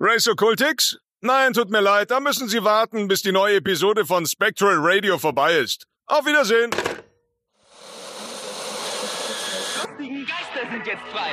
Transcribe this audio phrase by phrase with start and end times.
[0.00, 0.96] Race Occultix?
[1.22, 5.18] Nein, tut mir leid, da müssen Sie warten, bis die neue Episode von Spectral Radio
[5.18, 5.86] vorbei ist.
[6.06, 6.70] Auf Wiedersehen!
[9.98, 11.32] Die Geister sind jetzt frei.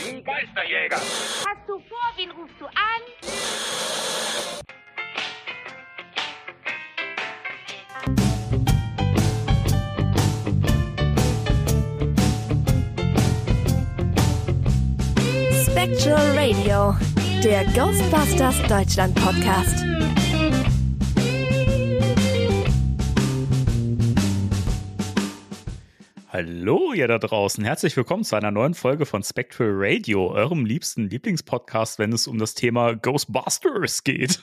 [0.00, 0.96] Die Geisterjäger.
[0.96, 3.02] Hast du vor, wen rufst du an?
[15.84, 16.96] Spectral Radio,
[17.42, 19.84] der Ghostbusters Deutschland Podcast.
[26.34, 27.62] Hallo, ihr da draußen.
[27.62, 32.40] Herzlich willkommen zu einer neuen Folge von Spectral Radio, eurem liebsten Lieblingspodcast, wenn es um
[32.40, 34.42] das Thema Ghostbusters geht.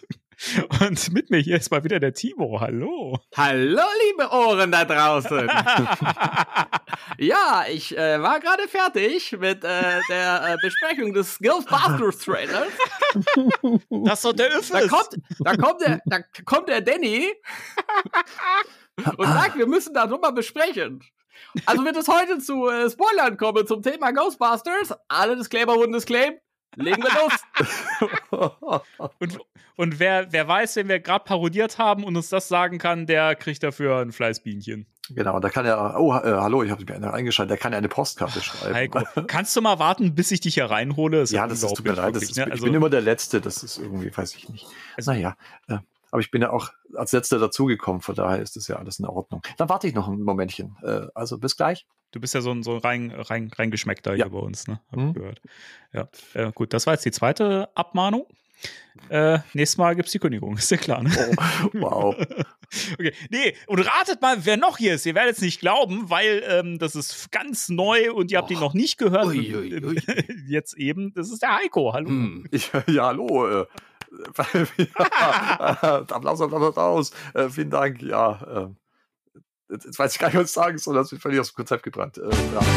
[0.79, 2.61] Und mit mir hier ist mal wieder der Timo.
[2.61, 3.19] Hallo.
[3.35, 5.47] Hallo, liebe Ohren da draußen.
[7.17, 12.71] ja, ich äh, war gerade fertig mit äh, der äh, Besprechung des Ghostbusters Trailers.
[13.89, 14.69] Das ist doch der Öffis.
[14.69, 17.27] Da kommt, da kommt der, da kommt der Danny
[19.17, 21.01] und sagt, wir müssen nochmal besprechen.
[21.65, 24.93] Also wird es heute zu äh, Spoilern kommen zum Thema Ghostbusters.
[25.07, 26.39] Alle Disclaimer wurden disclaimed.
[26.75, 27.09] Legen wir
[28.29, 28.81] los.
[29.19, 29.39] Und,
[29.75, 33.35] und wer, wer weiß, wen wir gerade parodiert haben und uns das sagen kann, der
[33.35, 34.85] kriegt dafür ein Fleißbienchen.
[35.09, 37.89] Genau, da kann er, oh, äh, hallo, ich habe mich eingeschaltet, der kann ja eine
[37.89, 38.73] Postkarte schreiben.
[38.75, 41.19] Heiko, kannst du mal warten, bis ich dich hier reinhole?
[41.19, 42.43] Das ja, das ist, tut mir leid, das unglaublich, ist, ne?
[42.45, 44.65] ich Also- bin immer der Letzte, das ist irgendwie, weiß ich nicht.
[44.95, 45.35] Also- naja,
[45.67, 45.77] äh,
[46.11, 49.05] aber ich bin ja auch als Letzter dazugekommen, von daher ist das ja alles in
[49.05, 49.41] Ordnung.
[49.57, 50.75] Dann warte ich noch ein Momentchen.
[50.83, 51.87] Äh, also bis gleich.
[52.11, 54.25] Du bist ja so ein so ein rein, rein, reingeschmeckter Ja.
[54.25, 54.81] hier bei uns, ne?
[54.91, 55.07] Hab Mhm.
[55.09, 55.41] ich gehört.
[55.93, 56.09] Ja.
[56.33, 58.27] Äh, gut, das war jetzt die zweite Abmahnung.
[59.09, 61.09] Äh, nächstes Mal gibt's die Kündigung, ist ja klar, ne?
[61.63, 62.15] Oh, wow.
[62.93, 63.13] Okay.
[63.29, 65.05] Nee, und ratet mal, wer noch hier ist.
[65.05, 68.61] Ihr werdet es nicht glauben, weil ähm, das ist ganz neu und ihr habt ihn
[68.61, 69.25] noch nicht gehört.
[69.25, 69.99] Ui, ui, ui.
[70.47, 71.13] Jetzt eben.
[71.13, 71.91] Das ist der Heiko.
[71.91, 72.07] Hallo.
[72.07, 72.47] Hm.
[72.49, 73.65] Ich, ja, hallo.
[74.11, 74.43] Ja,
[76.09, 77.11] Applaus, Applaus, Applaus.
[77.33, 78.01] Äh, vielen Dank.
[78.01, 78.67] Ja, äh,
[79.73, 80.95] jetzt, weiß ich gar nicht, was ich sagen soll.
[80.95, 82.17] Das bin völlig aus dem Konzept gebrannt.
[82.17, 82.61] Äh, ja.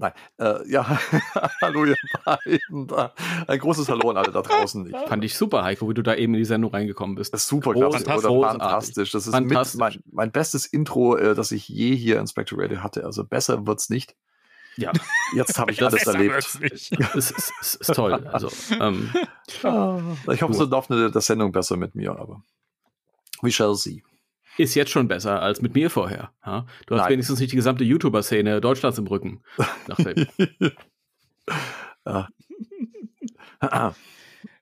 [0.00, 0.98] Nein, äh, ja,
[1.62, 2.86] hallo ihr beiden.
[2.86, 3.12] Da.
[3.46, 4.86] Ein großes Hallo an alle da draußen.
[4.86, 7.34] Ich Fand ich super, Heiko, wie du da eben in die Sendung reingekommen bist.
[7.34, 8.50] Das ist super Groß- klasse, oder?
[8.50, 9.10] Fantastisch.
[9.10, 9.78] Das ist Fantastisch.
[9.78, 13.04] mein, mein bestes Intro, äh, das ich je hier in Spectre Radio hatte.
[13.04, 14.14] Also besser wird's nicht.
[14.78, 14.92] Ja,
[15.34, 16.36] Jetzt habe ich Das alles erlebt.
[17.16, 18.14] es ist, es ist toll.
[18.28, 18.50] Also,
[18.80, 19.10] ähm,
[19.62, 20.00] Ah,
[20.32, 22.42] Ich hoffe, so läuft eine der Sendung besser mit mir, aber
[23.42, 24.02] we shall see.
[24.56, 26.32] ist jetzt schon besser als mit mir vorher.
[26.46, 26.66] Ja?
[26.86, 27.12] Du hast Nein.
[27.12, 29.42] wenigstens nicht die gesamte YouTuber-Szene Deutschlands im Rücken.
[32.06, 32.28] Ja.
[33.60, 33.92] Ah,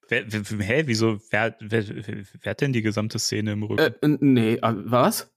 [0.08, 1.18] Wer, wer, hä, wieso?
[1.30, 3.78] Wer, wer, wer, hat denn die gesamte Szene im Rücken?
[4.00, 5.30] äh, nee, äh, was?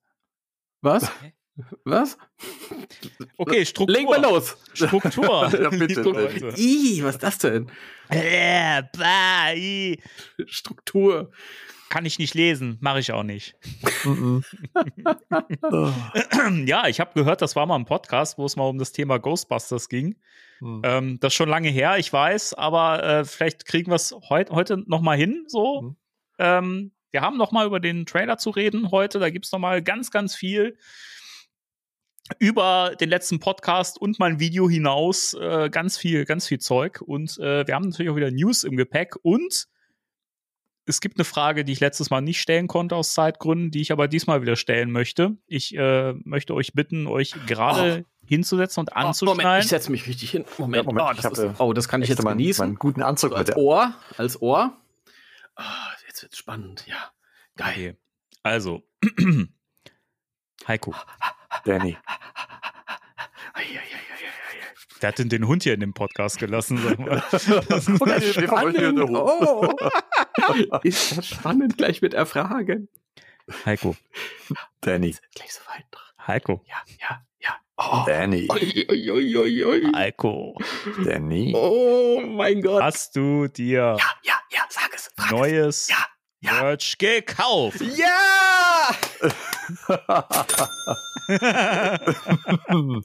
[0.81, 1.11] Was?
[1.83, 2.17] Was?
[3.37, 3.95] okay, Struktur.
[3.97, 4.57] Legen wir los.
[4.73, 5.49] Struktur.
[5.61, 6.01] Ja, bitte.
[6.01, 6.53] Leute.
[6.57, 7.69] Ih, was ist das denn?
[8.09, 10.01] Äh, bah, i.
[10.45, 11.31] Struktur.
[11.89, 13.55] Kann ich nicht lesen, mache ich auch nicht.
[15.71, 15.93] Ah,
[16.65, 19.17] Ja, ich habe gehört, das war mal ein Podcast, wo es mal um das Thema
[19.17, 20.15] Ghostbusters ging.
[20.59, 20.81] hm.
[20.83, 24.51] Ähm, das ist schon lange her, ich weiß, aber äh, vielleicht kriegen wir es heut,
[24.51, 25.45] heute noch mal hin.
[25.47, 25.95] So, Mhm.
[26.37, 29.17] ähm, wir haben noch mal über den Trailer zu reden heute.
[29.17, 30.77] Da gibt's noch mal ganz, ganz viel
[32.37, 35.33] über den letzten Podcast und mein Video hinaus.
[35.33, 37.01] Äh, ganz viel, ganz viel Zeug.
[37.01, 39.15] Und äh, wir haben natürlich auch wieder News im Gepäck.
[39.23, 39.67] Und
[40.85, 43.91] es gibt eine Frage, die ich letztes Mal nicht stellen konnte aus Zeitgründen, die ich
[43.91, 45.37] aber diesmal wieder stellen möchte.
[45.47, 50.31] Ich äh, möchte euch bitten, euch gerade hinzusetzen und Oh, Moment, ich setze mich richtig
[50.31, 50.45] hin.
[50.57, 52.37] Moment, Ja, Moment, oh, ich das hab, ist, äh, oh, das kann ich jetzt meinen,
[52.37, 52.65] genießen.
[52.65, 53.55] meinen guten Anzug als.
[53.55, 54.77] Ohr, als Ohr.
[55.55, 57.11] Ah, jetzt wird's spannend, ja.
[57.55, 57.73] Geil.
[57.73, 57.95] Okay.
[58.43, 58.83] Also,
[60.67, 60.93] Heiko,
[61.65, 61.97] Danny.
[65.01, 66.77] Wer hat denn den Hund hier in dem Podcast gelassen?
[66.77, 67.23] Sag mal.
[68.65, 69.21] Eine Ruhe.
[69.21, 72.89] Oh, ist das spannend, gleich mit erfragen.
[73.65, 73.95] Heiko,
[74.81, 75.15] Danny.
[75.35, 75.85] Gleich so weit.
[76.27, 77.55] Heiko, Ja, ja, ja.
[77.77, 78.03] Oh.
[78.05, 78.47] Danny.
[78.49, 79.91] Oi, oi, oi, oi.
[79.95, 80.55] Heiko,
[81.05, 81.53] Danny.
[81.55, 82.83] Oh mein Gott.
[82.83, 85.09] hast du dir Ja, ja, ja, sag es.
[85.31, 86.05] Neues Ja,
[86.41, 86.61] ja.
[86.61, 87.81] Merch gekauft?
[87.81, 88.91] Ja!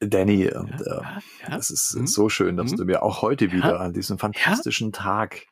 [0.00, 1.00] Danny, und äh,
[1.48, 1.56] ja.
[1.56, 2.06] es ist Mhm.
[2.06, 2.76] so schön, dass Mhm.
[2.76, 3.52] du mir auch heute Ja.
[3.52, 5.46] wieder an diesem fantastischen Tag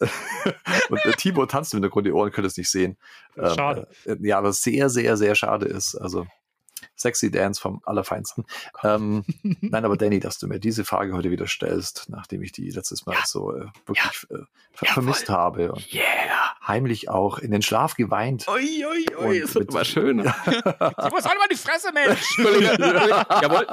[0.90, 2.96] und äh, Timo tanzt im Hintergrund, die Ohren können es nicht sehen.
[3.36, 3.88] Ähm, Schade.
[4.04, 5.96] Äh, ja, aber sehr, sehr, sehr schade ist.
[5.96, 6.26] Also
[6.96, 8.44] sexy Dance vom Allerfeinsten.
[8.82, 9.24] ähm,
[9.60, 13.06] nein, aber Danny, dass du mir diese Frage heute wieder stellst, nachdem ich die letztes
[13.06, 13.20] Mal Ja.
[13.26, 14.36] so äh, wirklich äh,
[14.72, 14.88] ver Jawohl.
[14.94, 15.72] vermisst habe.
[15.72, 16.04] Und Yeah!
[16.66, 18.46] heimlich auch in den Schlaf geweint.
[18.46, 20.34] Ui, ui, ui, es wird immer schöner.
[20.46, 22.38] Ich muss halt mal die Fresse, Mensch!
[23.42, 23.66] Jawohl.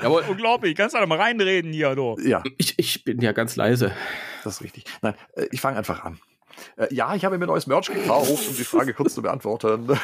[0.00, 0.24] Jawohl.
[0.28, 2.16] Unglaublich, kannst du da mal reinreden hier, du.
[2.22, 3.92] Ja, Ich, ich bin ja ganz leise.
[4.44, 4.84] das ist richtig.
[5.00, 6.20] Nein, äh, ich fange einfach an.
[6.76, 9.98] Äh, Ja, ich habe mir neues Merch gekauft, um die Frage kurz zu beantworten.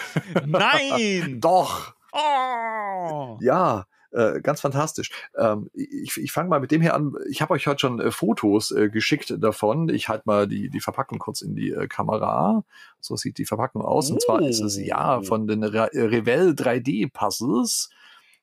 [0.46, 1.36] Nein!
[1.40, 3.38] Doch, Oh!
[3.40, 5.10] ja, äh, ganz fantastisch.
[5.36, 7.14] Ähm, ich ich fange mal mit dem hier an.
[7.30, 9.88] Ich habe euch heute schon äh, Fotos äh, geschickt davon.
[9.88, 12.64] Ich halte mal die, die Verpackung kurz in die äh, Kamera.
[13.00, 14.10] So sieht die Verpackung aus.
[14.10, 17.90] Und zwar ist es ja von den Re Revell 3D-Puzzles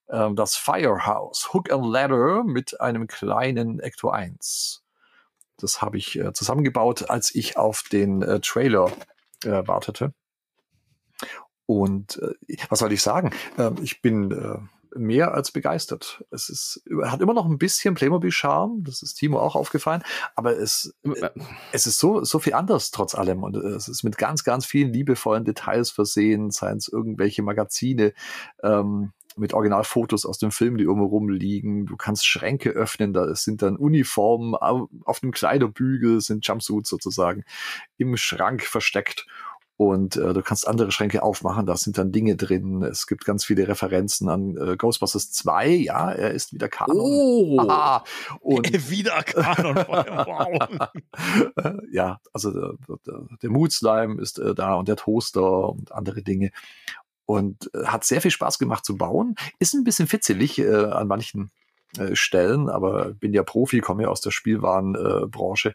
[0.10, 4.83] ähm, das Firehouse Hook and Ladder mit einem kleinen Ecto 1.
[5.57, 8.92] Das habe ich äh, zusammengebaut, als ich auf den äh, Trailer
[9.44, 10.13] äh, wartete.
[11.66, 13.32] Und äh, was soll ich sagen?
[13.58, 14.58] Ähm, ich bin äh,
[14.98, 16.24] mehr als begeistert.
[16.32, 20.04] Es ist, hat immer noch ein bisschen Playmobil-Charme, das ist Timo auch aufgefallen,
[20.36, 21.30] aber es, äh,
[21.74, 24.66] es ist so, so viel anders trotz allem und äh, es ist mit ganz, ganz
[24.66, 28.14] vielen liebevollen Details versehen, seien es irgendwelche Magazine,
[28.64, 31.86] ähm, mit Originalfotos aus dem Film, die irgendwo rumliegen.
[31.88, 37.44] Du kannst Schränke öffnen, da sind dann Uniformen, au- auf dem Kleiderbügel sind Jumpsuits sozusagen
[37.98, 39.28] im Schrank versteckt.
[39.77, 42.81] Und äh, du kannst andere Schränke aufmachen, da sind dann Dinge drin.
[42.81, 45.68] Es gibt ganz viele Referenzen an äh, Ghostbusters 2.
[45.68, 46.98] Ja, er ist wieder Kanon.
[46.98, 47.60] Oh.
[47.60, 48.04] Ah,
[48.39, 49.75] und Wieder Kanon.
[49.75, 50.89] Wow.
[51.92, 52.74] ja, also der,
[53.06, 56.51] der, der Mood Slime ist äh, da und der Toaster und andere Dinge.
[57.25, 59.36] Und äh, hat sehr viel Spaß gemacht zu bauen.
[59.60, 61.51] Ist ein bisschen fitzelig äh, an manchen
[61.98, 65.74] äh, Stellen, aber bin ja Profi, komme ja aus der Spielwarenbranche äh,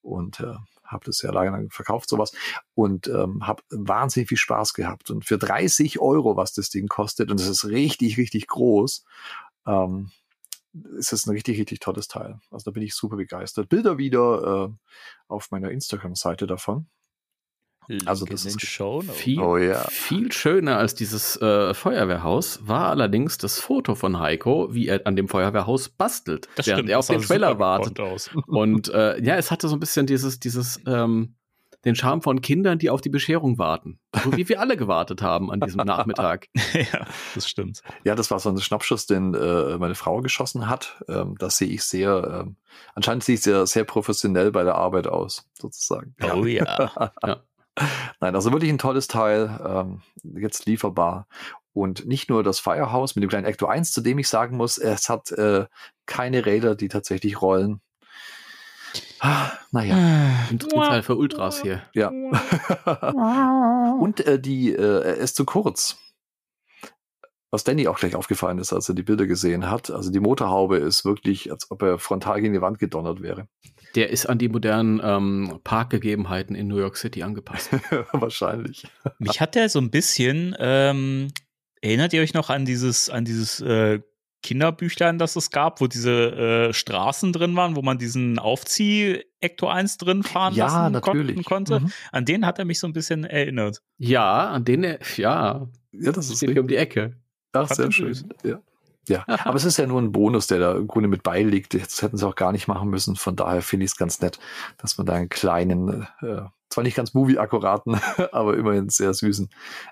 [0.00, 0.54] und äh,
[0.92, 2.32] habe das sehr lange lang verkauft, sowas.
[2.74, 5.10] Und ähm, habe wahnsinnig viel Spaß gehabt.
[5.10, 9.04] Und für 30 Euro, was das Ding kostet, und das ist richtig, richtig groß,
[9.66, 10.10] ähm,
[10.96, 12.40] ist es ein richtig, richtig tolles Teil.
[12.50, 13.68] Also da bin ich super begeistert.
[13.68, 14.88] Bilder wieder äh,
[15.28, 16.86] auf meiner Instagram-Seite davon.
[18.06, 19.12] Also das in den ist-.
[19.12, 19.84] Viel, Oh ja.
[19.88, 25.16] viel schöner als dieses äh, Feuerwehrhaus war allerdings das Foto von Heiko, wie er an
[25.16, 27.98] dem Feuerwehrhaus bastelt, Das während stimmt, er auf das den Trailer wartet.
[28.46, 31.34] Und äh, ja, es hatte so ein bisschen dieses, dieses, ähm,
[31.84, 33.98] den Charme von Kindern, die auf die Bescherung warten.
[34.22, 36.46] So wie wir alle gewartet haben an diesem Nachmittag.
[36.74, 37.82] ja, das stimmt.
[38.04, 41.02] Ja, das war so ein Schnappschuss, den äh, meine Frau geschossen hat.
[41.08, 42.56] Ähm, das sehe ich sehr, ähm,
[42.94, 46.14] anscheinend sehe ich sehr, sehr professionell bei der Arbeit aus, sozusagen.
[46.32, 47.12] Oh ja.
[48.20, 51.26] Nein, also wirklich ein tolles Teil, ähm, jetzt lieferbar.
[51.74, 54.76] Und nicht nur das Firehouse mit dem kleinen Ecto 1, zu dem ich sagen muss,
[54.76, 55.64] es hat äh,
[56.04, 57.80] keine Räder, die tatsächlich rollen.
[59.20, 59.94] Ah, Naja,
[60.50, 61.82] Ein Teil für Ultras hier.
[61.94, 62.08] ja.
[64.00, 65.96] Und äh, die, äh, er ist zu kurz.
[67.52, 69.90] Was Danny auch gleich aufgefallen ist, als er die Bilder gesehen hat.
[69.90, 73.46] Also die Motorhaube ist wirklich, als ob er frontal gegen die Wand gedonnert wäre.
[73.94, 77.68] Der ist an die modernen ähm, Parkgegebenheiten in New York City angepasst.
[78.12, 78.84] Wahrscheinlich.
[79.18, 81.28] Mich hat der so ein bisschen, ähm,
[81.82, 84.00] erinnert ihr euch noch an dieses, an dieses äh,
[84.42, 89.98] Kinderbüchlein, das es gab, wo diese äh, Straßen drin waren, wo man diesen Aufzieh-Ecto 1
[89.98, 91.34] drin fahren Ja, lassen natürlich.
[91.36, 91.80] kon konnte?
[91.80, 91.92] Mhm.
[92.12, 93.82] An den hat er mich so ein bisschen erinnert.
[93.98, 97.18] ja, an den, er- ja, Ja, das ist hier um die Ecke.
[97.52, 98.32] Ach, sehr schön.
[98.42, 98.60] Ja.
[99.08, 101.74] Ja, aber es ist ja nur ein Bonus, der da im Grunde mit beiliegt.
[101.74, 103.16] Jetzt hätten sie auch gar nicht machen müssen.
[103.16, 104.38] Von daher finde ich es ganz nett,
[104.78, 107.98] dass man da einen kleinen, äh, zwar nicht ganz movie-akkuraten,
[108.32, 109.50] aber immerhin sehr süßen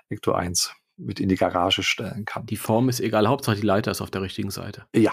[0.09, 2.45] Ecto 1 mit in die Garage stellen kann.
[2.45, 4.85] Die Form ist egal, Hauptsache die Leiter ist auf der richtigen Seite.
[4.95, 5.11] Ja,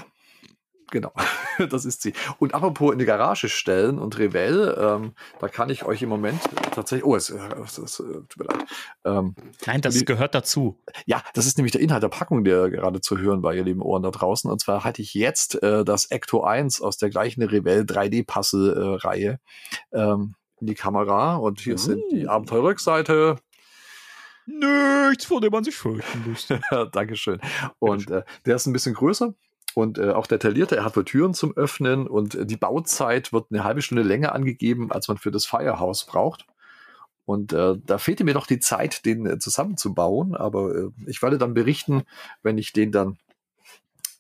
[0.91, 1.13] genau.
[1.71, 2.13] Das ist sie.
[2.39, 6.41] Und apropos in die Garage stellen und Revell, ähm, da kann ich euch im Moment
[6.73, 8.65] tatsächlich, oh, es, äh, es, es, äh, tut mir leid.
[9.05, 9.35] Ähm,
[9.67, 10.79] Nein, das Die- gehört dazu.
[11.07, 13.83] ja, das ist nämlich der Inhalt der Packung, der gerade zu hören war, ihr lieben
[13.83, 14.49] Ohren da draußen.
[14.49, 19.41] Und zwar hatte ich jetzt äh, das Ecto 1 aus der gleichen Revell 3D-Puzzle-Reihe
[19.93, 21.37] ähm, in die Kamera.
[21.39, 23.35] Und hier sind die Abenteuerrückseite.
[24.47, 26.61] Nichts, vor dem man sich fürchten müsste.
[26.71, 27.41] Ja, Dankeschön.
[27.81, 29.35] Und äh, der ist ein bisschen größer
[29.79, 30.77] und äh, auch detaillierter.
[30.77, 34.35] Er hat wohl Türen zum Öffnen und äh, die Bauzeit wird eine halbe Stunde länger
[34.35, 36.47] angegeben, als man für das Firehouse braucht.
[37.25, 40.35] Und äh, da fehlte mir noch die Zeit, den äh, zusammenzubauen.
[40.35, 42.03] Aber äh, ich werde dann berichten,
[42.43, 43.19] wenn ich den dann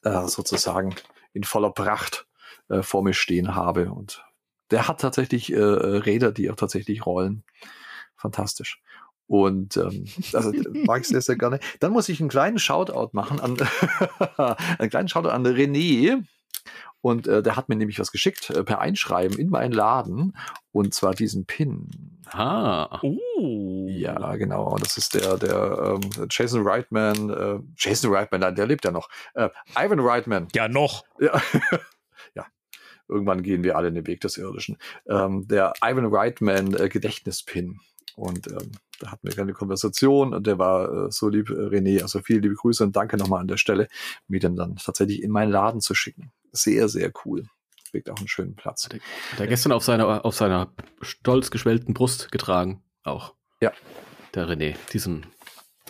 [0.05, 0.95] äh, sozusagen
[1.33, 2.29] in voller Pracht
[2.69, 3.91] äh, vor mir stehen habe.
[3.91, 4.25] Und
[4.71, 7.43] der hat tatsächlich äh, äh, Räder, die auch tatsächlich rollen.
[8.15, 8.81] Fantastisch.
[9.29, 10.53] Und ähm, also
[10.85, 11.61] mag ich sehr, sehr gerne.
[11.79, 13.57] Dann muss ich einen kleinen Shoutout machen an
[14.79, 16.25] einen kleinen Shoutout an René.
[17.01, 20.37] Und äh, der hat mir nämlich was geschickt äh, per Einschreiben in meinen Laden.
[20.73, 21.89] Und zwar diesen Pin.
[22.31, 23.87] Ah, Oh.
[23.89, 24.69] Ja, genau.
[24.73, 27.31] Und das ist der, der ähm, Jason Reitman.
[27.31, 29.09] Äh, Jason Reitman, nein, der lebt ja noch.
[29.35, 30.49] Äh, Ivan Reitman.
[30.55, 31.05] Ja, noch.
[31.21, 31.41] Ja.
[32.35, 32.47] ja.
[33.07, 34.77] Irgendwann gehen wir alle in den Weg des Irdischen.
[35.09, 37.81] Ähm, der Ivan Reitman äh, Gedächtnispin.
[38.19, 42.03] Und ähm, da hatten wir eine Konversation und der war äh, so lieb, äh, René.
[42.03, 43.89] Also viele liebe Grüße und danke nochmal an der Stelle,
[44.27, 46.33] mir den dann tatsächlich in meinen Laden zu schicken.
[46.53, 47.45] Sehr, sehr cool.
[47.91, 48.89] Kriegt auch einen schönen Platz.
[48.89, 52.83] Hat er gestern auf seiner, auf seiner stolz geschwellten Brust getragen.
[53.05, 53.35] Auch.
[53.61, 53.73] Ja.
[54.35, 54.77] Der René.
[54.93, 55.27] Diesen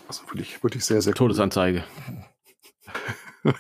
[0.07, 1.29] Also wirklich, wirklich sehr, sehr cool.
[1.29, 1.85] Todesanzeige.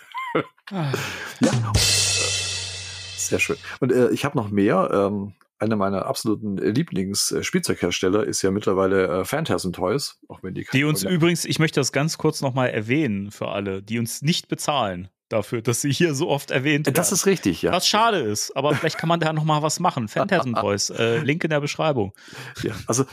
[1.41, 1.73] Ja.
[1.75, 3.57] Sehr schön.
[3.81, 4.91] Und äh, ich habe noch mehr.
[4.93, 10.19] Ähm, einer meiner absoluten Lieblings-Spielzeughersteller ist ja mittlerweile äh, Phantasm Toys.
[10.29, 13.83] Auch wenn die, Die uns übrigens, ich möchte das ganz kurz nochmal erwähnen für alle,
[13.83, 16.95] die uns nicht bezahlen dafür, dass sie hier so oft erwähnt werden.
[16.95, 17.73] Das ist richtig, ja.
[17.73, 20.09] Was schade ist, aber vielleicht kann man da nochmal was machen.
[20.09, 22.15] Phantasm Toys, äh, Link in der Beschreibung.
[22.62, 22.73] ja.
[22.87, 23.05] Also,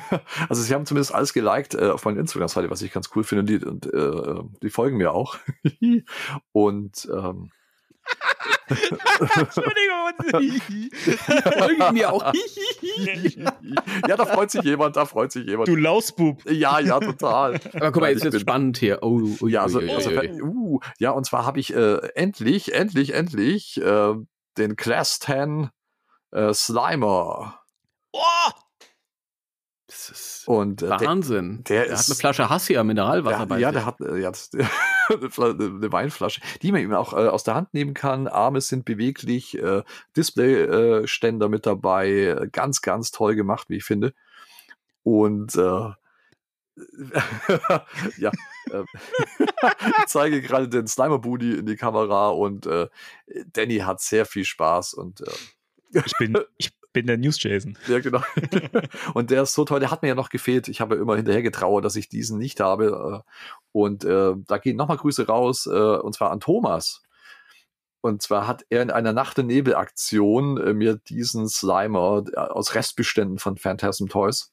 [0.48, 3.40] also sie haben zumindest alles geliked äh, auf meiner Instagram-Seite, was ich ganz cool finde.
[3.40, 5.38] Und die, und, äh, die folgen mir auch.
[6.52, 7.50] und ähm,
[8.68, 10.62] Entschuldigung.
[11.58, 12.32] Folgen mir auch.
[14.08, 15.68] ja, da freut sich jemand, da freut sich jemand.
[15.68, 16.44] du Lausbub.
[16.50, 17.60] Ja, ja, total.
[17.74, 18.98] Aber guck mal, jetzt bin- spannend hier.
[19.02, 23.80] Oh, ui, Ja, also, also uh, ja, und zwar habe ich äh, endlich, endlich, endlich
[23.80, 24.14] äh,
[24.58, 25.70] den Class 10
[26.32, 27.60] äh, Slimer.
[28.12, 28.20] Oh,
[30.08, 31.62] Das ist Und äh, der, Wahnsinn.
[31.64, 33.76] der der ist- hat eine Flasche Hassia Mineralwasser der, bei ja, sich.
[33.76, 34.50] der hat äh, ja, das,
[35.08, 38.26] eine Fla- eine Weinflasche, die man eben auch äh, aus der Hand nehmen kann.
[38.26, 39.82] Arme sind beweglich, äh,
[40.16, 44.12] Displayständer mit dabei, äh, ganz, ganz toll gemacht, wie ich finde.
[45.04, 45.90] Und äh,
[48.18, 48.30] ja,
[48.70, 48.82] äh,
[49.98, 52.88] ich zeige gerade den Slimer Booty in die Kamera und äh,
[53.52, 57.78] Danny hat sehr viel Spaß und äh, ich bin, ich bin der News Jason.
[57.86, 58.22] ja, genau.
[59.14, 60.68] und der ist so toll, der hat mir ja noch gefehlt.
[60.68, 63.24] Ich habe ja immer hinterher getrauert, dass ich diesen nicht habe.
[63.24, 63.30] äh,
[63.72, 67.02] Und äh, da gehen nochmal Grüße raus, äh, und zwar an Thomas.
[68.02, 72.74] Und zwar hat er in einer Nacht- und Nebel-Aktion äh, mir diesen Slimer äh, aus
[72.74, 74.52] Restbeständen von Phantasm Toys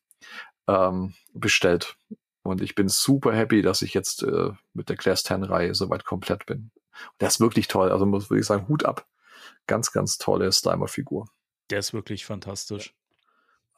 [0.68, 1.98] ähm, bestellt.
[2.44, 6.46] Und ich bin super happy, dass ich jetzt äh, mit der Class 10-Reihe soweit komplett
[6.46, 6.72] bin.
[7.20, 7.92] Der ist wirklich toll.
[7.92, 9.08] Also muss wirklich sagen, Hut ab.
[9.68, 11.28] Ganz, ganz tolle Slimer-Figur.
[11.70, 12.94] Der ist wirklich fantastisch.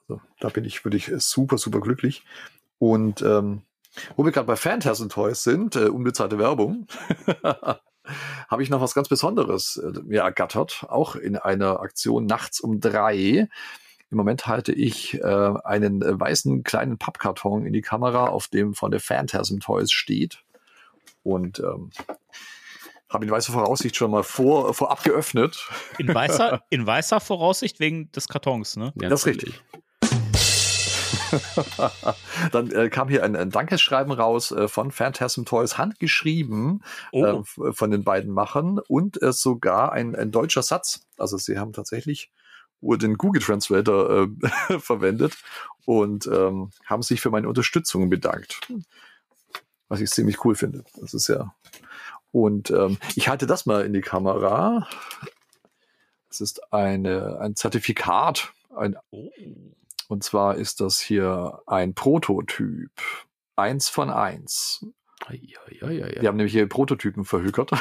[0.08, 2.24] Also, da bin ich wirklich super, super glücklich.
[2.80, 3.64] Und ähm,
[4.16, 6.88] wo wir gerade bei Phantasm Toys sind, äh, unbezahlte Werbung,
[8.50, 12.80] habe ich noch was ganz Besonderes äh, mir ergattert, auch in einer Aktion nachts um
[12.80, 13.50] drei.
[14.10, 18.74] Im Moment halte ich äh, einen äh, weißen kleinen Pappkarton in die Kamera, auf dem
[18.74, 20.44] von der Phantasm Toys steht.
[21.24, 21.92] Und ähm,
[23.12, 25.68] habe in weißer Voraussicht schon mal vor, vorab geöffnet.
[25.98, 28.94] In weißer, in weißer Voraussicht wegen des Kartons, ne?
[29.02, 29.62] Ja, das ist richtig.
[32.52, 37.74] Dann äh, kam hier ein, ein Dankeschreiben raus äh, von Phantasm Toys, handgeschrieben Oh, äh,
[37.74, 41.08] von den beiden Machern und äh, sogar ein, ein deutscher Satz.
[41.18, 42.32] Also sie haben tatsächlich
[42.82, 44.28] den Google Translator
[44.70, 45.38] äh, verwendet
[45.86, 48.60] und ähm, haben sich für meine Unterstützung bedankt.
[49.88, 50.84] Was ich ziemlich cool finde.
[51.00, 51.54] Das ist ja.
[52.32, 54.88] Und ähm, ich halte das mal in die Kamera.
[56.30, 59.30] Es ist eine, ein Zertifikat, ein oh.
[60.08, 62.92] und zwar ist das hier ein Prototyp.
[63.58, 64.86] Eins von eins.
[65.28, 66.22] Ei, ei, ei, ei, ei.
[66.22, 67.72] Wir haben nämlich hier Prototypen verhökert.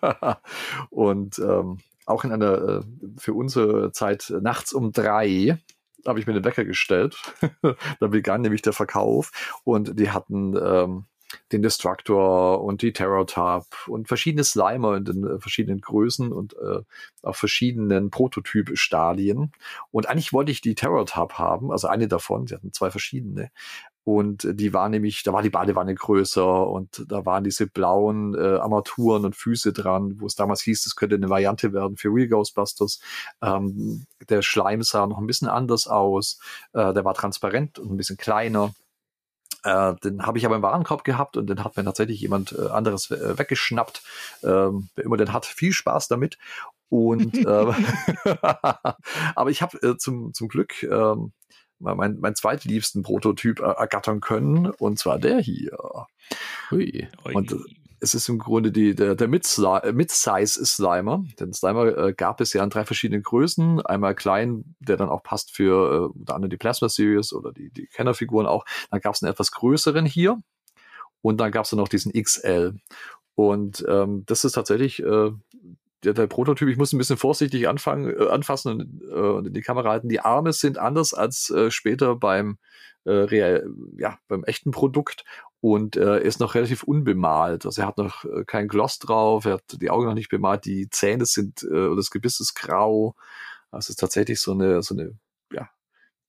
[0.90, 2.80] und ähm, auch in einer, äh,
[3.18, 5.58] für unsere Zeit nachts um drei
[6.06, 7.16] habe ich mir den Wecker gestellt.
[8.00, 11.04] da begann nämlich der Verkauf und die hatten ähm,
[11.52, 16.54] den Destructor und die Terror Tab und verschiedene Slimer in den äh, verschiedenen Größen und
[16.54, 16.80] äh,
[17.22, 19.52] auf verschiedenen Prototyp-Stadien.
[19.90, 23.50] Und eigentlich wollte ich die Terror Tab haben, also eine davon, sie hatten zwei verschiedene.
[24.04, 28.34] Und äh, die war nämlich, da war die Badewanne größer und da waren diese blauen
[28.34, 32.08] äh, Armaturen und Füße dran, wo es damals hieß, das könnte eine Variante werden für
[32.08, 33.00] Real Ghostbusters.
[33.42, 36.40] Ähm, der Schleim sah noch ein bisschen anders aus,
[36.72, 38.72] äh, der war transparent und ein bisschen kleiner.
[39.64, 42.68] Äh, den habe ich aber im Warenkorb gehabt und den hat mir tatsächlich jemand äh,
[42.68, 44.02] anderes äh, weggeschnappt.
[44.42, 46.38] Ähm, wer immer den hat, viel Spaß damit.
[46.88, 47.72] Und äh,
[49.34, 51.32] aber ich habe äh, zum, zum Glück ähm,
[51.78, 55.76] mein, mein zweitliebsten Prototyp äh, ergattern können, und zwar der hier.
[56.70, 57.08] Hui.
[57.24, 57.34] Ui.
[57.34, 57.56] Und, äh,
[58.02, 61.24] Es ist im Grunde die, der, der äh, Mid-Size Slimer.
[61.38, 63.80] Den Slimer äh, gab es ja in drei verschiedenen Größen.
[63.82, 67.70] Einmal klein, der dann auch passt für äh, unter anderem die Plasma Series oder die,
[67.70, 68.64] die Kennerfiguren auch.
[68.90, 70.42] Dann gab es einen etwas größeren hier.
[71.20, 72.74] Und dann gab es dann noch diesen XL.
[73.36, 75.30] Und ähm, das ist tatsächlich äh,
[76.02, 76.68] der, der Prototyp.
[76.68, 80.08] Ich muss ein bisschen vorsichtig anfangen, äh, anfassen und, äh, und in die Kamera halten.
[80.08, 82.58] Die Arme sind anders als äh, später beim,
[83.04, 83.64] äh, real,
[83.96, 85.24] ja, beim echten Produkt
[85.62, 87.64] und äh, er ist noch relativ unbemalt.
[87.66, 90.64] Also er hat noch äh, kein Gloss drauf, er hat die Augen noch nicht bemalt,
[90.64, 93.14] die Zähne sind, äh, oder das Gebiss ist grau.
[93.70, 95.16] Also es ist tatsächlich so eine, so eine,
[95.52, 95.70] ja,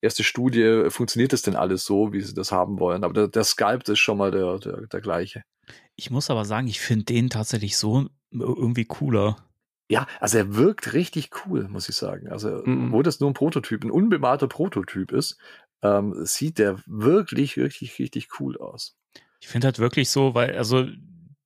[0.02, 3.04] erste Studie, funktioniert das denn alles so, wie sie das haben wollen?
[3.04, 5.44] Aber der, der Sculpt ist schon mal der, der, der gleiche.
[5.96, 9.38] Ich muss aber sagen, ich finde den tatsächlich so irgendwie cooler.
[9.90, 12.30] Ja, also er wirkt richtig cool, muss ich sagen.
[12.30, 12.92] Also, Mhm.
[12.92, 15.38] wo das nur ein Prototyp, ein unbemalter Prototyp ist,
[15.84, 18.96] ähm, sieht der wirklich, richtig, richtig cool aus.
[19.40, 20.88] Ich finde halt wirklich so, weil, also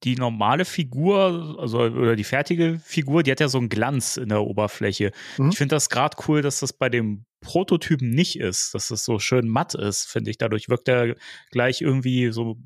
[0.03, 4.29] die normale Figur, also oder die fertige Figur, die hat ja so einen Glanz in
[4.29, 5.12] der Oberfläche.
[5.38, 5.50] Mhm.
[5.50, 9.17] Ich finde das gerade cool, dass das bei dem Prototypen nicht ist, dass das so
[9.20, 10.38] schön matt ist, finde ich.
[10.38, 11.15] Dadurch wirkt er
[11.50, 12.58] gleich irgendwie so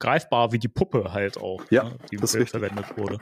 [0.00, 3.18] greifbar wie die Puppe halt auch, Ja, ne, die das verwendet wurde.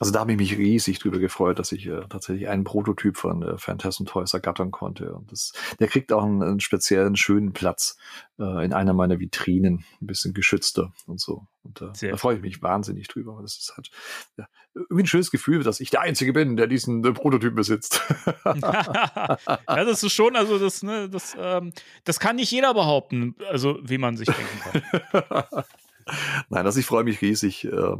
[0.00, 3.42] Also da habe ich mich riesig drüber gefreut, dass ich äh, tatsächlich einen Prototyp von
[3.42, 5.12] äh, Phantasm Toys ergattern konnte.
[5.12, 7.98] Und das, der kriegt auch einen, einen speziellen schönen Platz
[8.38, 11.46] äh, in einer meiner Vitrinen, ein bisschen geschützter und so.
[11.62, 13.38] Und äh, da freue ich mich wahnsinnig drüber.
[13.42, 13.90] Das ist halt
[14.38, 18.00] ja, irgendwie ein schönes Gefühl, dass ich der Einzige bin, der diesen äh, Prototyp besitzt.
[18.46, 23.78] ja, das ist schon, also das, ne, das, ähm, das kann nicht jeder behaupten, also
[23.82, 25.64] wie man sich denken kann.
[26.48, 27.96] Nein, also ich freue mich riesig äh,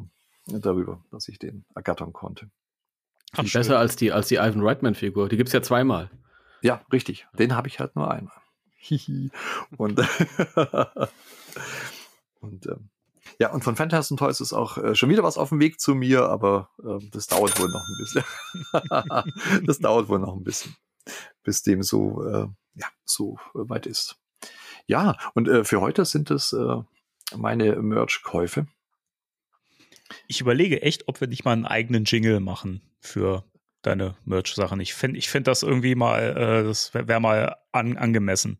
[0.59, 2.50] darüber, dass ich den ergattern konnte.
[3.33, 3.61] Ach, schön.
[3.61, 5.28] Besser als die, als die Ivan Reitman-Figur.
[5.28, 6.11] Die gibt's ja zweimal.
[6.62, 7.26] Ja, richtig.
[7.38, 8.35] Den habe ich halt nur einmal.
[8.76, 9.30] Hihi.
[9.76, 9.99] und
[12.40, 12.90] und ähm,
[13.38, 15.95] ja, und von Phantasm Toys ist auch äh, schon wieder was auf dem Weg zu
[15.95, 18.25] mir, aber ähm, das dauert wohl noch ein bisschen.
[19.66, 20.75] das dauert wohl noch ein bisschen,
[21.42, 24.16] bis dem so, äh, ja, so äh, weit ist.
[24.87, 26.76] Ja, und äh, für heute sind es äh,
[27.37, 28.66] meine Merch-Käufe.
[30.26, 33.45] Ich überlege echt, ob wir nicht mal einen eigenen Jingle machen für
[33.83, 34.81] deine Merch-Sachen.
[34.81, 38.59] Ich finde ich find das irgendwie mal, äh, das wäre wär mal an, angemessen.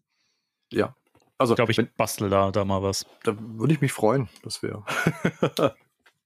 [0.73, 0.95] Ja.
[1.38, 3.07] Also, Ich glaube, ich wenn, bastel da, da mal was.
[3.25, 4.28] da würde ich mich freuen.
[4.42, 4.85] Das wäre.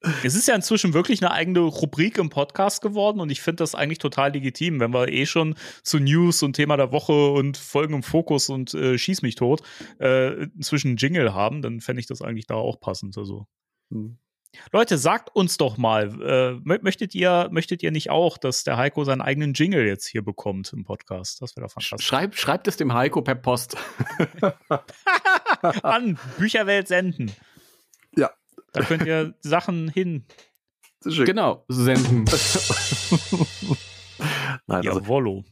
[0.23, 3.75] Es ist ja inzwischen wirklich eine eigene Rubrik im Podcast geworden und ich finde das
[3.75, 7.95] eigentlich total legitim, wenn wir eh schon zu News und Thema der Woche und Folgen
[7.95, 9.63] im Fokus und äh, Schieß mich tot
[10.01, 13.17] äh, inzwischen einen Jingle haben, dann fände ich das eigentlich da auch passend.
[13.17, 13.47] Also.
[13.91, 14.19] Hm.
[14.73, 18.77] Leute, sagt uns doch mal, äh, mö- möchtet ihr, möchtet ihr nicht auch, dass der
[18.77, 21.41] Heiko seinen eigenen Jingle jetzt hier bekommt im Podcast?
[21.43, 22.07] Das wäre doch fantastisch.
[22.07, 23.77] Schreib, schreibt es dem Heiko per Post.
[25.83, 27.33] An Bücherwelt senden.
[28.17, 28.31] Ja.
[28.73, 30.27] Da könnt ihr Sachen hin.
[31.05, 32.25] Genau, senden.
[34.67, 35.45] Nein, also, Jawollo.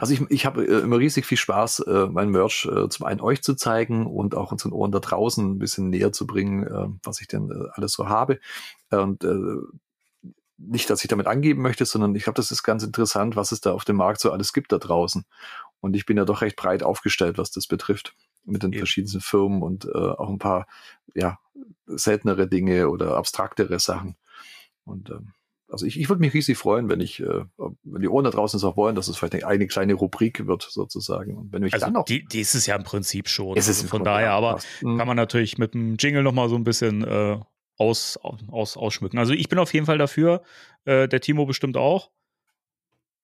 [0.00, 3.20] Also ich, ich habe äh, immer riesig viel Spaß, äh, mein Merch äh, zum einen
[3.20, 6.88] euch zu zeigen und auch unseren Ohren da draußen ein bisschen näher zu bringen, äh,
[7.02, 8.38] was ich denn äh, alles so habe.
[8.90, 9.56] Und äh,
[10.58, 13.60] nicht, dass ich damit angeben möchte, sondern ich glaube, das ist ganz interessant, was es
[13.60, 15.24] da auf dem Markt so alles gibt da draußen.
[15.80, 18.14] Und ich bin ja doch recht breit aufgestellt, was das betrifft,
[18.44, 18.80] mit den Eben.
[18.80, 20.66] verschiedensten Firmen und äh, auch ein paar
[21.14, 21.38] ja,
[21.86, 24.16] seltenere Dinge oder abstraktere Sachen.
[24.84, 25.32] Und ähm,
[25.68, 28.58] also ich, ich würde mich riesig freuen, wenn ich, äh, wenn die Ohren da draußen
[28.58, 31.36] es auch wollen, dass es vielleicht eine, eine kleine Rubrik wird, sozusagen.
[31.36, 32.04] Und wenn mich Also dann auch.
[32.04, 33.56] die, die ist es ja im Prinzip schon.
[33.56, 34.82] Es ist also im von daher, aber passt.
[34.82, 34.98] Mhm.
[34.98, 37.38] kann man natürlich mit dem Jingle noch mal so ein bisschen äh,
[37.78, 39.18] aus, aus, ausschmücken.
[39.18, 40.42] Also ich bin auf jeden Fall dafür.
[40.84, 42.10] Äh, der Timo bestimmt auch.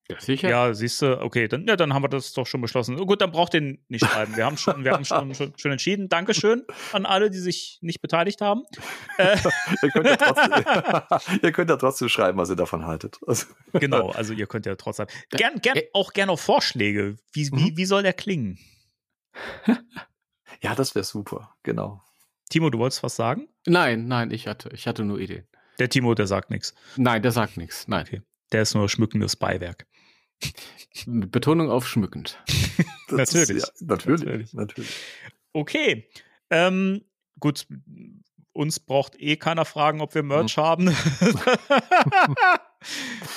[0.09, 0.49] Ja, sicher.
[0.49, 2.99] Ja, siehst du, okay, dann, ja, dann haben wir das doch schon beschlossen.
[2.99, 4.35] Oh, gut, dann braucht ihr nicht schreiben.
[4.35, 6.09] Wir haben schon, wir haben schon, schon, schon entschieden.
[6.09, 8.63] Dankeschön an alle, die sich nicht beteiligt haben.
[9.17, 9.37] Äh,
[9.83, 13.17] ihr, könnt ja trotzdem, ihr könnt ja trotzdem schreiben, was ihr davon haltet.
[13.27, 15.05] Also, genau, also ihr könnt ja trotzdem.
[15.29, 17.15] Gern, gern, Äh, auch gerne auch Vorschläge.
[17.31, 17.77] Wie, wie, Mhm.
[17.77, 18.57] wie soll der klingen?
[20.61, 22.01] ja, das wäre super, genau.
[22.49, 23.47] Timo, du wolltest was sagen?
[23.65, 25.47] Nein, nein, ich hatte, ich hatte nur Ideen.
[25.79, 26.73] Der Timo, der sagt nichts.
[26.97, 27.87] Nein, der sagt nichts.
[27.87, 28.05] Nein.
[28.07, 28.21] Okay.
[28.51, 29.87] Der ist nur schmückendes Beiwerk.
[31.05, 32.41] Mit Betonung auf schmückend.
[33.09, 33.49] Natürlich.
[33.49, 34.53] Ist, ja, natürlich, Natürlich.
[34.53, 34.95] natürlich.
[35.53, 36.09] Okay.
[36.49, 37.03] Ähm,
[37.39, 37.67] gut,
[38.53, 40.89] uns braucht eh keiner fragen, ob wir Merch haben.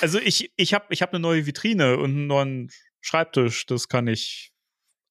[0.01, 4.07] also ich, ich habe ich hab eine neue Vitrine und einen neuen Schreibtisch, das kann
[4.07, 4.51] ich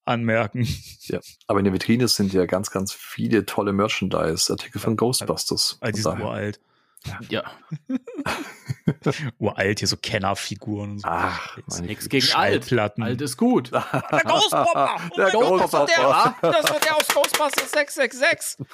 [0.05, 0.67] anmerken.
[1.01, 1.19] Ja.
[1.47, 5.77] Aber in der Vitrine sind ja ganz, ganz viele tolle Merchandise-Artikel von Ghostbusters.
[5.81, 6.59] All die sind uralt.
[7.29, 7.43] Ja,
[9.39, 11.07] Uralt, hier so Kennerfiguren und so.
[11.09, 12.65] Ach, nichts gegen alt.
[12.65, 13.03] Schallplatten.
[13.03, 13.71] Alt ist gut.
[13.73, 13.81] Der
[14.25, 14.89] Ghostpopper!
[15.11, 16.35] Oh Der mein Gott, das war Ghostpopper.
[16.41, 18.65] der, das war der aus Ghostbusters 666!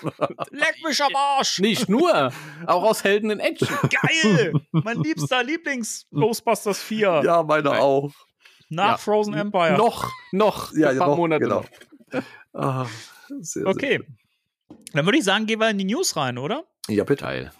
[0.51, 1.59] Leck mich am Arsch!
[1.59, 2.31] Nicht nur,
[2.67, 3.75] auch aus Helden in Action.
[3.89, 4.53] Geil!
[4.71, 7.79] Mein liebster Lieblings-Ghostbusters 4 Ja, meine Nein.
[7.81, 8.11] auch.
[8.69, 8.97] nach Ja.
[8.97, 9.77] Frozen Empire.
[9.77, 11.63] Noch, noch, Ja, ein paar noch, Monate genau.
[12.11, 12.21] noch.
[12.53, 12.85] Ah,
[13.27, 13.97] sehr, sehr Okay.
[13.97, 14.17] schön.
[14.93, 16.65] Dann würde ich sagen, gehen wir in die News rein, oder?
[16.87, 17.23] Ja, bitte.
[17.23, 17.51] Geil.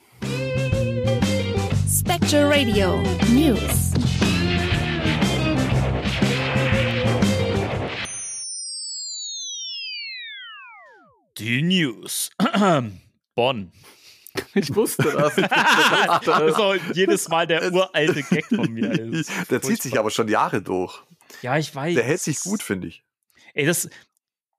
[2.34, 3.94] Spectre Radio News.
[11.38, 12.32] Die News.
[13.36, 13.72] Bonn.
[14.56, 15.36] Ich wusste das.
[16.26, 18.90] Das ist auch jedes Mal der uralte Gag von mir.
[19.52, 21.04] Der zieht sich aber schon Jahre durch.
[21.44, 21.94] Ja, ich weiß.
[21.94, 23.04] Der hält sich gut, finde ich.
[23.54, 23.88] Ey, das,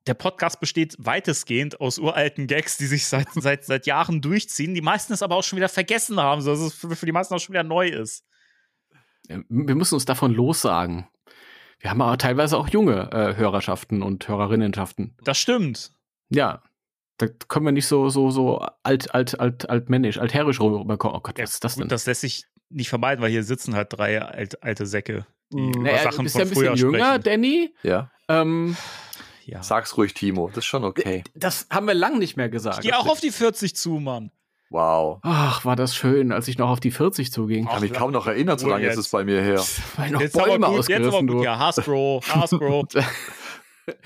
[0.07, 4.83] der Podcast besteht weitestgehend aus uralten Gags, die sich seit, seit, seit Jahren durchziehen, die
[4.83, 7.35] meisten es aber auch schon wieder vergessen haben, so dass es für, für die meisten
[7.35, 8.25] auch schon wieder neu ist.
[9.29, 11.09] Wir müssen uns davon lossagen.
[11.79, 15.17] Wir haben aber teilweise auch junge äh, Hörerschaften und Hörerinnenschaften.
[15.23, 15.93] Das stimmt.
[16.29, 16.63] Ja.
[17.19, 21.17] Da können wir nicht so, so, so alt, alt, alt, altmännisch, altherrisch rüberkommen.
[21.17, 21.85] Oh Gott, was ist das denn?
[21.85, 25.59] Gut, das lässt sich nicht vermeiden, weil hier sitzen halt drei alt, alte Säcke, die
[25.59, 27.23] über naja, du Sachen bist von ja ein bisschen früher jünger, sprechen.
[27.23, 27.75] Danny.
[27.83, 28.11] Ja.
[28.29, 28.77] Ähm,
[29.47, 29.63] Ja.
[29.63, 30.49] Sag's ruhig, Timo.
[30.49, 31.25] Das ist schon okay.
[31.35, 32.85] das haben wir lang nicht mehr gesagt.
[32.85, 34.31] Ich geh auch auf die 40 zu, Mann.
[34.71, 35.21] Wow.
[35.23, 37.65] Ach, war das schön, als ich noch auf die 40 zuging.
[37.65, 39.07] Ich kann mich kaum noch erinnern, so lange ist jetzt.
[39.07, 39.63] es bei mir her.
[39.97, 41.31] Weil noch Jetzt aber Bäume gut, jetzt aber gut.
[41.31, 41.43] du.
[41.45, 42.87] Ja, Hasbro, Hasbro.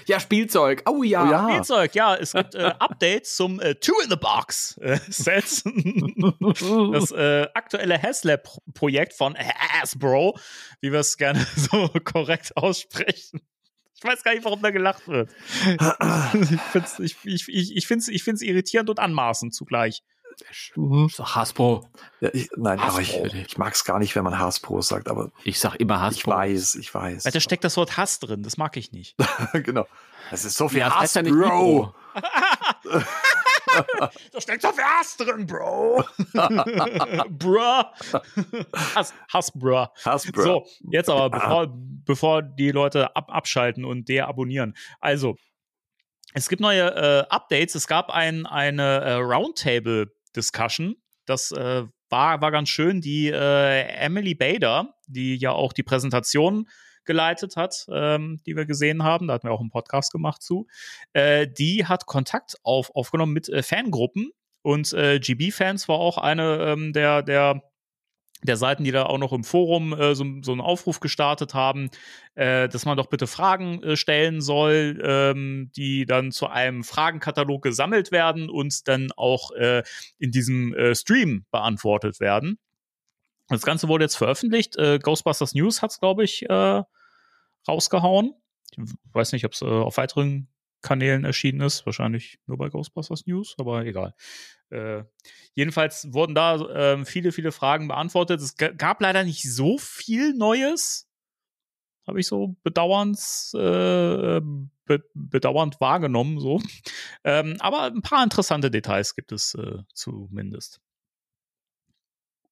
[0.07, 0.83] Ja, Spielzeug.
[0.89, 1.23] Oh ja.
[1.23, 1.49] Oh ja.
[1.49, 5.45] Spielzeug, ja, es gibt äh, Updates zum äh, Two in the Box äh, Set.
[6.93, 10.37] das äh, aktuelle Haslab-Projekt von Hasbro,
[10.81, 13.41] wie wir es gerne so korrekt aussprechen.
[13.99, 15.31] Ich weiß gar nicht, warum da gelacht wird.
[15.67, 20.03] ich finde es ich, ich, ich, ich find's, ich find's irritierend und anmaßend zugleich.
[20.75, 21.89] So, Hasbro.
[22.21, 23.27] Ja, ich, nein, aber ich, Hasbro.
[23.35, 26.31] ich mag es gar nicht, wenn man Hasbro sagt, aber Ich sag immer ich Hasbro.
[26.31, 27.25] weiß, ich weiß.
[27.25, 29.17] Weil da steckt das Wort Hass drin, das mag ich nicht.
[29.65, 29.87] genau.
[30.31, 31.93] Es ist so viel Ja, das Hasbro.
[34.33, 36.05] Da steckt so viel Hass drin, Bro.
[37.31, 37.85] Bruh.
[38.95, 39.87] Hass, Hass, bruh.
[40.05, 40.43] Hasbro.
[40.43, 41.69] So, jetzt aber, bevor,
[42.05, 44.75] bevor die Leute ab, abschalten und deabonnieren.
[45.01, 45.37] Also,
[46.35, 47.75] es gibt neue äh, Updates.
[47.75, 50.97] Es gab ein, eine äh, Roundtable-Discussion.
[51.27, 53.01] Das äh, war, war ganz schön.
[53.01, 56.69] Die äh, Emily Bader, die ja auch die Präsentation
[57.09, 60.69] geleitet hat, ähm, die wir gesehen haben, da hatten wir auch einen Podcast gemacht zu,
[61.15, 64.31] äh, die hat Kontakt auf, aufgenommen mit äh, Fangruppen
[64.63, 67.63] und äh, GB-Fans war auch eine ähm, der, der
[68.43, 71.91] der Seiten, die da auch noch im Forum äh, so, so einen Aufruf gestartet haben,
[72.37, 77.63] äh, dass man doch bitte Fragen äh, stellen soll, ähm, die dann zu einem Fragenkatalog
[77.63, 79.83] gesammelt werden und dann auch äh,
[80.19, 82.59] in diesem äh, Stream beantwortet werden.
[83.49, 84.77] Das Ganze wurde jetzt veröffentlicht.
[84.77, 86.47] Äh, Ghostbusters News hat es, glaube ich,
[87.69, 88.35] rausgehauen.
[88.77, 90.49] Ich weiß nicht, ob es äh, auf weiteren
[90.83, 91.87] Kanälen erschienen ist.
[91.87, 94.15] Wahrscheinlich nur bei Ghostbusters News, aber egal.
[94.71, 95.05] Äh,
[95.55, 98.41] jedenfalls wurden da ähm, viele, viele Fragen beantwortet.
[98.41, 101.09] Es gab leider nicht so viel Neues.
[102.07, 103.19] Habe ich so bedauernd,
[103.55, 106.61] äh, be bedauernd wahrgenommen, so.
[107.25, 110.81] Ähm, aber ein paar interessante Details gibt es äh, zumindest.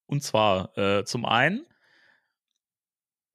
[0.06, 1.66] Und zwar äh, zum einen,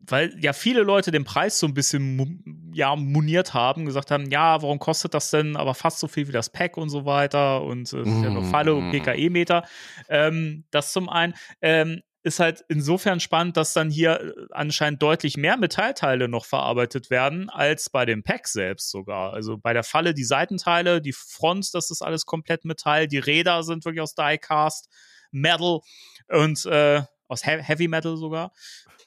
[0.07, 4.61] weil ja viele Leute den Preis so ein bisschen ja, moniert haben, gesagt haben, ja,
[4.61, 7.91] warum kostet das denn aber fast so viel wie das Pack und so weiter und
[7.93, 9.63] äh, ist ja nur Falle und PKE-Meter.
[10.09, 11.33] Ähm, das zum einen.
[11.61, 17.09] Ähm, ist halt insofern spannend, dass dann hier äh, anscheinend deutlich mehr Metallteile noch verarbeitet
[17.09, 19.33] werden als bei dem Pack selbst sogar.
[19.33, 23.63] Also bei der Falle die Seitenteile, die Front, das ist alles komplett Metall, die Räder
[23.63, 24.87] sind wirklich aus Diecast,
[25.31, 25.79] Metal
[26.27, 28.51] und äh, aus He Heavy Metal sogar,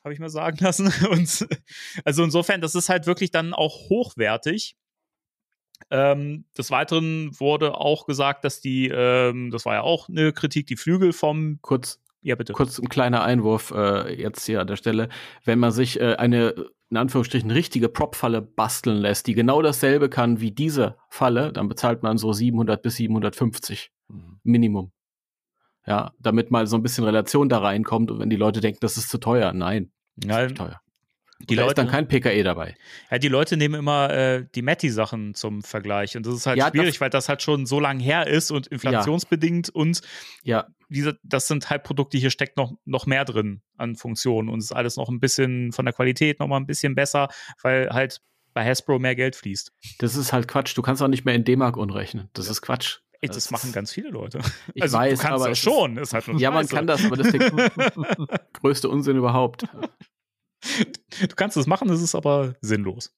[0.05, 0.93] habe ich mir sagen lassen.
[1.11, 1.47] Und
[2.05, 4.77] also insofern, das ist halt wirklich dann auch hochwertig.
[5.91, 10.67] Ähm, des Weiteren wurde auch gesagt, dass die, ähm, das war ja auch eine Kritik,
[10.67, 12.53] die Flügel vom, Kurz, ja bitte.
[12.53, 15.09] kurz ein kleiner Einwurf äh, jetzt hier an der Stelle.
[15.45, 16.55] Wenn man sich äh, eine,
[16.91, 22.03] in Anführungsstrichen, richtige Prop-Falle basteln lässt, die genau dasselbe kann wie diese Falle, dann bezahlt
[22.03, 24.39] man so 700 bis 750 Mhm.
[24.43, 24.93] Minimum.
[25.87, 28.97] Ja, damit mal so ein bisschen Relation da reinkommt und wenn die Leute denken, das
[28.97, 29.53] ist zu teuer.
[29.53, 30.81] Nein, Ja, teuer.
[31.41, 32.77] die da ist Leute, dann kein PKE dabei.
[33.11, 36.17] ja, die Leute nehmen immer äh, die Matti-Sachen zum Vergleich.
[36.17, 38.51] Und das ist halt Ja, schwierig, das- weil das halt schon so lang her ist
[38.51, 40.01] und inflationsbedingt und
[40.45, 44.61] Ja, diese, das sind halt Produkte, hier steckt noch, noch mehr drin an Funktionen und
[44.61, 47.29] es ist alles noch ein bisschen von der Qualität noch mal ein bisschen besser,
[47.63, 48.21] weil halt
[48.53, 49.73] bei Hasbro mehr Geld fließt.
[49.99, 50.77] das ist halt Quatsch.
[50.77, 52.31] Du kannst auch nicht mehr in D-Mark umrechnen.
[52.35, 52.99] Das ist Quatsch.
[53.21, 54.41] Ey, das, machen ganz viele Leute.
[54.75, 56.67] Ich also weiß, du kannst aber das es ist- schon, ist halt nur Ja, man
[56.69, 57.51] kann das, aber das ist der
[58.53, 59.65] größte Unsinn überhaupt.
[61.21, 63.15] Du kannst es machen, es ist aber sinnlos.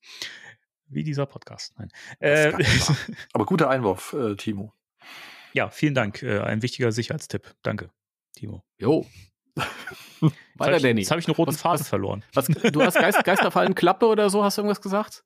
[0.89, 1.75] Wie dieser Podcast.
[1.79, 1.91] Nein.
[2.21, 2.53] Äh.
[3.33, 4.73] Aber guter Einwurf, äh, Timo.
[5.53, 6.23] ja, vielen Dank.
[6.23, 7.55] Äh, ein wichtiger Sicherheitstipp.
[7.63, 7.91] Danke,
[8.37, 8.63] Timo.
[8.79, 9.05] Jo.
[10.57, 11.01] Weiter, Danny.
[11.01, 12.25] Jetzt habe ich einen roten Was- Faden was- verloren.
[12.35, 15.25] Was, du hast Geist, Geisterfallen Klappe oder so, hast du irgendwas gesagt?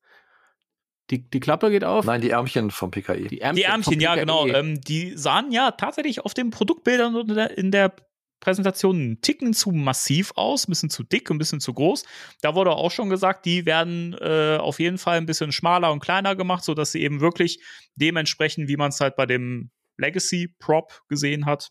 [1.10, 2.04] Die, die Klappe geht auf?
[2.04, 3.28] Nein, die Ärmchen vom PKI.
[3.28, 4.46] Die Ärmchen, Die Ärmchen, ja, genau.
[4.46, 7.92] Ähm, die sahen ja tatsächlich auf den Produktbildern und in der,
[8.40, 12.04] Präsentation einen Ticken zu massiv aus, ein bisschen zu dick, ein bisschen zu groß.
[12.40, 16.00] Da wurde auch schon gesagt, die werden äh, auf jeden Fall ein bisschen schmaler und
[16.00, 17.62] kleiner gemacht, sodass sie eben wirklich
[17.94, 21.68] dementsprechend, wie man es halt bei dem Legacy Prop gesehen hat,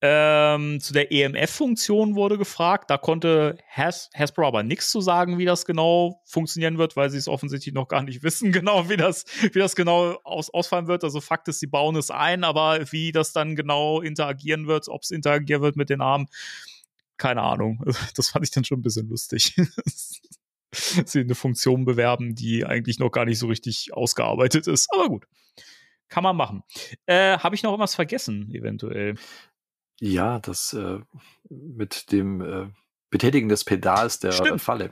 [0.00, 2.88] Ähm, zu der EMF-Funktion wurde gefragt.
[2.88, 7.18] Da konnte Has Hasbro aber nichts zu sagen, wie das genau funktionieren wird, weil sie
[7.18, 11.02] es offensichtlich noch gar nicht wissen, genau, wie das, wie das genau aus ausfallen wird.
[11.02, 15.02] Also Fakt ist, sie bauen es ein, aber wie das dann genau interagieren wird, ob
[15.02, 16.28] es interagieren wird mit den Armen,
[17.16, 17.84] keine Ahnung.
[18.14, 19.56] Das fand ich dann schon ein bisschen lustig.
[20.72, 24.88] sie eine Funktion bewerben, die eigentlich noch gar nicht so richtig ausgearbeitet ist.
[24.92, 25.26] Aber gut.
[26.08, 26.62] Kann man machen.
[27.06, 29.16] Äh, Habe ich noch irgendwas vergessen, eventuell?
[30.00, 31.00] Ja, das äh,
[31.48, 32.68] mit dem äh,
[33.10, 34.60] Betätigen des Pedals der Stimmt.
[34.60, 34.90] Falle.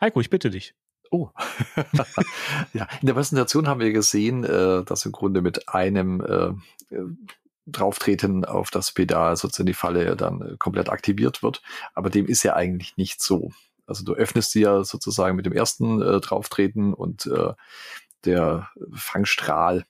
[0.00, 0.74] Heiko, ich bitte dich.
[1.10, 1.30] Oh.
[2.72, 6.52] ja, in der Präsentation haben wir gesehen, äh, dass im Grunde mit einem äh,
[7.66, 11.62] Drauftreten auf das Pedal sozusagen die Falle dann äh, komplett aktiviert wird.
[11.94, 13.52] Aber dem ist ja eigentlich nicht so.
[13.86, 17.30] Also du öffnest sie ja sozusagen mit dem ersten äh, Drauftreten und
[18.24, 19.84] der Fangstrahl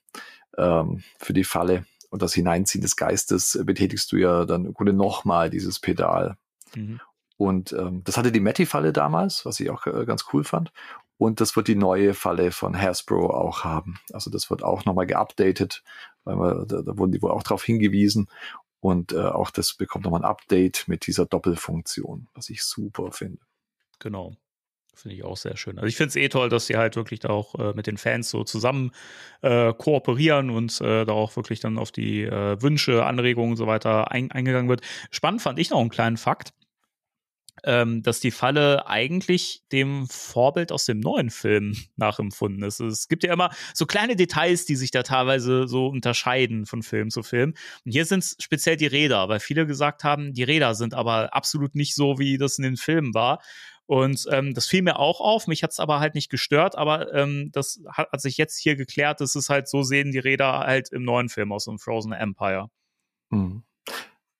[0.57, 4.73] ähm, für die Falle und das Hineinziehen des Geistes äh, betätigst du ja dann im
[4.73, 6.37] Grunde nochmal dieses Pedal.
[6.73, 7.01] Mhm.
[7.35, 10.71] Und ähm, das hatte die Matti-Falle damals, was ich auch äh, ganz cool fand.
[11.17, 13.99] Und das wird die neue Falle von Hasbro auch haben.
[14.13, 15.83] Also das wird auch nochmal geupdatet,
[16.23, 18.29] weil wir, da, da wurden die wohl auch darauf hingewiesen.
[18.79, 23.39] Und äh, auch das bekommt nochmal ein Update mit dieser Doppelfunktion, was ich super finde.
[23.99, 24.37] Genau.
[24.95, 25.77] Finde ich auch sehr schön.
[25.77, 27.97] Also ich finde es eh toll, dass sie halt wirklich da auch äh, mit den
[27.97, 28.91] Fans so zusammen
[29.41, 33.67] äh, kooperieren und äh, da auch wirklich dann auf die äh, Wünsche, Anregungen und so
[33.67, 34.81] weiter ein, eingegangen wird.
[35.11, 36.53] Spannend fand ich noch einen kleinen Fakt,
[37.65, 42.79] ähm, dass die Falle eigentlich dem Vorbild aus dem neuen Film nachempfunden ist.
[42.79, 47.09] Es gibt ja immer so kleine Details, die sich da teilweise so unterscheiden von Film
[47.09, 47.53] zu Film.
[47.83, 51.33] Und hier sind es speziell die Räder, weil viele gesagt haben, die Räder sind aber
[51.33, 53.41] absolut nicht so, wie das in den Filmen war.
[53.87, 57.13] Und ähm, das fiel mir auch auf, mich hat es aber halt nicht gestört, aber
[57.13, 60.59] ähm, das hat, hat sich jetzt hier geklärt, dass es halt so sehen die Räder
[60.59, 62.69] halt im neuen Film aus dem Frozen Empire.
[63.29, 63.63] Mhm.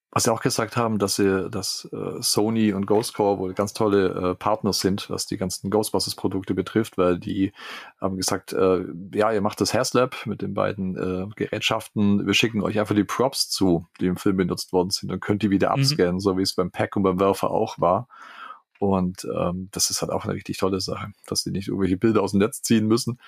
[0.09, 4.31] Was sie auch gesagt haben, dass sie, dass äh, Sony und Ghostcore wohl ganz tolle
[4.31, 7.51] äh, Partner sind, was die ganzen Ghostbusters-Produkte betrifft, weil die
[7.99, 12.61] haben gesagt, äh, ja, ihr macht das Haislab mit den beiden äh, Gerätschaften, wir schicken
[12.61, 15.75] euch einfach die Props zu, die im Film benutzt worden sind, und könnt die wieder
[15.75, 15.81] Mhm.
[15.81, 18.07] abscannen, so wie es beim Pack und beim Werfer auch war.
[18.79, 22.21] Und ähm, das ist halt auch eine richtig tolle Sache, dass die nicht irgendwelche Bilder
[22.21, 23.19] aus dem Netz ziehen müssen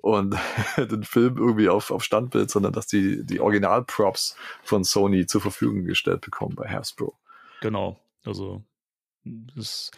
[0.00, 0.36] und
[0.76, 5.84] den Film irgendwie auf, auf Standbild, sondern dass die die Original-Props von Sony zur Verfügung
[5.84, 7.16] gestellt bekommen bei Hasbro.
[7.60, 8.00] Genau.
[8.24, 8.62] Also
[9.24, 9.90] das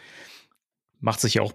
[0.99, 1.53] macht sich ja auch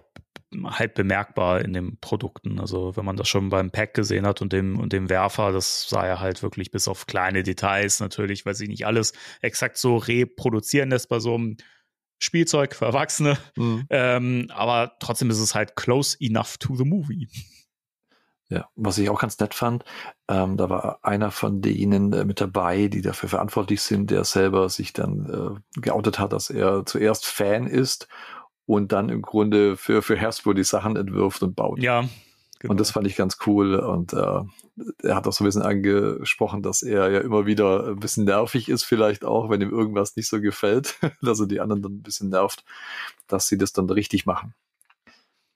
[0.65, 2.59] halt bemerkbar in den Produkten.
[2.59, 5.87] Also wenn man das schon beim Pack gesehen hat und dem und dem Werfer, das
[5.87, 9.97] sah ja halt wirklich bis auf kleine Details natürlich, weil sich nicht alles exakt so
[9.97, 11.57] reproduzieren lässt bei so einem
[12.19, 13.37] Spielzeug für Erwachsene.
[13.89, 17.27] Ähm, aber trotzdem ist es halt close enough to the movie.
[18.49, 19.85] Ja, was ich auch ganz nett fand,
[20.27, 24.69] ähm, da war einer von denen äh, mit dabei, die dafür verantwortlich sind, der selber
[24.69, 28.07] sich dann äh, geoutet hat, dass er zuerst Fan ist
[28.65, 31.79] und dann im Grunde für, für Hasbro die Sachen entwirft und baut.
[31.79, 32.09] Ja.
[32.59, 32.71] Genau.
[32.71, 33.75] Und das fand ich ganz cool.
[33.75, 34.41] Und äh,
[35.03, 38.67] er hat auch so ein bisschen angesprochen, dass er ja immer wieder ein bisschen nervig
[38.69, 42.03] ist, vielleicht auch, wenn ihm irgendwas nicht so gefällt, dass er die anderen dann ein
[42.03, 42.63] bisschen nervt,
[43.27, 44.53] dass sie das dann richtig machen.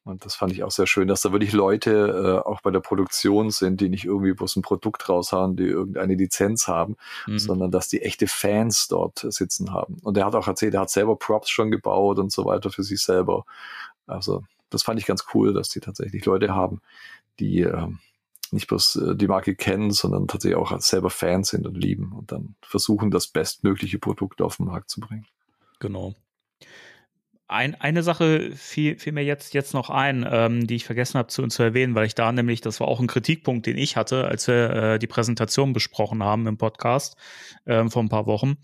[0.05, 2.81] Und das fand ich auch sehr schön, dass da wirklich Leute äh, auch bei der
[2.81, 7.39] Produktion sind, die nicht irgendwie bloß ein Produkt raushauen, die irgendeine Lizenz haben, Mhm.
[7.39, 9.99] sondern dass die echte Fans dort sitzen haben.
[10.03, 12.83] Und er hat auch erzählt, er hat selber Props schon gebaut und so weiter für
[12.83, 13.45] sich selber.
[14.05, 16.81] Also das fand ich ganz cool, dass die tatsächlich Leute haben,
[17.39, 17.99] die ähm,
[18.51, 22.31] nicht bloß äh, die Marke kennen, sondern tatsächlich auch selber Fans sind und lieben und
[22.31, 25.25] dann versuchen, das bestmögliche Produkt auf den Markt zu bringen.
[25.79, 26.15] Genau.
[27.53, 31.27] Ein, eine Sache fiel, fiel mir jetzt, jetzt noch ein, ähm, die ich vergessen habe
[31.27, 34.25] zu, zu erwähnen, weil ich da nämlich, das war auch ein Kritikpunkt, den ich hatte,
[34.25, 37.15] als wir äh, die Präsentation besprochen haben im Podcast
[37.67, 38.55] ähm, vor ein paar Wochen.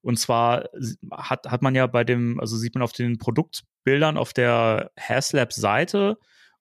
[0.00, 0.70] Und zwar
[1.12, 6.16] hat, hat man ja bei dem, also sieht man auf den Produktbildern auf der Haslab-Seite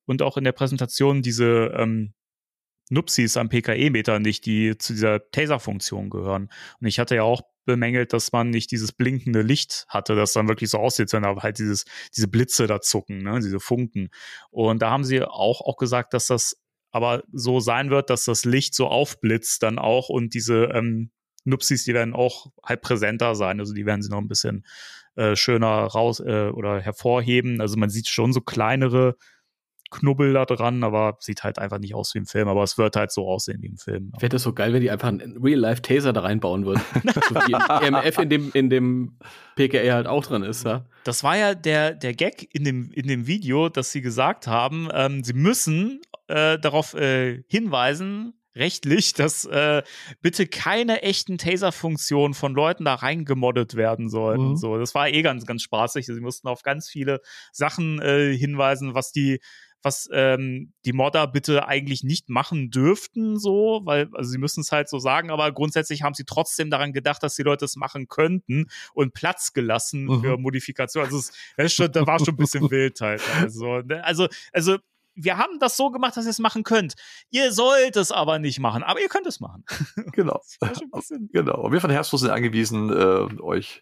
[0.06, 2.14] und auch in der Präsentation diese ähm,
[2.90, 6.50] Nupsis am PKE-Meter nicht, die zu dieser Taser-Funktion gehören.
[6.82, 10.48] Und ich hatte ja auch bemängelt, dass man nicht dieses blinkende Licht hatte, das dann
[10.48, 14.10] wirklich so aussieht, sondern halt dieses, diese Blitze da zucken, ne, diese Funken.
[14.50, 16.60] Und da haben sie auch, auch gesagt, dass das
[16.92, 21.12] aber so sein wird, dass das Licht so aufblitzt dann auch und diese ähm,
[21.44, 23.60] Nupsis, die werden auch halt präsenter sein.
[23.60, 24.66] Also die werden sie noch ein bisschen
[25.16, 27.62] äh, schöner raus äh, oder hervorheben.
[27.62, 29.16] Also man sieht schon so kleinere
[29.90, 32.48] Knubbel da dran, aber sieht halt einfach nicht aus wie im Film.
[32.48, 34.12] Aber es wird halt so aussehen wie im Film.
[34.14, 36.82] Ich fände das so geil, wenn die einfach einen Real-Life-Taser da reinbauen würden.
[37.04, 39.18] so wie EMF in dem, in dem
[39.56, 40.86] PKE halt auch drin ist, ja.
[41.04, 44.90] Das war ja der, der Gag in dem, in dem Video, dass sie gesagt haben,
[44.94, 49.84] ähm, sie müssen äh, darauf äh, hinweisen, rechtlich, dass äh,
[50.22, 54.50] bitte keine echten Taser-Funktionen von Leuten da reingemoddet werden sollten.
[54.50, 54.58] Mhm.
[54.58, 56.06] So, das war eh ganz, ganz spaßig.
[56.06, 57.22] Sie mussten auf ganz viele
[57.52, 59.40] Sachen äh, hinweisen, was die
[59.84, 64.72] was ähm, die Modder bitte eigentlich nicht machen dürften, so, weil, also sie müssen es
[64.72, 68.08] halt so sagen, aber grundsätzlich haben sie trotzdem daran gedacht, dass die Leute es machen
[68.08, 70.22] könnten und Platz gelassen Mhm.
[70.22, 71.04] für Modifikation.
[71.06, 71.22] Also
[71.58, 73.22] es, schon, da war schon ein bisschen wild halt.
[73.42, 74.04] Also, ne?
[74.04, 74.78] also, also
[75.20, 76.94] wir haben das so gemacht, dass ihr es machen könnt.
[77.32, 79.64] Ihr sollt es aber nicht machen, aber ihr könnt es machen.
[80.12, 80.42] Genau.
[81.32, 81.62] Genau.
[81.62, 83.82] Und wir von Herzfluss sind angewiesen, äh, euch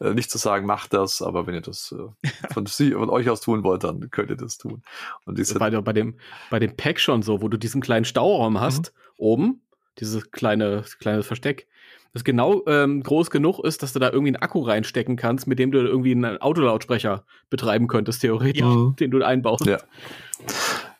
[0.00, 3.28] äh, nicht zu sagen, macht das, aber wenn ihr das äh, von, sie, von euch
[3.28, 4.82] aus tun wollt, dann könnt ihr das tun.
[5.24, 6.14] Und diese, bei, bei, dem,
[6.50, 9.62] bei dem Pack schon so, wo du diesen kleinen Stauraum hast, oben,
[9.98, 11.66] dieses kleine, kleine Versteck,
[12.12, 15.58] das genau ähm, groß genug ist, dass du da irgendwie einen Akku reinstecken kannst, mit
[15.58, 18.94] dem du irgendwie einen Autolautsprecher betreiben könntest, theoretisch, Ja.
[18.98, 19.66] den du einbaust.
[19.66, 19.78] Ja.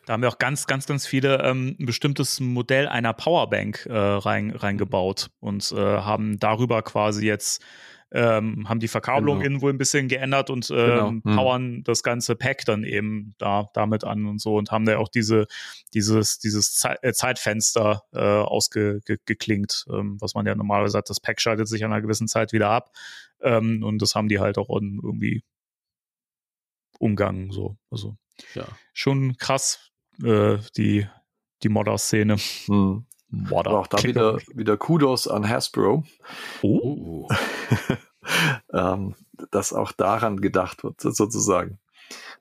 [0.04, 3.96] Da haben wir auch ganz, ganz, ganz viele ähm, ein bestimmtes Modell einer Powerbank äh,
[3.96, 7.64] rein, reingebaut und äh, haben darüber quasi jetzt
[8.12, 9.46] ähm, haben die Verkabelung Genau.
[9.46, 11.08] innen wohl ein bisschen geändert und Genau.
[11.08, 11.34] ähm, Mhm.
[11.36, 15.08] powern das ganze Pack dann eben da damit an und so und haben da auch
[15.08, 15.46] diese
[15.92, 21.10] dieses dieses Zei äh, Zeitfenster äh, ausgeklingt, ähm, was man ja normalerweise hat.
[21.10, 22.92] Das Pack schaltet sich an einer gewissen Zeit wieder ab
[23.40, 25.42] ähm, und das haben die halt auch irgendwie
[26.98, 27.76] umgangen so.
[27.90, 28.16] Also
[28.54, 28.66] Ja.
[28.92, 29.90] schon krass,
[30.22, 31.06] äh, die,
[31.62, 32.36] die Modder-Szene.
[32.66, 33.06] hm.
[33.68, 36.04] Aber auch da wieder, wieder Kudos an Hasbro,
[36.62, 37.28] Oh.
[38.72, 39.14] ähm,
[39.50, 41.78] dass auch daran gedacht wird, sozusagen.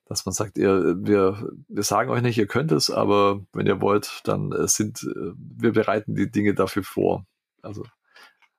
[0.05, 3.81] Dass man sagt, ihr, wir, wir sagen euch nicht, ihr könnt es, aber wenn ihr
[3.81, 7.25] wollt, dann äh, sind, äh, wir bereiten die Dinge dafür vor.
[7.61, 7.83] Also,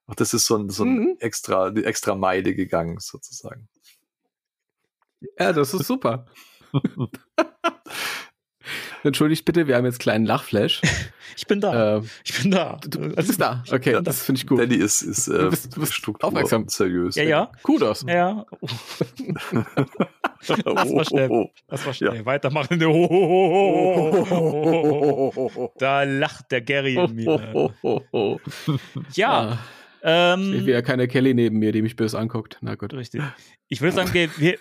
[0.09, 1.17] auch das ist so ein, so ein Mhm.
[1.21, 3.69] extra, die extra Meile gegangen, sozusagen.
[5.39, 6.27] Ja, das ist super.
[9.05, 10.83] Entschuldigt bitte, wir haben jetzt einen kleinen Lachflash.
[11.37, 11.99] Ich bin da.
[11.99, 12.79] äh, ich bin da.
[12.83, 13.63] du, du Also- bist da.
[13.71, 14.01] Okay, Ja.
[14.01, 14.59] das finde ich gut.
[14.61, 16.63] Danny ist, ist äh, Du bist- du bist Struktur aufmerksam.
[16.63, 17.15] und seriös.
[17.17, 17.53] Ja, ja.
[17.63, 18.05] Kudos.
[18.09, 18.45] Ja.
[20.39, 21.29] Das war schnell.
[21.31, 22.25] Oh, oh, Das war schnell.
[22.25, 22.83] Weitermachen.
[22.85, 25.73] Oh, oh, oh, oh, oh, oh.
[25.79, 27.51] Da lacht der Gary in mir.
[27.55, 28.39] Oh, oh, oh.
[29.15, 29.59] Ja.
[30.03, 32.59] Ah, steht Ähm, wieder keine Kelly neben mir, die mich böse anguckt.
[32.61, 32.93] Na gut.
[32.95, 33.23] richtig.
[33.69, 34.57] Ich würde sagen, wir,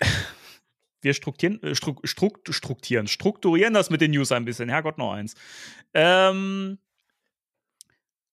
[1.06, 4.68] wir, strukturieren, äh, struk, struk, strukturieren, strukturieren das mit den News ein bisschen.
[4.68, 5.36] Herrgott, noch eins.
[5.94, 6.78] Ähm,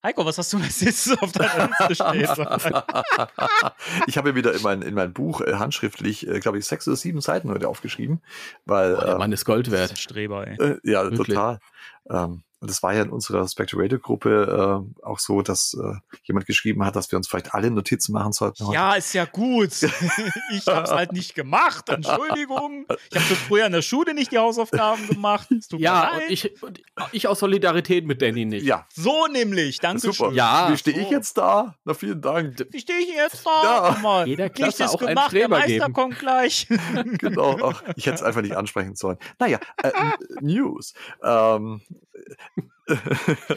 [0.04, 2.46] Heiko, was hast du als nächstes auf deiner Liste stehen?
[4.08, 6.96] ich habe wieder in mein, in mein Buch äh, handschriftlich, äh, glaube ich, sechs oder
[6.96, 8.20] sieben Seiten heute aufgeschrieben,
[8.64, 9.96] weil Oh, der äh, Mann ist Gold wert.
[9.96, 10.56] Streber, ey.
[10.56, 11.28] Äh, ja, Wirklich.
[11.28, 11.60] total.
[12.10, 16.84] Ähm, und das war ja in unserer Spectre-Radio-Gruppe äh, auch so, dass äh, jemand geschrieben
[16.84, 18.64] hat, dass wir uns vielleicht alle Notizen machen sollten.
[18.68, 18.74] heute.
[18.74, 19.70] Ja, ist ja gut.
[20.52, 21.88] ich hab's halt nicht gemacht.
[21.88, 22.86] Entschuldigung.
[23.10, 25.50] Ich habe früher in der Schule nicht die Hausaufgaben gemacht.
[25.50, 26.22] Es tut mir Ja, leid.
[26.26, 28.64] und ich, und ich aus Solidarität mit Danny nicht.
[28.64, 29.80] ja so nämlich.
[29.80, 30.14] Danke super.
[30.28, 30.34] schön.
[30.34, 31.12] Ja, Wie stehe ich so.
[31.12, 31.74] jetzt da?
[31.84, 32.64] Na, vielen Dank.
[32.70, 33.62] Wie stehe ich jetzt da?
[33.64, 33.90] Ja.
[33.94, 34.28] Guck mal.
[34.28, 35.32] Jeder Klasse auch einen gemacht.
[35.32, 35.92] Der Streber Meister geben.
[35.92, 36.68] kommt gleich.
[37.18, 37.58] genau.
[37.60, 39.18] Ach, ich hätte es einfach nicht ansprechen sollen.
[39.40, 39.90] Naja, äh,
[40.40, 40.94] News.
[41.24, 41.80] Ähm,
[42.86, 42.96] Wir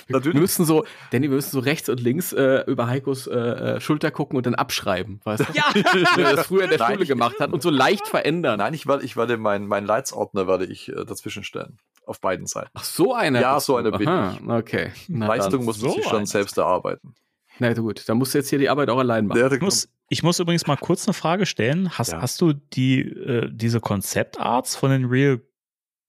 [0.10, 0.40] natürlich.
[0.40, 4.12] müssen so, Danny, wir müssen so rechts und links äh, über Heikos äh, äh, Schulter
[4.12, 5.54] gucken und dann abschreiben, weißt du?
[5.54, 5.64] ja.
[5.74, 8.60] Wie er das früher in der Nein, Schule ich- gemacht hat und so leicht verändern.
[8.60, 11.78] Nein, ich werde, ich werde meinen mein Leitsordner werde ich äh, dazwischen stellen.
[12.06, 12.70] Auf beiden Seiten.
[12.76, 13.42] Ach, so einer.
[13.42, 13.80] Ja, so du.
[13.80, 14.92] einer bin Aha, Okay.
[15.08, 17.16] Na, Leistung muss man so sich schon selbst erarbeiten.
[17.58, 19.54] Na gut, dann musst du jetzt hier die Arbeit auch allein machen.
[19.54, 21.90] Ich muss, ich muss übrigens mal kurz eine Frage stellen.
[21.98, 22.22] Hast, Ja.
[22.22, 25.42] hast du die, äh, diese Konzeptarts von den Real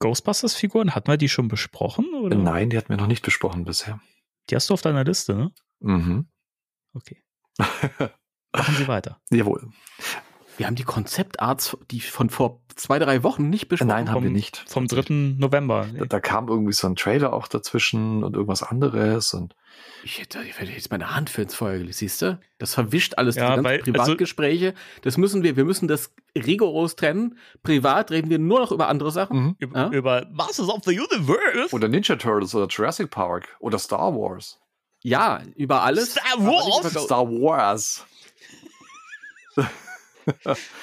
[0.00, 0.94] Ghostbusters-Figuren?
[0.94, 2.06] Hatten wir die schon besprochen?
[2.14, 2.36] Oder?
[2.36, 4.00] Nein, die hatten wir noch nicht besprochen bisher.
[4.50, 5.52] Die hast du auf deiner Liste, ne?
[5.80, 6.28] Mhm.
[6.92, 7.22] Okay.
[7.58, 9.20] Machen Sie weiter.
[9.30, 9.70] Jawohl.
[10.56, 13.88] Wir haben die Konzeptarts, die von vor zwei, drei Wochen nicht besprochen.
[13.88, 14.64] Nein, haben wir Vom- nicht.
[14.66, 15.36] Vom 3.
[15.38, 15.86] November.
[15.98, 19.54] Da, da kam irgendwie so ein Trailer auch dazwischen und irgendwas anderes und
[20.04, 22.38] Ich hätte, ich hätte jetzt meine Hand für ins Feuer gelegt, siehst du?
[22.58, 24.74] Das verwischt alles, Ja, die ganzen weil- also Privatgespräche.
[25.02, 27.38] das müssen wir, wir müssen das rigoros trennen.
[27.62, 29.56] Privat reden wir nur noch über andere Sachen.
[29.58, 29.90] Über, Ja?
[29.90, 31.74] über Masters of the Universe.
[31.74, 34.58] oder Ninja Turtles oder Jurassic Park oder Star Wars.
[35.02, 36.12] Ja, über alles.
[36.12, 36.90] Star Wars?
[36.92, 38.06] über Star Wars.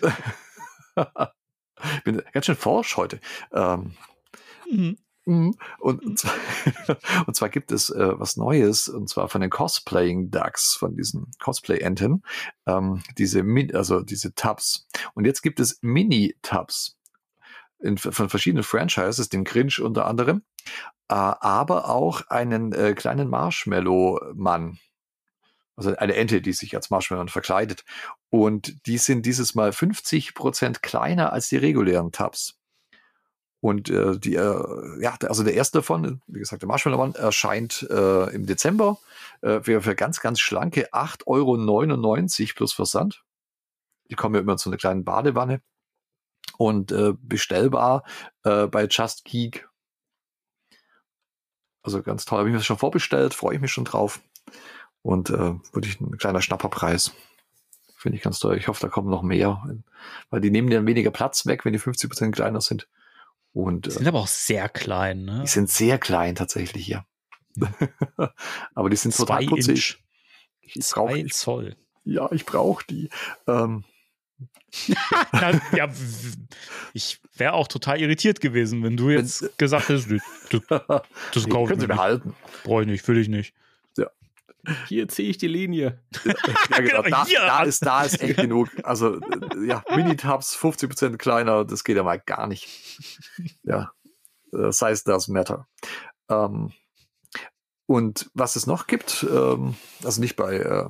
[1.96, 3.20] ich bin ganz schön forsch heute.
[3.52, 3.96] Ähm,
[4.70, 4.98] Mhm.
[5.30, 5.56] Mhm.
[5.78, 6.36] Und, und, zwar,
[7.28, 11.30] und zwar gibt es äh, was Neues, und zwar von den Cosplaying Ducks, von diesen
[11.40, 12.24] Cosplay-Enten,
[12.66, 14.88] ähm, diese, Min also diese Tubs.
[15.14, 16.98] Und jetzt gibt es Mini-Tubs
[17.80, 20.42] in, von verschiedenen Franchises, den Grinch unter anderem.
[21.10, 24.80] äh, aber auch einen äh, kleinen Marshmallow-Mann.
[25.76, 27.86] Also eine Ente, die sich als Marshmallow verkleidet.
[28.30, 32.59] Und die sind dieses Mal 50 Prozent kleiner als die regulären Tabs.
[33.62, 37.86] Und äh, die, äh, ja, also der erste davon, wie gesagt, der Marshmallow Mann, erscheint
[37.90, 39.00] äh, im Dezember
[39.42, 43.24] äh, für, für ganz, ganz schlanke 8,99 Euro plus Versand.
[44.10, 45.62] Die kommen ja immer in so eine kleine Badewanne.
[46.58, 48.04] Und äh, bestellbar
[48.44, 49.70] äh, bei Just Geek.
[51.84, 52.40] Also ganz toll.
[52.40, 54.22] Habe ich mir das schon vorbestellt, freue ich mich schon drauf.
[55.02, 57.14] Und äh, wirklich ein kleiner Schnapperpreis.
[57.96, 58.58] Finde ich ganz toll.
[58.58, 59.64] Ich hoffe, da kommen noch mehr.
[60.30, 62.88] Weil die nehmen dann weniger Platz weg, wenn die 50% kleiner sind.
[63.52, 65.42] Und, Die sind aber auch sehr klein, ne?
[65.44, 67.06] die sind sehr klein tatsächlich, ja.
[68.76, 69.70] aber die sind total putzig.
[69.70, 69.98] Inch,
[70.62, 71.76] Ich brauche zwei ich, Zoll.
[72.06, 73.10] ja, ich brauche die.
[73.48, 73.84] Ähm,
[75.34, 75.90] Na, ja,
[76.94, 80.20] ich wäre auch total irritiert gewesen, wenn du jetzt gesagt hättest, "Nö,
[80.52, 80.62] das,
[81.34, 81.88] das kaufe ich Sie mir nicht.
[81.88, 82.36] behalten.
[82.64, 83.54] Brauche ich nicht, will ich nicht.
[84.88, 86.02] Hier ziehe ich die Linie.
[86.72, 87.02] Ja, genau.
[87.04, 88.70] Da, Hier da, an- ist, da ist echt genug.
[88.84, 89.20] Also,
[89.66, 92.68] ja, Mini-Tabs 50% kleiner, das geht ja mal gar nicht.
[93.64, 93.92] Ja,
[94.52, 95.68] size does matter.
[96.30, 96.72] Ähm,
[97.90, 100.86] und was es noch gibt, ähm, also nicht bei äh,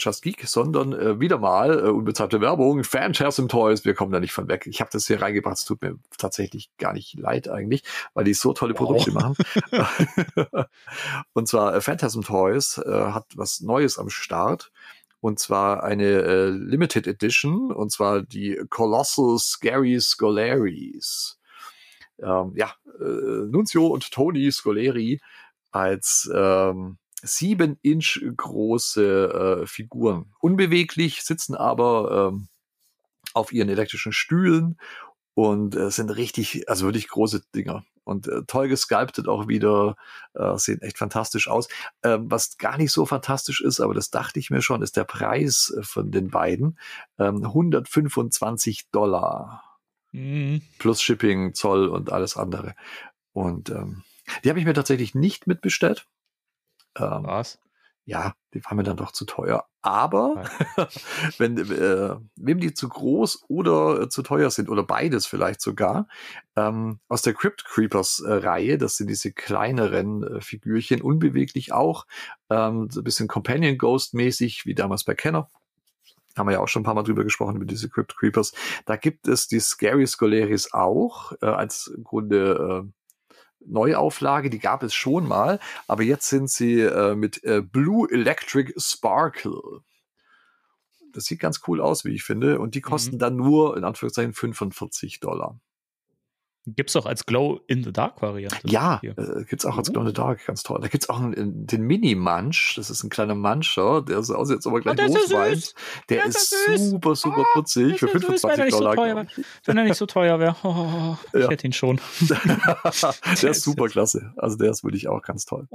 [0.00, 4.32] Just Geek, sondern äh, wieder mal äh, unbezahlte Werbung, Phantasm Toys, wir kommen da nicht
[4.32, 4.66] von weg.
[4.66, 7.84] Ich habe das hier reingebracht, es tut mir tatsächlich gar nicht leid eigentlich,
[8.14, 9.36] weil die so tolle Produkte machen.
[11.34, 14.72] und zwar äh, Phantasm Toys äh, hat was Neues am Start.
[15.20, 21.38] Und zwar eine äh, Limited Edition, und zwar die Colossal Scary Scolaries.
[22.18, 25.20] Ähm, ja, äh, Nunzio und Tony Scoleri
[25.70, 30.32] als ähm, sieben Inch große äh, Figuren.
[30.40, 32.48] Unbeweglich, sitzen aber ähm,
[33.34, 34.78] auf ihren elektrischen Stühlen
[35.34, 37.84] und äh, sind richtig, also wirklich große Dinger.
[38.04, 39.94] Und äh, toll gesculptet auch wieder,
[40.34, 41.68] äh, sehen echt fantastisch aus.
[42.02, 45.04] Ähm, was gar nicht so fantastisch ist, aber das dachte ich mir schon, ist der
[45.04, 46.78] Preis äh, von den beiden.
[47.18, 49.62] Ähm, 125 Dollar
[50.12, 50.62] Mhm.
[50.78, 52.74] plus Shipping, Zoll und alles andere.
[53.32, 54.02] Und ähm,
[54.44, 56.06] die habe ich mir tatsächlich nicht mitbestellt.
[56.96, 57.58] Ähm, Was?
[58.10, 59.66] ja, die waren mir dann doch zu teuer.
[59.82, 60.42] Aber
[61.38, 66.08] wenn äh, wem die zu groß oder äh, zu teuer sind oder beides vielleicht sogar,
[66.56, 72.06] ähm, aus der Crypt Creepers äh, Reihe, das sind diese kleineren äh, Figürchen, unbeweglich auch,
[72.50, 75.48] ähm, so ein bisschen Companion Ghost mäßig wie damals bei Kenner.
[76.36, 78.52] Haben wir ja auch schon ein paar Mal drüber gesprochen, über diese Crypt Creepers.
[78.86, 82.99] Da gibt es die Scary Scolaris auch, äh, als im Grunde äh,
[83.66, 88.72] Neuauflage, die gab es schon mal, aber jetzt sind sie äh, mit äh, Blue Electric
[88.76, 89.60] Sparkle.
[91.12, 92.60] Das sieht ganz cool aus, wie ich finde.
[92.60, 95.58] Und die kosten dann nur, in Anführungszeichen, 45 Dollar.
[96.66, 98.58] Gibt's doch als Glow-in-the-Dark-Variante.
[98.68, 99.92] Ja, äh, gibt's auch als Oh.
[99.92, 100.78] Glow in the Dark, ganz toll.
[100.82, 104.66] Da gibt's auch einen, den Mini-Munch, das ist ein kleiner Muncher, der so aussieht, als
[104.66, 105.74] ob er gleich Oh, der ist so losweint.
[106.10, 108.64] Der Der ist ist super, super Oh, putzig für Das ist süß, wenn er 25
[108.66, 108.94] nicht so Dollar.
[108.94, 109.26] teuer.
[109.64, 110.56] Wenn er nicht so teuer wäre.
[110.62, 111.48] Oh, ich Ja.
[111.48, 111.98] hätte ihn schon.
[113.42, 114.32] der ist super klasse.
[114.36, 115.66] Also der ist wirklich auch ganz toll.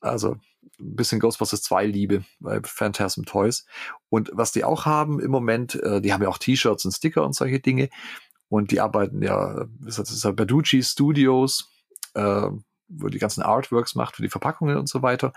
[0.00, 0.36] Also
[0.78, 3.66] ein bisschen Ghostbusters 2 Liebe bei Phantasm Toys.
[4.08, 7.24] Und was die auch haben im Moment, äh, die haben ja auch T-Shirts und Sticker
[7.24, 7.88] und solche Dinge.
[8.50, 11.70] Und die arbeiten ja, das ist ja Baducci Studios,
[12.14, 12.48] äh,
[12.88, 15.32] wo die ganzen Artworks macht für die Verpackungen und so weiter.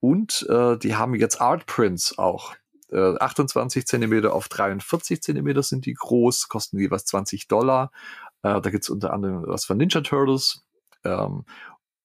[0.00, 2.54] Und äh, die haben jetzt Artprints auch.
[2.90, 7.92] Äh, 28 Zentimeter auf 43 Zentimeter sind die groß, kosten jeweils 20 Dollar.
[8.42, 10.64] Äh, da gibt's unter anderem was von Ninja Turtles.
[11.04, 11.44] Ähm,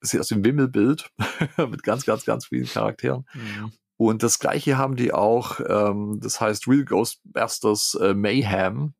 [0.01, 1.09] sieht aus dem Wimmelbild
[1.57, 3.25] mit ganz, ganz, ganz vielen Charakteren.
[3.33, 3.71] Mhm.
[3.97, 8.93] Und das gleiche haben die auch, ähm, das heißt Real Ghostbusters äh, Mayhem.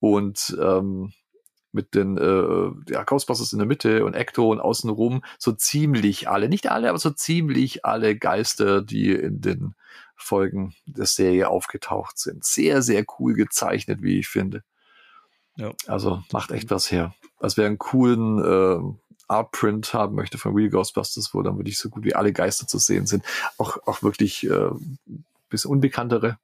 [0.00, 1.12] Und ähm,
[1.72, 6.48] mit den äh, ja, Ghostbusters in der Mitte und Ecto und außenrum so ziemlich alle,
[6.48, 9.74] nicht alle, aber so ziemlich alle Geister, die in den
[10.16, 12.44] Folgen der Serie aufgetaucht sind.
[12.44, 14.62] Sehr, sehr cool gezeichnet, wie ich finde.
[15.56, 15.72] Ja.
[15.86, 17.14] Also macht echt was her.
[17.38, 18.80] Als wer einen coolen äh,
[19.28, 22.78] Artprint haben möchte von Real Ghostbusters, wo dann wirklich so gut wie alle Geister zu
[22.78, 23.24] sehen sind.
[23.58, 24.70] Auch, auch wirklich äh,
[25.50, 26.38] bisschen unbekanntere,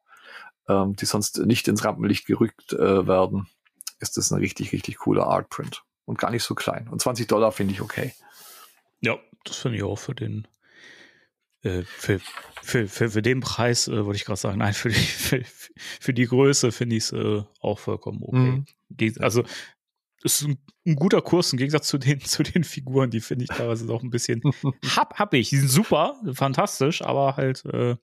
[0.69, 3.47] ähm, die sonst nicht ins Rampenlicht gerückt äh, werden,
[4.01, 5.83] ist das ein richtig, richtig cooler Artprint.
[6.07, 6.89] Und gar nicht so klein.
[6.89, 8.13] Und 20 Dollar finde ich okay.
[9.01, 10.47] Ja, das finde ich auch für den
[11.63, 12.21] äh, für,
[12.63, 15.43] für, für, für den Preis, äh, wollte ich gerade sagen, nein, für die, für,
[16.01, 18.65] für die Größe finde ich es äh, auch vollkommen okay.
[18.99, 19.15] Mhm.
[19.21, 19.45] Also
[20.23, 23.51] ist ein, ein guter Kurs im Gegensatz zu den, zu den Figuren, die finde ich
[23.51, 24.43] teilweise auch ein bisschen
[24.97, 25.51] hab, hab ich.
[25.51, 27.97] Die sind super, fantastisch, aber halt, äh,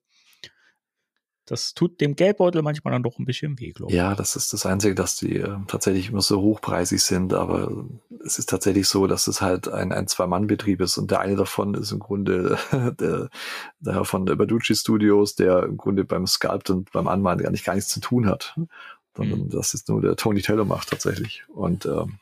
[1.51, 3.97] das tut dem Geldbeutel manchmal dann doch ein bisschen weh, glaube ich.
[3.97, 7.83] Ja, das ist das Einzige, dass die äh, tatsächlich immer so hochpreisig sind, aber
[8.23, 11.73] es ist tatsächlich so, dass es halt ein, ein Zwei-Mann-Betrieb ist und der eine davon
[11.73, 12.57] ist im Grunde
[12.97, 13.29] der,
[13.81, 17.51] der Herr von der Baducci Studios, der im Grunde beim Sculpt und beim Anmalen gar
[17.51, 18.55] nicht gar nichts zu tun hat,
[19.17, 19.49] sondern Mhm.
[19.49, 22.19] das ist nur der Tony Taylor macht tatsächlich und ähm,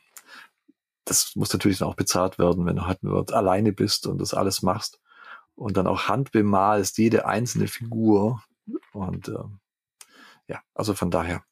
[1.04, 4.34] das muss natürlich dann auch bezahlt werden, wenn du halt nur alleine bist und das
[4.34, 4.98] alles machst
[5.54, 8.42] und dann auch handbemalst, jede einzelne Figur
[8.92, 9.60] und ähm,
[10.46, 11.44] ja, also von daher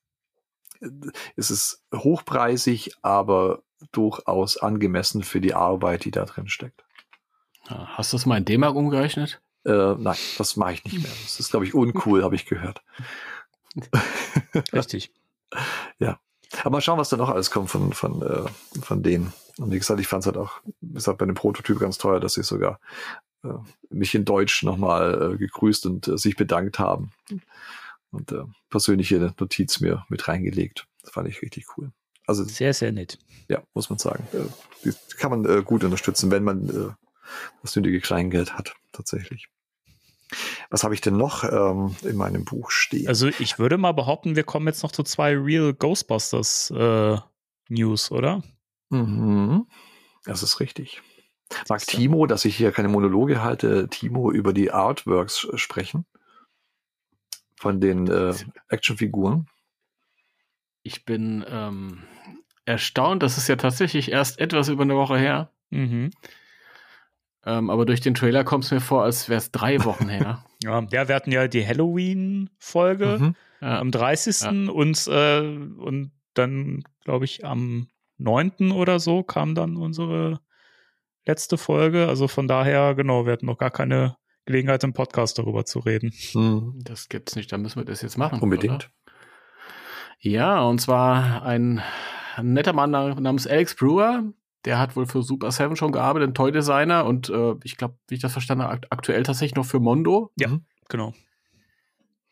[0.81, 0.89] äh,
[1.37, 3.63] ist es hochpreisig, aber
[3.93, 6.85] durchaus angemessen für die Arbeit, die da drin steckt.
[7.69, 9.41] Ja, Hast du das mal in D-Mark umgerechnet?
[9.65, 11.13] Äh, nein, das mache ich nicht mehr.
[11.23, 12.83] Das ist, glaube ich, uncool, habe ich gehört.
[14.73, 15.13] Richtig.
[16.63, 19.33] Aber mal schauen, was da noch alles kommt von, von, äh, von denen.
[19.59, 22.21] Und wie gesagt, ich fand es halt auch, wie gesagt, bei dem Prototyp ganz teuer,
[22.21, 22.81] dass sie sogar
[23.91, 27.13] mich in Deutsch nochmal äh, gegrüßt und äh, sich bedankt haben.
[28.11, 30.87] Und äh, persönliche Notiz mir mit reingelegt.
[31.03, 31.93] Das fand ich richtig cool.
[32.27, 33.19] Also Sehr, sehr nett.
[33.49, 34.27] ja, muss man sagen.
[34.33, 34.49] Äh,
[34.85, 36.93] Die kann man äh, gut unterstützen, wenn man äh,
[37.63, 39.49] das nötige Kleingeld hat, tatsächlich.
[40.69, 43.09] Was habe ich denn noch ähm, in meinem Buch stehen?
[43.09, 47.17] Also ich würde mal behaupten, wir kommen jetzt noch zu zwei Real Ghostbusters äh,
[47.71, 48.43] News, oder?
[48.91, 49.67] mhm.
[50.25, 51.01] Das ist richtig.
[51.69, 51.97] Mag Siehste.
[51.97, 56.05] Timo, dass ich hier keine Monologe halte, Timo über die Artworks sprechen?
[57.57, 58.35] Von den äh,
[58.69, 59.49] Actionfiguren?
[60.83, 62.03] Ich bin ähm,
[62.65, 65.51] erstaunt, das ist ja tatsächlich erst etwas über eine Woche her.
[65.71, 66.11] Mhm.
[67.45, 70.45] Ähm, aber durch den Trailer kommt es mir vor, als wäre es drei Wochen her.
[70.65, 73.35] Ja, ja, wir hatten ja die Halloween-Folge Mhm.
[73.61, 73.79] Ja.
[73.79, 74.69] am 30.
[74.69, 77.87] Und, äh, und dann, glaube ich, am
[78.17, 78.73] 9.
[78.73, 80.41] oder so kam dann unsere
[81.29, 82.09] letzte Folge.
[82.09, 84.17] Also von daher, genau, wir hatten noch gar keine
[84.47, 86.13] Gelegenheit im Podcast darüber zu reden.
[86.35, 86.81] Mhm.
[86.83, 88.41] Das gibt's nicht, dann müssen wir das jetzt machen.
[88.41, 88.87] Unbedingt.
[88.87, 89.13] Oder?
[90.21, 91.83] Ja, und zwar ein
[92.43, 94.25] netter Mann namens Alex Brewer.
[94.65, 98.17] Der hat wohl für Super Seven schon gearbeitet, ein Toy-Designer und äh, ich glaube, wie
[98.17, 100.33] ich das verstanden habe, akt aktuell tatsächlich noch für Mondo.
[100.37, 100.49] Ja.
[100.49, 100.65] Mhm.
[100.89, 101.15] Genau.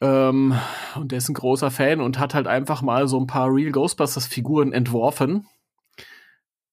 [0.00, 0.54] Ähm,
[0.96, 3.70] und der ist ein großer Fan und hat halt einfach mal so ein paar Real
[3.70, 5.46] Ghostbusters-Figuren entworfen,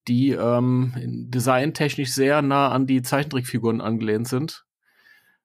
[0.08, 0.92] die ähm,
[1.30, 4.64] designtechnisch sehr nah an die Zeichentrickfiguren angelehnt sind.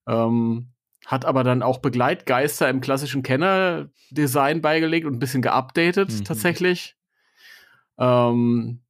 [0.07, 0.69] Ähm,
[1.05, 6.23] hat aber dann auch Begleitgeister im klassischen Kenner-Design beigelegt und ein bisschen geupdatet Mhm.
[6.25, 6.95] tatsächlich.
[7.97, 8.81] Ähm,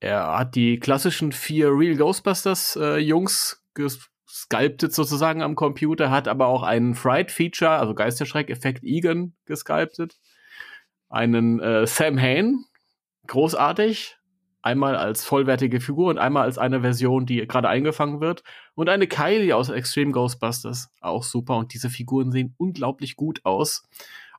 [0.00, 6.46] er hat die klassischen vier Real Ghostbusters äh, Jungs gesculptet sozusagen am Computer, hat aber
[6.46, 10.18] auch einen Fright-Feature, also Geisterschreck-Effekt Egan gesculptet.
[11.08, 12.64] Einen äh, Sam Hain,
[13.26, 14.16] großartig.
[14.62, 18.42] Einmal als vollwertige Figur und einmal als eine Version, die gerade eingefangen wird.
[18.74, 21.56] Und eine Kylie aus Extreme Ghostbusters, auch super.
[21.56, 23.88] Und diese Figuren sehen unglaublich gut aus.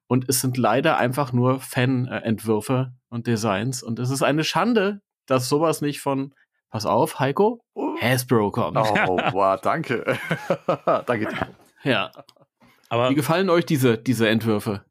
[0.08, 3.82] Und es sind leider einfach nur Fan-Entwürfe und Designs.
[3.82, 6.36] Und es ist eine Schande, dass sowas nicht von,
[6.70, 7.64] pass auf, Heiko,
[8.00, 8.78] Hasbro kommt.
[8.78, 10.18] Oh, wow, danke.
[11.06, 11.30] danke.
[11.84, 12.12] Ja.
[12.90, 14.84] Aber Wie gefallen euch diese, diese Entwürfe?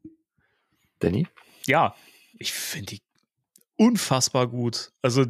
[0.99, 1.27] Danny?
[1.65, 1.95] ja,
[2.37, 3.01] ich finde die
[3.81, 4.91] unfassbar gut.
[5.01, 5.25] Also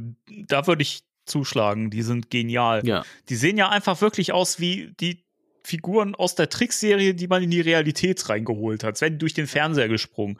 [0.47, 2.85] da würde ich zuschlagen, die sind genial.
[2.85, 3.03] Ja.
[3.29, 5.23] Die sehen ja einfach wirklich aus wie die
[5.63, 8.95] Figuren aus der Trickserie, die man in die Realität reingeholt hat.
[8.95, 10.37] Es werden durch den Fernseher gesprungen.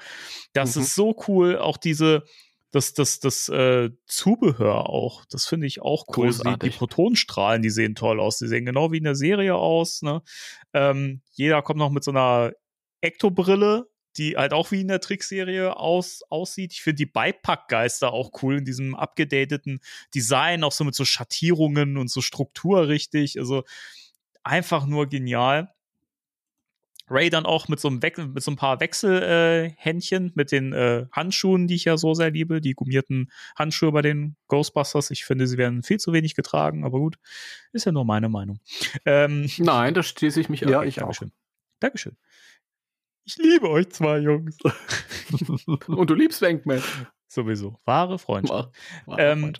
[0.54, 0.82] Das Mhm.
[0.82, 1.58] ist so cool.
[1.60, 2.24] Auch diese,
[2.72, 6.28] das, das, das äh, Zubehör auch, das finde ich auch cool.
[6.30, 6.78] Die, die Großartig.
[6.78, 8.40] Protonenstrahlen, die sehen toll aus.
[8.40, 10.02] Die sehen genau wie in der Serie aus.
[10.02, 10.22] Ne?
[10.74, 12.52] Ähm, jeder kommt noch mit so einer
[13.02, 13.88] Ektobrille,
[14.18, 16.74] die halt auch wie in der Trickserie aus, aussieht.
[16.74, 19.80] Ich finde die Beipackgeister auch cool in diesem abgedateten
[20.14, 23.40] Design, auch so mit so Schattierungen und so Struktur richtig.
[23.40, 23.64] Also
[24.44, 25.74] einfach nur genial.
[27.10, 30.72] Ray dann auch mit so einem Wechsel, mit so ein paar Wechselhändchen, äh, mit den
[30.72, 35.12] äh, Handschuhen, die ich ja so sehr liebe, die gummierten Handschuhe bei den Ghostbusters.
[35.12, 37.18] Ich finde, sie werden viel zu wenig getragen, aber gut,
[37.74, 38.62] ist ja nur meine Meinung.
[39.06, 40.88] Ähm, Nein, da schließe ich mich Ja, an.
[40.88, 41.14] ich auch.
[41.82, 42.16] Dankeschön.
[43.26, 44.58] Ich liebe euch zwei Jungs.
[45.88, 46.82] Und du liebst Wankman.
[47.28, 47.80] Sowieso.
[47.86, 48.70] Wahre Freundschaft.
[49.06, 49.54] War- war Ähm,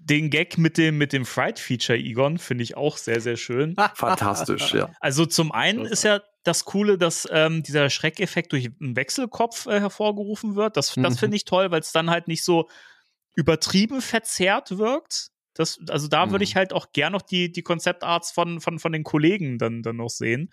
[0.00, 3.74] Den Gag mit dem, mit dem Fright-Feature, Egon, finde ich auch sehr, sehr schön.
[3.94, 4.90] Fantastisch, ja.
[5.00, 9.80] Also zum einen ist ja das Coole, dass ähm, dieser Schreckeffekt durch einen Wechselkopf äh,
[9.80, 10.76] hervorgerufen wird.
[10.76, 11.18] Das, das Mhm.
[11.18, 12.68] finde ich toll, weil es dann halt nicht so
[13.34, 15.28] übertrieben verzerrt wirkt.
[15.54, 16.48] Das, also da würde Mhm.
[16.48, 19.96] ich halt auch gern noch die, die Konzeptarts von, von, von den Kollegen dann, dann
[19.96, 20.52] noch sehen.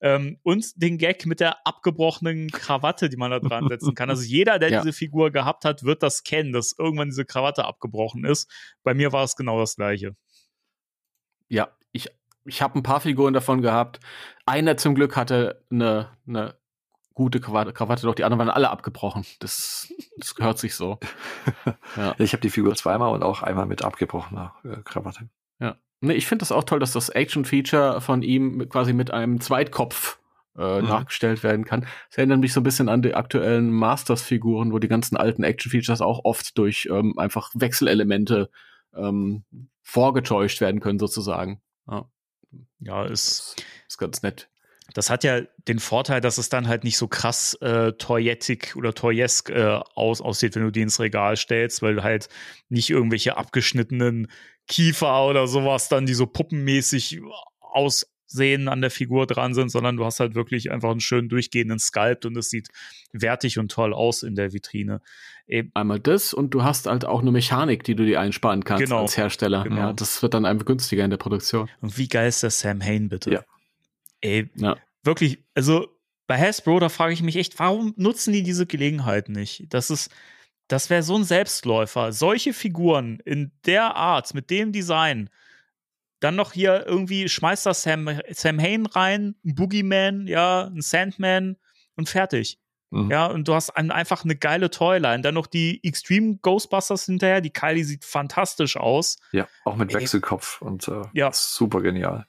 [0.00, 4.10] Ähm, und den Gag mit der abgebrochenen Krawatte, die man da dran setzen kann.
[4.10, 4.80] Also jeder, der Ja.
[4.82, 8.50] diese Figur gehabt hat, wird das kennen, dass irgendwann diese Krawatte abgebrochen ist.
[8.82, 10.16] Bei mir war es genau das gleiche.
[11.48, 12.08] Ja, ich,
[12.44, 14.00] ich habe ein paar Figuren davon gehabt.
[14.46, 16.59] Einer zum Glück hatte eine, eine
[17.20, 19.24] gute Krawatte, Krawatte, doch die anderen waren alle abgebrochen.
[19.40, 20.98] Das, das gehört sich so.
[21.96, 22.14] Ja.
[22.18, 25.28] Ich habe die Figur zweimal und auch einmal mit abgebrochener äh, Krawatte.
[25.58, 25.76] Ja.
[26.00, 30.18] Nee, ich finde das auch toll, dass das Action-Feature von ihm quasi mit einem Zweitkopf
[30.56, 30.88] äh, Mhm.
[30.88, 31.82] nachgestellt werden kann.
[32.08, 36.00] Das erinnert mich so ein bisschen an die aktuellen Masters-Figuren, wo die ganzen alten Action-Features
[36.00, 38.50] auch oft durch ähm, einfach Wechselelemente
[38.94, 39.44] ähm,
[39.82, 41.60] vorgetäuscht werden können, sozusagen.
[41.88, 42.04] Ja,
[42.80, 43.64] Ja, ist, das
[43.94, 44.49] ist ganz nett.
[44.94, 48.94] Das hat ja den Vorteil, dass es dann halt nicht so krass äh, toyetic oder
[48.94, 52.28] toyesk äh, aus, aussieht, wenn du die ins Regal stellst, weil du halt
[52.68, 54.28] nicht irgendwelche abgeschnittenen
[54.68, 57.20] Kiefer oder sowas dann, die so puppenmäßig
[57.60, 61.78] aussehen an der Figur dran sind, sondern du hast halt wirklich einfach einen schön durchgehenden
[61.78, 62.68] Sculpt und es sieht
[63.12, 65.00] wertig und toll aus in der Vitrine.
[65.46, 68.84] Eben, Einmal das und du hast halt auch eine Mechanik, die du dir einsparen kannst
[68.84, 69.00] Genau.
[69.02, 69.64] als Hersteller.
[69.64, 69.76] Genau.
[69.76, 71.68] Ja, das wird dann einfach günstiger in der Produktion.
[71.80, 73.32] und wie geil ist der Sam Hain bitte?
[73.32, 73.44] Ja.
[74.20, 74.76] Ey, Ja.
[75.02, 75.88] wirklich, also
[76.26, 79.66] bei Hasbro, da frage ich mich echt, warum nutzen die diese Gelegenheit nicht?
[79.74, 80.10] Das ist,
[80.68, 82.12] das wäre so ein Selbstläufer.
[82.12, 85.28] Solche Figuren in der Art, mit dem Design,
[86.20, 91.56] dann noch hier irgendwie schmeißt da Sam, Sam Hain rein, ein Boogeyman, ja, ein Sandman
[91.96, 92.58] und fertig.
[92.90, 93.10] Mhm.
[93.10, 95.22] Ja, und du hast ein, einfach eine geile Toyline.
[95.22, 97.40] Dann noch die Extreme Ghostbusters hinterher.
[97.40, 99.16] Die Kylie sieht fantastisch aus.
[99.32, 100.00] Ja, auch mit Ey.
[100.00, 101.30] Wechselkopf und äh, Ja.
[101.32, 102.26] super genial.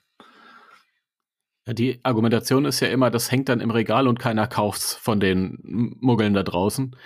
[1.66, 5.20] Ja, die Argumentation ist ja immer, das hängt dann im Regal und keiner kauft's von
[5.20, 5.58] den
[6.00, 6.96] Muggeln da draußen.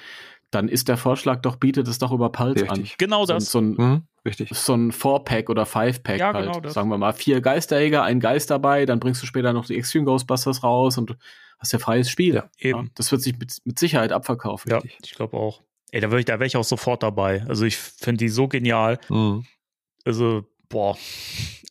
[0.51, 2.97] Dann ist der Vorschlag doch, bietet es doch über Pulse Richtig.
[2.99, 3.27] Genau an.
[3.29, 3.51] das.
[3.51, 4.49] So, ein- so ein Mhm, richtig.
[4.55, 6.47] so ein Four-Pack oder Five-Pack Ja, halt.
[6.47, 6.73] genau das.
[6.75, 10.05] Sagen wir mal, vier Geisterjäger, ein Geist dabei, dann bringst du später noch die Extreme
[10.07, 11.17] Ghostbusters raus und
[11.59, 12.35] hast ja freies Spiel.
[12.37, 12.91] Ja, eben.
[12.95, 14.71] das wird sich mit, mit Sicherheit abverkaufen.
[14.71, 15.63] Ja, ich glaube auch.
[15.91, 17.45] Ey, da wäre ich, da wär ich auch sofort dabei.
[17.49, 18.99] Also ich finde die so genial.
[19.09, 19.45] Mhm.
[20.05, 20.97] Also, boah.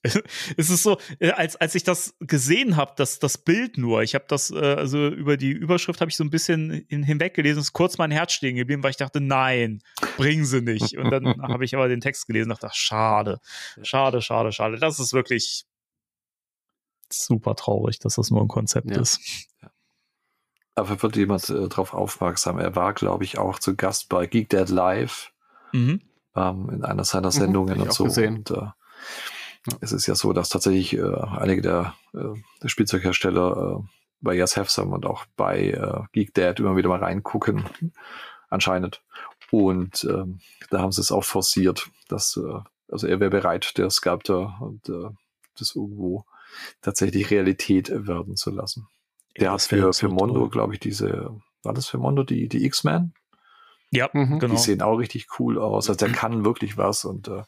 [0.57, 4.15] es ist so, äh, als, als ich das gesehen habe, das, das Bild nur, ich
[4.15, 7.73] habe das, äh, also über die Überschrift habe ich so ein bisschen hin, hinweggelesen, ist
[7.73, 9.81] kurz mein Herz stehen geblieben, weil ich dachte, nein,
[10.17, 10.97] bringen sie nicht.
[10.97, 13.39] Und dann habe ich aber den Text gelesen und dachte, ach, schade,
[13.83, 14.77] schade, schade, schade.
[14.77, 15.65] Das ist wirklich
[17.11, 19.01] super traurig, dass das nur ein Konzept Ja.
[19.01, 19.19] ist.
[20.77, 22.59] Aber wird jemand äh, darauf aufmerksam.
[22.59, 25.31] Er war, glaube ich, auch zu Gast bei Geek Dead Live
[25.71, 26.01] Mhm.
[26.35, 28.03] ähm, in einer seiner Mhm, Sendungen ich und so.
[28.03, 28.37] gesehen.
[28.37, 28.67] Und, äh,
[29.81, 33.83] Es ist ja so, dass tatsächlich äh, einige der, äh, der Spielzeughersteller äh,
[34.21, 37.65] bei Yes Have Some und auch bei äh, Geek Dad immer wieder mal reingucken,
[38.49, 39.01] anscheinend.
[39.51, 40.39] Und ähm,
[40.69, 42.59] da haben sie es auch forciert, dass äh,
[42.91, 45.09] also er wäre bereit, der Sculptor und äh,
[45.57, 46.25] das irgendwo
[46.81, 48.87] tatsächlich Realität werden zu lassen.
[49.37, 53.13] Der hat für, für Mondo, glaube ich, diese, war das für Mondo die, die X-Men?
[53.95, 54.39] Ja, Mhm.
[54.39, 54.53] genau.
[54.53, 55.89] Die sehen auch richtig cool aus.
[55.89, 57.05] Also der kann wirklich was.
[57.05, 57.43] Und äh,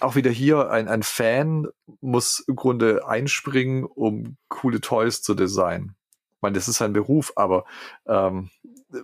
[0.00, 1.68] auch wieder hier, ein, ein Fan
[2.00, 5.94] muss im Grunde einspringen, um coole Toys zu designen.
[6.36, 7.64] Ich meine, das ist sein Beruf, aber
[8.06, 8.50] ähm,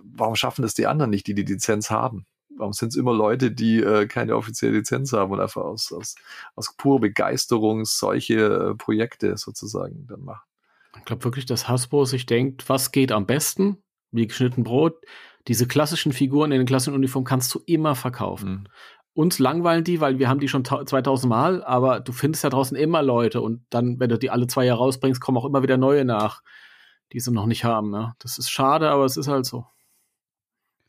[0.03, 2.25] warum schaffen das die anderen nicht, die die Lizenz haben?
[2.57, 6.15] Warum sind es immer Leute, die äh, keine offizielle Lizenz haben und einfach aus, aus,
[6.55, 8.35] aus purer Begeisterung solche
[8.71, 10.43] äh, Projekte sozusagen dann machen?
[10.97, 13.77] Ich glaube wirklich, dass Hasbro sich denkt, was geht am besten?
[14.11, 14.97] Wie geschnitten Brot.
[15.47, 18.49] Diese klassischen Figuren in den klassischen Uniformen kannst du immer verkaufen.
[18.51, 18.63] Mhm.
[19.13, 22.49] Uns langweilen die, weil wir haben die schon ta- 2000 Mal, aber du findest ja
[22.49, 25.63] draußen immer Leute und dann, wenn du die alle zwei Jahre rausbringst, kommen auch immer
[25.63, 26.41] wieder neue nach,
[27.11, 27.93] die sie noch nicht haben.
[27.93, 28.13] Ja.
[28.19, 29.65] Das ist schade, aber es ist halt so.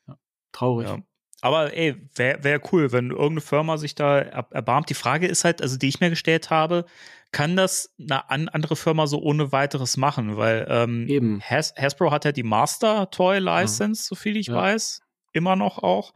[0.06, 0.16] Ja.
[0.52, 0.88] Traurig.
[0.88, 0.98] Ja.
[1.42, 4.90] Aber ey, wäre wär cool, wenn irgendeine Firma sich da er erbarmt.
[4.90, 6.84] Die Frage ist halt, also die ich mir gestellt habe,
[7.32, 10.36] kann das eine an andere Firma so ohne weiteres machen?
[10.36, 11.40] Weil ähm, Eben.
[11.40, 14.56] Has Hasbro hat ja die Master Toy License, soviel ich Ja.
[14.56, 15.00] weiß,
[15.32, 16.12] immer noch auch.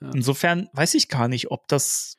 [0.00, 0.10] Ja.
[0.14, 2.16] Insofern weiß ich gar nicht, ob das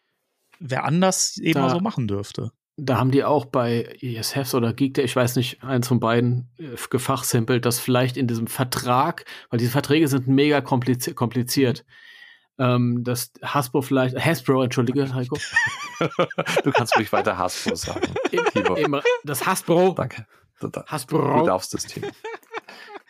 [0.59, 2.51] wer anders eben Da- so machen dürfte.
[2.79, 6.75] Da haben die auch bei ESFs oder Geek, ich weiß nicht, eins von beiden äh,
[6.91, 11.85] gefachsimpelt, dass vielleicht in diesem Vertrag, weil diese Verträge sind mega kompliziert, kompliziert
[12.59, 15.37] ähm, dass Hasbro vielleicht, Hasbro, entschuldige, Heiko,
[16.63, 18.13] Du kannst ruhig weiter Hasbro sagen.
[18.31, 20.25] Eben, das Hasbro, Danke.
[20.59, 22.03] Du, da- du Hasbro, darfst das Team.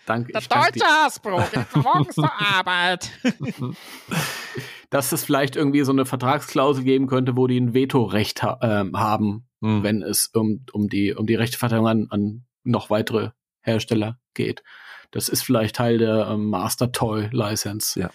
[0.05, 3.09] danke, Der ich danke deutsche Hasbro geht morgens zur Arbeit.
[4.89, 8.97] dass es vielleicht irgendwie so eine Vertragsklausel geben könnte, wo die ein Vetorecht ha ähm,
[8.97, 9.81] haben, Mhm.
[9.81, 13.31] wenn es um, um die um die Rechteverteilung an, an noch weitere
[13.61, 14.61] Hersteller geht.
[15.09, 17.99] Das ist vielleicht Teil der ähm, Master Toy License.
[17.99, 18.09] Ja.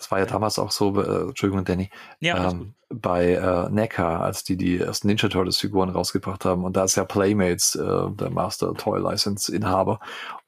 [0.00, 1.90] Das war ja damals auch so, äh, Entschuldigung, Danny,
[2.20, 6.64] Ja, ähm, bei äh, NECA, als die die ersten Ninja Turtles Figuren rausgebracht haben.
[6.64, 10.00] Und da ist ja Playmates äh, der Master Toy License Inhaber.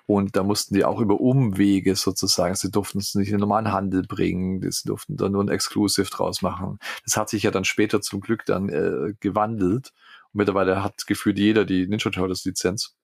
[0.07, 3.73] Und da mussten die auch über Umwege sozusagen, sie durften es nicht in den normalen
[3.73, 6.79] Handel bringen, sie durften da nur ein Exclusive draus machen.
[7.05, 9.93] Das hat sich ja dann später zum Glück dann äh, gewandelt.
[10.33, 12.97] Und mittlerweile hat gefühlt jeder die Ninja Turtles Lizenz.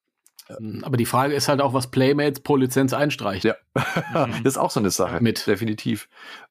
[0.59, 3.44] Mhm, Aber die Frage ist halt auch, was Playmates pro Lizenz einstreicht.
[3.44, 3.55] Ja,
[4.14, 5.22] das ist auch so eine Sache.
[5.22, 5.46] Mit.
[5.46, 6.09] Definitiv.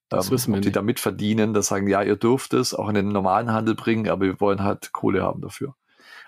[0.10, 0.76] Das ähm, wissen wir die nicht.
[0.76, 4.26] da mitverdienen, das sagen, ja, ihr dürft es auch in den normalen Handel bringen, aber
[4.26, 5.76] wir wollen halt Kohle haben dafür.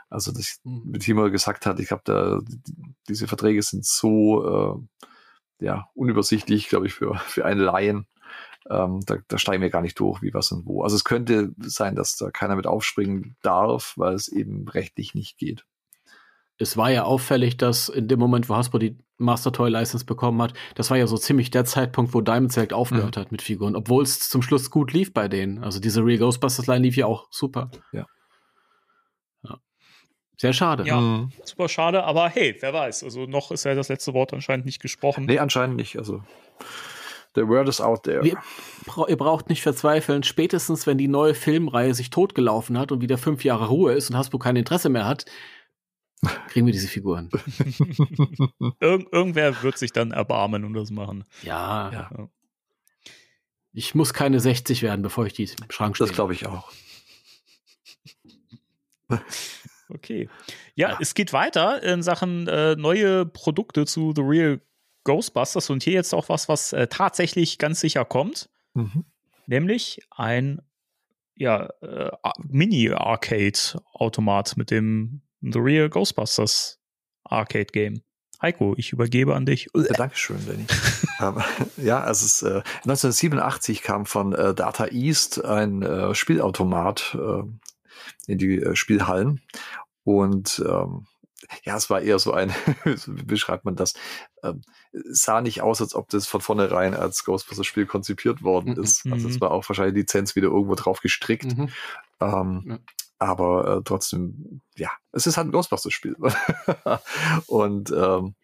[0.10, 0.82] Also, das, Mhm.
[0.88, 2.76] wie Timo gesagt hat, ich glaube, da, die-
[3.08, 4.80] diese Verträge sind so,
[5.62, 8.08] äh, ja, unübersichtlich, glaube ich, für, für einen Laien.
[8.70, 10.84] Ähm, da, da steigen wir gar nicht durch, wie was und wo.
[10.84, 15.38] Also es könnte sein, dass da keiner mit aufspringen darf, weil es eben rechtlich nicht
[15.38, 15.66] geht.
[16.60, 20.42] Es war ja auffällig, dass in dem Moment, wo Hasbro die Master Toy License bekommen
[20.42, 23.22] hat, das war ja so ziemlich der Zeitpunkt, wo Diamond Select aufgehört Mhm.
[23.22, 25.64] hat mit Figuren, obwohl es zum Schluss gut lief bei denen.
[25.64, 27.72] Also diese Real Ghostbusters Line lief ja auch super.
[27.92, 28.06] Ja.
[29.44, 29.58] Ja.
[30.38, 30.86] Sehr schade.
[30.86, 31.00] Ja.
[31.00, 31.32] Mhm.
[31.44, 33.04] Super schade, aber hey, wer weiß.
[33.04, 35.26] Also noch ist ja das letzte Wort anscheinend nicht gesprochen.
[35.26, 35.98] Nee, anscheinend nicht.
[35.98, 36.24] Also,
[37.36, 38.24] the word is out there.
[38.24, 38.38] Wir,
[38.86, 40.24] bra ihr braucht nicht verzweifeln.
[40.24, 44.18] Spätestens, wenn die neue Filmreihe sich totgelaufen hat und wieder fünf Jahre Ruhe ist und
[44.18, 45.26] Hasbro kein Interesse mehr hat,
[46.50, 47.30] kriegen wir diese Figuren.
[48.80, 51.24] Irg irgendwer wird sich dann erbarmen und das machen.
[51.44, 52.30] Ja, Ja.
[53.74, 56.08] ich muss keine 60 werden, bevor ich die im Schrank stehe.
[56.08, 56.72] Das glaube ich auch.
[59.92, 60.30] Okay.
[60.76, 64.62] Ja, es geht weiter in Sachen äh, neue Produkte zu The Real
[65.04, 69.04] Ghostbusters und hier jetzt auch was, was äh, tatsächlich ganz sicher kommt, Mhm.
[69.48, 70.62] nämlich ein
[71.36, 76.78] ja, äh, Mini-Arcade-Automat mit dem The Real Ghostbusters
[77.26, 78.02] Arcade-Game.
[78.42, 79.68] Heiko, ich übergebe an dich.
[79.76, 80.66] Ja, Dankeschön, Danny.
[81.20, 81.44] ähm,
[81.78, 87.44] ja, also es, äh, 1987 kam von äh, Data East ein äh, Spielautomat äh,
[88.32, 89.42] in die äh, Spielhallen
[90.06, 91.06] und ähm,
[91.64, 92.50] ja, es war eher so ein,
[92.86, 93.94] wie beschreibt man das?
[94.44, 94.62] Ähm,
[94.94, 98.84] es sah nicht aus, als ob das von vornherein als Ghostbusters-Spiel konzipiert worden Mhm.
[98.84, 99.06] ist.
[99.12, 99.42] Also es Mhm.
[99.42, 101.58] war auch wahrscheinlich die Lizenz wieder irgendwo drauf gestrickt.
[101.58, 101.70] Mhm.
[102.22, 102.80] Ähm, Ja.
[103.20, 106.16] Aber äh, trotzdem, ja, es ist halt ein Ghostbusters-Spiel.
[107.48, 108.36] und ähm,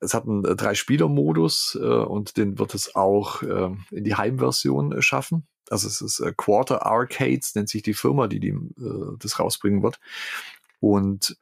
[0.00, 4.92] es hat einen äh, Drei-Spieler-Modus äh, und den wird es auch äh, in die Heimversion
[4.92, 5.46] äh, schaffen.
[5.70, 9.82] Also es ist äh, Quarter Arcades, nennt sich die Firma, die, die äh, das rausbringen
[9.82, 10.00] wird.
[10.80, 11.36] Und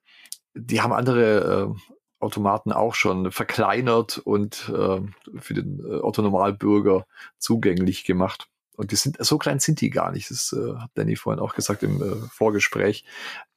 [0.54, 5.00] die haben andere äh, Automaten auch schon verkleinert und äh,
[5.38, 7.06] für den äh, Otto-Normalbürger
[7.38, 8.48] zugänglich gemacht.
[8.80, 10.30] Und die sind, so klein sind die gar nicht.
[10.30, 13.04] Das äh, hat Danny vorhin auch gesagt im äh, Vorgespräch.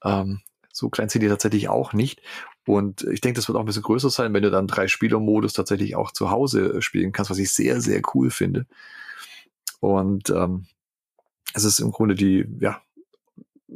[0.04, 2.22] Ähm, so klein sind die tatsächlich auch nicht.
[2.68, 5.54] Und ich denke, das wird auch ein bisschen größer sein, wenn du dann drei Spieler-Modus
[5.54, 8.66] tatsächlich auch zu Hause äh, spielen kannst, was ich sehr, sehr cool finde.
[9.80, 10.66] Und ähm,
[11.54, 12.82] es ist im Grunde die, ja,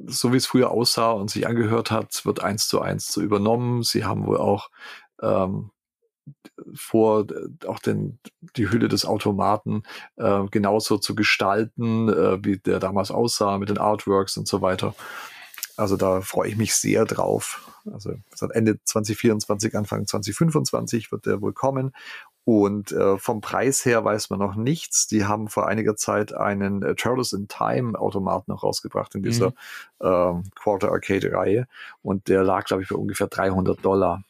[0.05, 3.83] so wie es früher aussah und sich angehört hat, wird eins zu eins so übernommen.
[3.83, 4.69] Sie haben wohl auch
[5.21, 5.71] ähm,
[6.73, 8.19] vor, äh, auch den,
[8.55, 9.83] die Hülle des Automaten
[10.17, 14.95] äh, genauso zu gestalten, äh, wie der damals aussah mit den Artworks und so weiter.
[15.77, 17.71] Also da freue ich mich sehr drauf.
[17.93, 21.93] Also seit Ende 2024, Anfang 2025 wird der wohl kommen.
[22.43, 25.05] Und äh, vom Preis her weiß man noch nichts.
[25.07, 29.53] Die haben vor einiger Zeit einen äh, Turtles in Time Automat noch rausgebracht in dieser
[30.01, 31.67] ähm, Quarter Arcade Reihe.
[32.01, 34.23] Und der lag, glaube ich, bei ungefähr 300 Dollar.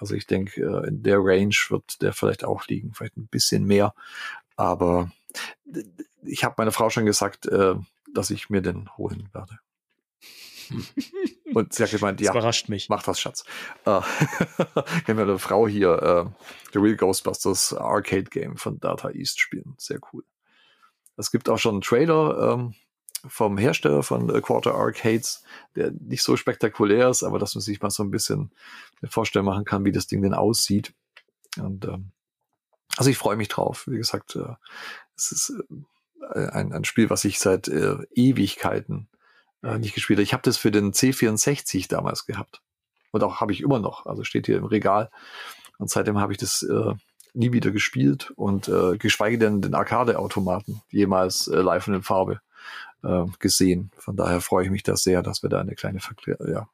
[0.00, 3.64] Also ich denke, äh, in der Range wird der vielleicht auch liegen, vielleicht ein bisschen
[3.64, 3.94] mehr.
[4.56, 5.12] Aber
[6.22, 7.74] ich habe meiner Frau schon gesagt, äh,
[8.12, 9.58] dass ich mir den holen werde.
[11.54, 12.88] Und sie hat gemeint, Das ja, überrascht mich.
[12.88, 13.44] mach das, Schatz.
[13.84, 14.00] Äh,
[15.06, 19.74] wir eine Frau hier äh, The Real Ghostbusters Arcade Game von Data East spielen.
[19.76, 20.24] Sehr cool.
[21.16, 22.74] Es gibt auch schon einen Trailer ähm,
[23.26, 25.44] vom Hersteller von äh, Quarter Arcades,
[25.76, 28.50] der nicht so spektakulär ist, aber dass man sich mal so ein bisschen
[29.00, 30.92] eine Vorstellung machen kann, wie das Ding denn aussieht.
[31.58, 32.12] Und ähm,
[32.96, 33.86] also ich freue mich drauf.
[33.86, 34.54] Wie gesagt, äh,
[35.16, 35.52] es ist
[36.34, 39.08] äh, ein, ein Spiel, was ich seit äh, Ewigkeiten
[39.62, 40.24] äh, nicht gespielt habe.
[40.24, 42.62] Ich habe das für den C64 damals gehabt.
[43.12, 44.06] Und auch habe ich immer noch.
[44.06, 45.10] Also steht hier im Regal.
[45.78, 46.94] Und seitdem habe ich das äh,
[47.34, 52.40] nie wieder gespielt und äh, geschweige denn den Arcade-Automaten jemals äh, live und in Farbe
[53.04, 53.90] äh, gesehen.
[53.96, 56.00] Von daher freue ich mich da sehr, dass wir da eine kleine,
[56.46, 56.68] ja,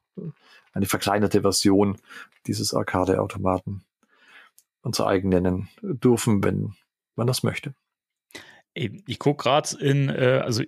[0.73, 1.99] eine verkleinerte Version
[2.47, 3.83] dieses Arcade-Automaten
[4.83, 6.75] uns eigen nennen dürfen, wenn
[7.17, 7.75] man das möchte.
[8.75, 10.63] Ich gucke gerade in, äh, also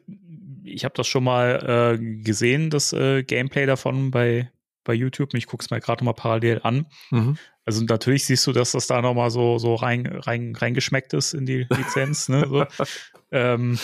[0.64, 4.50] ich habe das schon mal äh, gesehen, das äh, Gameplay davon bei,
[4.84, 5.34] bei YouTube.
[5.34, 6.86] Ich gucke es mir gerade mal parallel an.
[7.10, 7.36] Mhm.
[7.64, 11.34] Also natürlich siehst du, dass das da noch mal so, so rein, rein, reingeschmeckt ist
[11.34, 12.30] in die Lizenz.
[12.30, 12.64] ne, so.
[13.30, 13.78] ähm,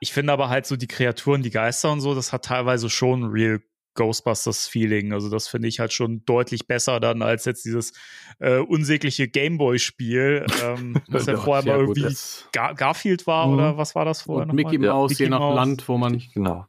[0.00, 3.24] ich finde aber halt so die Kreaturen, die Geister und so, das hat teilweise schon
[3.24, 3.60] Real
[3.94, 5.12] Ghostbusters-Feeling.
[5.12, 7.92] Also das finde ich halt schon deutlich besser dann als jetzt dieses
[8.38, 12.14] äh, unsägliche Gameboy-Spiel, ähm, was ja, vorher mal irgendwie
[12.52, 13.54] Gar Garfield war Mhm.
[13.54, 14.78] oder was war das vorher Und noch Mickey?
[14.78, 15.56] Mouse, Mickey je nach Mouse.
[15.56, 16.22] Land, wo man.
[16.34, 16.66] Genau.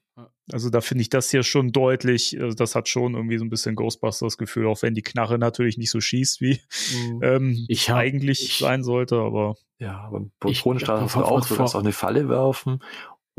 [0.51, 3.51] Also da finde ich das hier schon deutlich, also das hat schon irgendwie so ein
[3.51, 6.59] bisschen Ghostbusters-Gefühl, auch wenn die Knarre natürlich nicht so schießt, wie
[6.95, 7.19] Mhm.
[7.23, 11.55] ähm, Ich hab- eigentlich ich- sein sollte, aber Ja, aber Bonusstrahl hast du auch, du
[11.55, 12.79] kannst auch eine Falle werfen.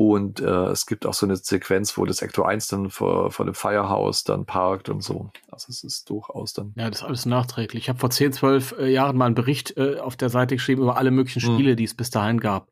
[0.03, 3.45] Und äh, es gibt auch so eine Sequenz, wo das Ecto 1 dann vor, vor
[3.45, 5.29] dem Firehouse dann parkt und so.
[5.51, 6.73] Also es ist durchaus dann.
[6.75, 7.83] Ja, das ist alles nachträglich.
[7.83, 10.81] Ich habe vor 10, 12 äh, Jahren mal einen Bericht äh, auf der Seite geschrieben
[10.81, 11.53] über alle möglichen Mhm.
[11.55, 12.71] Spiele, die es bis dahin gab.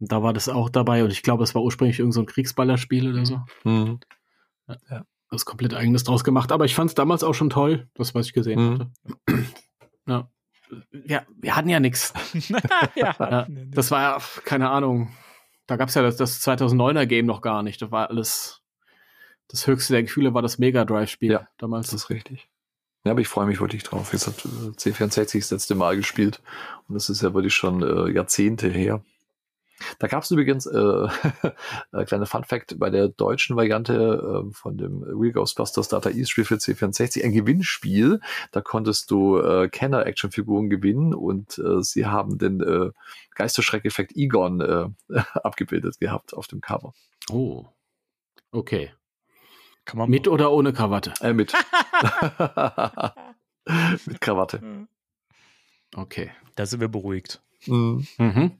[0.00, 1.04] Und da war das auch dabei.
[1.04, 3.40] Und ich glaube, es war ursprünglich irgend so ein Kriegsballerspiel oder so.
[3.64, 4.00] Mhm.
[5.28, 6.52] Was komplett eigenes draus gemacht.
[6.52, 8.72] Aber ich fand es damals auch schon toll, das, was ich gesehen Mhm.
[8.78, 8.90] hatte.
[10.08, 10.30] Ja.
[11.04, 11.22] ja.
[11.36, 12.14] Wir hatten ja nichts.
[12.94, 15.10] ja, Ja, das war ja, keine Ahnung.
[15.66, 17.82] Da gab es ja das, das 2009er Game noch gar nicht.
[17.82, 18.62] Das war alles.
[19.48, 21.90] Das höchste der Gefühle war das Mega Drive-Spiel Ja, damals.
[21.90, 22.48] Das ist richtig.
[23.04, 24.12] Ja, aber ich freue mich wirklich drauf.
[24.12, 26.42] Jetzt hat äh, C64 das letzte Mal gespielt.
[26.88, 29.02] Und das ist ja wirklich schon äh, Jahrzehnte her.
[29.98, 30.78] Da gab es übrigens, äh,
[31.92, 36.30] äh, kleiner Fun Fact, bei der deutschen Variante äh, von dem Real Ghostbusters Data East
[36.30, 38.20] Spiel für C64 ein Gewinnspiel.
[38.52, 42.90] Da konntest du äh, Kenner-Actionfiguren gewinnen und äh, sie haben den äh,
[43.34, 44.88] Geisterschreckeffekt Egon äh,
[45.34, 46.92] abgebildet gehabt auf dem Cover.
[47.30, 47.66] Oh.
[48.50, 48.92] Okay.
[49.84, 51.12] Kann man Mit oder ohne Krawatte?
[51.20, 51.52] Äh, mit.
[54.06, 54.86] mit Krawatte.
[55.94, 56.32] Okay.
[56.56, 57.42] Da sind wir beruhigt.
[57.66, 58.06] Mhm.
[58.18, 58.52] Mhm.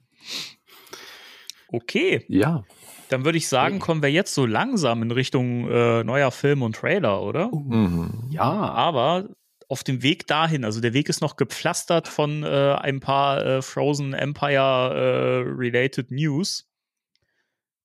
[1.69, 2.63] Okay, Ja.
[3.09, 6.75] dann würde ich sagen, kommen wir jetzt so langsam in Richtung äh, neuer Film und
[6.75, 7.49] Trailer, oder?
[7.53, 8.29] Mhm.
[8.29, 8.43] Ja.
[8.43, 9.29] Aber
[9.69, 13.61] auf dem Weg dahin, also der Weg ist noch gepflastert von äh, ein paar äh,
[13.61, 16.69] Frozen Empire äh, related News.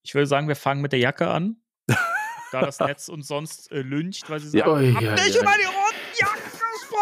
[0.03, 1.57] Ich würde sagen, wir fangen mit der Jacke an.
[2.53, 4.65] da das Netz uns sonst äh, lyncht, weil sie Ja.
[4.65, 5.15] sagen, Ui, habt ja, ja.
[5.15, 5.53] über die Jacken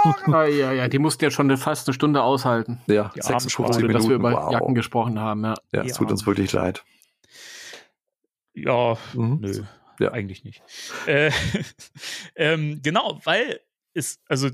[0.04, 0.32] gesprochen.
[0.34, 3.60] Ja, ja, ja, die mussten ja schon eine, fast eine Stunde aushalten, Ja, Die 56
[3.60, 3.94] armen ohne Minuten.
[3.94, 4.52] dass wir über wow.
[4.54, 5.44] Jacken gesprochen haben.
[5.44, 5.56] Ja.
[5.74, 6.84] ja, es tut uns wirklich leid.
[8.54, 9.38] Ja, Mhm.
[9.42, 9.64] nö,
[10.00, 10.12] Ja.
[10.12, 10.62] eigentlich nicht.
[11.06, 11.32] Äh,
[12.36, 13.62] ähm, genau, weil
[13.94, 14.50] es, also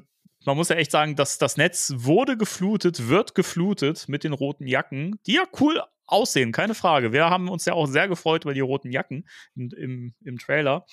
[0.45, 4.67] man muss ja echt sagen, dass das Netz wurde geflutet, wird geflutet mit den roten
[4.67, 7.11] Jacken, die ja cool aussehen, keine Frage.
[7.11, 10.85] Wir haben uns ja auch sehr gefreut über die roten Jacken im, im, im Trailer.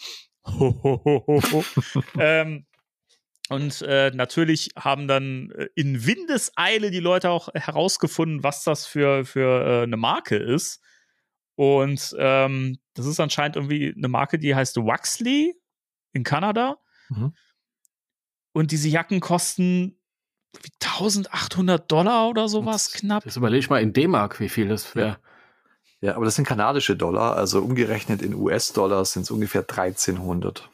[2.18, 2.66] ähm,
[3.50, 9.24] und äh, natürlich haben dann äh, in Windeseile die Leute auch herausgefunden, was das für,
[9.24, 10.80] für äh, eine Marke ist.
[11.56, 15.54] Und ähm, das ist anscheinend irgendwie eine Marke, die heißt Waxley
[16.12, 16.78] in Kanada.
[17.10, 17.34] Mhm.
[18.52, 20.00] Und diese Jacken kosten
[20.62, 23.24] wie 1800 Dollar oder sowas Das- knapp.
[23.24, 25.18] Das überleg ich mal in D-Mark, wie viel das wäre.
[26.00, 30.68] Ja, aber das sind kanadische Dollar, also umgerechnet in US-Dollar sind es ungefähr 1300.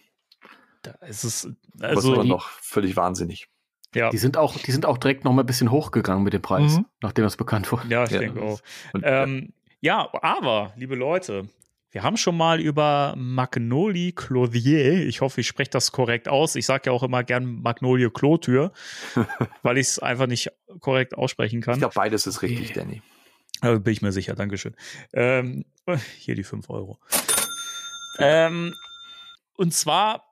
[0.83, 1.49] Da ist es,
[1.81, 3.49] Also immer noch völlig wahnsinnig.
[3.95, 6.43] ja, Die sind auch, die sind auch direkt noch mal ein bisschen hochgegangen mit dem
[6.43, 6.87] Preis, Mhm.
[7.03, 7.89] nachdem das bekannt wurde.
[7.89, 8.21] ja, ich Ja.
[8.21, 8.61] denke auch.
[8.93, 11.49] Und, Ähm, ja, aber, liebe Leute,
[11.91, 16.55] wir haben schon mal über Magnolie Clothier, ich hoffe, ich spreche das korrekt aus.
[16.55, 18.73] Ich sage ja auch immer gern Magnolie Klotür,
[19.63, 20.51] weil ich es einfach nicht
[20.81, 21.75] korrekt aussprechen kann.
[21.75, 23.03] ich glaube, beides ist richtig, Danny.
[23.61, 24.75] Da bin ich mir sicher, Dankeschön.
[25.13, 25.65] Ähm,
[26.17, 26.99] hier die 5 Euro.
[28.19, 28.75] Ähm,
[29.57, 30.30] und zwar,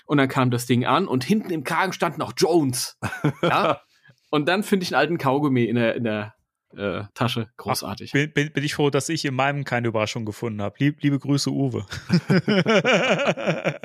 [0.06, 2.98] Und dann kam das Ding an und hinten im Kragen stand noch Jones.
[3.42, 3.82] Ja?
[4.30, 6.34] und dann finde ich einen alten Kaugummi in der, in der
[6.78, 7.49] äh, Tasche.
[7.57, 8.11] Großartig.
[8.11, 10.76] bin, bin, bin ich froh, dass ich in meinem keine Überraschung gefunden habe.
[10.80, 11.86] Lieb, liebe Grüße, Uwe.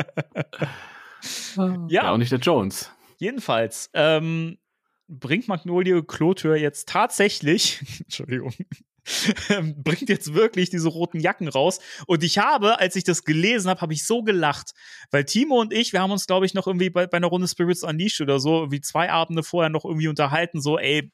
[1.56, 2.90] ja, ja, auch nicht der Jones.
[3.18, 4.58] jedenfalls ähm,
[5.08, 8.52] bringt Magnolie Klotür jetzt tatsächlich, Entschuldigung,
[9.76, 11.78] bringt jetzt wirklich diese roten Jacken raus.
[12.06, 14.72] Und ich habe, als ich das gelesen habe, habe ich so gelacht,
[15.10, 17.48] weil Timo und ich, wir haben uns, glaube ich, noch irgendwie bei, bei einer Runde
[17.48, 21.12] Spirits Unleashed oder so, wie zwei Abende vorher noch irgendwie unterhalten, so, ey,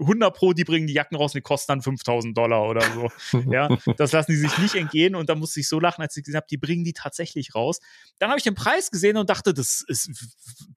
[0.00, 3.38] 100 Pro, die bringen die Jacken raus und die kosten dann 5000 Dollar oder so.
[3.50, 6.24] ja, das lassen die sich nicht entgehen und da musste ich so lachen, als ich
[6.24, 7.78] gesehen habe, die bringen die tatsächlich raus.
[8.18, 10.10] Dann habe ich den Preis gesehen und dachte, das ist,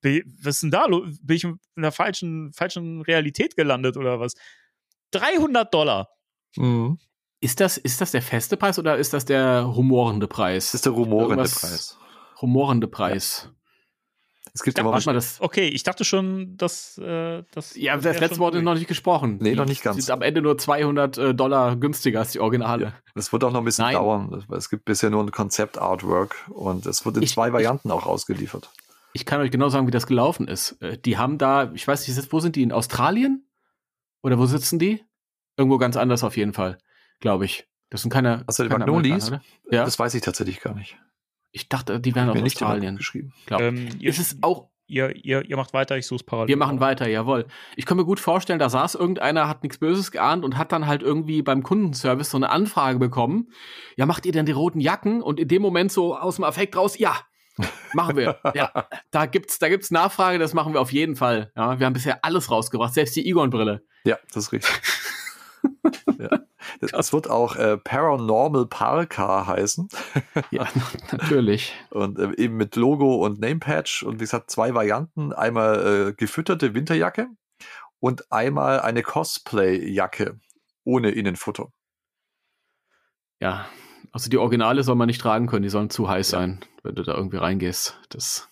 [0.01, 0.87] was ist denn da?
[0.87, 4.33] Bin ich in der falschen, falschen Realität gelandet oder was?
[5.11, 6.09] 300 Dollar.
[6.55, 6.97] Mhm.
[7.43, 10.67] Ist das, ist das der feste Preis oder ist das der humorende Preis?
[10.67, 11.97] Das ist der rumorende Irgendwas- Preis.
[12.39, 13.49] Humorende Preis.
[14.53, 17.75] Es gibt Ja, Warte mal, das, Okay, ich dachte schon, dass äh, das.
[17.75, 19.37] ja, das letzte Wort ist noch nicht gesprochen.
[19.41, 19.97] Nee, Die noch nicht ganz.
[20.05, 22.93] Sind am Ende nur 200 äh, Dollar günstiger als die Originale.
[23.15, 23.93] Das wird auch noch ein bisschen Nein.
[23.95, 24.43] dauern.
[24.47, 28.05] weil Es gibt bisher nur ein Konzept-Artwork und es wird in Ich- zwei Varianten auch
[28.05, 28.69] ausgeliefert.
[29.13, 30.81] Ich kann euch genau sagen, wie das gelaufen ist.
[30.81, 32.63] Äh, Die haben da, ich weiß nicht, wo sind die?
[32.63, 33.45] In Australien?
[34.23, 35.03] Oder wo sitzen die?
[35.57, 36.77] Irgendwo ganz anders auf jeden Fall,
[37.19, 37.67] glaube ich.
[37.89, 38.43] Das sind keine.
[38.47, 39.31] Also die keine Magnolies?
[39.69, 39.83] Ja.
[39.83, 40.97] Das weiß ich tatsächlich gar nicht.
[41.51, 42.95] Ich dachte, die wären aus Australien.
[42.95, 43.33] geschrieben.
[43.45, 43.61] Glaub.
[43.61, 46.49] Ähm, ihr, Ist es auch ihr, ihr, ihr macht weiter, ich suche es parallel.
[46.49, 47.47] Wir machen weiter, jawohl.
[47.75, 50.85] Ich kann mir gut vorstellen, da saß irgendeiner, hat nichts Böses geahnt und hat dann
[50.85, 53.47] halt irgendwie beim Kundenservice so eine Anfrage bekommen.
[53.95, 55.21] Ja, macht ihr denn die roten Jacken?
[55.21, 57.15] Und in dem Moment so aus dem Affekt raus, ja,
[57.93, 58.39] machen wir.
[58.53, 61.51] ja, da gibt's, da gibt's Nachfrage, das machen wir auf jeden Fall.
[61.55, 63.83] Ja, wir haben bisher alles rausgebracht, selbst die Egon-Brille.
[64.03, 64.73] Ja, das ist richtig.
[66.19, 66.39] ja.
[66.79, 69.89] Das, das wird auch äh, Paranormal Parka heißen.
[70.51, 70.67] Ja,
[71.11, 71.73] natürlich.
[71.89, 74.03] Und äh, eben mit Logo und Namepatch.
[74.03, 75.33] Und wie gesagt, zwei Varianten.
[75.33, 77.27] Einmal äh, gefütterte Winterjacke
[77.99, 80.39] und einmal eine Cosplay-Jacke
[80.83, 81.71] ohne Innenfutter.
[83.39, 83.67] Ja,
[84.11, 86.39] also die Originale soll man nicht tragen können, die sollen zu heiß Ja.
[86.39, 87.99] sein, wenn du da irgendwie reingehst.
[88.09, 88.49] Das.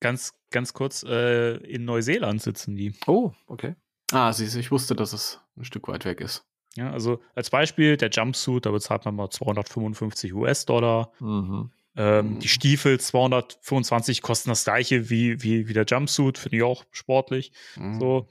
[0.00, 2.94] Ganz, ganz kurz, äh, in Neuseeland sitzen die.
[3.06, 3.74] Oh, okay.
[4.12, 6.44] Ah, siehst du, ich wusste, dass es ein Stück weit weg ist.
[6.76, 11.12] Ja, also als Beispiel der Jumpsuit, da bezahlt man mal 255 US-Dollar.
[11.20, 11.70] Mhm.
[11.96, 12.38] Ähm, Mhm.
[12.40, 17.52] Die Stiefel 225 kosten das gleiche wie, wie, wie der Jumpsuit, finde ich auch sportlich.
[17.76, 18.00] Mhm.
[18.00, 18.28] So,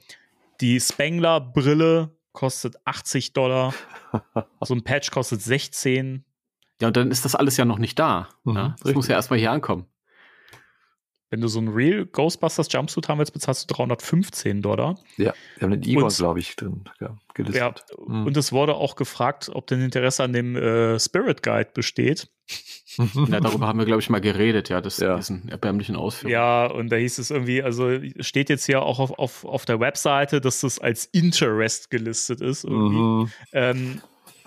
[0.60, 3.72] die Spengler-Brille kostet 80 Dollar.
[4.60, 6.24] so ein Patch kostet 16.
[6.80, 8.28] Ja, und dann ist das alles ja noch nicht da.
[8.44, 8.68] Mhm, ja?
[8.68, 8.96] Das richtig.
[8.96, 9.86] muss ja erstmal hier ankommen.
[11.30, 14.98] Wenn du so ein Real Ghostbusters Jumpsuit haben willst, bezahlst du 315 Dollar.
[15.16, 17.82] Ja, wir haben den Egon, glaube ich, drin ja, Ja, gelistet.
[18.06, 18.26] Mhm.
[18.26, 22.28] und es wurde auch gefragt, ob denn Interesse an dem äh, Spirit Guide besteht.
[22.96, 25.16] Ja, darüber haben wir, glaube ich, mal geredet, ja, das Ja.
[25.16, 26.32] diesen erbärmlichen Ausführungen.
[26.32, 29.80] Ja, und da hieß es irgendwie, also steht jetzt hier auch auf, auf, auf der
[29.80, 32.62] Webseite, dass das als Interest gelistet ist.
[32.62, 32.96] Irgendwie.
[32.96, 33.30] Mhm.
[33.52, 34.00] Ähm,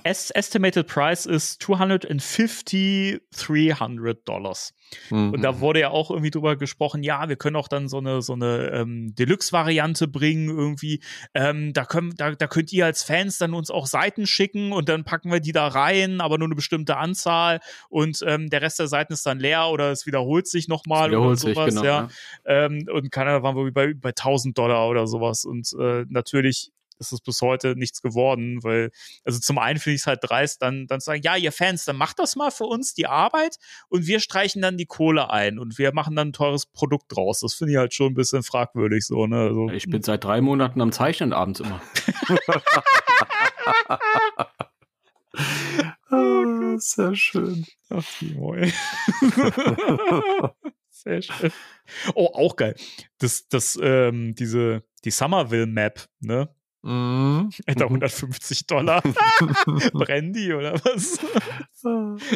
[0.08, 4.74] estimated price ist 250, 300 Dollars.
[5.10, 5.34] Mhm.
[5.34, 8.22] Und da wurde ja auch irgendwie drüber gesprochen, ja, wir können auch dann so eine,
[8.22, 11.02] so eine ähm, Deluxe-Variante bringen, irgendwie.
[11.34, 14.90] Ähm, da, können, da, da könnt ihr als Fans dann uns auch Seiten schicken und
[14.90, 18.80] dann packen wir die da rein, aber nur eine bestimmte Anzahl und ähm, der Rest
[18.80, 21.84] der Seiten ist dann leer oder es wiederholt sich nochmal oder Wiederholt sich, sowas, genau.
[21.84, 22.10] ja.
[22.46, 22.66] ja.
[22.66, 25.46] Ähm, und keiner waren wir bei, bei 1000 Dollar oder sowas.
[25.46, 28.92] Und äh, natürlich ist es bis heute nichts geworden, weil,
[29.24, 31.86] also zum einen finde ich es halt dreist, dann, dann zu sagen, ja, ihr Fans,
[31.86, 33.58] dann macht das mal für uns die Arbeit
[33.90, 37.40] und wir streichen dann die Kohle ein und wir machen dann ein teures Produkt draus.
[37.42, 39.38] Das finde ich halt schon ein bisschen fragwürdig so, ne?
[39.38, 41.82] Also, Ich bin seit drei Monaten am Zeichnen abends immer.
[46.10, 47.66] Ah, sehr schön.
[47.90, 48.72] Ach, Timo, ey.
[50.90, 51.52] Sehr schön.
[52.16, 52.76] Oh, auch geil.
[53.20, 56.50] Das, das, ähm, diese, die Somerville Map, ne?
[56.84, 57.50] Mhm.
[57.66, 59.02] Etwa 150 Dollar.
[59.94, 61.20] Brandy oder was?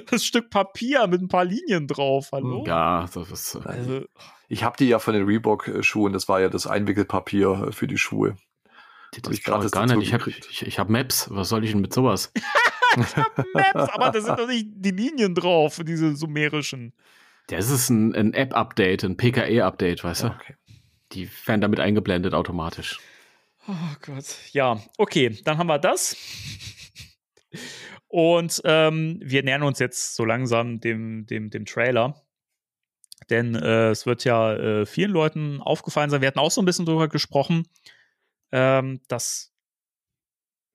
[0.09, 2.63] Das Stück Papier mit ein paar Linien drauf, hallo?
[2.65, 3.55] Ja, das ist.
[3.55, 4.01] äh, Also,
[4.47, 8.37] Ich habe die ja von den Reebok-Schuhen, das war ja das Einwickelpapier für die Schuhe.
[9.21, 10.07] Das ich brauche ich das gar nicht.
[10.07, 11.27] Ich habe ich, ich hab Maps.
[11.31, 12.31] Was soll ich denn mit sowas?
[12.95, 16.93] Maps, aber da sind doch nicht die Linien drauf, diese sumerischen.
[17.47, 20.27] Das ist ein, ein App-Update, ein PKE-Update, weißt du?
[20.27, 20.55] Ja, okay.
[21.11, 22.99] Die werden damit eingeblendet automatisch.
[23.67, 24.37] Oh Gott.
[24.51, 26.15] Ja, okay, dann haben wir das.
[28.07, 32.21] Und ähm, wir nähern uns jetzt so langsam dem, dem, dem Trailer.
[33.29, 36.65] Denn äh, es wird ja äh, vielen Leuten aufgefallen sein, wir hatten auch so ein
[36.65, 37.67] bisschen drüber gesprochen,
[38.51, 39.53] ähm, dass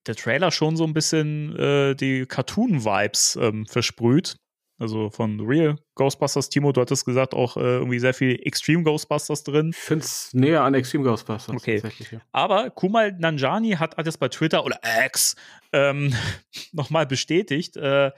[0.07, 4.37] der Trailer schon so ein bisschen äh, die Cartoon-Vibes ähm, versprüht.
[4.79, 6.51] Also von Real Ghostbusters.
[6.51, 9.71] Timo, du hattest gesagt, auch äh, irgendwie sehr viel Extreme Ghostbusters drin.
[9.71, 11.57] Ich finde es näher an Extreme Ghostbusters.
[11.57, 11.81] Okay.
[11.81, 12.21] Tatsächlich, ja.
[12.33, 15.35] Aber Kumal Nanjani hat, hat es bei Twitter oder X
[15.73, 16.15] ähm,
[16.73, 18.11] nochmal bestätigt, äh,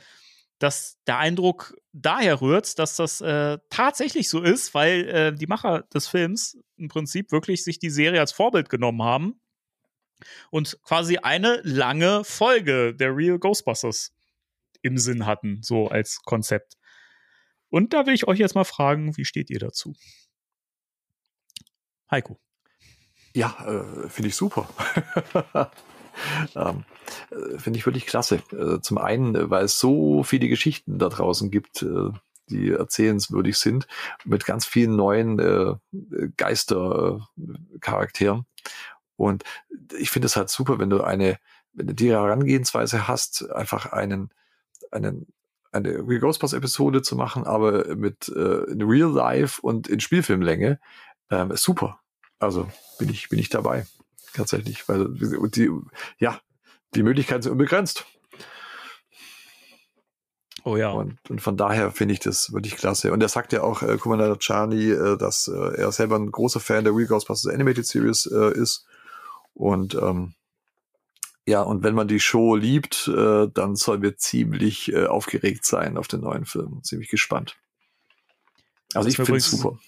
[0.59, 5.83] dass der Eindruck daher rührt, dass das äh, tatsächlich so ist, weil äh, die Macher
[5.95, 9.41] des Films im Prinzip wirklich sich die Serie als Vorbild genommen haben
[10.51, 14.13] Und quasi eine lange Folge der Real Ghostbusters
[14.83, 16.77] im Sinn hatten, so als Konzept.
[17.71, 19.95] Und da will ich euch jetzt mal fragen, wie steht ihr dazu?
[22.11, 22.39] Heiko.
[23.35, 24.69] Ja, äh, finde ich super.
[26.57, 26.85] ähm,
[27.31, 28.43] äh, finde ich wirklich klasse.
[28.53, 32.11] Äh, zum einen, äh, weil es so viele Geschichten da draußen gibt, äh,
[32.49, 33.87] die erzählenswürdig sind,
[34.25, 35.75] mit ganz vielen neuen äh,
[36.37, 38.47] Geistercharakteren.
[39.17, 39.45] Und
[39.99, 41.39] ich finde es halt super, wenn du eine,
[41.73, 44.31] wenn du die Herangehensweise hast, einfach einen,
[44.93, 45.27] einen
[45.71, 50.81] eine Ghostbusters-Episode zu machen, aber mit äh, in Real Life und in Spielfilmlänge,
[51.31, 52.01] ähm, ist super.
[52.39, 52.69] Also
[52.99, 53.87] bin ich, bin ich dabei.
[54.33, 54.89] Tatsächlich.
[54.89, 55.71] Weil die,
[56.19, 56.41] ja,
[56.95, 58.07] die Möglichkeiten sind unbegrenzt.
[60.65, 60.91] Oh ja.
[60.91, 63.13] Und, und von daher finde ich das wirklich klasse.
[63.13, 66.61] Und er sagt ja auch, äh, Commander Charlie, äh, dass äh, er selber ein großer
[66.61, 68.87] Fan der Real Ghostbusters Animated Series äh, ist.
[69.55, 70.35] Und ähm,
[71.49, 75.97] ja, und wenn man die Show liebt, äh, dann sollen wir ziemlich äh, aufgeregt sein
[75.97, 76.83] auf den neuen Film.
[76.83, 77.57] Ziemlich gespannt.
[78.93, 79.79] Also ich finde es super.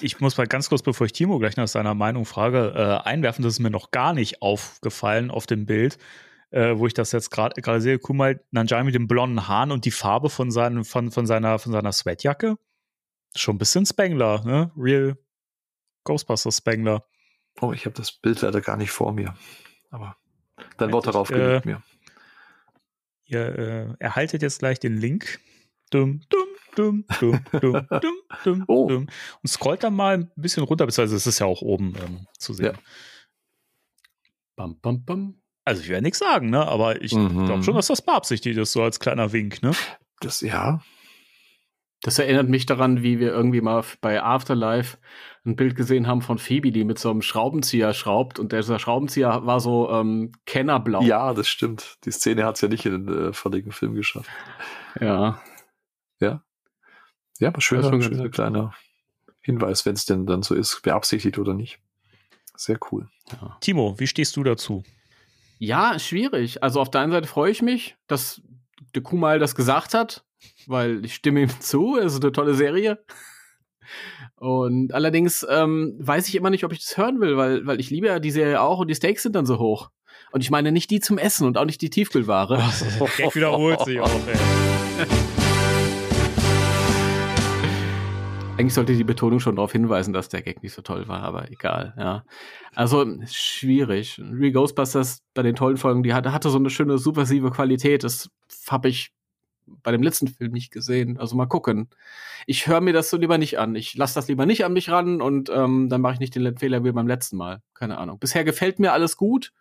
[0.00, 3.42] Ich muss mal ganz kurz, bevor ich Timo gleich nach seiner Meinung frage, äh, einwerfen,
[3.42, 5.98] das ist mir noch gar nicht aufgefallen auf dem Bild,
[6.50, 7.98] äh, wo ich das jetzt gerade gerade sehe.
[7.98, 11.58] Guck mal, Nanjai mit dem blonden Haaren und die Farbe von, seinen, von, von, seiner,
[11.58, 12.56] von seiner Sweatjacke.
[13.36, 14.72] Schon ein bisschen Spangler, ne?
[14.74, 15.18] Real
[16.04, 17.04] Ghostbusters Spangler.
[17.60, 19.34] Oh, ich habe das Bild leider gar nicht vor mir.
[19.90, 20.16] Aber
[20.76, 21.82] dein Wort darauf genügt äh, mir.
[23.26, 25.40] Ihr äh, erhaltet jetzt gleich den Link.
[25.90, 28.12] Dum, dum, dum, dum, dum, dum,
[28.44, 28.88] dum, Oh.
[28.88, 29.06] dum.
[29.42, 32.52] Und scrollt dann mal ein bisschen runter, beziehungsweise es ist ja auch oben ähm, zu
[32.52, 32.66] sehen.
[32.74, 32.80] Ja.
[34.56, 35.40] Bam, bam, bam.
[35.64, 36.66] Also ich werde nichts sagen, ne?
[36.66, 37.46] Aber ich Mhm.
[37.46, 39.72] glaube schon, dass das beabsichtigt ist, so als kleiner Wink, ne?
[40.20, 40.80] Das, ja,
[42.04, 44.98] Das erinnert mich daran, wie wir irgendwie mal bei Afterlife
[45.46, 49.46] ein Bild gesehen haben von Phoebe, die mit so einem Schraubenzieher schraubt und dieser Schraubenzieher
[49.46, 51.00] war so ähm, Kennerblau.
[51.02, 51.96] ja, das stimmt.
[52.04, 54.28] Die Szene hat es ja nicht in den äh, fertigen Film geschafft.
[55.00, 55.40] Ja.
[57.40, 58.32] Ja, aber Das schöner, schöner nett.
[58.32, 58.74] kleiner
[59.40, 61.80] Hinweis, wenn es denn dann so ist, beabsichtigt oder nicht.
[62.56, 63.08] Sehr cool.
[63.60, 64.84] Timo, wie stehst du dazu?
[65.58, 66.62] Ja, schwierig.
[66.62, 68.40] Also auf der einen Seite freue ich mich, dass
[68.94, 70.24] der Kumal das gesagt hat,
[70.66, 73.04] weil ich stimme ihm zu, es ist eine tolle Serie.
[74.36, 77.90] Und allerdings ähm, weiß ich immer nicht, ob ich das hören will, weil, weil ich
[77.90, 79.90] liebe ja die Serie auch und die Stakes sind dann so hoch.
[80.32, 82.56] Und ich meine nicht die zum Essen und auch nicht die Tiefkühlware.
[82.98, 85.06] Der Gag wiederholt sich auch, ey.
[88.56, 91.50] Eigentlich sollte die Betonung schon darauf hinweisen, dass der Gag nicht so toll war, aber
[91.50, 92.24] egal, ja.
[92.72, 94.20] Also, schwierig.
[94.20, 98.04] Real Ghostbusters bei den tollen Folgen, die hatte, hatte so eine schöne subversive Qualität.
[98.04, 98.30] Das
[98.68, 99.12] habe ich
[99.66, 101.18] bei dem letzten Film nicht gesehen.
[101.18, 101.88] Also mal gucken.
[102.46, 103.74] Ich höre mir das so lieber nicht an.
[103.74, 106.56] Ich lasse das lieber nicht an mich ran und ähm, dann mache ich nicht den
[106.56, 107.60] Fehler wie beim letzten Mal.
[107.74, 108.20] Keine Ahnung.
[108.20, 109.52] Bisher gefällt mir alles gut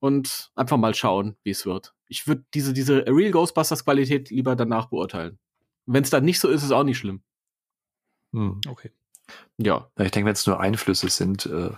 [0.00, 1.94] und einfach mal schauen, wie es wird.
[2.08, 5.38] Ich würde diese, diese Real Ghostbusters Qualität lieber danach beurteilen.
[5.86, 7.22] Wenn es dann nicht so ist, ist es auch nicht schlimm.
[8.32, 8.60] Hm.
[8.68, 8.90] Okay.
[9.58, 11.70] Ja, Ich denke, wenn es nur Einflüsse sind, äh,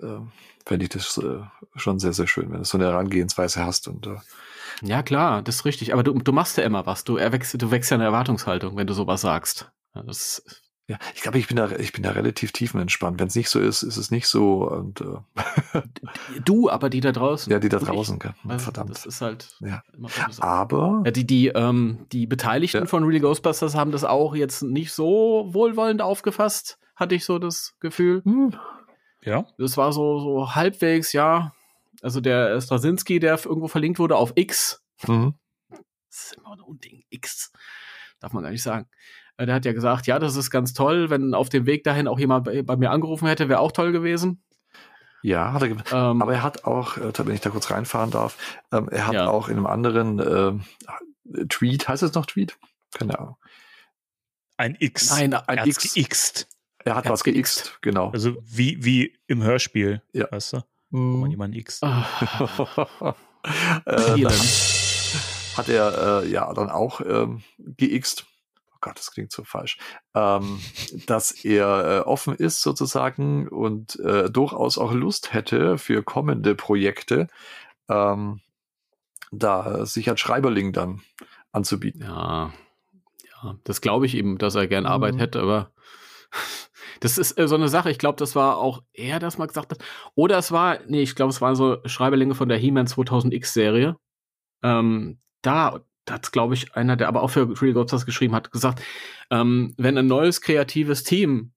[0.00, 0.20] äh,
[0.66, 1.40] fände ich das äh,
[1.76, 3.88] schon sehr, sehr schön, wenn du so eine Herangehensweise hast.
[3.88, 4.16] Und äh,
[4.82, 5.92] Ja, klar, das ist richtig.
[5.92, 7.04] Aber du, du machst ja immer was.
[7.04, 9.70] Du, erwächst, du wächst ja eine Erwartungshaltung, wenn du sowas sagst.
[9.94, 10.44] Das,
[10.86, 13.18] ja, ich glaube, ich bin da, ich bin da relativ tiefenentspannt.
[13.18, 14.68] Wenn es nicht so ist, ist es nicht so.
[14.70, 15.80] Und äh,
[16.44, 17.50] du, aber die da draußen.
[17.50, 17.84] ja, die da ich.
[17.84, 18.18] draußen?
[18.46, 18.90] Also, verdammt.
[18.90, 19.82] Das ist halt Ja.
[20.40, 22.86] Aber Ja, die, die, ähm, die Beteiligten Ja.
[22.86, 27.74] von Real Ghostbusters haben das auch jetzt nicht so wohlwollend aufgefasst, hatte ich so das
[27.80, 28.22] Gefühl.
[28.24, 28.54] hm,
[29.22, 29.46] Ja.
[29.56, 31.54] Das war so, so halbwegs, ja.
[32.02, 35.32] Also der Straczynski, der irgendwo verlinkt wurde auf X, mhm.
[35.70, 35.78] das
[36.26, 37.50] ist immer ein Unding, X,
[38.20, 38.86] darf man gar nicht sagen.
[39.36, 42.08] Äh, Der hat ja gesagt, ja, das ist ganz toll, wenn auf dem Weg dahin
[42.08, 44.42] auch jemand bei, bei mir angerufen hätte, wäre auch toll gewesen.
[45.22, 48.10] ja, hat er, ge- Ähm, aber er hat auch, äh, wenn ich da kurz reinfahren
[48.10, 48.36] darf,
[48.72, 49.28] ähm, er hat Ja.
[49.28, 52.56] auch in einem anderen äh, Tweet, heißt es noch Tweet?
[52.92, 53.36] Keine Ahnung.
[54.56, 55.10] Ein X.
[55.10, 55.94] Nein, ein er X.
[55.94, 56.48] geixt.
[56.84, 57.78] Er hat Er was geixt.
[57.80, 58.10] genau.
[58.10, 60.30] Also wie, wie im Hörspiel, Ja.
[60.30, 60.58] weißt du?
[60.90, 61.30] Wo man Mhm.
[61.30, 61.82] jemanden ixt.
[61.82, 62.06] ah,
[63.86, 64.24] äh,
[65.56, 67.42] hat er äh, ja dann auch ähm,
[67.78, 68.26] geixt.
[68.84, 69.78] Gott, das klingt so falsch.
[70.14, 70.60] Ähm,
[71.06, 77.28] dass er äh, offen ist sozusagen und äh, durchaus auch Lust hätte für kommende Projekte,
[77.88, 78.42] ähm,
[79.32, 81.00] da sich als Schreiberling dann
[81.50, 82.02] anzubieten.
[82.02, 82.52] Ja,
[83.42, 85.18] ja, das glaube ich ihm, dass er gern Arbeit Mhm.
[85.20, 85.72] hätte, aber
[87.00, 87.90] das ist äh, so eine Sache.
[87.90, 89.78] Ich glaube, das war auch er, das mal gesagt hat.
[90.14, 93.96] Oder es war, nee, ich glaube, es waren so Schreiberlinge von der He-Man 2000X-Serie.
[94.62, 98.82] Ähm, da hat, glaube ich, einer, der aber auch für Real Ghostbusters geschrieben hat, gesagt,
[99.30, 101.52] ähm, wenn ein neues kreatives Team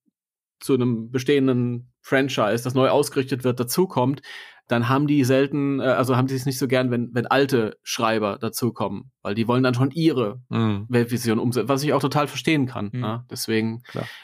[0.59, 4.21] zu einem bestehenden Franchise, das neu ausgerichtet wird, dazukommt,
[4.67, 7.77] dann haben die selten, äh, also haben die es nicht so gern, wenn, wenn alte
[7.83, 10.85] Schreiber dazukommen, weil die wollen dann schon ihre Mhm.
[10.89, 12.89] Weltvision umsetzen, was ich auch total verstehen kann.
[12.91, 13.03] Mhm.
[13.03, 13.25] Ja?
[13.29, 13.81] Deswegen,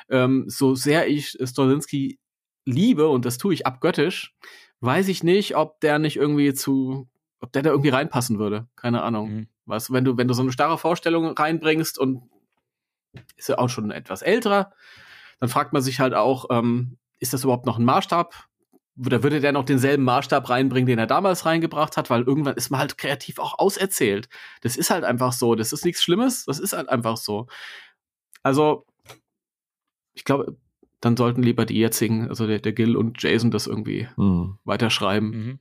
[0.10, 2.20] ähm, so sehr ich Stolinski
[2.66, 4.36] liebe, und das tue ich abgöttisch,
[4.82, 7.08] weiß ich nicht, ob der nicht irgendwie zu,
[7.40, 8.68] ob der da irgendwie reinpassen würde.
[8.76, 9.32] Keine Ahnung.
[9.34, 9.48] Mhm.
[9.66, 12.30] Weißt du, wenn du, wenn du so eine starre Vorstellung reinbringst und
[13.36, 14.74] ist ja auch schon etwas älterer,
[15.40, 18.48] dann fragt man sich halt auch, ähm, ist das überhaupt noch ein Maßstab?
[19.06, 22.10] Oder würde der noch denselben Maßstab reinbringen, den er damals reingebracht hat?
[22.10, 24.30] Weil irgendwann ist man halt kreativ auch auserzählt.
[24.62, 25.56] Das ist halt einfach so.
[25.56, 26.46] Das ist nichts Schlimmes.
[26.46, 27.48] Das ist halt einfach so.
[28.44, 28.86] Also,
[30.14, 30.58] ich glaube,
[31.02, 34.60] dann sollten lieber die jetzigen, also der, der Gil und Jason, das irgendwie Mhm.
[34.64, 35.30] weiterschreiben.
[35.30, 35.60] Mhm.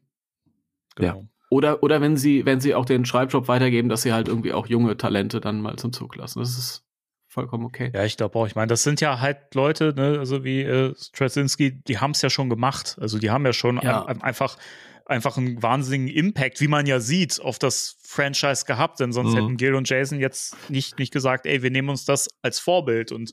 [0.98, 1.16] Ja.
[1.52, 4.66] Oder, oder wenn sie, wenn sie auch den Schreibjob weitergeben, dass sie halt irgendwie auch
[4.68, 6.38] junge Talente dann mal zum Zug lassen.
[6.38, 6.82] Das ist
[7.28, 7.90] vollkommen okay.
[7.94, 8.46] Ja, ich glaube auch.
[8.46, 12.22] Ich meine, das sind ja halt Leute, ne, also wie äh, Straczynski, die haben es
[12.22, 12.96] ja schon gemacht.
[12.98, 14.06] Also die haben ja schon Ja.
[14.06, 14.56] ein, einfach
[15.04, 18.98] einfach einen wahnsinnigen Impact, wie man ja sieht, auf das Franchise gehabt.
[19.00, 19.36] Denn sonst Mhm.
[19.36, 23.12] hätten Gil und Jason jetzt nicht, nicht gesagt, ey, wir nehmen uns das als Vorbild
[23.12, 23.32] und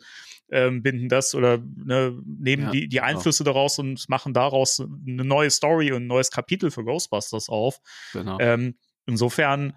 [0.52, 5.24] ähm, binden das oder ne, nehmen Ja, die, die Einflüsse daraus und machen daraus eine
[5.24, 7.80] neue Story und ein neues Kapitel für Ghostbusters auf.
[8.14, 8.38] Genau.
[8.40, 9.74] Ähm, insofern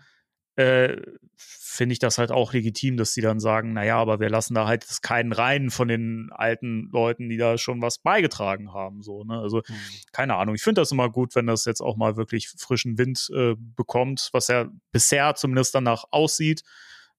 [0.56, 0.96] äh,
[1.36, 4.66] finde ich das halt auch legitim, dass die dann sagen, naja, aber wir lassen da
[4.66, 9.02] halt keinen rein von den alten Leuten, die da schon was beigetragen haben.
[9.02, 9.38] So, ne?
[9.38, 9.74] Also, Mhm.
[10.12, 10.54] keine Ahnung.
[10.54, 14.28] Ich finde das immer gut, wenn das jetzt auch mal wirklich frischen Wind äh, bekommt,
[14.32, 16.62] was ja bisher zumindest danach aussieht.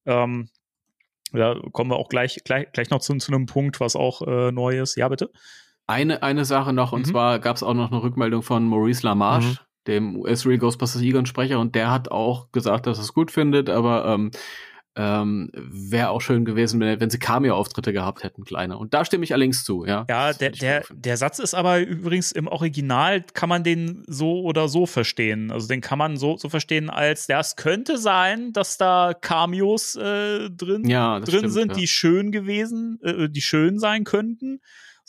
[0.06, 0.50] Ähm,
[1.40, 4.52] da kommen wir auch gleich, gleich, gleich noch zu, zu einem Punkt, was auch äh,
[4.52, 4.96] neu ist.
[4.96, 5.32] Ja, bitte.
[5.88, 7.12] Eine, eine Sache noch, und Mhm.
[7.12, 9.58] zwar gab es auch noch eine Rückmeldung von Maurice LaMarche, Mhm.
[9.88, 13.70] dem US Real Ghostbusters Egon-Sprecher, und der hat auch gesagt, dass er es gut findet,
[13.70, 14.32] aber ähm,
[14.96, 18.78] ähm, wäre auch schön gewesen, wenn, wenn sie Cameo-Auftritte gehabt hätten, kleine.
[18.78, 20.06] Und da stimme ich allerdings zu, ja.
[20.10, 24.42] Ja, Das der, der, der Satz ist aber übrigens im Original, kann man den so
[24.42, 25.52] oder so verstehen.
[25.52, 29.96] Also den kann man so, so verstehen als, ja, es könnte sein, dass da Cameos
[29.96, 31.78] äh, drin, ja, das drin stimmt, sind, ja.
[31.78, 34.62] die schön gewesen, äh, die schön sein könnten.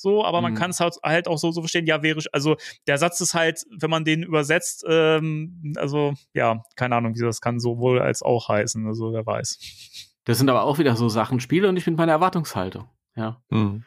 [0.04, 0.56] So, aber man Mhm.
[0.56, 2.56] kann es halt, halt auch so, so verstehen, ja, wäre, also
[2.86, 7.40] der Satz ist halt, wenn man den übersetzt, ähm, also ja, keine Ahnung, wie das
[7.40, 9.58] kann sowohl als auch heißen, also wer weiß.
[10.24, 12.88] Das sind aber auch wieder so Sachen, Spiele und ich bin meine Erwartungshaltung.
[13.16, 13.42] Ja.
[13.50, 13.84] Mhm.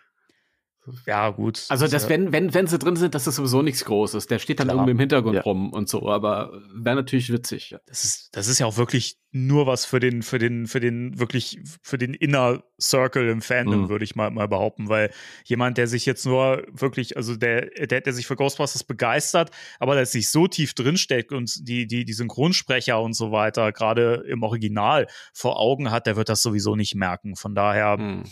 [1.06, 1.66] Ja, gut.
[1.70, 4.28] Also, Ist das, ja- wenn, wenn, wenn sie drin sind, das ist sowieso nichts Großes.
[4.28, 4.78] Der steht dann Klar.
[4.78, 5.42] irgendwie im Hintergrund Ja.
[5.42, 7.72] rum und so, aber wäre natürlich witzig.
[7.72, 7.80] Ja.
[7.86, 11.20] das ist, das ist ja auch wirklich nur was für den, für den, für den,
[11.20, 13.90] wirklich, für den Inner Circle im Fandom, Mhm.
[13.90, 15.12] würde ich mal, mal behaupten, weil
[15.46, 19.96] jemand, der sich jetzt nur wirklich, also der, der, der sich für Ghostbusters begeistert, aber
[19.96, 24.42] der sich so tief drinsteckt und die, die, die Synchronsprecher und so weiter, gerade im
[24.44, 27.36] Original vor Augen hat, der wird das sowieso nicht merken.
[27.36, 28.24] Von daher, Hm.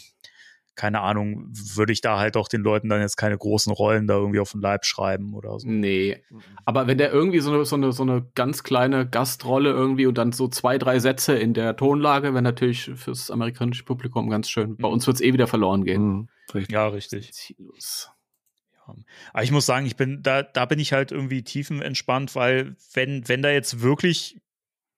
[0.75, 4.15] Keine Ahnung, würde ich da halt auch den Leuten dann jetzt keine großen Rollen da
[4.15, 5.67] irgendwie auf den Leib schreiben oder so.
[5.67, 6.21] Nee.
[6.65, 10.17] Aber wenn der irgendwie so eine, so eine, so eine ganz kleine Gastrolle irgendwie und
[10.17, 14.75] dann so zwei, drei Sätze in der Tonlage, wäre natürlich fürs amerikanische Publikum ganz schön.
[14.77, 14.93] Bei Mhm.
[14.95, 16.01] uns wird es eh wieder verloren gehen.
[16.03, 16.29] Mhm.
[16.53, 16.73] Richtig.
[16.73, 17.33] Ja, richtig.
[17.33, 18.11] Ziellos.
[19.33, 23.27] Aber ich muss sagen, ich bin, da, da bin ich halt irgendwie tiefenentspannt, weil wenn,
[23.27, 24.39] wenn da jetzt wirklich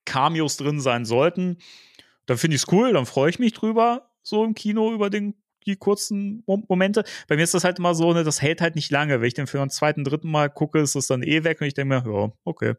[0.05, 1.57] Cameos drin sein sollten,
[2.25, 5.35] dann finde ich es cool, dann freue ich mich drüber, so im Kino über den,
[5.67, 7.03] die kurzen Mom Momente.
[7.27, 9.21] Bei mir ist das halt immer so, ne, das hält halt nicht lange.
[9.21, 11.67] Wenn ich den für ein zweiten, dritten Mal gucke, ist das dann eh weg und
[11.67, 12.73] ich denke mir, ja, okay,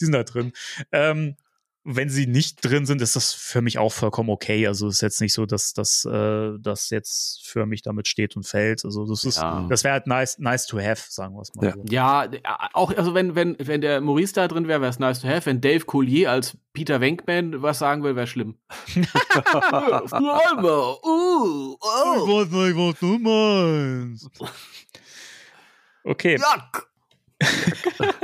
[0.00, 0.52] die sind da drin.
[0.92, 1.36] Ähm,
[1.84, 4.68] wenn sie nicht drin sind, ist das für mich auch vollkommen okay.
[4.68, 8.46] Also ist jetzt nicht so, dass das, äh, das jetzt für mich damit steht und
[8.46, 8.84] fällt.
[8.84, 9.66] Also das ist, Ja.
[9.68, 11.72] das wäre halt nice, nice to have, sagen wir es mal Ja.
[11.72, 11.82] so.
[11.90, 12.30] Ja,
[12.72, 15.46] auch, also wenn, wenn, wenn der Maurice da drin wäre, wäre es nice to have.
[15.46, 18.58] Wenn Dave Coulier als Peter Venkman was sagen will, wäre schlimm.
[18.96, 19.02] uh,
[21.02, 21.76] oh.
[21.82, 24.30] weiß nicht, was du meinst.
[26.04, 26.88] Okay, Yuck.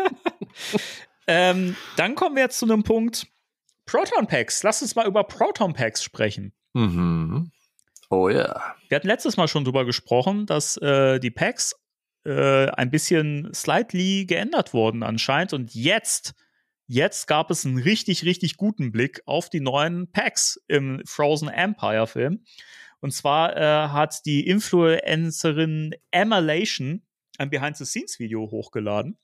[1.27, 3.27] ähm, dann kommen wir jetzt zu einem Punkt.
[3.89, 4.63] Proton Packs.
[4.63, 6.53] Lass uns mal über Proton Packs sprechen.
[6.75, 7.51] Mhm.
[8.11, 8.75] Oh ja.
[8.89, 11.75] Wir hatten letztes Mal schon drüber gesprochen, dass äh, die Packs
[12.25, 15.55] äh, ein bisschen slightly geändert wurden anscheinend.
[15.55, 16.35] Und jetzt,
[16.87, 22.07] jetzt gab es einen richtig, richtig guten Blick auf die neuen Packs im Frozen Empire
[22.07, 22.45] Film.
[23.01, 27.07] Und zwar äh, hat die Influencerin Emma Lation
[27.39, 29.17] ein Behind-the-Scenes-Video hochgeladen.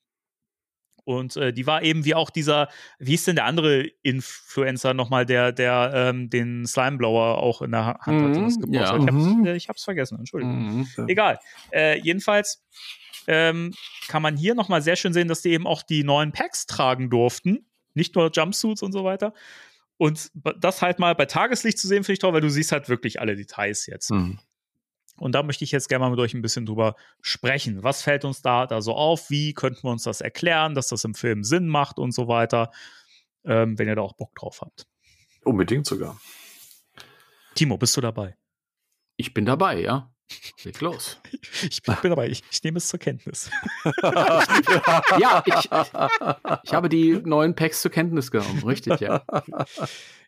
[1.05, 2.69] Und äh, die war eben wie auch dieser,
[2.99, 7.85] wie hieß denn der andere Influencer nochmal, der, der ähm, den Slimeblower auch in der
[7.85, 8.93] Ha- Hand hatte, Mhm, das gebaut ja.
[8.93, 9.01] hat.
[9.03, 9.47] Ich hab's, Mhm.
[9.47, 10.87] äh, ich hab's vergessen, Entschuldigung.
[10.97, 11.09] Mhm.
[11.09, 11.39] Egal.
[11.73, 12.65] Äh, jedenfalls
[13.27, 13.73] ähm,
[14.09, 17.11] kann man hier nochmal sehr schön sehen, dass die eben auch die neuen Packs tragen
[17.11, 17.67] durften.
[17.95, 19.35] Nicht nur Jumpsuits und so weiter.
[19.97, 22.89] Und das halt mal bei Tageslicht zu sehen, finde ich toll, weil du siehst halt
[22.89, 24.11] wirklich alle Details jetzt.
[24.11, 24.39] Mhm.
[25.17, 27.83] Und da möchte ich jetzt gerne mal mit euch ein bisschen drüber sprechen.
[27.83, 29.31] Was fällt uns da, da so auf?
[29.31, 32.73] Wie könnten wir uns das erklären, dass das im Film Sinn macht und so weiter,
[33.45, 34.87] ähm, wenn ihr da auch Bock drauf habt.
[35.45, 36.21] Unbedingt sogar.
[37.55, 38.37] Timo, bist du dabei?
[39.17, 40.11] Ich bin dabei, ja.
[40.65, 41.21] Leg los.
[41.63, 42.29] Ich bin, bin dabei.
[42.29, 43.51] Ich, ich nehme es zur Kenntnis.
[44.03, 45.71] ja, ich,
[46.65, 48.63] ich habe die neuen Packs zur Kenntnis genommen.
[48.65, 49.23] Richtig, ja.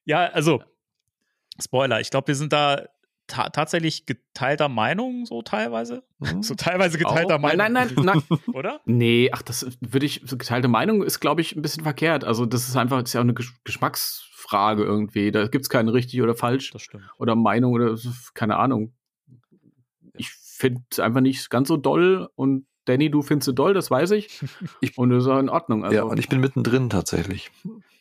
[0.05, 0.63] Ja, also,
[1.61, 2.87] Spoiler, ich glaube, wir sind da
[3.27, 6.03] ta tatsächlich geteilter Meinung, so teilweise.
[6.19, 6.43] Mhm.
[6.43, 7.41] So teilweise geteilter Auch?
[7.41, 7.59] Meinung.
[7.59, 8.39] Nein, nein, nein, nein.
[8.55, 8.81] Oder?
[8.85, 12.25] Nee, ach, das würde ich, so geteilte Meinung ist, glaube ich, ein bisschen verkehrt.
[12.25, 15.31] Also, das ist einfach, das ist ja auch eine Gesch Geschmacksfrage irgendwie.
[15.33, 17.05] Da gibt es keine richtig oder falsch Das stimmt.
[17.19, 17.97] oder Meinung oder
[18.35, 18.95] keine Ahnung.
[20.15, 23.91] Ich finde es einfach nicht ganz so doll und Danny, du findest es doll, das
[23.91, 24.29] weiß ich.
[24.81, 25.85] Ich- und das ist auch in Ordnung.
[25.85, 27.51] Also, ja, und ich bin mittendrin tatsächlich.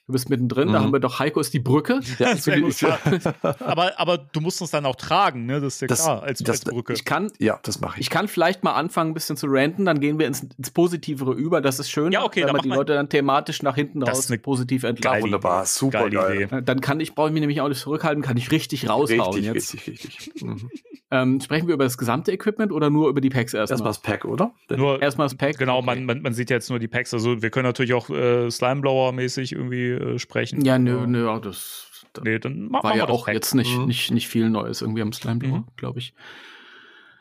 [0.07, 0.83] Du bist mittendrin, da Mhm.
[0.85, 1.99] haben wir doch Heiko ist die Brücke.
[2.19, 2.99] Ja, ich Sehr gut, ich, ja.
[3.59, 5.59] Aber, aber du musst uns dann auch tragen, ne?
[5.61, 6.93] Das ist ja Das- klar, als, das- als Brücke.
[6.93, 8.01] Ich kann, ja, das mache ich.
[8.01, 11.33] ich kann vielleicht mal anfangen, ein bisschen zu ranten, dann gehen wir ins, ins Positivere
[11.33, 11.61] über.
[11.61, 12.69] Das ist schön, Ja, okay, wenn dann man die.
[12.69, 15.23] Leute dann thematisch nach hinten Das raus ist eine positiv Ja, entladen.
[15.23, 16.43] wunderbar, super geil.
[16.43, 16.61] Idee.
[16.61, 19.45] Dann kann ich, brauche ich mich nämlich auch nicht zurückhalten, kann ich richtig raushauen Richtig,
[19.45, 19.73] jetzt.
[19.73, 20.43] richtig, richtig.
[20.43, 20.69] Mhm.
[21.11, 23.73] Ähm, sprechen wir über das gesamte Equipment oder nur über die Packs erstmal?
[23.87, 24.53] Erstmal das Pack, oder?
[24.75, 25.57] Nur, Erstmal das Pack.
[25.59, 25.85] genau, Okay.
[25.85, 27.13] man, man, man sieht jetzt nur die Packs.
[27.13, 30.65] Also, wir können natürlich auch äh, Slimeblower-mäßig irgendwie äh, sprechen.
[30.65, 33.35] Ja, nö, Aber- nö, ja, das, das Nee, dann ma war machen ja auch Pack.
[33.35, 33.85] jetzt nicht, Mhm.
[33.85, 35.65] nicht, nicht viel Neues irgendwie am Slime Blower, Mhm.
[35.75, 36.13] glaube ich.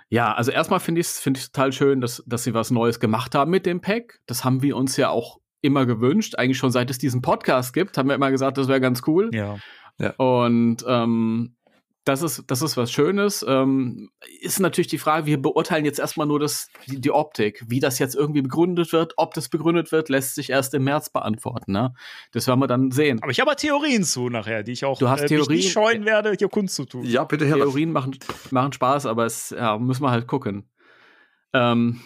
[0.08, 3.34] Ja, also erstmal finde ich es find total schön, dass, dass sie was Neues gemacht
[3.34, 4.20] haben mit dem Pack.
[4.26, 6.36] Das haben wir uns ja auch immer gewünscht.
[6.36, 9.30] Eigentlich schon seit es diesen Podcast gibt, haben wir immer gesagt, das wäre ganz cool.
[9.32, 9.56] Ja.
[10.18, 11.56] Und ähm,
[12.04, 13.44] das ist, das ist was Schönes.
[13.48, 14.10] Ähm,
[14.40, 17.64] ist natürlich die Frage, wir beurteilen jetzt erstmal nur das, die, die Optik.
[17.66, 21.10] Wie das jetzt irgendwie begründet wird, ob das begründet wird, lässt sich erst im März
[21.10, 21.72] beantworten.
[21.72, 21.94] Ne?
[22.32, 23.22] Das werden wir dann sehen.
[23.22, 25.56] Aber ich habe Theorien zu nachher, die ich auch Du hast äh, Theorien?
[25.56, 27.04] nicht scheuen werde, hier Kunst zu tun.
[27.06, 27.56] Ja, bitte her.
[27.56, 28.18] Theorien machen,
[28.50, 30.68] machen Spaß, aber es ja, müssen wir halt gucken.
[31.54, 32.00] Ähm,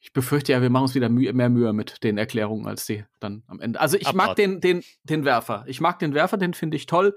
[0.00, 3.04] ich befürchte ja, wir machen uns wieder Mühe, mehr Mühe mit den Erklärungen als die
[3.20, 3.78] dann am Ende.
[3.78, 4.60] Also ich mag Abwarten.
[4.60, 5.64] den, den, den Werfer.
[5.66, 7.14] Ich mag den Werfer, den finde ich toll.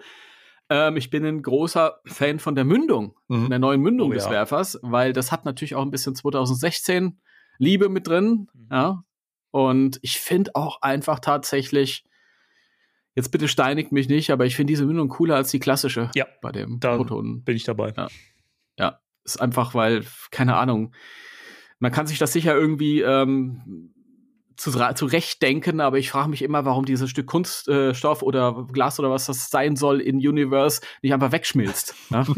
[0.70, 3.50] Ähm, ich bin ein großer Fan von der Mündung, Mhm.
[3.50, 4.32] der neuen Mündung Oh, des ja.
[4.32, 7.20] Werfers, weil das hat natürlich auch ein bisschen 2016
[7.58, 8.48] Liebe mit drin.
[8.54, 8.68] Mhm.
[8.72, 9.04] Ja.
[9.52, 12.06] Und ich finde auch einfach tatsächlich,
[13.16, 16.28] jetzt bitte steinigt mich nicht, aber ich finde diese Mündung cooler als die klassische Ja,
[16.42, 17.44] bei dem da Proton.
[17.44, 17.92] bin ich dabei.
[18.78, 20.94] Ja, ist einfach, weil, keine Ahnung,
[21.80, 23.94] man kann sich das sicher irgendwie ähm,
[24.60, 29.26] zu, zurechtdenken, aber ich frage mich immer, warum dieses Stück Kunststoff oder Glas oder was
[29.26, 31.96] das sein soll in Universe nicht einfach wegschmilzt.
[32.10, 32.26] Ja?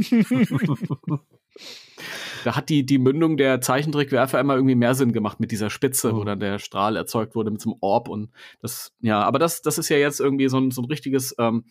[2.44, 6.14] da hat die, die Mündung der Zeichentrickwerfer immer irgendwie mehr Sinn gemacht mit dieser Spitze,
[6.16, 6.26] wo Mhm.
[6.26, 8.32] dann der Strahl erzeugt wurde mit so einem Orb und
[8.62, 11.66] das, ja, aber das, das ist ja jetzt irgendwie so ein, so ein richtiges, ähm,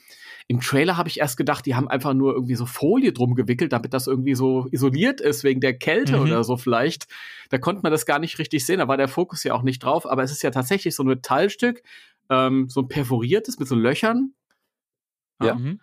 [0.49, 3.73] im Trailer habe ich erst gedacht, die haben einfach nur irgendwie so Folie drum gewickelt,
[3.73, 6.23] damit das irgendwie so isoliert ist wegen der Kälte Mhm.
[6.23, 7.07] oder so vielleicht.
[7.51, 9.81] Da konnte man das gar nicht richtig sehen, da war der Fokus ja auch nicht
[9.85, 11.83] drauf, aber es ist ja tatsächlich so ein Metallstück,
[12.29, 14.35] ähm, so ein perforiertes mit so Löchern
[15.43, 15.55] Ja.
[15.55, 15.81] Mhm.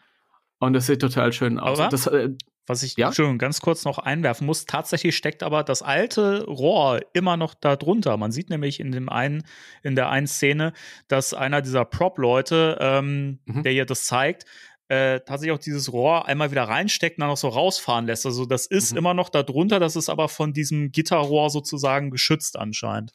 [0.59, 1.77] und das sieht total schön aus.
[1.89, 2.29] Das, äh,
[2.67, 3.11] Was ich Ja?
[3.13, 7.75] schon ganz kurz noch einwerfen muss, tatsächlich steckt aber das alte Rohr immer noch da
[7.77, 8.17] drunter.
[8.17, 9.43] Man sieht nämlich in dem einen,
[9.83, 10.73] in der einen Szene,
[11.07, 13.63] dass einer dieser Prop-Leute, ähm, Mhm.
[13.63, 14.45] der hier das zeigt,
[14.89, 18.25] äh, tatsächlich auch dieses Rohr einmal wieder reinsteckt und dann noch so rausfahren lässt.
[18.25, 18.97] Also das ist Mhm.
[18.99, 23.13] immer noch da drunter, das ist aber von diesem Gitterrohr sozusagen geschützt anscheinend.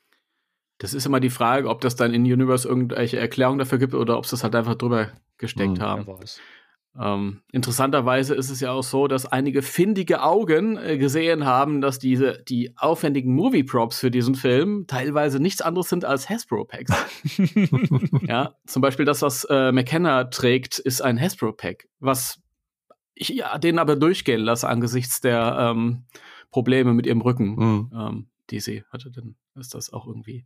[0.79, 4.19] das ist immer die Frage, ob das dann in Universe irgendwelche Erklärungen dafür gibt oder
[4.19, 5.81] ob sie es halt einfach drüber gesteckt Mhm.
[5.83, 6.07] haben.
[6.09, 6.41] Wer weiß.
[7.01, 11.99] Ähm, interessanterweise ist es ja auch so, dass einige findige Augen äh, gesehen haben, dass
[11.99, 16.93] diese die aufwendigen Movie Props für diesen Film teilweise nichts anderes sind als Hasbro Packs.
[18.27, 22.41] ja, zum Beispiel das, was äh, McKenna trägt, ist ein Hasbro Pack, was
[23.15, 26.05] ich ja, den aber durchgehen lasse angesichts der ähm,
[26.51, 27.91] Probleme mit ihrem Rücken, Mhm.
[27.95, 29.11] ähm, die sie hatte.
[29.11, 30.45] Dann ist das auch irgendwie.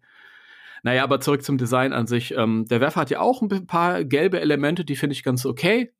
[0.82, 2.34] Naja, aber zurück zum Design an sich.
[2.36, 5.92] Ähm, der Werfer hat ja auch ein paar gelbe Elemente, die finde ich ganz okay.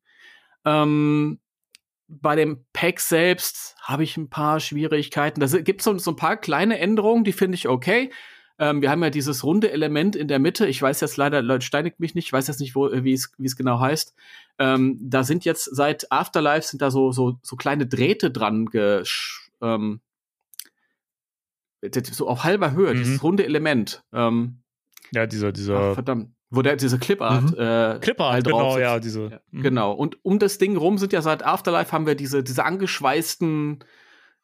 [0.65, 1.39] Ähm,
[2.07, 5.39] bei dem Pack selbst habe ich ein paar Schwierigkeiten.
[5.39, 8.11] Da gibt es so, so ein paar kleine Änderungen, die finde ich okay.
[8.59, 10.67] Ähm, wir haben ja dieses runde Element in der Mitte.
[10.67, 12.25] Ich weiß jetzt leider, Leute, steinigt mich nicht.
[12.27, 14.15] Ich weiß jetzt nicht, wo, wie es, genau heißt.
[14.57, 19.51] Ähm, da sind jetzt seit Afterlife sind da so, so, so kleine Drähte dran gesch,
[19.61, 20.01] ähm,
[22.11, 22.97] so auf halber Höhe, Mhm.
[22.97, 24.03] dieses runde Element.
[24.11, 24.59] Ähm,
[25.11, 26.31] Ja, dieser, ach, dieser verdammt.
[26.49, 27.57] Wo der, diese Clipart, Mhm.
[27.59, 28.81] äh, Clipper, halt genau, sitzt.
[28.81, 29.29] ja, diese.
[29.31, 29.61] Ja, mhm.
[29.63, 29.91] Genau.
[29.91, 33.83] Und um das Ding rum sind ja seit Afterlife haben wir diese, diese angeschweißten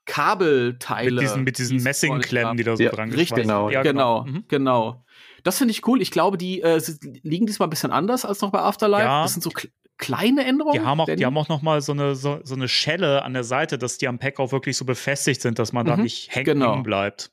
[0.06, 1.12] Kabelteile.
[1.12, 3.74] Mit diesen, mit diesen die es Messingklemmen, die da so Ja, dran richtig, genau, sind.
[3.74, 4.44] Ja, genau, Mhm.
[4.48, 5.06] genau.
[5.44, 6.02] Das finde ich cool.
[6.02, 6.82] Ich glaube, die äh,
[7.24, 9.04] liegen diesmal ein bisschen anders als noch bei Afterlife.
[9.04, 9.24] Ja.
[9.24, 10.74] Das sind so kl kleine Änderungen.
[10.74, 13.34] Die haben auch, die haben auch noch mal so eine, so, so eine Schelle an
[13.34, 16.04] der Seite, dass die am Pack auch wirklich so befestigt sind, dass man da Mhm,
[16.04, 16.82] nicht hängen genau.
[16.82, 17.32] bleibt.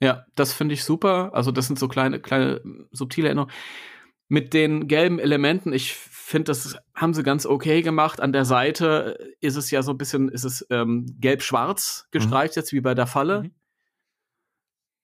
[0.00, 1.30] Ja, das finde ich super.
[1.32, 2.60] Also, das sind so kleine, kleine,
[2.92, 3.52] subtile Änderungen.
[4.28, 8.20] Mit den gelben Elementen, ich finde, das haben sie ganz okay gemacht.
[8.20, 12.72] An der Seite ist es ja so ein bisschen, ist es ähm, gelb-schwarz gestreift, jetzt
[12.72, 13.42] wie bei der Falle.
[13.42, 13.50] Mhm.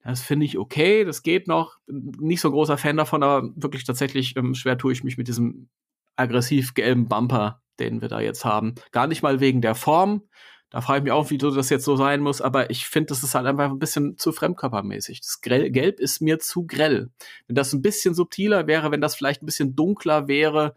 [0.05, 1.77] Das finde ich okay, das geht noch.
[1.86, 5.69] Nicht so großer Fan davon, aber wirklich tatsächlich ähm, schwer tue ich mich mit diesem
[6.16, 8.74] aggressiv gelben Bumper, den wir da jetzt haben.
[8.90, 10.23] Gar nicht mal wegen der Form.
[10.70, 13.07] Da frage ich mich auch, wie so das jetzt so sein muss, aber ich finde,
[13.07, 15.20] das ist halt einfach ein bisschen zu fremdkörpermäßig.
[15.23, 17.11] Das Grell Gelb ist mir zu grell.
[17.47, 20.74] Wenn das ein bisschen subtiler wäre, wenn das vielleicht ein bisschen dunkler wäre.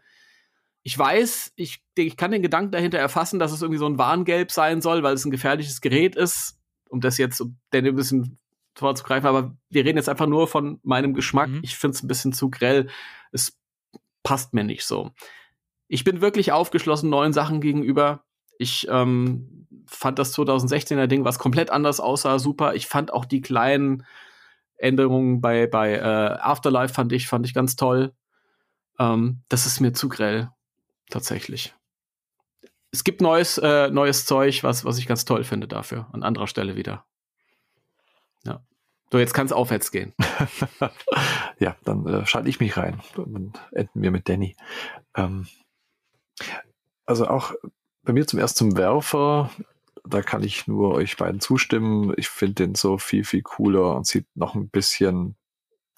[0.82, 4.50] Ich weiß, ich, ich kann den Gedanken dahinter erfassen, dass es irgendwie so ein Warngelb
[4.50, 6.58] sein soll, weil es ein gefährliches Gerät ist,
[6.88, 8.38] um das jetzt um den ein bisschen
[8.74, 11.50] vorzugreifen, aber wir reden jetzt einfach nur von meinem Geschmack.
[11.50, 11.60] Mhm.
[11.62, 12.88] Ich finde es ein bisschen zu grell.
[13.30, 13.58] Es
[14.22, 15.10] passt mir nicht so.
[15.88, 18.24] Ich bin wirklich aufgeschlossen neuen Sachen gegenüber.
[18.58, 22.74] Ich ähm, fand das 2016er Ding, was komplett anders aussah, super.
[22.74, 24.04] Ich fand auch die kleinen
[24.76, 28.12] Änderungen bei, bei äh, Afterlife fand ich, fand ich ganz toll.
[28.98, 30.50] Ähm, das ist mir zu grell,
[31.10, 31.74] tatsächlich.
[32.90, 36.08] Es gibt neues, äh, neues Zeug, was, was ich ganz toll finde dafür.
[36.12, 37.04] An anderer Stelle wieder.
[38.44, 38.62] Ja.
[39.10, 40.14] So, jetzt kann es aufwärts gehen.
[41.58, 43.00] ja, dann äh, schalte ich mich rein.
[43.16, 44.56] Dann enden wir mit Danny.
[45.14, 45.46] Ähm,
[47.06, 47.52] also auch
[48.04, 49.50] bei mir zum ersten zum Werfer,
[50.04, 52.12] da kann ich nur euch beiden zustimmen.
[52.16, 55.36] Ich finde den so viel, viel cooler und sieht noch ein bisschen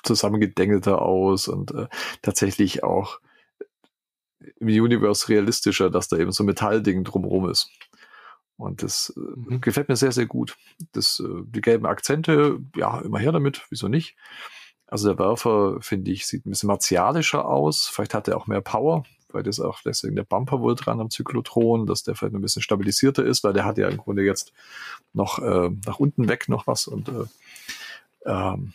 [0.02, 1.88] zusammengedengelter aus und äh,
[2.20, 3.20] tatsächlich auch
[4.60, 7.70] im Universe realistischer, dass da eben so ein Metallding drumherum ist.
[8.56, 10.56] Und das äh, gefällt mir sehr, sehr gut.
[10.92, 14.16] Das, äh, die gelben Akzente, ja, immer her damit, wieso nicht?
[14.86, 17.88] Also der Werfer, finde ich, sieht ein bisschen martialischer aus.
[17.88, 19.04] Vielleicht hat er auch mehr Power,
[19.34, 22.62] weil das auch deswegen der Bumper wohl dran am Zyklotron, dass der vielleicht ein bisschen
[22.62, 24.52] stabilisierter ist, weil der hat ja im Grunde jetzt
[25.12, 27.24] noch äh, nach unten weg noch was und äh,
[28.26, 28.72] ähm,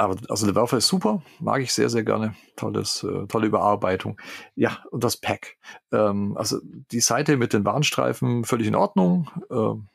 [0.00, 2.34] aber also der Werfer ist super, mag ich sehr, sehr gerne.
[2.56, 4.18] Tolles, äh, tolle Überarbeitung.
[4.56, 5.58] Ja, und das Pack.
[5.92, 9.30] Ähm, also die Seite mit den Warnstreifen völlig in Ordnung.
[9.50, 9.88] Ähm,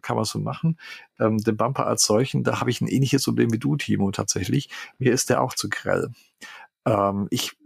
[0.00, 0.78] kann man so machen.
[1.20, 4.68] Ähm, den Bumper als solchen, da habe ich ein ähnliches Problem wie du, Timo, tatsächlich.
[4.98, 6.10] Mir ist der auch zu grell.
[6.84, 7.56] Ähm, ich,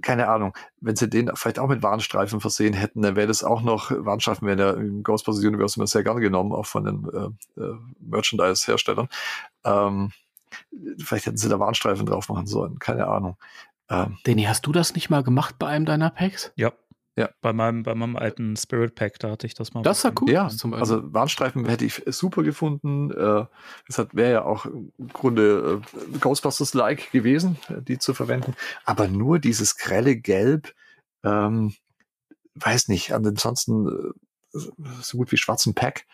[0.00, 3.62] keine Ahnung, wenn sie den vielleicht auch mit Warnstreifen versehen hätten, dann wäre das auch
[3.62, 7.60] noch, Warnstreifen werden ja im Ghostbusters Universe immer sehr gerne genommen, auch von den äh,
[7.60, 9.08] äh, Merchandise-Herstellern.
[9.64, 10.12] Ähm,
[10.98, 13.36] vielleicht hätten sie da Warnstreifen drauf machen sollen, keine Ahnung.
[13.90, 16.52] Ähm, Danny, hast du das nicht mal gemacht bei einem deiner Packs?
[16.56, 16.72] Ja.
[17.16, 17.30] Ja.
[17.40, 19.82] Bei meinem, bei meinem alten Spirit Pack, da hatte ich das mal.
[19.82, 20.30] Das war cool.
[20.30, 23.12] Ja, also Warnstreifen hätte ich super gefunden.
[23.12, 23.46] Äh,
[23.88, 25.80] das wäre ja auch im Grunde
[26.14, 28.54] äh, Ghostbusters-like gewesen, äh, die zu verwenden.
[28.84, 30.74] Aber nur dieses grelle Gelb,
[31.22, 31.74] ähm,
[32.56, 33.86] weiß nicht, ansonsten
[34.52, 34.58] äh,
[35.00, 36.06] so gut wie schwarzen Pack,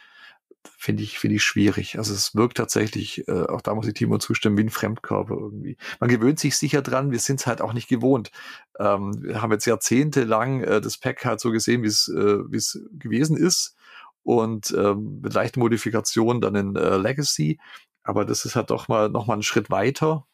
[0.66, 1.98] finde ich, finde ich schwierig.
[1.98, 5.76] Also es wirkt tatsächlich, äh, auch da muss ich Timo zustimmen, wie ein Fremdkörper irgendwie.
[6.00, 8.30] Man gewöhnt sich sicher dran, wir sind es halt auch nicht gewohnt.
[8.78, 12.56] Ähm, wir haben jetzt jahrzehntelang äh, das Pack halt so gesehen, wie es äh, wie
[12.56, 13.76] es gewesen ist
[14.22, 17.58] und ähm, mit leichten Modifikationen dann in äh, Legacy.
[18.02, 20.26] Aber das ist halt doch mal noch mal einen Schritt weiter.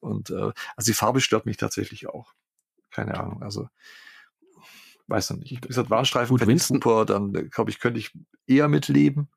[0.00, 2.34] Und äh, also die Farbe stört mich tatsächlich auch.
[2.90, 3.42] Keine Ahnung.
[3.42, 3.68] Also
[5.06, 5.50] weiß noch nicht.
[5.50, 7.04] Wie gesagt, Warnstreifen Gut, Winston- super.
[7.06, 8.12] Dann äh, glaube ich, könnte ich
[8.46, 9.28] eher mitleben.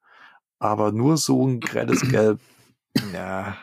[0.59, 2.39] Aber nur so ein grelles Gelb.
[3.13, 3.57] Ja,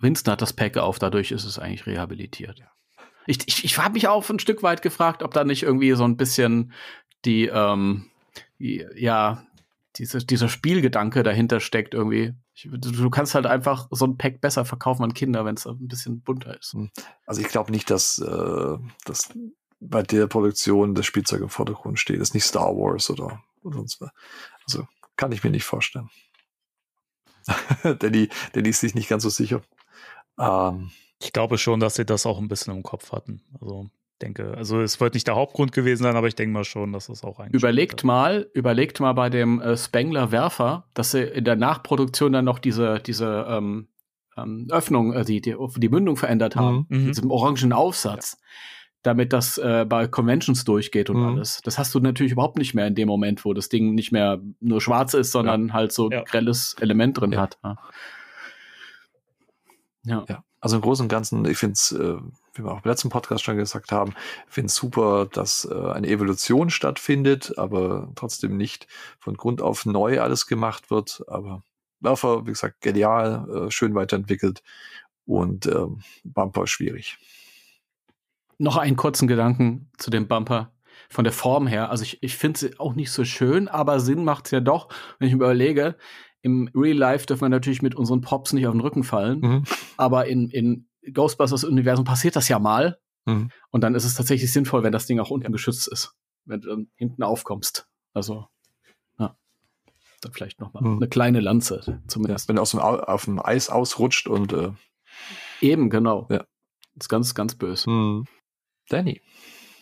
[0.00, 2.62] Winston hat das Pack auf, dadurch ist es eigentlich rehabilitiert.
[3.26, 6.04] Ich, ich, ich habe mich auch ein Stück weit gefragt, ob da nicht irgendwie so
[6.04, 6.72] ein bisschen
[7.24, 8.06] die, ähm,
[8.58, 9.44] die ja,
[9.96, 12.34] diese, dieser Spielgedanke dahinter steckt irgendwie.
[12.54, 15.66] Ich, du, du kannst halt einfach so ein Pack besser verkaufen an Kinder, wenn es
[15.66, 16.76] ein bisschen bunter ist.
[17.26, 19.30] Also ich glaube nicht, dass, äh, dass
[19.80, 22.20] bei der Produktion das Spielzeug im Vordergrund steht.
[22.20, 24.10] Das ist nicht Star Wars oder, oder sonst was.
[24.66, 24.86] Also
[25.16, 26.10] kann ich mir nicht vorstellen.
[27.98, 29.62] Danny, Danny ist sich nicht ganz so sicher.
[30.38, 30.90] Ähm,
[31.20, 33.42] Ich glaube schon, dass sie das auch ein bisschen im Kopf hatten.
[33.60, 33.88] Also
[34.20, 37.08] denke, also es wird nicht der Hauptgrund gewesen sein, aber ich denke mal schon, dass
[37.08, 37.54] es auch eigentlich.
[37.60, 42.44] Überlegt mal, überlegt mal bei dem äh, Spengler Werfer, dass sie in der Nachproduktion dann
[42.44, 43.88] noch diese, diese ähm,
[44.36, 47.06] ähm, Öffnung, äh, die, die, die Mündung verändert haben, Mhm.
[47.06, 48.38] mit diesem orangen Aufsatz,
[49.06, 51.26] damit das äh, bei Conventions durchgeht und Mhm.
[51.36, 51.60] alles.
[51.62, 54.40] Das hast du natürlich überhaupt nicht mehr in dem Moment, wo das Ding nicht mehr
[54.60, 56.22] nur schwarz ist, sondern halt so ein Ja.
[56.24, 57.40] grelles Element drin Ja.
[57.42, 57.58] hat.
[57.64, 57.76] Ja.
[60.04, 60.24] Ja.
[60.28, 62.16] Ja, also im Großen und Ganzen, ich finde es, äh,
[62.54, 64.14] wie wir auch im letzten Podcast schon gesagt haben,
[64.46, 68.86] finde es super, dass äh, eine Evolution stattfindet, aber trotzdem nicht
[69.18, 71.24] von Grund auf neu alles gemacht wird.
[71.26, 71.62] Aber
[72.00, 74.62] Werfer, wie gesagt, genial, äh, schön weiterentwickelt
[75.24, 77.18] und ähm, Bumper schwierig.
[78.58, 80.72] Noch einen kurzen Gedanken zu dem Bumper.
[81.08, 81.90] Von der Form her.
[81.90, 84.88] Also ich, ich finde sie auch nicht so schön, aber Sinn macht's ja doch,
[85.18, 85.96] wenn ich mir überlege,
[86.42, 89.40] im Real Life dürfen wir natürlich mit unseren Pops nicht auf den Rücken fallen.
[89.40, 89.64] Mhm.
[89.96, 92.98] Aber in, in Ghostbusters-Universum passiert das ja mal.
[93.26, 93.50] Mhm.
[93.70, 96.14] Und dann ist es tatsächlich sinnvoll, wenn das Ding auch unten geschützt ist.
[96.44, 97.88] Wenn du dann hinten aufkommst.
[98.14, 98.46] Also,
[99.18, 99.36] ja.
[100.22, 100.96] Dann vielleicht noch mal Mhm.
[100.96, 102.48] eine kleine Lanze Ja, zumindest.
[102.48, 104.70] wenn er aus dem, Au- auf dem Eis ausrutscht und äh,
[105.60, 106.26] Eben, genau.
[106.30, 106.44] Ja.
[106.98, 107.86] ist ganz, ganz böse.
[107.90, 108.24] hm.
[108.88, 109.20] Danny.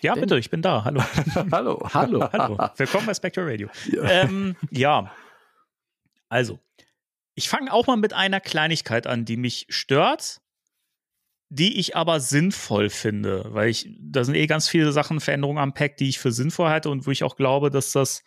[0.01, 0.85] Ja, bitte, ich bin da.
[0.85, 1.03] Hallo.
[1.51, 1.89] Hallo.
[1.93, 2.29] Hallo.
[2.33, 2.71] Hallo.
[2.77, 3.69] Willkommen bei Spectral Radio.
[3.91, 4.03] Ja.
[4.03, 5.15] ähm, ja.
[6.29, 6.61] Also,
[7.35, 10.41] ich fange auch mal mit einer Kleinigkeit an, die mich stört,
[11.49, 15.75] die ich aber sinnvoll finde, weil ich, da sind eh ganz viele Sachen, Veränderungen am
[15.75, 18.25] Pack, die ich für sinnvoll halte und wo ich auch glaube, dass das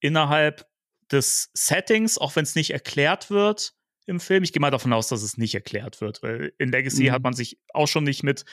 [0.00, 0.66] innerhalb
[1.10, 3.75] des Settings, auch wenn es nicht erklärt wird
[4.06, 7.04] im Film, ich gehe mal davon aus, dass es nicht erklärt wird, weil in Legacy
[7.04, 7.12] Mhm.
[7.12, 8.44] hat man sich auch schon nicht mit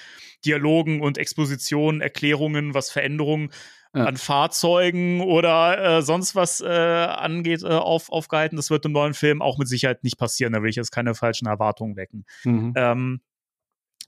[0.46, 3.52] Dialogen und Expositionen, Erklärungen, was Veränderungen
[3.96, 4.06] Ja.
[4.06, 8.56] an Fahrzeugen oder äh, sonst was äh, angeht, äh, auf, aufgehalten.
[8.56, 10.54] Das wird im neuen Film auch mit Sicherheit nicht passieren.
[10.54, 12.26] Da will ich jetzt keine falschen Erwartungen wecken.
[12.44, 12.74] Mhm.
[12.76, 13.22] Ähm,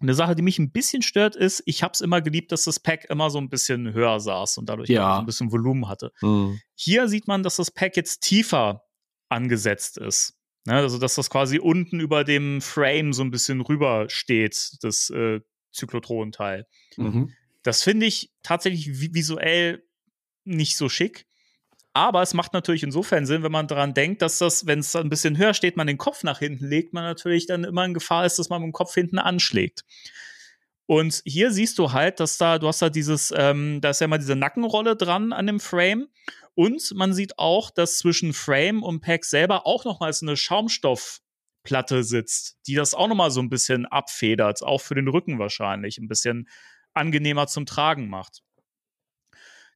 [0.01, 2.79] eine Sache, die mich ein bisschen stört, ist, ich habe es immer geliebt, dass das
[2.81, 5.19] Pack immer so ein bisschen höher saß und dadurch Ja.
[5.19, 6.11] ein bisschen Volumen hatte.
[6.19, 6.59] Hm.
[6.73, 8.83] Hier sieht man, dass das Pack jetzt tiefer
[9.29, 10.33] angesetzt ist.
[10.65, 15.11] Ne, also, dass das quasi unten über dem Frame so ein bisschen rüber steht, das
[15.11, 16.65] äh, Zyklotron-Teil.
[16.97, 17.31] Mhm.
[17.61, 19.83] Das finde ich tatsächlich vi- visuell
[20.43, 21.27] nicht so schick.
[21.93, 25.09] Aber es macht natürlich insofern Sinn, wenn man daran denkt, dass das, wenn es ein
[25.09, 28.25] bisschen höher steht, man den Kopf nach hinten legt, man natürlich dann immer in Gefahr
[28.25, 29.85] ist, dass man mit dem Kopf hinten anschlägt.
[30.87, 34.07] Und hier siehst du halt, dass da, du hast da dieses, ähm, da ist ja
[34.07, 36.07] mal diese Nackenrolle dran an dem Frame.
[36.55, 42.57] Und man sieht auch, dass zwischen Frame und Pack selber auch nochmals eine Schaumstoffplatte sitzt,
[42.65, 46.47] die das auch nochmal so ein bisschen abfedert, auch für den Rücken wahrscheinlich, ein bisschen
[46.93, 48.41] angenehmer zum Tragen macht.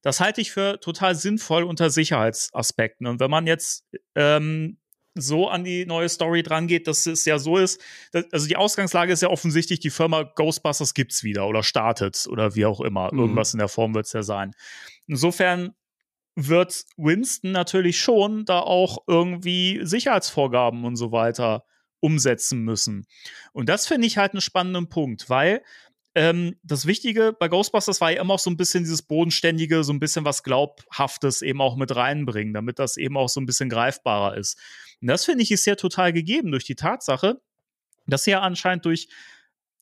[0.02, 3.06] Das halte ich für total sinnvoll unter Sicherheitsaspekten.
[3.06, 3.86] Und wenn man jetzt
[4.16, 4.78] ähm,
[5.16, 7.82] so an die neue Story dran geht, dass es ja so ist,
[8.14, 12.56] dass, also die Ausgangslage ist ja offensichtlich, die Firma Ghostbusters gibt's wieder oder startet oder
[12.56, 13.12] wie auch immer.
[13.12, 13.20] Mhm.
[13.20, 14.54] Irgendwas in der Form wird's ja sein.
[15.08, 15.74] Insofern
[16.36, 21.66] wird Winston natürlich schon da auch irgendwie Sicherheitsvorgaben und so weiter
[22.00, 23.06] umsetzen müssen.
[23.52, 25.62] Und das finde ich halt einen spannenden Punkt, weil
[26.16, 29.94] ähm, das Wichtige bei Ghostbusters war ja immer auch so ein bisschen dieses Bodenständige, so
[29.94, 33.70] ein bisschen was Glaubhaftes eben auch mit reinbringen, damit das eben auch so ein bisschen
[33.70, 34.58] greifbarer ist.
[35.02, 37.42] Und das finde ich ist ja total gegeben durch die Tatsache,
[38.08, 39.08] dass ja anscheinend durch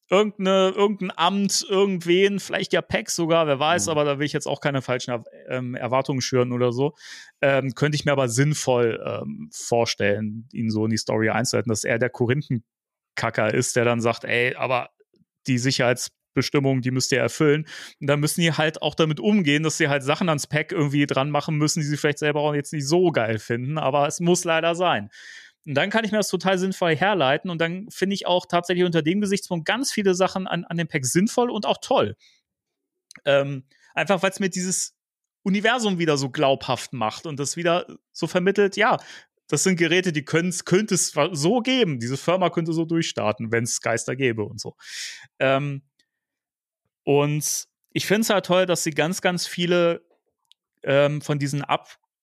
[0.10, 3.92] irgendeine, irgendein Amt, irgendwen, vielleicht ja Peck sogar, wer weiß, Mhm.
[3.92, 6.96] aber da will ich jetzt auch keine falschen ähm, Erwartungen schüren oder so.
[7.42, 11.84] Ähm, könnte ich mir aber sinnvoll ähm, vorstellen, ihn so in die Story einzuhalten, dass
[11.84, 14.90] er der Korinthenkacker ist, der dann sagt, ey, aber
[15.48, 17.66] die Sicherheitsbestimmungen, die müsst ihr erfüllen.
[18.00, 21.06] Und dann müssen die halt auch damit umgehen, dass sie halt Sachen ans Pack irgendwie
[21.06, 24.20] dran machen müssen, die sie vielleicht selber auch jetzt nicht so geil finden, aber es
[24.20, 25.10] muss leider sein.
[25.68, 28.86] Und dann kann ich mir das total sinnvoll herleiten und dann finde ich auch tatsächlich
[28.86, 32.16] unter dem Gesichtspunkt ganz viele Sachen an, an dem Pack sinnvoll und auch toll.
[33.26, 34.96] Ähm, einfach weil es mir dieses
[35.44, 38.98] Universum wieder so glaubhaft macht und das wieder so vermittelt, ja,
[39.50, 42.00] das sind Geräte, die könnte es so geben.
[42.00, 44.76] Diese Firma könnte so durchstarten, wenn es Geister gäbe und so.
[45.40, 45.84] Ähm,
[47.04, 50.06] und ich finde es halt toll, dass sie ganz, ganz viele
[50.84, 51.64] ähm, von diesen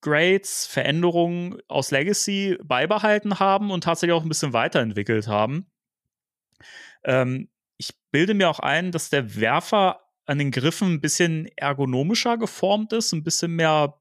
[0.05, 5.66] Upgrades, Veränderungen aus Legacy beibehalten haben und tatsächlich auch ein bisschen weiterentwickelt haben.
[7.05, 7.48] Ähm,
[7.78, 12.93] ich bilde mir auch ein, dass der Werfer an den Griffen ein bisschen ergonomischer geformt
[12.93, 13.98] ist, ein bisschen mehr,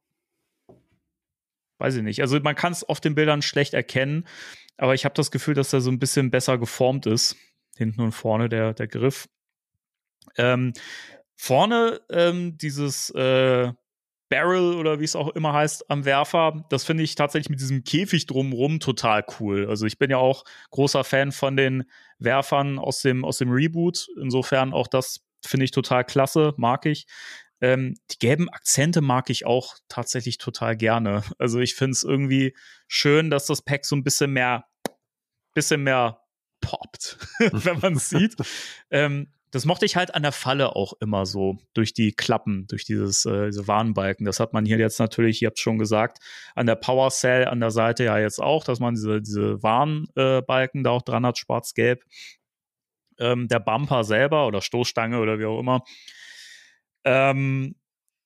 [1.79, 2.21] weiß ich nicht.
[2.21, 4.27] Also man kann es auf den Bildern schlecht erkennen,
[4.77, 7.37] aber ich habe das Gefühl, dass er so ein bisschen besser geformt ist,
[7.77, 9.27] hinten und vorne der, der Griff.
[10.37, 10.73] Ähm,
[11.35, 13.71] vorne ähm, dieses äh,
[14.33, 17.83] Barrel oder wie es auch immer heißt am Werfer, das finde ich tatsächlich mit diesem
[17.83, 19.67] Käfig drumrum total cool.
[19.69, 21.83] Also ich bin ja auch großer Fan von den
[22.17, 24.07] Werfern aus dem, aus dem Reboot.
[24.19, 27.05] Insofern auch das finde ich total klasse, mag ich.
[27.61, 31.21] Ähm, die gelben Akzente mag ich auch tatsächlich total gerne.
[31.37, 32.55] Also ich finde es irgendwie
[32.87, 34.65] schön, dass das Pack so ein bisschen mehr,
[35.53, 36.23] bisschen mehr
[36.59, 37.19] poppt,
[37.51, 38.35] wenn man es sieht.
[38.89, 42.85] Ähm, das mochte ich halt an der Falle auch immer so, durch die Klappen, durch
[42.85, 44.25] dieses, äh, diese Warnbalken.
[44.25, 46.17] Das hat man hier jetzt natürlich, ihr habt schon gesagt,
[46.55, 50.81] an der Power Cell an der Seite ja jetzt auch, dass man diese, diese Warnbalken
[50.81, 52.03] äh, da auch dran hat, schwarz-gelb.
[53.19, 55.83] Ähm, der Bumper selber oder Stoßstange oder wie auch immer.
[57.03, 57.75] Ähm,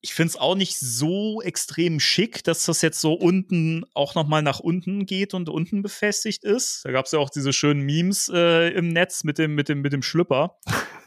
[0.00, 4.26] ich finde es auch nicht so extrem schick, dass das jetzt so unten auch noch
[4.26, 6.86] mal nach unten geht und unten befestigt ist.
[6.86, 9.82] Da gab es ja auch diese schönen Memes äh, im Netz mit dem, mit dem,
[9.82, 10.56] mit dem Schlüpper.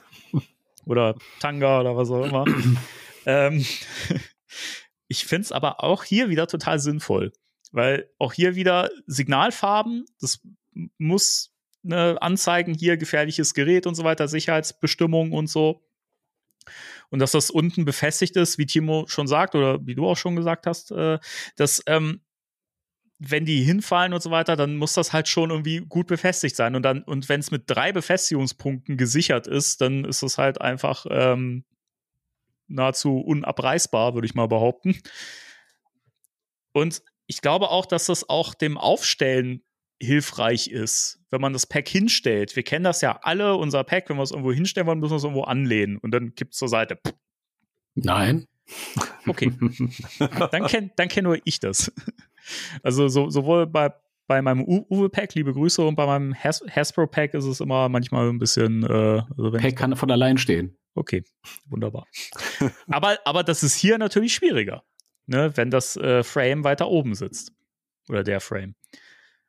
[0.85, 2.45] oder Tanga oder was auch immer.
[3.25, 3.65] ähm,
[5.07, 7.31] ich finde es aber auch hier wieder total sinnvoll,
[7.71, 10.41] weil auch hier wieder Signalfarben, das
[10.97, 11.53] muss
[11.83, 15.83] ne, anzeigen, hier gefährliches Gerät und so weiter, Sicherheitsbestimmungen und so.
[17.09, 20.35] Und dass das unten befestigt ist, wie Timo schon sagt oder wie du auch schon
[20.35, 21.19] gesagt hast, äh,
[21.55, 22.21] dass ähm,
[23.23, 26.75] wenn die hinfallen und so weiter, dann muss das halt schon irgendwie gut befestigt sein.
[26.75, 31.05] Und dann, und wenn es mit drei Befestigungspunkten gesichert ist, dann ist es halt einfach
[31.07, 31.63] ähm,
[32.67, 34.97] nahezu unabreißbar, würde ich mal behaupten.
[36.73, 39.61] Und ich glaube auch, dass das auch dem Aufstellen
[40.01, 42.55] hilfreich ist, wenn man das Pack hinstellt.
[42.55, 45.17] Wir kennen das ja alle, unser Pack, wenn wir es irgendwo hinstellen wollen, müssen wir
[45.17, 46.99] es irgendwo anlehnen und dann kippt es zur Seite.
[47.93, 48.47] Nein.
[49.27, 49.51] Okay.
[50.51, 51.91] dann kenne dann kenn nur ich das.
[52.83, 53.93] Also so, sowohl bei,
[54.27, 58.39] bei meinem Uwe-Pack, liebe Grüße, und bei meinem Has Hasbro-Pack ist es immer manchmal ein
[58.39, 58.83] bisschen.
[58.83, 60.77] Äh, also Pack kann von allein stehen.
[60.95, 61.23] Okay,
[61.67, 62.05] wunderbar.
[62.87, 64.83] aber, aber das ist hier natürlich schwieriger,
[65.25, 67.53] ne, wenn das äh, Frame weiter oben sitzt.
[68.09, 68.75] Oder der Frame.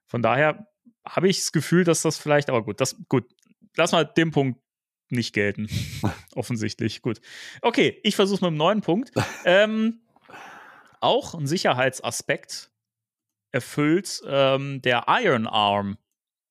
[0.07, 0.67] Von daher
[1.07, 3.25] habe ich das Gefühl, dass das vielleicht, aber gut, das, gut,
[3.77, 4.61] lass mal den Punkt
[5.11, 5.69] nicht gelten.
[6.35, 7.03] Offensichtlich.
[7.03, 7.21] Gut.
[7.61, 9.13] Okay, ich versuche mit einem neuen Punkt.
[9.45, 10.01] ähm,
[11.01, 12.72] auch ein Sicherheitsaspekt
[13.53, 15.99] erfüllt ähm, der Iron Arm,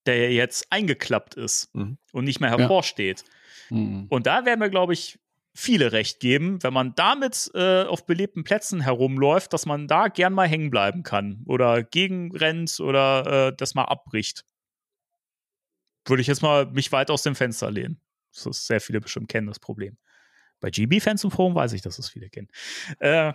[0.06, 1.98] der jetzt eingeklappt ist mhm.
[2.12, 3.24] und nicht mehr hervorsteht.
[3.70, 3.78] Ja.
[3.78, 4.06] Mhm.
[4.10, 5.20] Und da werden wir, glaube ich,
[5.54, 10.34] viele recht geben, wenn man damit äh, auf belebten Plätzen herumläuft, dass man da gern
[10.34, 14.46] mal hängen bleiben kann oder gegenrennt oder äh, das mal abbricht.
[16.06, 18.00] Würde ich jetzt mal mich weit aus dem Fenster lehnen.
[18.34, 19.98] Das ist sehr viele bestimmt kennen das Problem.
[20.62, 22.48] Bei GB-Fans im Forum weiß ich, dass es viele kennen.
[23.00, 23.34] Äh,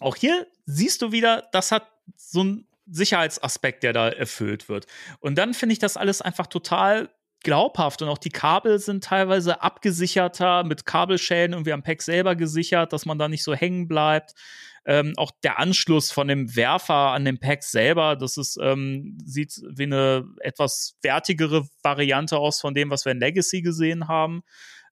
[0.00, 4.86] auch hier siehst du wieder, das hat so einen Sicherheitsaspekt, der da erfüllt wird.
[5.20, 7.10] Und dann finde ich das alles einfach total
[7.44, 12.92] glaubhaft und auch die Kabel sind teilweise abgesicherter, mit Kabelschäden irgendwie am Pack selber gesichert,
[12.92, 14.32] dass man da nicht so hängen bleibt.
[14.84, 19.60] Ähm, auch der Anschluss von dem Werfer an dem Pack selber, das ist, ähm, sieht
[19.68, 24.42] wie eine etwas wertigere Variante aus von dem, was wir in Legacy gesehen haben.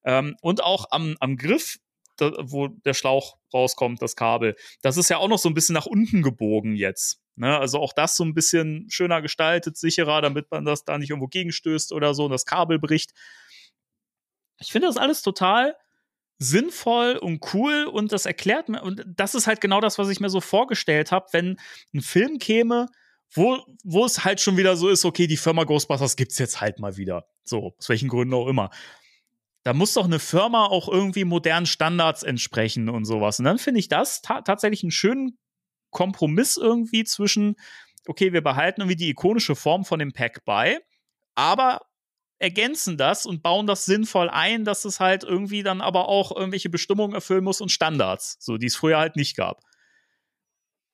[0.04, 1.78] Ähm, und auch am, am Griff
[2.16, 4.56] da, wo der Schlauch rauskommt, das Kabel.
[4.82, 7.20] Das ist ja auch noch so ein bisschen nach unten gebogen jetzt.
[7.36, 7.58] Ne?
[7.58, 11.28] Also auch das so ein bisschen schöner gestaltet, sicherer, damit man das da nicht irgendwo
[11.28, 13.12] gegenstößt oder so und das Kabel bricht.
[14.58, 15.76] Ich finde das alles total
[16.38, 20.20] sinnvoll und cool und das erklärt mir, und das ist halt genau das, was ich
[20.20, 21.58] mir so vorgestellt habe, wenn
[21.94, 22.88] ein Film käme,
[23.30, 26.78] wo, wo es halt schon wieder so ist, okay, die Firma Ghostbusters gibt's jetzt halt
[26.78, 27.26] mal wieder.
[27.44, 28.70] So, aus welchen Gründen auch immer
[29.66, 33.40] da muss doch eine Firma auch irgendwie modernen Standards entsprechen und sowas.
[33.40, 35.40] Und dann finde ich das ta tatsächlich einen schönen
[35.90, 37.56] Kompromiss irgendwie zwischen,
[38.06, 40.78] okay, wir behalten irgendwie die ikonische Form von dem Pack bei,
[41.34, 41.80] aber
[42.38, 46.70] ergänzen das und bauen das sinnvoll ein, dass es halt irgendwie dann aber auch irgendwelche
[46.70, 49.62] Bestimmungen erfüllen muss und Standards, so die es früher halt nicht gab.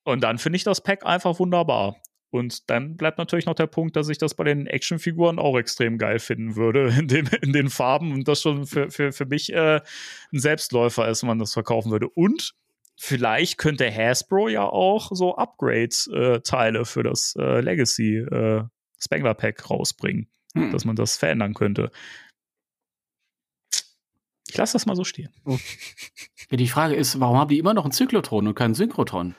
[0.05, 2.01] Und dann finde ich das Pack einfach wunderbar.
[2.33, 5.99] Und dann bleibt natürlich noch der Punkt, dass ich das bei den Actionfiguren auch extrem
[5.99, 9.53] geil finden würde, in, dem, in den Farben und das schon für, für, für mich
[9.53, 9.83] äh,
[10.33, 12.09] ein Selbstläufer ist, wenn man das verkaufen würde.
[12.09, 12.55] Und
[12.97, 18.65] vielleicht könnte Hasbro ja auch so Upgrade-Teile äh, für das äh, Legacy äh,
[18.99, 20.73] Spangler Pack rausbringen, hm.
[20.73, 21.91] dass man das verändern könnte.
[24.49, 25.35] Ich lasse das mal so stehen.
[26.51, 29.35] Ja, die Frage ist, warum haben die immer noch einen Zyklotron und keinen Synchrotron?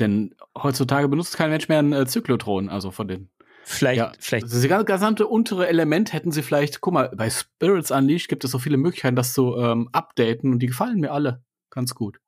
[0.00, 3.30] Denn heutzutage benutzt kein Mensch mehr einen äh, Zyklotron, also von den.
[3.66, 4.46] Vielleicht, ja, vielleicht.
[4.46, 8.58] Das gesamte untere Element hätten sie vielleicht, guck mal, bei Spirits Unleashed gibt es so
[8.58, 12.18] viele Möglichkeiten, das zu ähm, updaten und die gefallen mir alle ganz gut.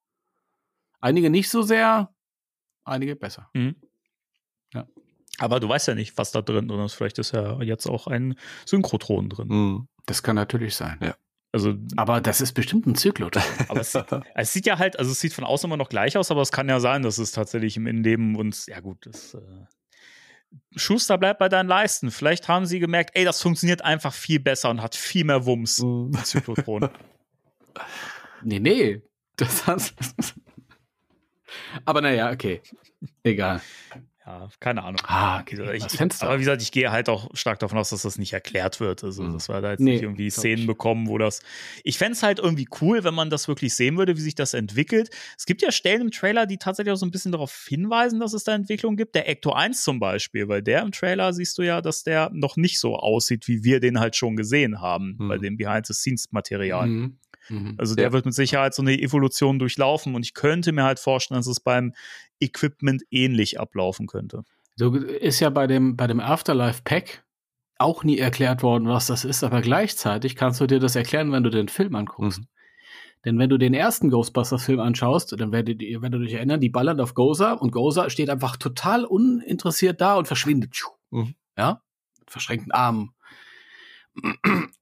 [1.01, 2.11] Einige nicht so sehr,
[2.85, 3.51] einige besser.
[3.53, 3.77] Mhm.
[4.73, 4.87] Ja.
[5.39, 6.95] Aber du weißt ja nicht, was da drin ist.
[6.95, 9.49] Vielleicht ist ja jetzt auch ein Synchrotron drin.
[9.49, 9.89] Mhm.
[10.07, 10.99] Das kann natürlich sein.
[11.03, 11.17] Ja.
[11.57, 13.39] Also, aber das ist bestimmt ein Zyklot.
[13.69, 13.95] aber es,
[14.35, 16.53] es, sieht ja halt, also es sieht von außen immer noch gleich aus, aber es
[16.53, 19.41] kann ja sein, dass es tatsächlich im Innenleben uns, ja gut, das, äh,
[20.77, 22.11] Schuster bleibt bei deinen Leisten.
[22.11, 25.79] Vielleicht haben sie gemerkt, ey, das funktioniert einfach viel besser und hat viel mehr Wumms.
[25.79, 26.13] Mhm.
[26.13, 26.91] Zyklotron.
[28.43, 29.01] nee, nee.
[29.37, 29.95] Das hast
[31.87, 32.61] Aber naja, okay.
[33.23, 33.63] Egal
[34.27, 35.01] ja, keine Ahnung.
[35.05, 35.77] Ah, okay.
[35.77, 38.81] Ich, aber wie gesagt, ich gehe halt auch stark davon aus, dass das nicht erklärt
[38.81, 39.05] wird.
[39.05, 39.35] Also, mhm.
[39.35, 40.67] dass wir da jetzt nee, nicht irgendwie Szenen ich.
[40.67, 41.43] bekommen, wo das.
[41.85, 44.53] Ich fände es halt irgendwie cool, wenn man das wirklich sehen würde, wie sich das
[44.53, 45.11] entwickelt.
[45.39, 48.33] Es gibt ja Stellen im Trailer, die tatsächlich auch so ein bisschen darauf hinweisen, dass
[48.33, 49.15] es da Entwicklung gibt.
[49.15, 52.57] Der Ecto 1 zum Beispiel, weil der im Trailer siehst du ja, dass der noch
[52.57, 55.29] nicht so aussieht, wie wir den halt schon gesehen haben, mhm.
[55.29, 56.89] bei dem Behind-the-Scenes-Material.
[56.89, 57.19] Mhm.
[57.49, 57.75] Mhm.
[57.79, 58.13] Also der ja.
[58.13, 61.61] wird mit Sicherheit so eine Evolution durchlaufen und ich könnte mir halt vorstellen, dass es
[61.61, 61.95] beim
[62.41, 64.43] Equipment ähnlich ablaufen könnte.
[64.77, 67.25] So ist ja bei dem, bei dem Afterlife Pack,
[67.79, 71.43] auch nie erklärt worden, was das ist, aber gleichzeitig kannst du dir das erklären, wenn
[71.43, 72.41] du den Film anguckst.
[72.41, 72.47] Mhm.
[73.25, 76.69] Denn wenn du den ersten Ghostbusters-Film anschaust, dann werdet ihr, werdet ihr euch erinnern, die
[76.69, 80.81] ballern auf Goza und Goza steht einfach total uninteressiert da und verschwindet.
[81.11, 81.35] Mhm.
[81.59, 81.83] Ja?
[82.21, 83.11] Mit verschränkten Armen.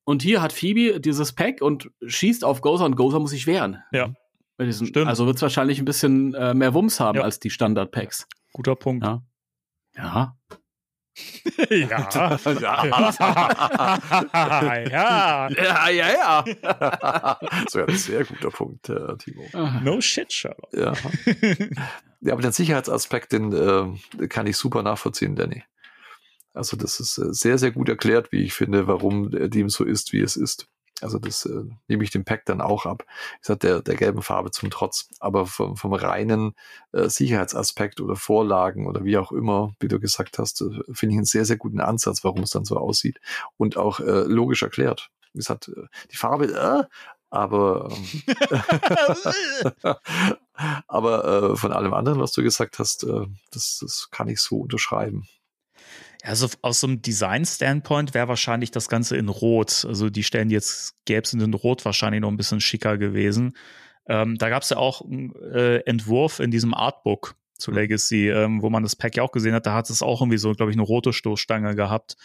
[0.05, 3.83] Und hier hat Phoebe dieses Pack und schießt auf Goza und Goza muss sich wehren.
[3.93, 4.13] Ja.
[4.61, 5.09] Diesen, Stimmt.
[5.09, 7.25] Also wird es wahrscheinlich ein bisschen äh, mehr Wumms haben Ja.
[7.25, 8.29] als die Standard-Packs.
[8.53, 9.05] Guter Punkt.
[9.05, 9.23] Ja.
[9.97, 10.37] Ja.
[11.71, 12.09] ja.
[14.89, 15.49] ja.
[15.49, 15.89] Ja, ja,
[16.49, 17.39] ja.
[17.69, 19.45] Sogar ein sehr guter Punkt, äh, Timo.
[19.83, 20.73] No shit, Sherlock.
[20.73, 20.93] Ja.
[22.21, 25.63] ja, aber den Sicherheitsaspekt, den äh, kann ich super nachvollziehen, Danny.
[26.55, 29.85] Also das ist äh, sehr, sehr gut erklärt, wie ich finde, warum äh, dem so
[29.85, 30.69] ist, wie es ist.
[31.01, 33.05] Also das äh, nehme ich dem Pack dann auch ab.
[33.41, 35.09] Ich sag, der, der gelben Farbe zum Trotz.
[35.19, 36.55] Aber vom, vom reinen
[36.93, 41.19] äh, Sicherheitsaspekt oder Vorlagen oder wie auch immer, wie du gesagt hast, äh, finde ich
[41.19, 43.21] einen sehr, sehr guten Ansatz, warum es dann so aussieht.
[43.57, 45.11] Und auch äh, logisch erklärt.
[45.33, 45.71] Wie gesagt,
[46.13, 46.85] die Farbe, äh,
[47.29, 48.23] aber ähm,
[50.87, 54.59] aber äh, von allem anderen, was du gesagt hast, äh, das, das kann ich so
[54.59, 55.27] unterschreiben.
[56.25, 59.85] Also aus so einem Design-Standpoint wäre wahrscheinlich das Ganze in Rot.
[59.87, 63.57] Also die Stellen, die jetzt gelb sind, in Rot wahrscheinlich noch ein bisschen schicker gewesen.
[64.07, 67.77] Ähm, da gab es ja auch einen äh, Entwurf in diesem Artbook zu Mhm.
[67.77, 69.67] Legacy, ähm, wo man das Pack ja auch gesehen hat.
[69.67, 72.17] Da hat es auch irgendwie so, glaube ich, eine rote Stoßstange gehabt.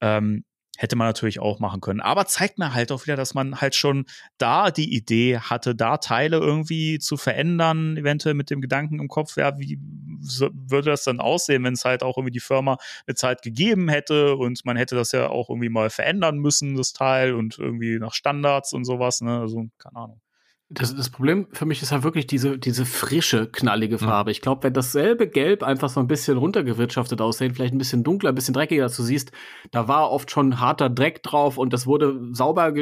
[0.00, 0.44] Ähm,
[0.76, 2.00] hätte man natürlich auch machen können.
[2.00, 4.06] Aber zeigt mir halt auch wieder, dass man halt schon
[4.38, 9.36] da die Idee hatte, da Teile irgendwie zu verändern, eventuell mit dem Gedanken im Kopf,
[9.36, 9.78] ja, wie
[10.20, 13.88] so, würde das dann aussehen, wenn es halt auch irgendwie die Firma eine Zeit gegeben
[13.88, 17.98] hätte und man hätte das ja auch irgendwie mal verändern müssen, das Teil und irgendwie
[17.98, 19.40] nach Standards und sowas, ne?
[19.40, 20.20] Also, keine Ahnung.
[20.68, 24.32] Das, das Problem für mich ist halt wirklich diese, diese frische, knallige Farbe.
[24.32, 28.30] Ich glaube, wenn dasselbe Gelb einfach so ein bisschen runtergewirtschaftet aussehen, vielleicht ein bisschen dunkler,
[28.30, 29.30] ein bisschen dreckiger, als du siehst,
[29.70, 32.74] da war oft schon harter Dreck drauf und das wurde sauber,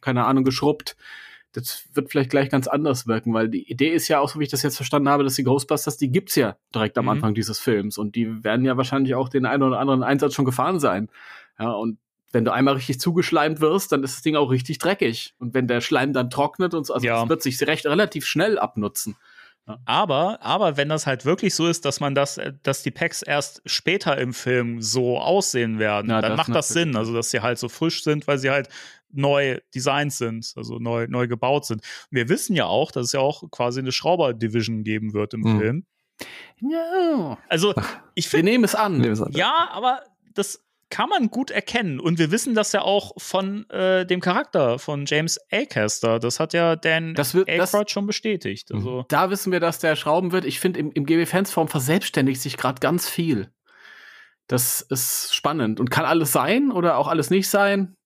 [0.00, 0.96] keine Ahnung, geschrubbt.
[1.52, 4.44] Das wird vielleicht gleich ganz anders wirken, weil die Idee ist ja auch, so wie
[4.44, 7.10] ich das jetzt verstanden habe, dass die Ghostbusters, die gibt's ja direkt am Mhm.
[7.10, 10.44] Anfang dieses Films und die werden ja wahrscheinlich auch den einen oder anderen Einsatz schon
[10.46, 11.08] gefahren sein.
[11.58, 11.98] Ja, und
[12.36, 15.34] wenn du einmal richtig zugeschleimt wirst, dann ist das Ding auch richtig dreckig.
[15.38, 17.22] Und wenn der Schleim dann trocknet und so, also Ja.
[17.24, 19.16] es wird sich recht relativ schnell abnutzen.
[19.84, 23.22] Aber, aber wenn das halt wirklich so ist, dass man das, äh, dass die Packs
[23.22, 26.68] erst später im Film so aussehen werden, Ja, dann das macht das.
[26.68, 26.94] Sinn.
[26.94, 28.68] Also, dass sie halt so frisch sind, weil sie halt
[29.10, 31.82] neu designt sind, also neu, neu gebaut sind.
[32.10, 35.58] Wir wissen ja auch, dass es ja auch quasi eine Schrauber-Division geben wird im Mhm.
[35.58, 35.86] Film.
[36.60, 37.36] Ja.
[37.48, 37.74] Also,
[38.14, 38.92] ich Wir finde, an.
[38.92, 39.32] Nehmen wir es an.
[39.32, 40.00] ja, aber
[40.34, 41.98] das kann man gut erkennen.
[41.98, 46.18] Und wir wissen das ja auch von äh, dem Charakter von James Acaster.
[46.20, 48.70] Das hat ja Dan Das wird- das- Aykroyd schon bestätigt.
[48.72, 50.44] Also, Da wissen wir, dass der schrauben wird.
[50.44, 53.50] Ich finde, im, im GB-Fans-Form verselbstständigt sich gerade ganz viel.
[54.46, 55.80] Das ist spannend.
[55.80, 57.96] Und kann alles sein oder auch alles nicht sein?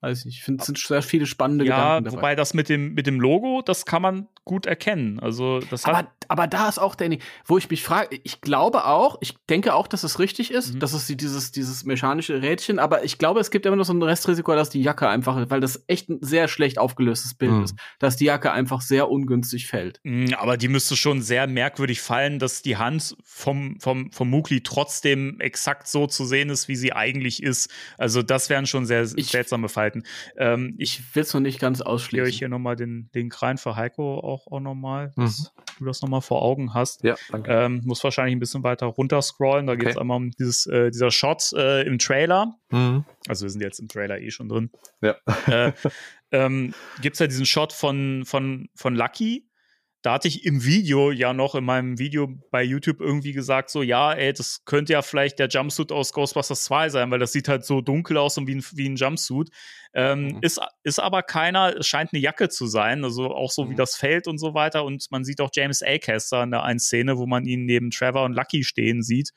[0.00, 0.38] Weiß nicht.
[0.38, 2.16] Ich finde, es sind sehr viele spannende ja, Gedanken dabei.
[2.16, 5.18] wobei das mit dem, mit dem Logo, das kann man gut erkennen.
[5.20, 5.94] Also, das hat.
[5.94, 9.74] Aber, aber da ist auch, Danny, wo ich mich frage, ich glaube auch, ich denke
[9.74, 10.78] auch, dass es richtig ist, Mhm.
[10.78, 13.92] dass es die- dieses, dieses mechanische Rädchen, aber ich glaube, es gibt immer noch so
[13.92, 17.62] ein Restrisiko, dass die Jacke einfach, weil das echt ein sehr schlecht aufgelöstes Bild Mhm.
[17.64, 20.00] ist, dass die Jacke einfach sehr ungünstig fällt.
[20.04, 24.62] Mm, Aber die müsste schon sehr merkwürdig fallen, dass die Hand vom, vom, vom Mugli
[24.62, 27.68] trotzdem exakt so zu sehen ist, wie sie eigentlich ist.
[27.98, 30.04] Also, das wären schon sehr Ich- seltsame Falten.
[30.38, 32.30] Ähm, ich Ich will es noch nicht ganz ausschließen.
[32.32, 35.22] hier nochmal den Link rein für Heiko auch, auch nochmal, Mhm.
[35.24, 37.02] dass du das nochmal vor Augen hast.
[37.04, 37.50] Ja, danke.
[37.52, 39.66] Ähm, muss wahrscheinlich ein bisschen weiter runter scrollen.
[39.66, 40.00] Da geht es Okay.
[40.02, 42.54] einmal um dieses, äh, dieser Shot äh, im Trailer.
[42.70, 43.04] Mhm.
[43.28, 44.70] Also wir sind jetzt im Trailer eh schon drin.
[45.00, 45.14] Ja.
[45.46, 45.72] Äh,
[46.32, 49.45] ähm, Gibt es ja diesen Shot von, von, von Lucky.
[50.06, 53.82] Da hatte ich im Video ja noch in meinem Video bei YouTube irgendwie gesagt, so,
[53.82, 57.48] ja, ey, das könnte ja vielleicht der Jumpsuit aus Ghostbusters 2 sein, weil das sieht
[57.48, 59.50] halt so dunkel aus und wie ein, wie ein Jumpsuit.
[59.94, 60.38] Ähm, Mhm.
[60.42, 63.78] ist, ist aber keiner, es scheint eine Jacke zu sein, also auch so wie Mhm.
[63.78, 64.84] das Feld und so weiter.
[64.84, 68.26] Und man sieht auch James Acaster in der einen Szene, wo man ihn neben Trevor
[68.26, 69.30] und Lucky stehen sieht.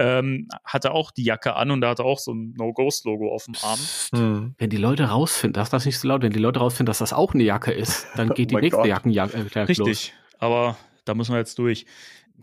[0.00, 3.54] Ähm, hatte auch die Jacke an und da hatte auch so ein No-Ghost-Logo auf dem
[3.62, 3.80] Arm.
[4.12, 4.54] Mhm.
[4.56, 7.12] Wenn die Leute rausfinden, das das nicht so laut, wenn die Leute rausfinden, dass das
[7.12, 8.86] auch eine Jacke ist, dann geht die mein nächste.
[8.86, 9.68] Jackenjacke äh, los.
[9.68, 11.84] Richtig, aber da müssen wir jetzt durch.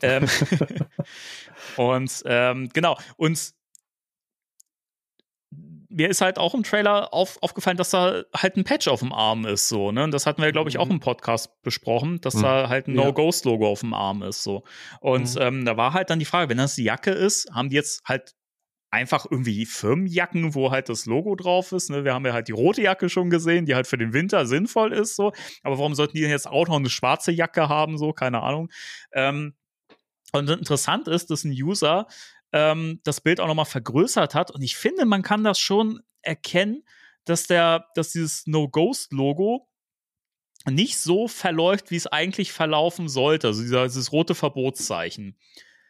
[0.01, 0.25] ähm,
[1.77, 3.54] und ähm, genau, und
[5.95, 9.13] mir ist halt auch im Trailer auf, aufgefallen, dass da halt ein Patch auf dem
[9.13, 10.03] Arm ist, so, ne?
[10.03, 12.41] Und das hatten wir, glaube ich, auch im Podcast besprochen, dass Mhm.
[12.41, 12.95] da halt ein.
[12.95, 14.63] No-Ghost-Logo auf dem Arm ist, so.
[14.99, 15.41] Und Mhm.
[15.41, 18.01] ähm, da war halt dann die Frage, wenn das die Jacke ist, haben die jetzt
[18.05, 18.33] halt
[18.91, 21.89] einfach irgendwie Firmenjacken, wo halt das Logo drauf ist.
[21.89, 22.05] Ne?
[22.05, 24.93] Wir haben ja halt die rote Jacke schon gesehen, die halt für den Winter sinnvoll
[24.93, 25.33] ist, so.
[25.63, 28.13] Aber warum sollten die denn jetzt auch noch eine schwarze Jacke haben, so?
[28.13, 28.69] Keine Ahnung.
[29.11, 29.55] Ähm,
[30.31, 32.07] und interessant ist, dass ein User
[32.51, 34.51] ähm, das Bild auch nochmal vergrößert hat.
[34.51, 36.83] Und ich finde, man kann das schon erkennen,
[37.25, 39.67] dass der, dass dieses No-Ghost-Logo
[40.69, 43.47] nicht so verläuft, wie es eigentlich verlaufen sollte.
[43.47, 45.37] Also dieser, dieses rote Verbotszeichen.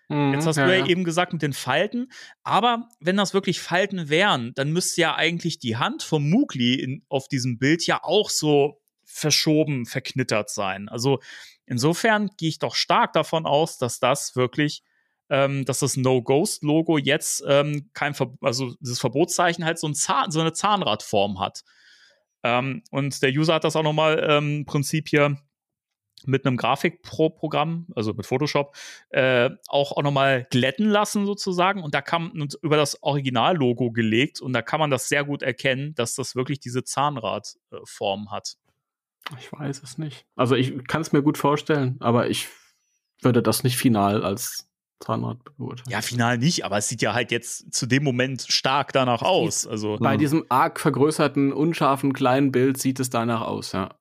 [0.10, 2.11] Mhm, Jetzt hast ja, du ja, eben gesagt mit den Falten,
[2.44, 7.03] aber wenn das wirklich Falten wären, dann müsste ja eigentlich die Hand vom Mugli in,
[7.10, 10.90] auf diesem Bild ja auch so verschoben, verknittert sein.
[10.90, 11.19] Also
[11.65, 14.84] insofern gehe ich doch stark davon aus, dass das wirklich,
[15.30, 20.32] ähm, dass das No-Ghost-Logo jetzt ähm, kein, Ver also dieses Verbotszeichen halt so, ein Zahn,
[20.32, 21.64] so eine Zahnradform hat.
[22.44, 25.38] Ähm, und der User hat das auch nochmal ähm, im Prinzip hier
[26.26, 28.76] mit einem Grafikpro-Programm, also mit Photoshop,
[29.10, 31.84] äh, auch, auch nochmal glätten lassen sozusagen.
[31.84, 35.44] Und da kam und über das Originallogo gelegt und da kann man das sehr gut
[35.44, 38.58] erkennen, dass das wirklich diese Zahnradform hat.
[39.40, 40.26] Ich weiß es nicht.
[40.36, 42.48] Also ich kann es mir gut vorstellen, aber ich
[43.22, 44.70] würde das nicht final als
[45.00, 45.90] Zahnrad beurteilen.
[45.90, 49.68] Ja, final nicht, aber es sieht ja halt jetzt zu dem Moment stark danach aus.
[49.68, 53.96] Also Bei diesem arg vergrößerten, unscharfen, kleinen Bild sieht es danach aus, ja.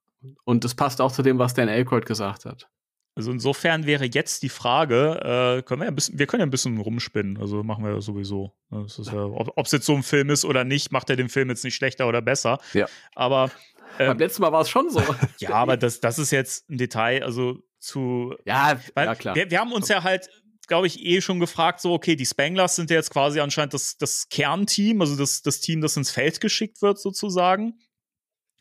[0.45, 2.69] Und das passt auch zu dem, was Dan Aykroyd gesagt hat.
[3.16, 5.21] Also insofern wäre jetzt die Frage,
[5.59, 7.93] äh, können wir, ja ein bisschen, wir können ja ein bisschen rumspinnen, also machen wir
[7.93, 8.53] ja sowieso.
[8.71, 11.29] Das ist ja, ob es jetzt so ein Film ist oder nicht, macht er den
[11.29, 12.59] Film jetzt nicht schlechter oder besser.
[12.73, 12.87] Ja.
[13.15, 13.53] Aber
[13.99, 15.01] Beim ähm, letzten Mal war es schon so.
[15.39, 18.35] ja, aber das, das ist jetzt ein Detail, also zu.
[18.45, 19.37] ja, Weil ja klar.
[19.37, 20.29] Wir, wir haben uns ja halt,
[20.66, 23.97] glaube ich, eh schon gefragt, so, okay, die Spanglers sind ja jetzt quasi anscheinend das,
[23.97, 27.78] das Kernteam, also das, das Team, das ins Feld geschickt wird, sozusagen.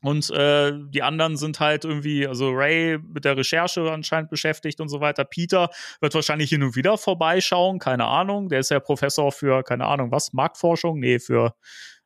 [0.03, 4.89] Und äh, die anderen sind halt irgendwie, also Ray mit der Recherche anscheinend beschäftigt und
[4.89, 5.23] so weiter.
[5.23, 5.69] Peter
[6.01, 8.49] wird wahrscheinlich hin und wieder vorbeischauen, keine Ahnung.
[8.49, 10.99] Der ist ja Professor für, keine Ahnung, was, Marktforschung?
[10.99, 11.55] Nee, für,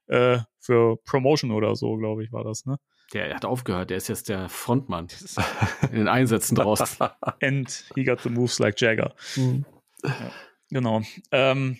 [0.06, 2.78] äh, für Promotion oder so, glaube ich, war das, ne?
[3.14, 5.08] Der hat aufgehört, der ist jetzt der Frontmann
[5.92, 7.08] in den Einsätzen draußen.
[7.42, 9.16] And he got the moves like Jagger.
[10.08, 10.32] Ja,
[10.70, 11.02] genau.
[11.32, 11.78] Ähm,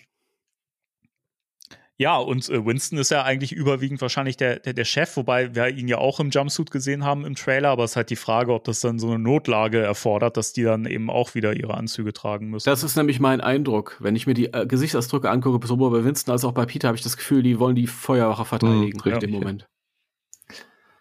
[2.00, 5.68] ja, und äh, Winston ist ja eigentlich überwiegend wahrscheinlich der, der, der Chef, wobei wir
[5.68, 8.54] ihn ja auch im Jumpsuit gesehen haben im Trailer, aber es ist halt die Frage,
[8.54, 12.12] ob das dann so eine Notlage erfordert, dass die dann eben auch wieder ihre Anzüge
[12.12, 12.68] tragen müssen.
[12.70, 13.96] Das ist nämlich mein Eindruck.
[13.98, 16.96] Wenn ich mir die äh, Gesichtsausdrücke angucke, sowohl bei Winston als auch bei Peter, habe
[16.96, 19.40] ich das Gefühl, die wollen die Feuerwache verteidigen Hm, richtig, im ja.
[19.40, 19.66] Moment.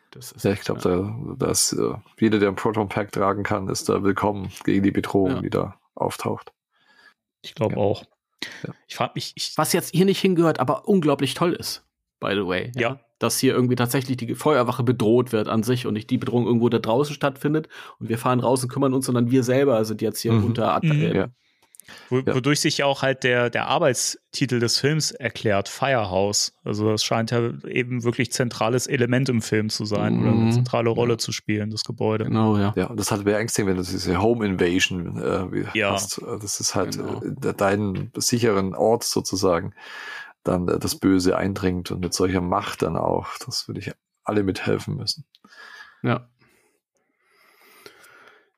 [0.10, 3.70] Das ist, Ja, ich glaube, da, dass äh, jeder, der ein Proton Pack tragen kann,
[3.70, 5.41] ist da willkommen gegen die Bedrohung, Ja.
[5.41, 6.52] die da auftaucht.
[7.41, 7.81] Ich glaube Ja.
[7.81, 8.03] auch.
[8.65, 8.73] Ja.
[8.88, 11.85] Ich frage mich, ich, Was jetzt hier nicht hingehört, aber unglaublich toll ist,
[12.19, 12.72] by the way.
[12.76, 12.99] Ja.
[13.19, 16.69] Dass hier irgendwie tatsächlich die Feuerwache bedroht wird an sich und nicht die Bedrohung irgendwo
[16.69, 17.68] da draußen stattfindet
[17.99, 20.45] und wir fahren raus und kümmern uns, sondern wir selber sind jetzt hier Mhm.
[20.45, 20.91] unter Mhm.
[20.91, 21.27] äh, Ja.
[22.09, 22.35] Wo, Ja.
[22.35, 26.53] wodurch sich ja auch halt der, der Arbeitstitel des Films erklärt, Firehouse.
[26.64, 30.51] Also das scheint ja eben wirklich zentrales Element im Film zu sein oder eine Mhm.
[30.51, 32.26] zentrale Rolle zu spielen, das Gebäude.
[32.26, 32.73] Genau, ja.
[32.76, 35.91] Ja, und das hat beängstigend, wenn du diese Home Invasion äh, wie Ja.
[35.93, 36.22] hast.
[36.41, 37.22] Das ist halt Genau.
[37.22, 39.73] äh, de- deinen sicheren Ort sozusagen
[40.43, 43.27] dann äh, das Böse eindringt und mit solcher Macht dann auch.
[43.45, 43.91] Das würde ich
[44.23, 45.26] alle mithelfen müssen.
[46.03, 46.30] Ja.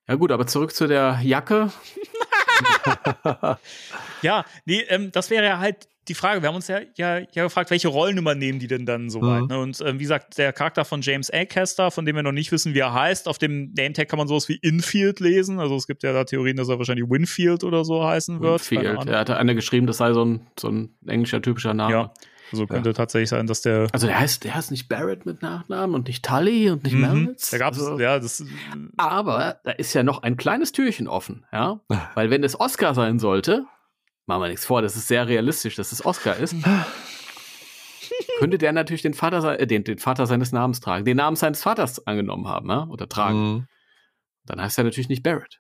[0.07, 1.71] Ja gut, aber zurück zu der Jacke.
[4.21, 6.41] Ja, nee, ähm, das wäre ja halt die Frage.
[6.41, 9.43] Wir haben uns ja, ja, ja gefragt, welche Rollen übernehmen die denn dann soweit?
[9.43, 9.47] Mhm.
[9.47, 9.59] Ne?
[9.59, 12.73] Und ähm, wie gesagt, der Charakter von James Acaster, von dem wir noch nicht wissen,
[12.73, 15.59] wie er heißt, auf dem Nametag kann man sowas wie Infield lesen.
[15.59, 18.71] Also es gibt ja da Theorien, dass er wahrscheinlich Winfield oder so heißen wird.
[18.71, 19.07] Winfield.
[19.07, 21.93] Er hatte einer geschrieben, das sei so ein, so ein englischer typischer Name.
[21.93, 22.13] Ja,
[22.51, 23.87] also könnte tatsächlich sein, dass der.
[23.91, 27.35] Also der heißt, der heißt nicht Barrett mit Nachnamen und nicht Tully und nicht Mhm.
[27.51, 28.43] Da gab's, also, ja, das.
[28.97, 31.81] Aber da ist ja noch ein kleines Türchen offen, ja.
[32.15, 33.65] Weil wenn es Oscar sein sollte,
[34.25, 36.55] machen wir nichts vor, das ist sehr realistisch, dass es Oscar ist,
[38.39, 41.61] könnte der natürlich den Vater, äh, den, den Vater seines Namens tragen, den Namen seines
[41.63, 42.85] Vaters angenommen haben, ja?
[42.87, 43.53] oder tragen.
[43.53, 43.67] Mhm.
[44.45, 45.59] Dann heißt er natürlich nicht Barrett.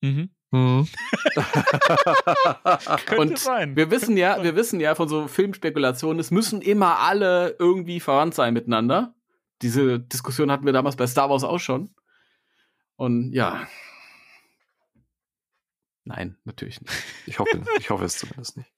[0.00, 0.30] Mhm.
[0.50, 0.88] Mhm.
[3.06, 3.76] Könnte Und sein.
[3.76, 8.34] Wir wissen ja, wir wissen ja von so Filmspekulationen, es müssen immer alle irgendwie verwandt
[8.34, 9.14] sein miteinander.
[9.62, 11.90] Diese Diskussion hatten wir damals bei Star Wars auch schon.
[12.96, 13.66] Und ja.
[16.04, 16.92] Nein, natürlich nicht.
[17.26, 18.70] ich, hoffe, ich hoffe es zumindest nicht.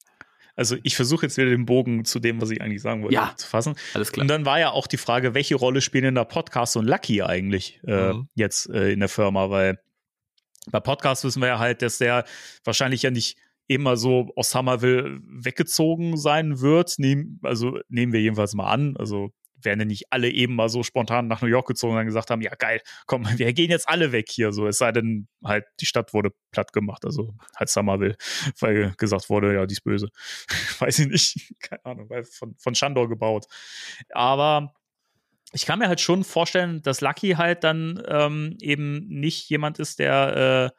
[0.56, 3.32] Also ich versuche jetzt wieder den Bogen zu dem, was ich eigentlich sagen wollte, Ja.
[3.36, 3.76] zu fassen.
[3.94, 4.22] Alles klar.
[4.22, 7.22] Und dann war ja auch die Frage, welche Rolle spielen denn da Podcast und Lucky
[7.22, 8.28] eigentlich äh, Mhm.
[8.34, 9.48] jetzt äh, in der Firma?
[9.48, 9.78] Weil
[10.70, 12.24] bei Podcast wissen wir ja halt, dass der
[12.64, 16.94] wahrscheinlich ja nicht immer so aus Summerville weggezogen sein wird.
[16.98, 18.96] Nehm, also nehmen wir jedenfalls mal an.
[18.96, 19.30] Also
[19.64, 22.42] werden ja nicht alle eben mal so spontan nach New York gezogen und gesagt haben,
[22.42, 24.52] ja geil, komm, wir gehen jetzt alle weg hier.
[24.52, 28.16] So, es sei denn, halt die Stadt wurde platt gemacht, also halt Summerville,
[28.58, 30.08] weil gesagt wurde, ja, die ist böse.
[30.78, 33.46] Weiß ich nicht, keine Ahnung, weil von, von Shandor gebaut.
[34.10, 34.72] Aber
[35.52, 39.98] ich kann mir halt schon vorstellen, dass Lucky halt dann ähm, eben nicht jemand ist,
[39.98, 40.72] der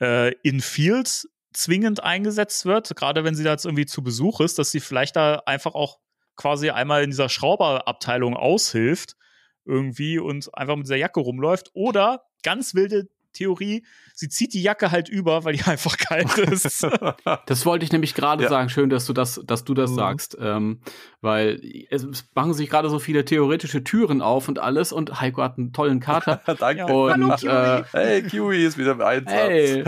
[0.00, 4.40] äh, äh, in Fields zwingend eingesetzt wird, gerade wenn sie da jetzt irgendwie zu Besuch
[4.40, 5.98] ist, dass sie vielleicht da einfach auch
[6.36, 9.16] quasi einmal in dieser Schrauberabteilung aushilft
[9.64, 11.70] irgendwie und einfach mit dieser Jacke rumläuft.
[11.74, 13.84] Oder ganz wilde Theorie,
[14.14, 16.86] sie zieht die Jacke halt über, weil die einfach kalt ist.
[17.46, 18.48] Das wollte ich nämlich gerade Ja.
[18.48, 18.68] sagen.
[18.68, 19.94] Schön, dass du das, dass du das Mhm.
[19.96, 20.80] sagst, ähm,
[21.20, 24.92] weil es machen sich gerade so viele theoretische Türen auf und alles.
[24.92, 26.40] Und Heiko hat einen tollen Kater.
[26.58, 26.86] Danke.
[26.86, 29.32] und äh, Hey, Kiwi ist wieder im Einsatz.
[29.32, 29.84] Hey.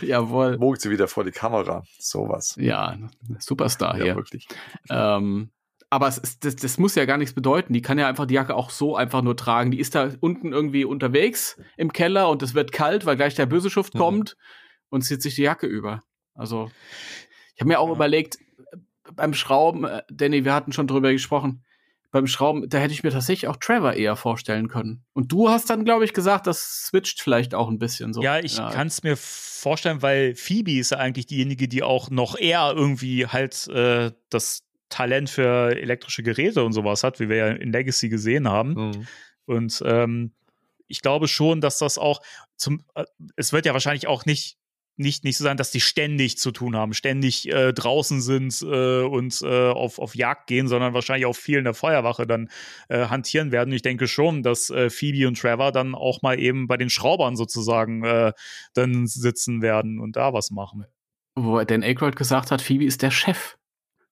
[0.00, 1.82] jawohl, Wogt sie wieder vor die Kamera.
[1.98, 2.54] Sowas.
[2.58, 2.96] ja,
[3.38, 4.16] Superstar Ja, hier.
[4.16, 4.46] wirklich.
[4.90, 5.50] Ähm,
[5.90, 7.72] aber es ist, das, das muss ja gar nichts bedeuten.
[7.72, 9.70] Die kann ja einfach die Jacke auch so einfach nur tragen.
[9.70, 13.46] Die ist da unten irgendwie unterwegs im Keller und es wird kalt, weil gleich der
[13.46, 13.98] böse Schuft Mhm.
[13.98, 14.36] kommt
[14.88, 16.02] und zieht sich die Jacke über.
[16.34, 16.70] Also,
[17.54, 17.94] ich habe mir auch Ja.
[17.94, 18.38] überlegt,
[19.14, 21.62] beim Schrauben, äh, Danny, wir hatten schon drüber gesprochen,
[22.10, 25.04] beim Schrauben, da hätte ich mir tatsächlich auch Trevor eher vorstellen können.
[25.12, 28.22] Und du hast dann, glaube ich, gesagt, das switcht vielleicht auch ein bisschen so.
[28.22, 32.36] Ja, ich kann es mir vorstellen, weil Phoebe ist ja eigentlich diejenige, die auch noch
[32.38, 37.48] eher irgendwie halt äh, das Talent für elektrische Geräte und sowas hat, wie wir ja
[37.48, 38.74] in Legacy gesehen haben.
[38.74, 39.06] Mhm.
[39.46, 40.32] Und ähm,
[40.88, 42.20] ich glaube schon, dass das auch
[42.56, 43.04] zum, äh,
[43.36, 44.58] es wird ja wahrscheinlich auch nicht
[44.96, 49.02] nicht, nicht so sein, dass die ständig zu tun haben, ständig äh, draußen sind äh,
[49.02, 52.48] und äh, auf, auf Jagd gehen, sondern wahrscheinlich auch viel in der Feuerwache dann
[52.88, 53.72] äh, hantieren werden.
[53.72, 57.36] Ich denke schon, dass äh, Phoebe und Trevor dann auch mal eben bei den Schraubern
[57.36, 58.32] sozusagen äh,
[58.72, 60.86] dann sitzen werden und da was machen.
[61.34, 63.58] Wo Dan Aykroyd gesagt hat, Phoebe ist der Chef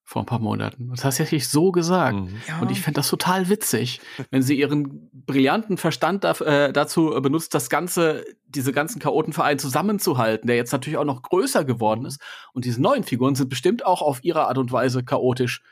[0.07, 0.89] vor ein paar Monaten.
[0.91, 2.15] Das hast du ja so gesagt.
[2.15, 2.37] Mhm.
[2.61, 7.55] Und ich fände das total witzig, wenn sie ihren brillanten Verstand da, äh, dazu benutzt,
[7.55, 12.21] das Ganze, diese ganzen Chaotenvereine zusammenzuhalten, der jetzt natürlich auch noch größer geworden ist.
[12.53, 15.63] Und diese neuen Figuren sind bestimmt auch auf ihre Art und Weise chaotisch.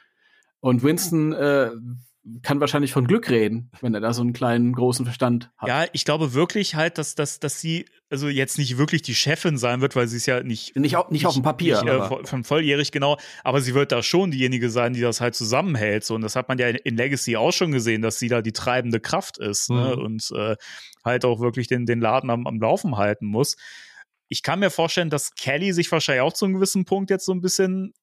[0.61, 1.69] Und Winston äh,
[2.41, 5.67] kann wahrscheinlich von Glück reden, wenn er da so einen kleinen, großen Verstand hat.
[5.67, 9.57] Ja, ich glaube wirklich halt, dass, dass, dass sie also jetzt nicht wirklich die Chefin
[9.57, 11.81] sein wird, weil sie ist ja nicht Nicht, auf, nicht auf dem Papier.
[11.83, 15.35] nicht, äh, von volljährig genau, aber sie wird da schon diejenige sein, die das halt
[15.35, 16.05] zusammenhält.
[16.05, 18.41] So, und das hat man ja in, in Legacy auch schon gesehen, dass sie da
[18.41, 19.95] die treibende Kraft ist ne?
[19.97, 20.03] Mhm.
[20.03, 20.55] und äh,
[21.03, 23.57] halt auch wirklich den, den Laden am, am Laufen halten muss.
[24.29, 27.33] Ich kann mir vorstellen, dass Kelly sich wahrscheinlich auch zu einem gewissen Punkt jetzt so
[27.33, 27.93] ein bisschen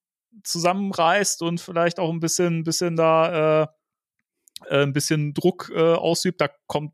[0.43, 3.67] zusammenreißt und vielleicht auch ein bisschen, bisschen da äh,
[4.69, 6.41] ein bisschen Druck äh, ausübt.
[6.41, 6.93] Da kommt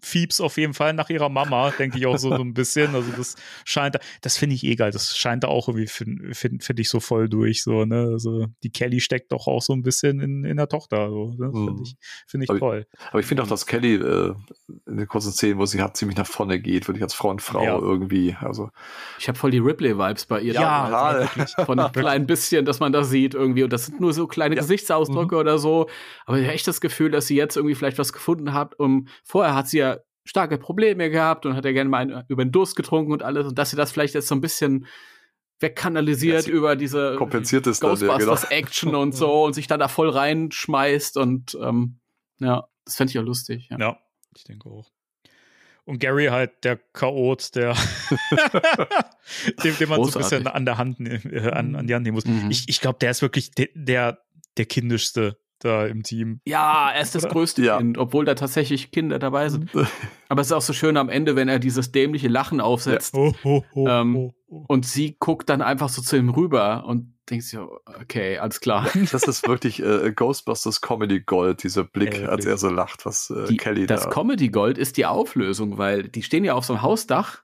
[0.00, 2.94] Fiebs auf jeden Fall nach ihrer Mama, denke ich auch so, so ein bisschen.
[2.94, 3.34] Also das
[3.64, 4.92] scheint, da- das finde ich eh geil.
[4.92, 8.08] Das scheint da auch irgendwie, finde find, find ich so voll durch, so, ne.
[8.12, 11.34] Also die Kelly steckt doch auch so ein bisschen in, in der Tochter, so.
[11.36, 11.50] Ne?
[11.50, 11.82] Finde Mhm.
[11.82, 11.96] ich,
[12.28, 12.86] finde ich Aber- toll.
[13.10, 14.34] Aber ich finde auch, dass Kelly äh,
[14.86, 17.30] in den kurzen Szenen, wo sie hat, ziemlich nach vorne geht, würde ich als Frau
[17.30, 17.76] und Frau Ja.
[17.78, 18.36] irgendwie.
[18.40, 18.70] Also
[19.18, 20.54] Ich habe voll die Ripley-Vibes bei ihr.
[20.54, 21.32] Ja, damals.
[21.54, 21.66] total.
[21.66, 23.64] Von einem kleinen bisschen, dass man das sieht irgendwie.
[23.64, 24.60] Und das sind nur so kleine Ja.
[24.62, 25.88] Gesichtsausdrücke oder so.
[26.26, 28.78] Aber ich habe echt das Gefühl, dass sie jetzt irgendwie vielleicht was gefunden hat.
[28.78, 29.87] Um, vorher hat sie ja
[30.28, 33.46] starke Probleme gehabt und hat ja gerne mal einen, über den Durst getrunken und alles.
[33.46, 34.86] Und dass sie das vielleicht jetzt so ein bisschen
[35.60, 38.12] wegkanalisiert Ja, über diese kompensiert es dann, ja, genau.
[38.18, 41.16] Ghostbusters-Action und so und sich dann da voll reinschmeißt.
[41.16, 41.98] Und ähm,
[42.40, 43.68] ja, das fände ich auch lustig.
[43.70, 43.78] Ja.
[43.78, 43.98] Ja,
[44.36, 44.90] ich denke auch.
[45.84, 47.74] Und Gary halt der Chaot, der
[49.64, 52.04] dem, dem man so ein bisschen an der Hand ne- äh, an, an die Hand
[52.04, 52.26] nehmen muss.
[52.26, 52.50] Mhm.
[52.50, 54.18] Ich, ich glaube, der ist wirklich de, der,
[54.58, 56.40] der kindischste da im Team.
[56.46, 57.78] Ja, er ist das größte Ja.
[57.78, 59.70] Kind, obwohl da tatsächlich Kinder dabei sind.
[60.28, 63.34] Aber es ist auch so schön am Ende, wenn er dieses dämliche Lachen aufsetzt Oh,
[63.44, 64.64] oh, oh, Ähm, oh, oh.
[64.68, 68.60] und sie guckt dann einfach so zu ihm rüber und denkt sich, so, okay, alles
[68.60, 68.88] klar.
[69.12, 73.28] das ist wirklich äh, Ghostbusters Comedy Gold, dieser Blick, Ja, als er so lacht, was
[73.30, 74.10] äh, Die, Kelly das da.
[74.10, 77.42] Comedy Gold ist die Auflösung, weil die stehen ja auf so einem Hausdach.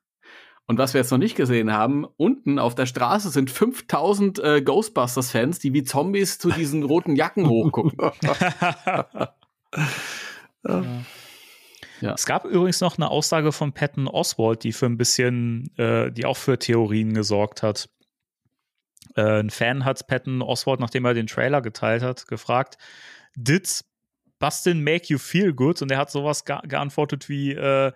[0.66, 4.62] Und was wir jetzt noch nicht gesehen haben, unten auf der Straße sind 5000 äh,
[4.62, 7.98] Ghostbusters-Fans, die wie Zombies zu diesen roten Jacken hochgucken.
[12.00, 12.12] Ja.
[12.12, 16.26] Es gab übrigens noch eine Aussage von Patton Oswald, die für ein bisschen, äh, die
[16.26, 17.88] auch für Theorien gesorgt hat.
[19.16, 22.76] Äh, ein Fan hat Patton Oswald, nachdem er den Trailer geteilt hat, gefragt,
[23.36, 23.84] did
[24.38, 25.80] Bustin make you feel good?
[25.82, 27.92] Und er hat sowas ge geantwortet wie, äh,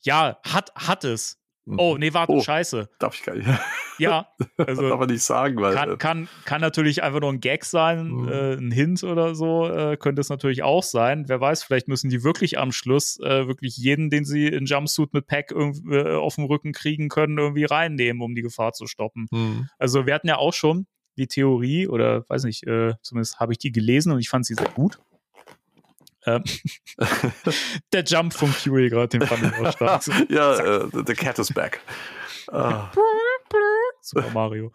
[0.00, 1.38] ja, hat, hat es.
[1.66, 2.40] Oh, nee, warte, Oh.
[2.42, 2.88] scheiße.
[2.98, 3.46] Darf ich gar nicht.
[3.96, 4.26] Ja,
[4.56, 5.72] darf also man nicht sagen, weil.
[5.74, 8.28] kann, äh, kann, kann natürlich einfach nur ein Gag sein, Mhm.
[8.28, 11.28] äh, ein Hint oder so, äh, könnte es natürlich auch sein.
[11.28, 15.14] Wer weiß, vielleicht müssen die wirklich am Schluss äh, wirklich jeden, den sie in Jumpsuit
[15.14, 18.88] mit Pack irgendwie, äh, auf dem Rücken kriegen können, irgendwie reinnehmen, um die Gefahr zu
[18.88, 19.28] stoppen.
[19.32, 19.68] hm.
[19.78, 20.86] Also wir hatten ja auch schon
[21.16, 24.54] die Theorie, oder weiß nicht, äh, zumindest habe ich die gelesen und ich fand sie
[24.54, 24.98] sehr gut.
[26.26, 26.42] Ähm,
[27.92, 30.30] der Jump von Fury gerade, den fand ich auch stark.
[30.30, 31.80] ja, the, the cat is back.
[32.52, 32.90] Ah,
[34.02, 34.72] Super Mario.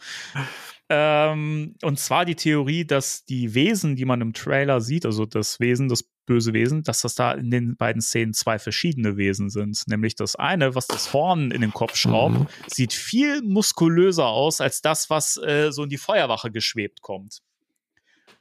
[0.90, 5.60] ähm, und zwar die Theorie, dass die Wesen, die man im Trailer sieht, also das
[5.60, 9.84] Wesen, das böse Wesen, dass das da in den beiden Szenen zwei verschiedene Wesen sind.
[9.88, 12.48] Nämlich das eine, was das Horn in den Kopf schraubt, Mhm.
[12.68, 17.40] sieht viel muskulöser aus als das, was äh, so in die Feuerwache geschwebt kommt.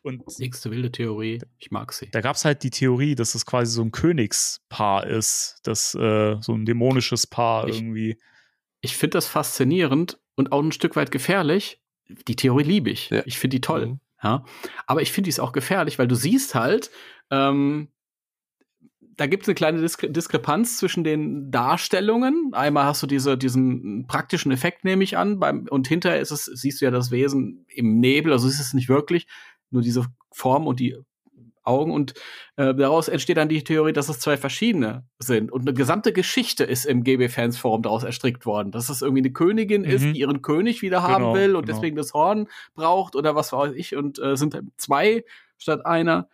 [0.03, 1.41] Und Nächste wilde Theorie.
[1.59, 2.09] Ich mag sie.
[2.11, 6.37] da gab es halt die Theorie, dass es quasi so ein Königspaar ist, das äh,
[6.41, 8.19] so ein dämonisches Paar Ich- irgendwie.
[8.81, 11.81] Ich finde das faszinierend und auch ein Stück weit gefährlich.
[12.29, 13.11] Die Theorie liebe ich.
[13.11, 13.23] Ja.
[13.27, 13.87] Ich finde die toll.
[13.87, 14.01] Mhm.
[14.23, 14.45] Ja.
[14.87, 16.91] Aber ich finde die auch gefährlich, weil du siehst halt,
[17.31, 17.89] ähm,
[19.01, 22.51] da gibt es eine kleine Diskre Diskrepanz zwischen den Darstellungen.
[22.53, 26.45] Einmal hast du diese, diesen praktischen Effekt, nehme ich an, beim, und hinterher ist es,
[26.45, 29.27] siehst du ja das Wesen im Nebel, also siehst es nicht wirklich,
[29.71, 30.97] nur diese Form und die
[31.65, 32.15] Augen und
[32.57, 36.65] äh, daraus entsteht dann die Theorie, dass es zwei verschiedene sind und eine gesamte Geschichte
[36.65, 40.15] ist im GB-Fans-Forum daraus erstrickt worden, dass es irgendwie eine Königin ist, Mhm.
[40.15, 41.77] die ihren König wieder haben Genau, will und genau.
[41.77, 45.25] deswegen das Horn braucht oder was weiß ich und äh, sind zwei
[45.59, 46.29] statt einer.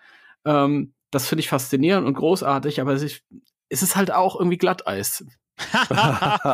[0.45, 3.23] Ähm, das finde ich faszinierend und großartig, aber es ist,
[3.69, 5.25] es ist halt auch irgendwie Glatteis.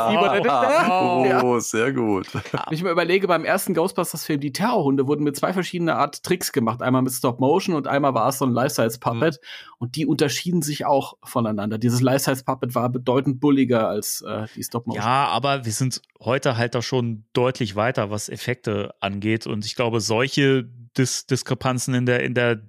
[1.42, 2.32] oh, sehr gut.
[2.34, 6.52] Wenn ich mir überlege, beim ersten Ghostbusters-Film, die Terrorhunde wurden mit zwei verschiedenen Art Tricks
[6.52, 6.82] gemacht.
[6.82, 9.40] Einmal mit Stop-Motion und einmal war es so ein Life-Size-Puppet.
[9.78, 11.78] Und die unterschieden sich auch voneinander.
[11.78, 15.02] Dieses Life-Size-Puppet war bedeutend bulliger als äh, die Stop-Motion.
[15.02, 19.46] Ja, aber wir sind heute halt da schon deutlich weiter, was Effekte angeht.
[19.46, 22.60] Und ich glaube, solche Dis Diskrepanzen in der, in der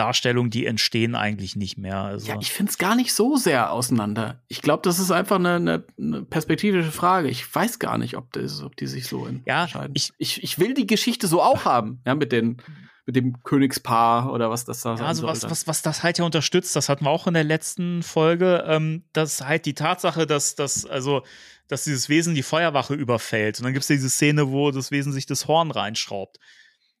[0.00, 1.98] Darstellung, die entstehen eigentlich nicht mehr.
[1.98, 4.42] Also, Ja, ich finde es gar nicht so sehr auseinander.
[4.48, 7.28] Ich glaube, das ist einfach eine, eine, eine perspektivische Frage.
[7.28, 9.92] Ich weiß gar nicht, ob, das, ob die sich so Ja, entscheiden.
[9.94, 12.56] ich- ich, ich will die Geschichte so auch haben, ja, mit, den,
[13.06, 16.24] mit dem Königspaar oder was das da Ja, also was, was, was das halt ja
[16.24, 20.54] unterstützt, das hatten wir auch in der letzten Folge, ähm, dass halt die Tatsache, dass,
[20.54, 21.22] dass, also,
[21.68, 23.58] dass dieses Wesen die Feuerwache überfällt.
[23.58, 26.38] Und dann gibt es diese Szene, wo das Wesen sich das Horn reinschraubt.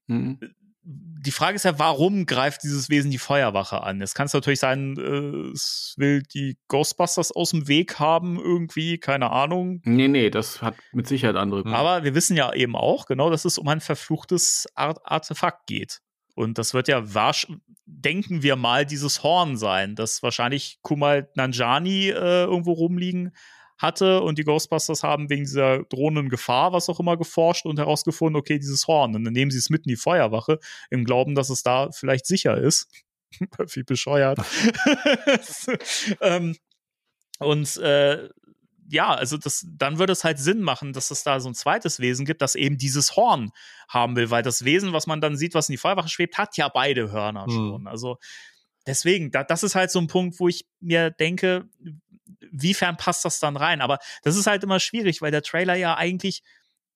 [0.08, 0.38] Hm.
[0.82, 4.00] Die Frage ist ja, warum greift dieses Wesen die Feuerwache an?
[4.00, 8.98] Jetzt kann es natürlich sein, äh, es will die Ghostbusters aus dem Weg haben, irgendwie,
[8.98, 9.82] keine Ahnung.
[9.84, 11.76] Nee, nee, das hat mit Sicherheit andere Gründe.
[11.76, 16.00] Aber wir wissen ja eben auch, genau, dass es um ein verfluchtes Art Artefakt geht.
[16.34, 17.02] Und das wird ja
[17.84, 23.32] denken wir mal dieses Horn sein, das wahrscheinlich Kumal Nanjani äh, irgendwo rumliegen
[23.80, 28.38] hatte und die Ghostbusters haben wegen dieser drohenden Gefahr, was auch immer, geforscht und herausgefunden,
[28.38, 29.14] okay, dieses Horn.
[29.16, 30.58] Und dann nehmen sie es mit in die Feuerwache
[30.90, 32.88] im Glauben, dass es da vielleicht sicher ist.
[33.74, 34.38] Wie bescheuert.
[36.20, 36.56] ähm,
[37.38, 38.28] und äh,
[38.90, 42.00] ja, also das, dann würde es halt Sinn machen, dass es da so ein zweites
[42.00, 43.50] Wesen gibt, das eben dieses Horn
[43.88, 46.56] haben will, weil das Wesen, was man dann sieht, was in die Feuerwache schwebt, hat
[46.56, 47.52] ja beide Hörner Hm.
[47.52, 47.86] schon.
[47.86, 48.18] Also
[48.86, 51.68] deswegen, da, das ist halt so ein Punkt, wo ich mir denke,
[52.50, 53.80] wiefern passt das dann rein?
[53.80, 56.42] Aber das ist halt immer schwierig, weil der Trailer ja eigentlich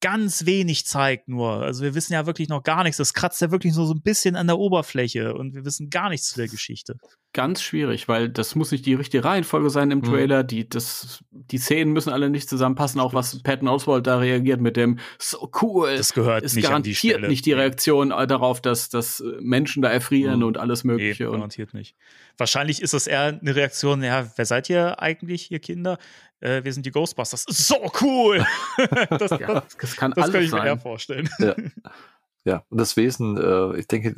[0.05, 1.62] ganz wenig zeigt nur.
[1.62, 2.98] Also wir wissen ja wirklich noch gar nichts.
[2.98, 6.10] Das kratzt ja wirklich nur so ein bisschen an der Oberfläche und wir wissen gar
[6.10, 6.97] nichts zu der Geschichte.
[7.32, 10.05] Ganz schwierig, weil das muss nicht die richtige Reihenfolge sein im Mhm.
[10.05, 10.44] Trailer.
[10.44, 13.01] Die, das, die Szenen müssen alle nicht zusammenpassen.
[13.01, 15.97] Auch was Patton Oswald da reagiert mit dem so cool.
[15.97, 17.28] Das gehört ist nicht an die garantiert Stelle.
[17.28, 20.44] nicht die Reaktion äh, darauf, dass, dass Menschen da erfrieren Mhm.
[20.47, 21.28] und alles Nee, Mögliche.
[21.31, 21.97] und garantiert nicht.
[22.36, 25.98] Wahrscheinlich ist das eher eine Reaktion, ja, wer seid ihr eigentlich, ihr Kinder?
[26.44, 27.44] Äh, wir sind die Ghostbusters.
[27.48, 28.44] So cool!
[29.10, 30.80] das, ja, das, das kann das alles kann ich mir eher sein.
[30.80, 31.30] vorstellen.
[31.38, 31.54] Ja.
[32.44, 34.14] ja, und das Wesen, äh, ich denke,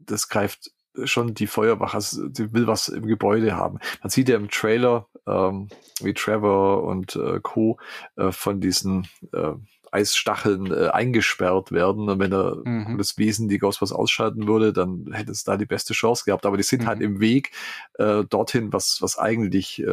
[0.00, 0.70] das greift
[1.04, 3.78] schon die Feuerwache, also die will was im Gebäude haben.
[4.02, 5.68] Man sieht ja im Trailer, ähm,
[6.00, 7.78] wie Trevor und äh, Co.
[8.16, 9.52] Äh, von diesen äh,
[9.92, 12.08] Eisstacheln äh, eingesperrt werden.
[12.08, 12.98] Und wenn er Mhm.
[12.98, 16.44] das Wesen die Ghostbusters ausschalten würde, dann hätte es da die beste Chance gehabt.
[16.46, 17.04] Aber die sind halt Mhm.
[17.04, 17.52] im Weg
[17.94, 19.86] äh, dorthin, was, was eigentlich äh,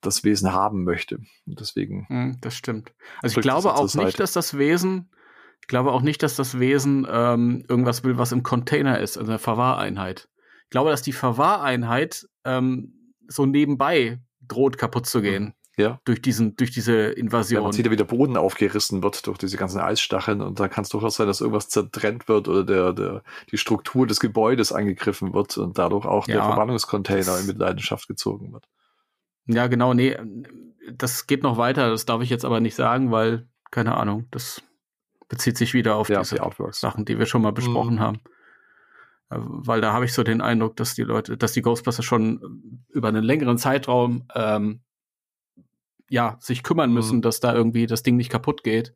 [0.00, 1.16] das Wesen haben möchte.
[1.46, 2.92] Und deswegen Hm, das stimmt.
[3.22, 5.10] Also ich glaube auch nicht, dass das Wesen,
[5.60, 9.30] ich glaube auch nicht, dass das Wesen ähm, irgendwas will, was im Container ist, also
[9.30, 10.28] eine Verwahreinheit.
[10.64, 16.00] Ich glaube, dass die Verwahreinheit ähm, so nebenbei droht kaputt zu gehen ja.
[16.04, 17.62] durch diesen, durch diese Ja, Invasion.
[17.62, 20.82] man sieht ja, wie der Boden aufgerissen wird durch diese ganzen Eisstacheln und da kann
[20.84, 25.32] es durchaus sein, dass irgendwas zertrennt wird oder der, der, die Struktur des Gebäudes angegriffen
[25.34, 26.46] wird und dadurch auch der Ja.
[26.46, 28.66] Verbannungscontainer in Mitleidenschaft gezogen wird.
[29.52, 30.16] Ja, genau, nee,
[30.92, 34.62] das geht noch weiter, das darf ich jetzt aber nicht sagen, weil, keine Ahnung, das
[35.28, 36.72] bezieht sich wieder auf Ja, diese die.
[36.72, 38.00] Sachen, die wir schon mal besprochen Mhm.
[38.00, 38.20] haben.
[39.30, 42.82] Äh, Weil da habe ich so den Eindruck, dass die Leute, dass die Ghostbusters schon
[42.88, 44.80] über einen längeren Zeitraum ähm,
[46.08, 47.22] ja, sich kümmern müssen, Mhm.
[47.22, 48.94] dass da irgendwie das Ding nicht kaputt geht.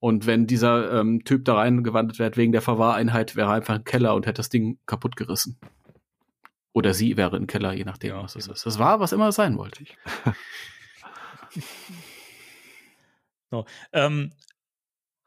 [0.00, 3.84] Und wenn dieser ähm, Typ da reingewandelt wird wegen der Verwahreinheit, wäre er einfach im
[3.84, 5.58] Keller und hätte das Ding kaputt gerissen.
[6.74, 8.54] Oder sie wäre im Keller, je nachdem, Ja, was es genau.
[8.54, 8.66] ist.
[8.66, 9.84] Das war, was immer es sein wollte.
[13.92, 14.32] Ähm,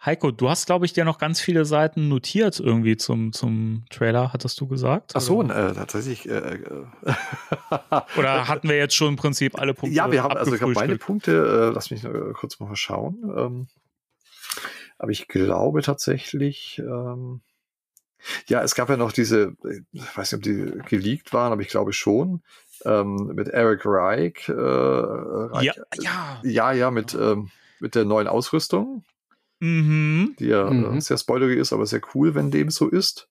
[0.05, 4.33] Heiko, du hast, glaube ich, dir noch ganz viele Seiten notiert irgendwie zum, zum Trailer,
[4.33, 5.13] hattest du gesagt?
[5.15, 5.69] Ach so, Oder?
[5.69, 6.27] äh, tatsächlich.
[6.27, 6.85] Äh, äh,
[8.17, 9.95] Oder hatten wir jetzt schon im Prinzip alle Punkte?
[9.95, 11.05] Ja, wir haben, also ich meine abgefrühstückt?
[11.05, 13.23] Punkte, äh, lass mich äh, kurz mal schauen.
[13.37, 13.67] Ähm,
[14.97, 17.39] aber ich glaube tatsächlich, ähm,
[18.47, 19.53] ja, es gab ja noch diese,
[19.91, 22.41] ich weiß nicht, ob die geleakt waren, aber ich glaube schon,
[22.85, 24.47] ähm, mit Eric Reich.
[24.49, 26.41] Äh, Reich Ja, ja.
[26.43, 27.49] ja, ja, mit, ähm,
[27.79, 29.03] mit der neuen Ausrüstung,
[29.59, 30.35] Mhm.
[30.39, 30.97] die ja Mhm.
[30.97, 33.27] äh, sehr spoilerig ist, aber sehr cool, wenn dem so ist.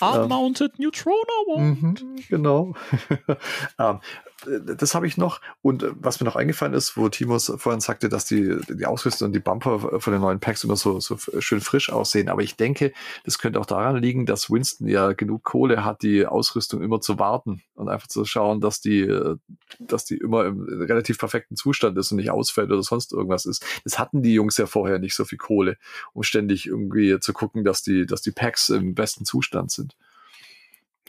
[0.00, 1.16] Hard-Mounted Neutrona
[1.46, 2.02] Wand.
[2.02, 2.74] Mhm, genau.
[3.78, 5.40] ähm, äh, das habe ich noch.
[5.62, 9.26] Und äh, was mir noch eingefallen ist, wo Timos vorhin sagte, dass die, die Ausrüstung
[9.26, 12.28] und die Bumper von den neuen Packs immer so, so schön frisch aussehen.
[12.28, 12.92] Aber ich denke,
[13.24, 17.18] das könnte auch daran liegen, dass Winston ja genug Kohle hat, die Ausrüstung immer zu
[17.18, 19.36] warten und einfach zu schauen, dass die, äh,
[19.80, 23.64] dass die immer im relativ perfekten Zustand ist und nicht ausfällt oder sonst irgendwas ist.
[23.84, 25.76] Das hatten die Jungs ja vorher nicht so viel Kohle,
[26.12, 29.96] um ständig irgendwie zu gucken, dass die, dass die Packs im besten Zustand sind.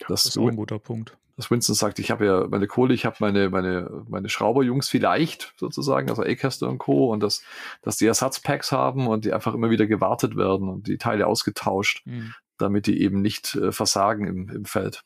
[0.08, 1.18] Das ist auch ein guter Punkt.
[1.40, 5.54] Dass Winston sagt, ich habe ja meine Kohle, ich habe meine, meine, meine Schrauberjungs vielleicht
[5.58, 7.12] sozusagen, also Acaster und Co.
[7.14, 7.42] und dass,
[7.82, 12.06] dass die Ersatzpacks haben und die einfach immer wieder gewartet werden und die Teile ausgetauscht,
[12.06, 12.34] Mhm.
[12.58, 15.04] damit die eben nicht äh, versagen im, im Feld.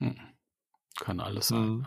[0.00, 0.16] Hm.
[1.00, 1.58] Kann alles sein.
[1.68, 1.86] Mhm.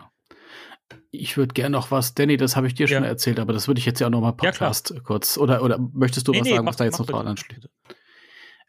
[1.10, 3.08] Ich würde gerne noch was, Danny, das habe ich dir schon Ja.
[3.08, 4.32] erzählt, aber das würde ich jetzt ja auch noch mal Ja.
[4.32, 5.38] Podcast kurz.
[5.38, 7.30] Oder, oder möchtest du Nee, was nee, sagen, mach- was da jetzt noch dran bitte.
[7.30, 7.68] anschließt?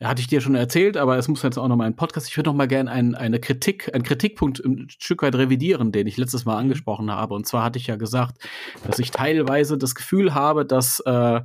[0.04, 2.28] Hatte ich dir schon erzählt, aber es muss jetzt auch noch mal ein Podcast.
[2.28, 6.06] Ich würde noch mal gerne ein, eine Kritik, einen Kritikpunkt ein Stück weit revidieren, den
[6.06, 6.52] ich letztes Mhm.
[6.52, 7.34] Mal angesprochen habe.
[7.34, 8.38] Und zwar hatte ich ja gesagt,
[8.86, 11.42] dass ich teilweise das Gefühl habe, dass äh,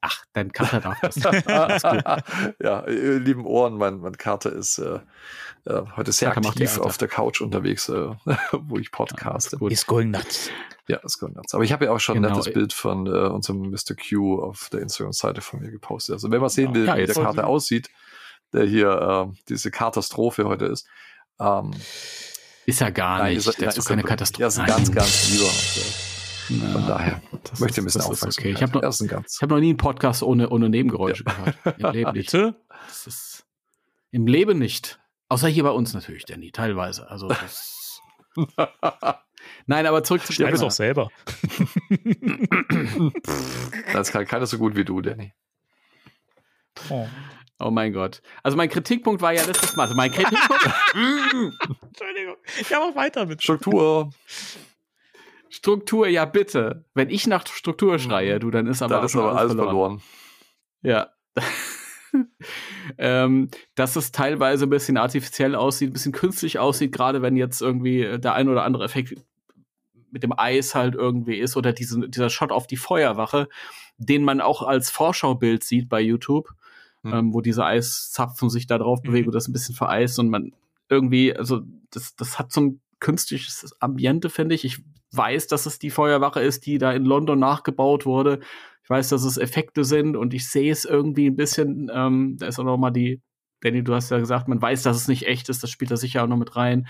[0.00, 1.16] ach, dein Cutter darf das.
[2.62, 5.00] ja, ihr lieben Ohren, mein, mein Kater ist äh,
[5.64, 8.10] äh, heute sehr macht aktiv auf der Couch unterwegs, äh,
[8.52, 9.58] wo ich podcaste.
[9.58, 9.72] Gut.
[9.72, 10.50] Ist going nuts.
[10.88, 11.54] Ja, das kommt ganz.
[11.54, 12.36] Aber ich habe ja auch schon ein Genau.
[12.36, 13.94] nettes Bild von äh, unserem Mr.
[13.94, 16.14] Q auf der Instagram-Seite von mir gepostet.
[16.14, 17.38] Also wenn man sehen will, Ja, wie der gut.
[17.38, 17.88] aussieht,
[18.52, 20.86] der hier äh, diese Katastrophe heute ist.
[21.40, 21.70] Ähm,
[22.66, 23.38] Ist ja gar nicht.
[23.38, 24.42] ist er- das ist ist doch keine Katastrophe.
[24.42, 24.76] Ja, ist ein Nein.
[24.76, 26.64] ganz, ganz lieber.
[26.66, 28.38] Ja, von daher das möchte ich ein ist- bisschen das ist Aufmerksamkeit.
[28.38, 28.50] okay.
[28.56, 29.10] Ich habe noch, ist ein
[29.40, 31.56] hab noch nie einen Podcast ohne, ohne Nebengeräusche gehört.
[31.78, 32.32] Im Leben nicht.
[32.32, 32.56] Bitte?
[32.88, 33.44] Das ist
[34.10, 34.98] Im Leben nicht.
[35.32, 37.08] Außer hier bei uns natürlich, Danny, teilweise.
[37.10, 38.02] Also das
[39.66, 40.68] Nein, aber zurück zu Schneid's Thema.
[40.68, 41.08] doch selber.
[43.94, 45.32] Das kann keiner so gut wie du, Danny.
[46.90, 47.08] Oh.
[47.58, 48.20] Oh mein Gott.
[48.42, 49.84] Also mein Kritikpunkt war ja letztes Mal.
[49.84, 50.64] Also mein Kritikpunkt.
[51.82, 52.36] Entschuldigung.
[52.68, 53.42] Ja, mach weiter mit.
[53.42, 54.10] Struktur,
[55.48, 56.84] Struktur, ja bitte.
[56.92, 60.02] Wenn ich nach Struktur schreie, du, dann ist aber, dann auch ist aber alles verloren.
[60.82, 61.10] Ja.
[62.98, 67.60] Ähm, dass es teilweise ein bisschen artifiziell aussieht, ein bisschen künstlich aussieht, gerade wenn jetzt
[67.62, 69.14] irgendwie äh, der ein oder andere Effekt
[70.10, 73.48] mit dem Eis halt irgendwie ist oder diesen, dieser Shot auf die Feuerwache,
[73.96, 76.50] den man auch als Vorschaubild sieht bei YouTube,
[77.04, 77.12] Hm.
[77.12, 79.28] ähm, wo diese Eiszapfen sich da drauf bewegen Mhm.
[79.28, 80.52] und das ein bisschen vereist und man
[80.88, 84.64] irgendwie, also das, das hat so ein künstliches Ambiente, finde ich.
[84.64, 88.38] Ich weiß, dass es die Feuerwache ist, die da in London nachgebaut wurde.
[88.82, 92.46] Ich weiß, dass es Effekte sind und ich sehe es irgendwie ein bisschen, ähm, da
[92.46, 93.20] ist auch noch mal die,
[93.60, 95.96] Danny, du hast ja gesagt, man weiß, dass es nicht echt ist, das spielt da
[95.96, 96.88] sicher auch noch mit rein.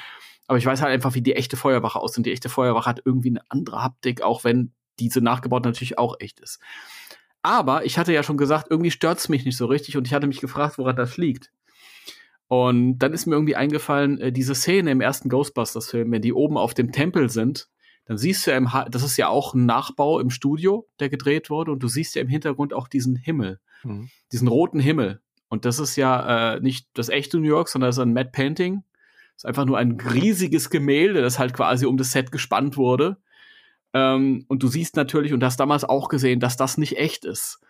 [0.48, 2.26] Aber ich weiß halt einfach, wie die echte Feuerwache aussieht.
[2.26, 6.40] Die echte Feuerwache hat irgendwie eine andere Haptik, auch wenn diese nachgebaut natürlich auch echt
[6.40, 6.60] ist.
[7.42, 10.26] Aber ich hatte ja schon gesagt, irgendwie stört's mich nicht so richtig und ich hatte
[10.26, 11.50] mich gefragt, woran das liegt.
[12.48, 16.58] Und dann ist mir irgendwie eingefallen, äh, diese Szene im ersten Ghostbusters-Film, wenn die oben
[16.58, 17.68] auf dem Tempel sind,
[18.12, 21.08] dann siehst du ja im, ha das ist ja auch ein Nachbau im Studio, der
[21.08, 24.10] gedreht wurde, und du siehst ja im Hintergrund auch diesen Himmel, Mhm.
[24.30, 25.20] diesen roten Himmel.
[25.48, 28.30] Und das ist ja äh, nicht das echte New York, sondern das ist ein Matte
[28.32, 28.84] Painting.
[29.34, 33.16] Das ist einfach nur ein riesiges Gemälde, das halt quasi um das Set gespannt wurde.
[33.94, 37.60] Ähm, und du siehst natürlich, und hast damals auch gesehen, dass das nicht echt ist.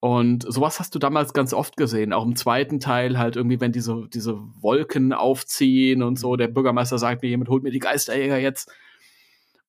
[0.00, 3.72] Und sowas hast du damals ganz oft gesehen, auch im zweiten Teil halt irgendwie, wenn
[3.72, 8.38] diese, diese Wolken aufziehen und so, der Bürgermeister sagt mir, jemand holt mir die Geisterjäger
[8.38, 8.70] jetzt.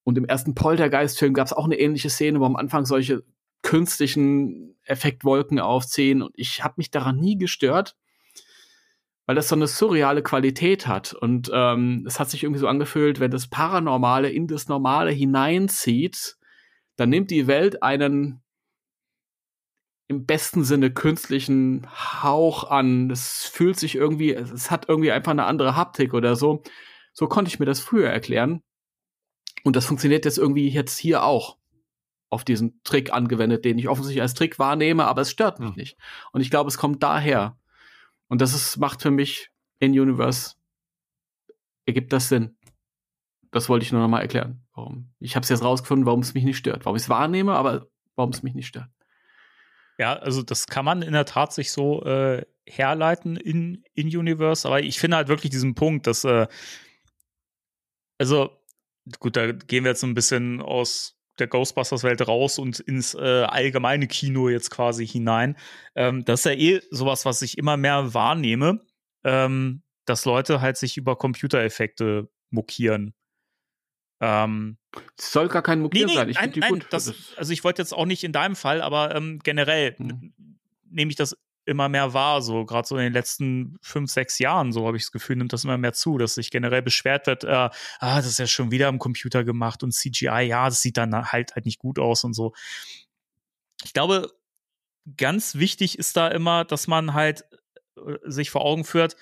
[0.10, 3.24] Und im ersten Poltergeist-Film gab es auch eine ähnliche Szene, wo am Anfang solche
[3.62, 7.96] künstlichen Effektwolken aufziehen und ich habe mich daran nie gestört,
[9.26, 13.20] weil das so eine surreale Qualität hat und ähm, es hat sich irgendwie so angefühlt,
[13.20, 16.38] wenn das Paranormale in das Normale hineinzieht,
[16.96, 18.42] dann nimmt die Welt einen
[20.08, 21.86] im besten Sinne künstlichen
[22.24, 23.12] Hauch an.
[23.12, 26.64] Es fühlt sich irgendwie, es hat irgendwie einfach eine andere Haptik oder so.
[27.14, 28.64] So konnte ich mir das früher erklären.
[29.64, 31.58] Und das funktioniert jetzt irgendwie jetzt hier auch
[32.30, 35.76] auf diesen Trick angewendet, den ich offensichtlich als Trick wahrnehme, aber es stört mich Hm.
[35.76, 35.98] nicht.
[36.32, 37.58] Und ich glaube, es kommt daher.
[38.28, 39.50] Und das ist, macht für mich
[39.80, 40.56] in Universe,
[41.86, 42.56] ergibt das Sinn.
[43.52, 44.64] Das wollte ich nur noch mal erklären.
[44.76, 45.12] Warum?
[45.20, 46.86] Ich habe es jetzt rausgefunden, warum es mich nicht stört.
[46.86, 48.90] Warum ich es wahrnehme, aber warum es mich nicht stört.
[49.98, 54.68] Ja, also das kann man in der Tat sich so äh, herleiten in, in Universe,
[54.68, 56.48] aber ich finde halt wirklich diesen Punkt, dass äh,
[58.20, 58.59] also
[59.20, 63.20] gut, da gehen wir jetzt so ein bisschen aus der Ghostbusters-Welt raus und ins äh,
[63.20, 65.58] allgemeine Kino jetzt quasi hinein.
[65.96, 68.82] Ähm, das ist ja eh sowas, was ich immer mehr wahrnehme,
[69.24, 73.14] ähm, dass Leute halt sich über Computereffekte mokieren.
[74.22, 74.78] Ähm,
[75.18, 76.30] Es soll gar kein Mokieren nee, nee, sein.
[76.30, 79.40] Ich nein, nein, das, also ich wollte jetzt auch nicht in deinem Fall, aber ähm,
[79.44, 80.34] generell Mhm.
[80.90, 81.38] nehme ich das
[81.70, 85.04] immer mehr wahr, so gerade so in den letzten fünf, sechs Jahren, so habe ich
[85.04, 88.26] das Gefühl, nimmt das immer mehr zu, dass sich generell beschwert wird, äh, ah, das
[88.26, 91.66] ist ja schon wieder am Computer gemacht und CGI, ja, das sieht dann halt halt
[91.66, 92.54] nicht gut aus und so.
[93.84, 94.32] Ich glaube,
[95.18, 97.46] ganz wichtig ist da immer, dass man halt
[97.98, 99.16] äh, sich vor Augen führt,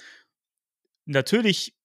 [1.06, 1.76] natürlich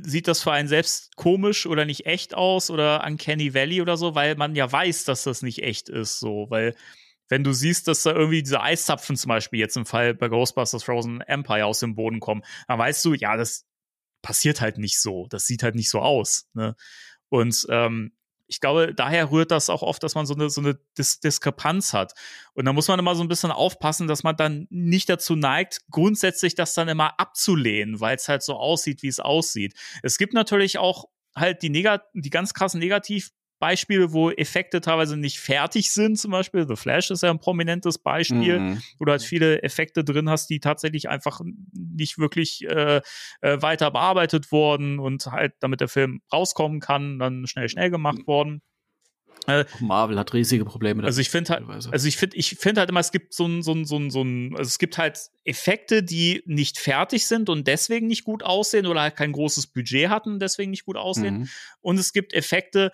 [0.00, 4.14] sieht das für einen selbst komisch oder nicht echt aus oder Uncanny Valley oder so,
[4.14, 6.74] weil man ja weiß, dass das nicht echt ist, so, weil
[7.28, 10.84] wenn du siehst, dass da irgendwie diese Eiszapfen zum Beispiel jetzt im Fall bei Ghostbusters
[10.84, 13.66] Frozen Empire aus dem Boden kommen, dann weißt du, ja, das
[14.22, 16.74] passiert halt nicht so, das sieht halt nicht so aus, ne?
[17.30, 18.12] Und ähm,
[18.48, 21.92] ich glaube, daher rührt das auch oft, dass man so eine, so eine Dis Diskrepanz
[21.92, 22.14] hat.
[22.54, 25.82] Und da muss man immer so ein bisschen aufpassen, dass man dann nicht dazu neigt,
[25.90, 29.74] grundsätzlich das dann immer abzulehnen, weil es halt so aussieht, wie es aussieht.
[30.02, 31.04] Es gibt natürlich auch
[31.36, 32.80] halt die, Negat die ganz krassen
[33.60, 36.18] Negativbeispiele, wo Effekte teilweise nicht fertig sind.
[36.18, 38.82] Zum Beispiel The Flash ist ja ein prominentes Beispiel, Mhm.
[38.98, 41.40] wo du halt viele Effekte drin hast, die tatsächlich einfach
[41.72, 43.00] nicht wirklich äh,
[43.40, 48.26] äh, weiter bearbeitet wurden und halt, damit der Film rauskommen kann, dann schnell, schnell gemacht
[48.26, 48.62] worden.
[49.80, 51.02] Marvel hat riesige Probleme.
[51.04, 53.62] Also ich finde halt, also ich finde, ich finde halt immer, es gibt so ein,
[53.62, 57.48] so ein, so ein, so ein, also es gibt halt Effekte, die nicht fertig sind
[57.48, 60.98] und deswegen nicht gut aussehen oder halt kein großes Budget hatten und deswegen nicht gut
[60.98, 61.38] aussehen.
[61.40, 61.48] Mhm.
[61.80, 62.90] Und es gibt Effekte,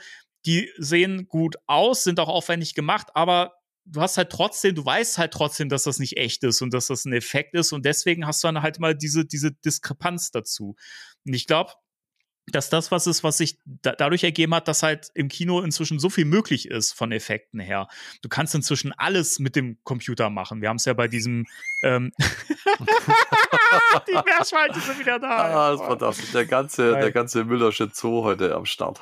[0.46, 3.54] die sehen gut aus, sind auch aufwendig gemacht, aber
[3.86, 6.86] du hast halt trotzdem, du weißt halt trotzdem, dass das nicht echt ist und dass
[6.86, 10.76] das ein Effekt ist und deswegen hast du dann halt mal diese, diese Diskrepanz dazu.
[11.26, 11.72] Und ich glaube,
[12.46, 15.98] dass das was ist, was sich da dadurch ergeben hat, dass halt im Kino inzwischen
[15.98, 17.88] so viel möglich ist von Effekten her.
[18.22, 20.60] Du kannst inzwischen alles mit dem Computer machen.
[20.60, 21.46] Wir haben es ja bei diesem
[21.82, 22.12] ähm
[24.06, 25.28] Die Meerschweinchen sind wieder da.
[25.28, 26.32] Ah, das ist fantastisch.
[26.32, 29.00] Der ganze, der ganze Müllersche Zoo heute am Start.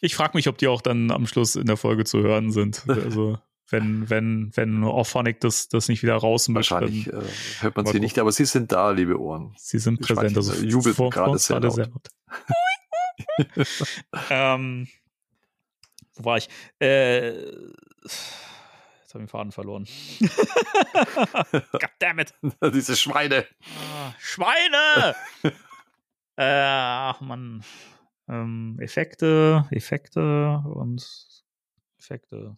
[0.00, 2.84] Ich frage mich, ob die auch dann am Schluss in der Folge zu hören sind.
[2.88, 3.38] Also,
[3.70, 7.24] wenn, wenn, wenn Orphonic das, das nicht wieder rausmischt, Wahrscheinlich dann äh,
[7.60, 8.00] hört man sie gucken.
[8.02, 9.54] nicht, aber sie sind da, liebe Ohren.
[9.58, 10.34] sie sind präsent.
[10.36, 12.08] Also, Schweinchen jubelten vor- gerade sehr gerade laut.
[14.30, 14.88] ähm,
[16.14, 16.48] wo war ich?
[16.80, 17.44] Äh, jetzt
[18.04, 18.14] habe
[19.04, 19.86] ich den Faden verloren.
[21.72, 22.32] Goddammit.
[22.72, 23.46] Diese Schweine.
[23.94, 25.14] Ah, Schweine!
[26.36, 27.62] äh, ach man.
[28.28, 31.04] Ähm, Effekte, Effekte und
[31.98, 32.56] Effekte.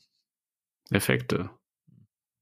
[0.91, 1.51] Effekte.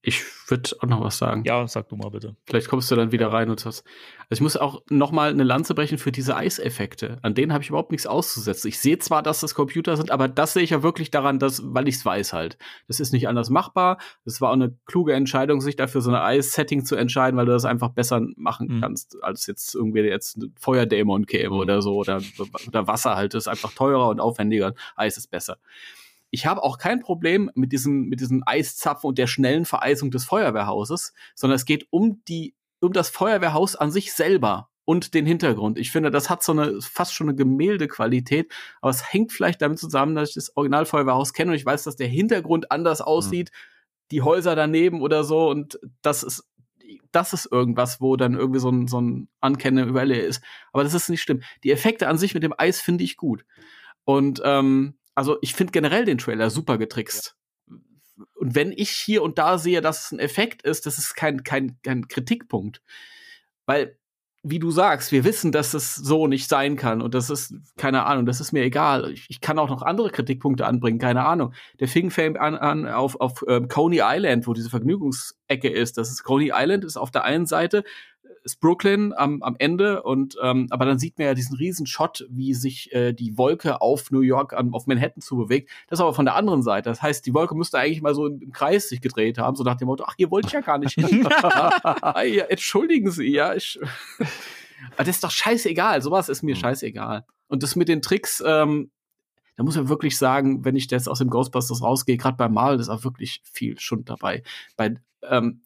[0.01, 1.43] Ich würde auch noch was sagen.
[1.45, 2.37] Ja, sag du mal bitte.
[2.47, 3.85] Vielleicht kommst du dann wieder rein und sagst.
[4.31, 7.19] Also ich muss auch noch mal eine Lanze brechen für diese Eiseffekte.
[7.23, 8.69] An denen habe ich überhaupt nichts auszusetzen.
[8.69, 11.63] Ich sehe zwar, dass das Computer sind, aber das sehe ich ja wirklich daran, dass,
[11.65, 12.59] weil ich es weiß halt.
[12.87, 13.99] Das ist nicht anders machbar.
[14.25, 17.53] Das war auch eine kluge Entscheidung, sich dafür so eine Eis-Setting zu entscheiden, weil du
[17.53, 18.81] das einfach besser machen Mhm.
[18.81, 22.21] kannst, als jetzt irgendwie jetzt ein Feuerdämon käme oder so oder,
[22.69, 23.35] oder Wasser halt.
[23.35, 24.75] Das ist einfach teurer und aufwendiger.
[24.95, 25.59] Eis ist besser
[26.31, 30.25] ich habe auch kein Problem mit diesem, mit diesem Eiszapfen und der schnellen Vereisung des
[30.25, 35.79] Feuerwehrhauses, sondern es geht um die, um das Feuerwehrhaus an sich selber und den Hintergrund.
[35.79, 39.79] Ich finde, das hat so eine fast schon eine Gemäldequalität, aber es hängt vielleicht damit
[39.79, 43.51] zusammen, dass ich das Originalfeuerwehrhaus kenne und ich weiß, dass der Hintergrund anders aussieht,
[44.11, 46.49] die Häuser daneben oder so und das ist
[47.13, 50.43] das ist irgendwas, wo dann irgendwie so ein, so ein Uncanny Valley ist.
[50.73, 51.43] Aber das ist nicht schlimm.
[51.65, 53.45] Die Effekte an sich mit dem Eis finde ich gut.
[54.05, 57.35] Und ähm, also ich finde generell den Trailer super getrickst.
[58.37, 61.43] Und wenn ich hier und da sehe, dass es ein Effekt ist, das ist kein,
[61.43, 62.83] kein, kein Kritikpunkt.
[63.67, 63.99] Weil,
[64.45, 67.03] wie du sagst, wir wissen, dass es so nicht sein kann.
[67.03, 69.11] Und das ist, keine Ahnung, das ist mir egal.
[69.11, 71.53] Ich, ich kann auch noch andere Kritikpunkte anbringen, keine Ahnung.
[71.81, 75.99] Der fing fängt an, an auf, auf ähm, Coney Island, wo diese Vergnügungsecke ist.
[75.99, 77.83] Das ist Coney Island, ist auf der einen Seite
[78.45, 82.27] ist Brooklyn am, am Ende und ähm, aber dann sieht man ja diesen riesen Shot,
[82.31, 85.71] wie sich äh, die Wolke auf New York, an, auf Manhattan zu bewegt.
[85.89, 86.89] Das ist aber von der anderen Seite.
[86.89, 89.77] Das heißt, die Wolke müsste eigentlich mal so im, Kreis sich gedreht haben, so nach
[89.77, 91.27] dem Motto, ach, hier wollte ich ja gar nicht hin.
[91.43, 93.79] ah, ja, entschuldigen Sie, ja, ich.
[94.19, 96.03] aber das ist doch scheißegal.
[96.03, 97.25] Sowas ist mir scheißegal.
[97.49, 98.91] Und das mit den Tricks, ähm,
[99.57, 102.79] da muss man wirklich sagen, wenn ich jetzt aus dem Ghostbusters rausgehe, gerade bei Marvel
[102.79, 104.43] ist auch wirklich viel Schund dabei.
[104.77, 105.63] Bei ähm,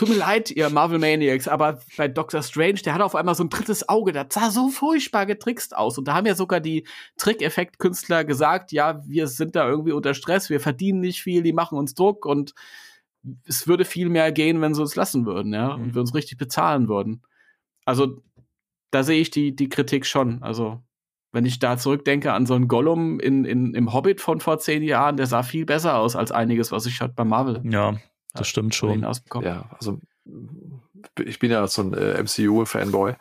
[0.00, 3.44] Tut mir leid, ihr Marvel Maniacs, aber bei Doctor Strange, der hat auf einmal so
[3.44, 5.98] ein drittes Auge, das sah so furchtbar getrickst aus.
[5.98, 6.86] Und da haben ja sogar die
[7.18, 11.76] Trickeffektkünstler gesagt, ja, wir sind da irgendwie unter Stress, wir verdienen nicht viel, die machen
[11.76, 12.54] uns Druck und
[13.44, 15.82] es würde viel mehr gehen, wenn sie uns lassen würden, ja, Mhm.
[15.82, 17.20] und wir uns richtig bezahlen würden.
[17.84, 18.22] Also,
[18.90, 20.42] da sehe ich die, die Kritik schon.
[20.42, 20.80] Also,
[21.30, 24.82] wenn ich da zurückdenke an so einen Gollum in, in, im Hobbit von vor zehn
[24.82, 27.98] Jahren, der sah viel besser aus als einiges, was ich halt bei Marvel Ja,
[28.34, 28.90] das stimmt schon.
[29.44, 30.00] Ja, also
[31.24, 33.14] ich bin ja so ein äh, MCU-Fanboy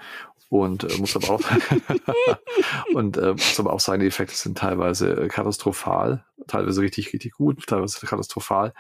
[0.49, 1.41] und äh, muss aber auch
[2.94, 7.34] und äh, muss aber auch sagen, die Effekte sind teilweise äh, katastrophal, teilweise richtig, richtig
[7.34, 8.73] gut, teilweise katastrophal.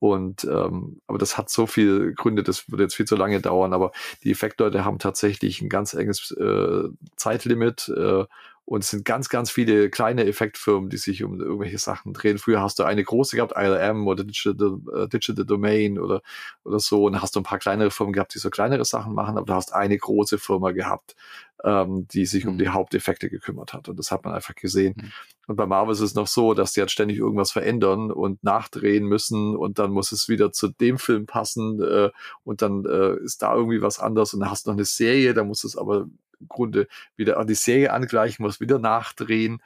[0.00, 3.72] Und ähm, aber das hat so viele Gründe, das würde jetzt viel zu lange dauern,
[3.72, 3.92] aber
[4.24, 8.24] die Effektleute haben tatsächlich ein ganz enges äh, Zeitlimit äh,
[8.64, 12.38] und es sind ganz, ganz viele kleine Effektfirmen, die sich um irgendwelche Sachen drehen.
[12.38, 16.22] Früher hast du eine große gehabt, ILM oder Digital, äh, Digital Domain oder,
[16.64, 17.04] oder so.
[17.04, 19.46] Und dann hast du ein paar kleinere Firmen gehabt, die so kleinere Sachen machen, aber
[19.46, 21.16] du hast eine große Firma gehabt,
[21.64, 22.58] ähm, die sich um Mhm.
[22.58, 23.88] die Haupteffekte gekümmert hat.
[23.88, 24.94] Und das hat man einfach gesehen.
[24.96, 25.12] Mhm.
[25.48, 29.04] Und bei Marvel ist es noch so, dass die halt ständig irgendwas verändern und nachdrehen
[29.06, 32.10] müssen und dann muss es wieder zu dem Film passen äh,
[32.44, 35.34] und dann äh, ist da irgendwie was anders und dann hast du noch eine Serie,
[35.34, 36.06] da muss es aber
[36.48, 39.62] Grunde wieder an die Serie angleichen, muss wieder nachdrehen.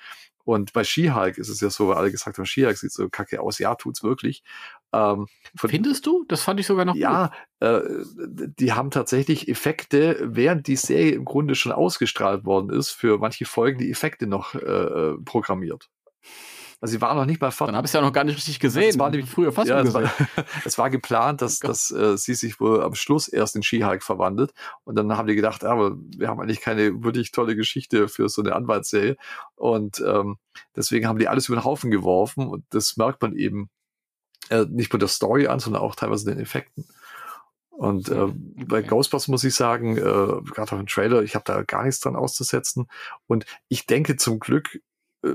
[0.47, 3.40] Und bei She-Hulk ist es ja so, weil alle gesagt haben, She-Hulk sieht so kacke
[3.40, 3.59] aus.
[3.59, 4.44] Ja, tut's wirklich.
[4.93, 5.27] Ähm,
[5.57, 6.24] von, Findest du?
[6.28, 7.03] Das fand ich sogar noch gut.
[7.03, 7.81] ja, äh,
[8.15, 13.44] die haben tatsächlich Effekte, während die Serie im Grunde schon ausgestrahlt worden ist, für manche
[13.44, 15.90] Folgen die Effekte noch äh, äh, programmiert.
[16.81, 17.69] Also sie waren noch nicht mal fertig.
[17.69, 18.90] Dann habe ich es ja noch gar nicht richtig gesehen.
[18.90, 20.11] Es war nämlich früher fast ja, es, war,
[20.65, 24.03] es war geplant, dass, Oh dass äh, sie sich wohl am Schluss erst in She-Hulk
[24.03, 24.53] verwandelt.
[24.85, 28.43] Und dann haben die gedacht, aber wir haben eigentlich keine wirklich tolle Geschichte für so
[28.43, 29.16] eine Anwaltsserie.
[29.55, 30.36] Und ähm,
[30.74, 32.47] deswegen haben die alles über den Haufen geworfen.
[32.47, 33.70] Und das merkt man eben
[34.51, 36.86] äh, nicht nur der Story an, sondern auch teilweise den Effekten.
[37.70, 38.27] Und äh,
[38.66, 38.89] bei Okay.
[38.89, 42.16] Ghostbusters muss ich sagen, äh, gerade auf dem Trailer, ich habe da gar nichts dran
[42.16, 42.89] auszusetzen.
[43.27, 44.81] Und ich denke zum Glück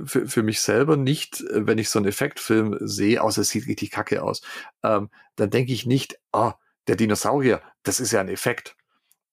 [0.05, 3.67] für, für mich selber nicht, äh, wenn ich so einen Effektfilm sehe, außer es sieht
[3.67, 4.41] richtig kacke aus,
[4.83, 6.55] ähm, dann denke ich nicht, ah,
[6.87, 8.75] der Dinosaurier, das ist ja ein Effekt.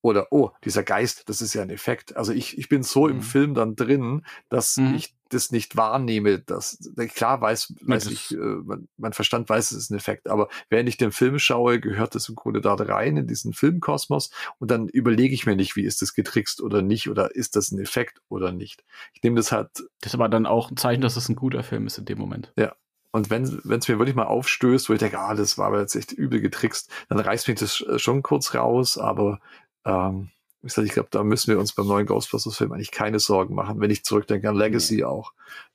[0.01, 2.17] Oder, oh, dieser Geist, das ist ja ein Effekt.
[2.17, 3.23] Also ich, ich bin so im Mhm.
[3.23, 4.95] Film dann drin, dass Mhm.
[4.95, 6.39] ich das nicht wahrnehme.
[6.39, 6.79] Dass,
[7.15, 10.29] klar weiß, weiß das- ich, äh, mein, mein Verstand weiß, es ist ein Effekt.
[10.29, 14.31] Aber während ich den Film schaue, gehört das im Grunde da rein in diesen Filmkosmos.
[14.59, 17.73] Und dann überlege ich mir nicht, wie ist das getrickst oder nicht, oder ist das
[17.73, 18.85] ein Effekt oder nicht.
[19.15, 19.71] Ich nehme das halt
[20.01, 22.19] Das ist aber dann auch ein Zeichen, dass es ein guter Film ist in dem
[22.19, 22.53] Moment.
[23.11, 25.97] und wenn es mir wirklich mal aufstößt, wo ich denke, ah, das war aber jetzt
[25.97, 29.41] echt übel getrickst, dann reißt mich das äh, schon kurz raus, aber
[29.85, 30.29] ähm,
[30.63, 33.81] wie gesagt, ich glaube, da müssen wir uns beim neuen Ghostbusters-Film eigentlich keine Sorgen machen,
[33.81, 35.33] wenn ich zurückdenke an Legacy auch,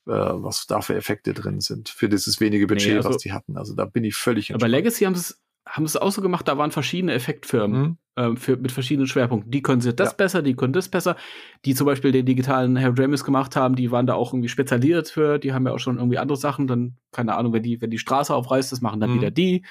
[0.07, 3.31] äh, was da für Effekte drin sind, für dieses wenige Budget, Nee, also- was die
[3.31, 3.57] hatten.
[3.57, 6.21] Also da bin ich völlig Aber bei Legacy haben sie es haben es auch so
[6.21, 7.97] gemacht, da waren verschiedene Effektfirmen Mhm.
[8.17, 9.49] ähm, für, mit verschiedenen Schwerpunkten.
[9.49, 10.13] Die können das Ja.
[10.13, 11.15] besser, die können das besser.
[11.63, 15.07] Die zum Beispiel den digitalen Harry Dramis gemacht haben, die waren da auch irgendwie spezialisiert
[15.07, 16.67] für, die haben ja auch schon irgendwie andere Sachen.
[16.67, 19.15] Dann, keine Ahnung, wenn die, wenn die Straße aufreißt, das machen dann Mhm.
[19.15, 19.63] wieder die.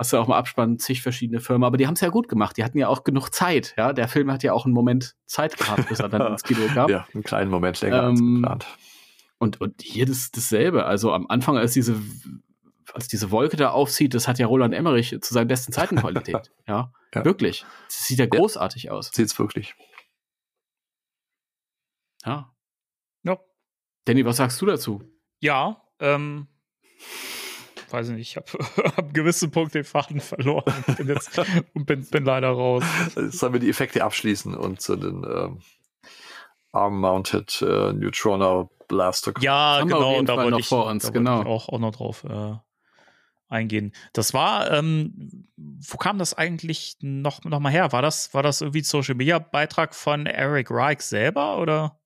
[0.00, 2.56] Hast du auch mal Abspann, zig verschiedene Firmen, aber die haben es ja gut gemacht.
[2.56, 3.74] Die hatten ja auch genug Zeit.
[3.76, 6.66] Ja, der Film hat ja auch einen Moment Zeit gehabt, bis er dann ins Kino
[6.72, 6.88] kam.
[6.90, 8.66] Ja, einen kleinen Moment länger als Ähm, geplant.
[9.38, 10.86] Und, und hier das, dasselbe.
[10.86, 12.00] Also am Anfang, als diese,
[12.94, 16.50] als diese Wolke da aufzieht, das hat ja Roland Emmerich zu seinen besten Zeiten Qualität.
[16.66, 17.24] ja, Ja.
[17.26, 17.66] wirklich.
[17.88, 19.10] Das sieht ja großartig aus.
[19.12, 19.74] Sieht's wirklich.
[22.24, 22.54] Ja.
[23.22, 23.38] Ja.
[24.06, 25.02] Danny, was sagst du dazu?
[25.40, 26.48] Ja, ähm,
[27.92, 31.38] weiß ich nicht, ich habe ab gewissen Punkt den Faden verloren und bin, jetzt,
[31.74, 32.84] und bin, bin leider raus.
[33.14, 35.60] Sollen wir die Effekte abschließen und zu den ähm,
[36.72, 39.44] Arm-Mounted äh, Neutrona Blaster kommen?
[39.44, 41.40] Ja, genau, da wollte noch ich, vor uns, da wollte genau.
[41.42, 42.54] ich auch, auch noch drauf äh,
[43.48, 43.92] eingehen.
[44.12, 47.92] Das war, ähm, wo kam das eigentlich noch, noch mal her?
[47.92, 51.99] War das, war das irgendwie Social Media Beitrag von Eric Reich selber oder?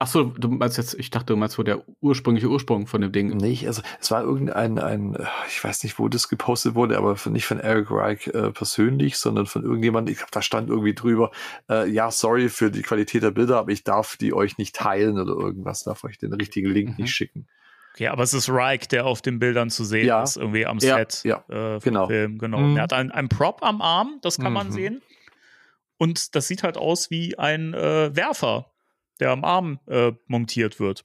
[0.00, 3.10] Ach so, du meinst jetzt, ich dachte, du meinst wo der ursprüngliche Ursprung von dem
[3.10, 3.36] Ding.
[3.36, 7.16] Nicht, also es war irgendein, ein, äh, ich weiß nicht, wo das gepostet wurde, aber
[7.30, 11.32] nicht von Eric Reich äh, persönlich, sondern von irgendjemandem, ich glaube, da stand irgendwie drüber,
[11.68, 15.18] äh, ja, sorry für die Qualität der Bilder, aber ich darf die euch nicht teilen
[15.18, 17.02] oder irgendwas, darf euch den richtigen Link Mhm.
[17.02, 17.48] nicht schicken.
[17.94, 20.22] Okay, aber es ist Reich, der auf den Bildern zu sehen Ja.
[20.22, 22.06] ist, irgendwie am Ja, Set ja, äh, genau.
[22.06, 22.38] Film.
[22.38, 22.58] Genau.
[22.60, 22.76] Mhm.
[22.76, 24.72] Er hat einen, einen Prop am Arm, das kann man Mhm.
[24.72, 25.02] sehen.
[25.96, 28.70] Und das sieht halt aus wie ein äh, Werfer,
[29.20, 31.04] der am Arm äh, montiert wird.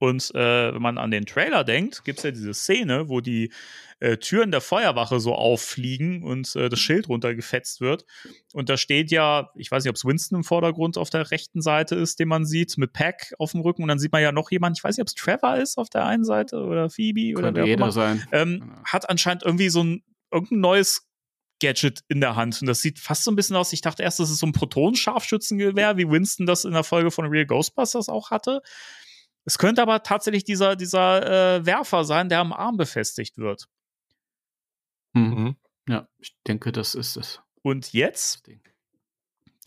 [0.00, 3.52] Und äh, wenn man an den Trailer denkt, gibt es ja diese Szene, wo die
[3.98, 8.04] äh, Türen der Feuerwache so auffliegen und äh, das Schild runtergefetzt wird.
[8.52, 11.62] Und da steht ja, ich weiß nicht, ob es Winston im Vordergrund auf der rechten
[11.62, 13.82] Seite ist, den man sieht, mit Pack auf dem Rücken.
[13.82, 15.90] Und dann sieht man ja noch jemand, ich weiß nicht, ob es Trevor ist auf
[15.90, 17.92] der einen Seite oder Phoebe oder Könnte wer auch jeder immer.
[17.92, 18.24] sein.
[18.30, 21.07] Ähm, hat anscheinend irgendwie so ein irgendein neues
[21.60, 22.60] Gadget in der Hand.
[22.60, 23.72] Und das sieht fast so ein bisschen aus.
[23.72, 27.26] Ich dachte erst, das ist so ein Proton-Scharfschützengewehr, wie Winston das in der Folge von
[27.26, 28.62] Real Ghostbusters auch hatte.
[29.44, 33.68] Es könnte aber tatsächlich dieser, dieser äh, Werfer sein, der am Arm befestigt wird.
[35.14, 35.30] Hm.
[35.30, 35.56] Mhm.
[35.88, 37.40] Ja, ich denke, das ist es.
[37.62, 38.42] Und jetzt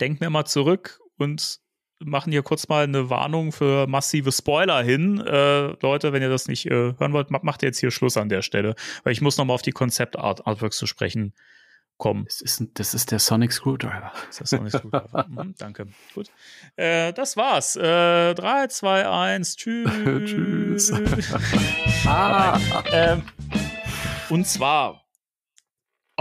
[0.00, 1.58] denken wir mal zurück und
[1.98, 5.20] machen hier kurz mal eine Warnung für massive Spoiler hin.
[5.20, 8.16] Äh, Leute, wenn ihr das nicht äh, hören wollt, ma- macht ihr jetzt hier Schluss
[8.16, 8.74] an der Stelle,
[9.04, 11.34] weil ich muss noch mal auf die Konzept-Artworks zu sprechen
[12.02, 12.24] kommen.
[12.24, 14.10] Das ist, das ist der Sonic Screwdriver.
[14.28, 14.92] Ist das noch nicht gut?
[15.28, 15.86] mhm, danke.
[16.16, 16.30] Gut.
[16.74, 17.76] Äh, das war's.
[17.76, 19.90] Äh, 3, 2, 1, tschüss.
[20.24, 20.92] Tschüss.
[22.04, 22.58] Ah,
[22.90, 23.22] ähm,
[24.28, 25.01] und zwar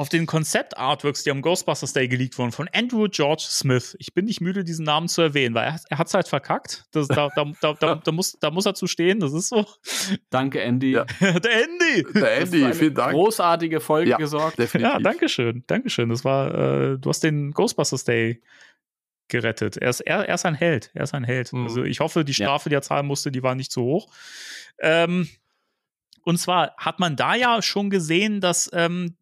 [0.01, 3.95] auf den Konzept-Artworks, die am Ghostbusters Day geleakt wurden, von Andrew George Smith.
[3.99, 6.85] Ich bin nicht müde, diesen Namen zu erwähnen, weil er, er hat es halt verkackt.
[6.91, 9.63] Das, da, da, da, da, da, muss, da muss er zu stehen, das ist so.
[10.31, 10.93] danke, Andy.
[10.93, 11.03] Ja.
[11.19, 12.03] Der Andy!
[12.15, 13.13] Der Andy, vielen Dank.
[13.13, 14.17] Großartige Folge Ja.
[14.17, 14.57] gesorgt.
[14.57, 14.91] Definitiv.
[14.91, 15.63] Ja, danke schön.
[15.67, 16.09] Danke schön.
[16.09, 16.53] Das war,
[16.93, 18.41] äh, du hast den Ghostbusters Day
[19.27, 19.77] gerettet.
[19.77, 20.89] Er ist, er, er ist ein Held.
[20.95, 21.53] Er ist ein Held.
[21.53, 21.67] Mhm.
[21.67, 24.11] Also ich hoffe, die Strafe, die er zahlen musste, die war nicht zu hoch.
[24.79, 25.29] Ähm,
[26.23, 29.15] und zwar hat man da ja schon gesehen, dass, ähm,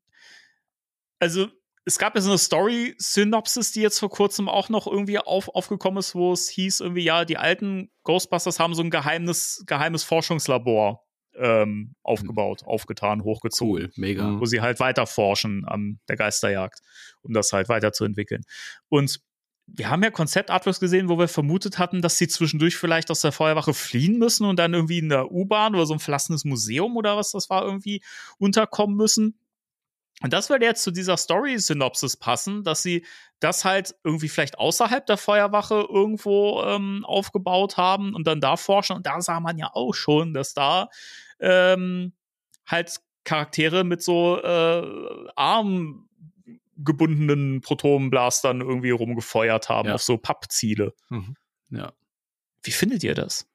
[1.20, 1.48] also
[1.86, 6.00] es gab ja so eine Story-Synopsis, die jetzt vor kurzem auch noch irgendwie auf, aufgekommen
[6.00, 11.04] ist, wo es hieß, irgendwie, ja, die alten Ghostbusters haben so ein geheimes, geheimes Forschungslabor
[11.36, 14.40] ähm, aufgebaut, aufgetan, hochgezogen Cool, mega.
[14.40, 16.80] Wo sie halt weiter forschen an der Geisterjagd,
[17.22, 18.44] um das halt weiterzuentwickeln.
[18.90, 19.22] Und
[19.66, 23.32] wir haben ja Konzeptartworks gesehen, wo wir vermutet hatten, dass sie zwischendurch vielleicht aus der
[23.32, 27.18] Feuerwache fliehen müssen und dann irgendwie in der U-Bahn oder so ein verlassenes Museum oder
[27.18, 28.04] was das war, irgendwie
[28.38, 29.40] unterkommen müssen.
[30.22, 33.06] Und das würde jetzt zu dieser Story-Synopsis passen, dass sie
[33.40, 38.98] das halt irgendwie vielleicht außerhalb der Feuerwache irgendwo ähm, aufgebaut haben und dann da forschen.
[38.98, 40.90] Und da sah man ja auch schon, dass da
[41.40, 42.12] ähm,
[42.68, 49.96] halt Charaktere mit so äh, armgebundenen Protonenblastern irgendwie rumgefeuert haben Ja.
[49.96, 50.94] auf so Pappziele.
[51.70, 51.94] Ja.
[52.64, 53.48] Wie findet ihr das?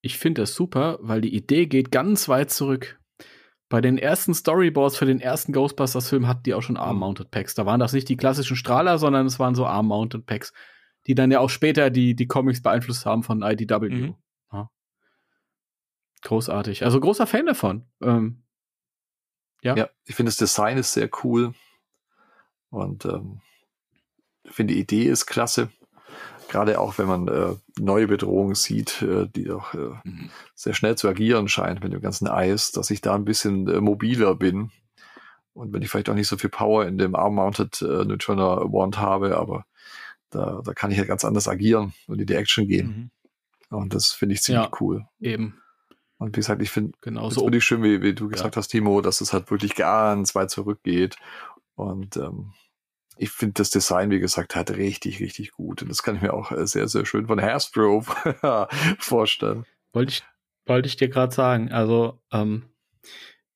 [0.00, 3.00] Ich finde das super, weil die Idee geht ganz weit zurück.
[3.74, 7.56] Bei den ersten Storyboards für den ersten Ghostbusters-Film hatten die auch schon Arm-Mounted Packs.
[7.56, 10.52] Da waren das nicht die klassischen Strahler, sondern es waren so Arm-Mounted Packs,
[11.08, 13.88] die dann ja auch später die, die Comics beeinflusst haben von IDW.
[13.88, 14.14] Mhm.
[14.52, 14.70] Ja.
[16.22, 16.84] Großartig.
[16.84, 17.84] Also großer Fan davon.
[18.00, 18.44] Ähm,
[19.60, 19.74] ja.
[19.74, 21.52] Ja, ich finde das Design ist sehr cool
[22.70, 23.40] und ähm,
[24.44, 25.72] ich finde die Idee ist klasse.
[26.54, 30.30] Gerade auch wenn man äh, neue Bedrohungen sieht, äh, die doch äh, Mhm.
[30.54, 33.80] sehr schnell zu agieren scheint mit dem ganzen Eis, dass ich da ein bisschen äh,
[33.80, 34.70] mobiler bin.
[35.52, 38.98] Und wenn ich vielleicht auch nicht so viel Power in dem Arm-Mounted äh, Neutrona Wand
[38.98, 39.66] habe, aber
[40.30, 43.10] da, da kann ich ja ganz anders agieren und in die Action gehen.
[43.70, 43.76] Mhm.
[43.76, 44.70] Und das finde ich ziemlich Ja.
[44.80, 45.06] cool.
[45.20, 45.60] Eben.
[46.18, 47.40] Und wie gesagt, ich finde Genau das so.
[47.42, 50.50] finde ich schön, wie, wie du gesagt hast, Timo, dass es halt wirklich ganz weit
[50.52, 51.16] zurückgeht.
[51.74, 52.52] Und ähm,
[53.16, 55.82] ich finde das Design, wie gesagt, halt richtig, richtig gut.
[55.82, 58.04] Und das kann ich mir auch äh, sehr, sehr schön von Hasbro
[58.98, 59.64] vorstellen.
[59.92, 60.22] Wollte ich,
[60.66, 61.70] wollte ich dir gerade sagen.
[61.70, 62.64] Also, ähm,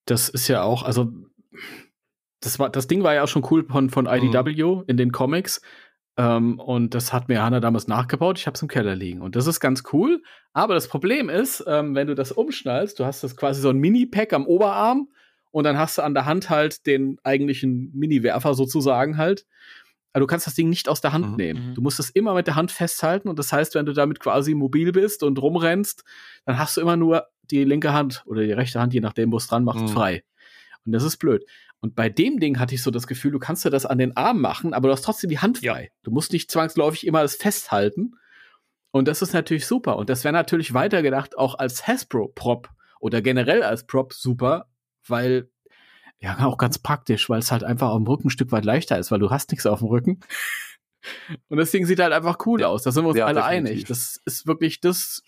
[0.04, 1.12] das ist ja auch, also,
[2.40, 5.60] das war, das Ding war ja auch schon cool von, von IDW in den Comics.
[6.16, 8.38] Ähm, und das hat mir Hanna damals nachgebaut.
[8.38, 9.22] Ich habe es im Keller liegen.
[9.22, 10.22] Und das ist ganz cool.
[10.52, 13.78] Aber das Problem ist, ähm, wenn du das umschnallst, du hast das quasi so ein
[13.78, 15.08] Mini-Pack am Oberarm
[15.58, 19.44] und dann hast du an der Hand halt den eigentlichen Mini-Werfer sozusagen halt.
[20.12, 21.36] Aber du kannst das Ding nicht aus der Hand Mhm.
[21.36, 21.68] nehmen.
[21.70, 21.74] Mhm.
[21.74, 24.54] Du musst es immer mit der Hand festhalten und das heißt, wenn du damit quasi
[24.54, 26.04] mobil bist und rumrennst,
[26.46, 29.36] dann hast du immer nur die linke Hand oder die rechte Hand, je nachdem, wo
[29.36, 29.88] es dran macht, Mhm.
[29.88, 30.22] frei.
[30.86, 31.44] Und das ist blöd.
[31.80, 34.16] Und bei dem Ding hatte ich so das Gefühl, du kannst dir das an den
[34.16, 35.74] Arm machen, aber du hast trotzdem die Hand Ja.
[35.74, 35.90] frei.
[36.02, 38.14] Du musst nicht zwangsläufig immer das festhalten.
[38.90, 39.96] Und das ist natürlich super.
[39.96, 42.68] Und das wäre natürlich weitergedacht auch als Hasbro-Prop
[43.00, 44.66] oder generell als Prop super,
[45.10, 45.48] weil
[46.20, 48.98] ja auch ganz praktisch, weil es halt einfach auf dem Rücken ein Stück weit leichter
[48.98, 50.20] ist, weil du hast nichts auf dem Rücken.
[51.48, 52.82] Und das Ding sieht halt einfach cool aus.
[52.82, 53.70] Da sind wir uns Ja, alle definitiv.
[53.70, 53.84] einig.
[53.84, 55.22] Das ist wirklich das,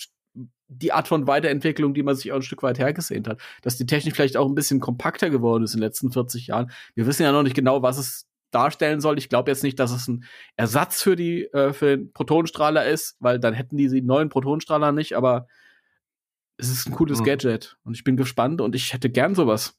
[0.66, 3.40] die Art von Weiterentwicklung, die man sich auch ein Stück weit hergesehnt hat.
[3.62, 6.70] Dass die Technik vielleicht auch ein bisschen kompakter geworden ist in den letzten 40 Jahren.
[6.94, 9.16] Wir wissen ja noch nicht genau, was es darstellen soll.
[9.16, 10.24] Ich glaube jetzt nicht, dass es ein
[10.56, 14.90] Ersatz für die äh, für den Protonenstrahler ist, weil dann hätten die die neuen Protonenstrahler
[14.90, 15.46] nicht, aber
[16.60, 17.24] es ist ein cooles Mhm.
[17.24, 19.74] Gadget und ich bin gespannt und ich hätte gern sowas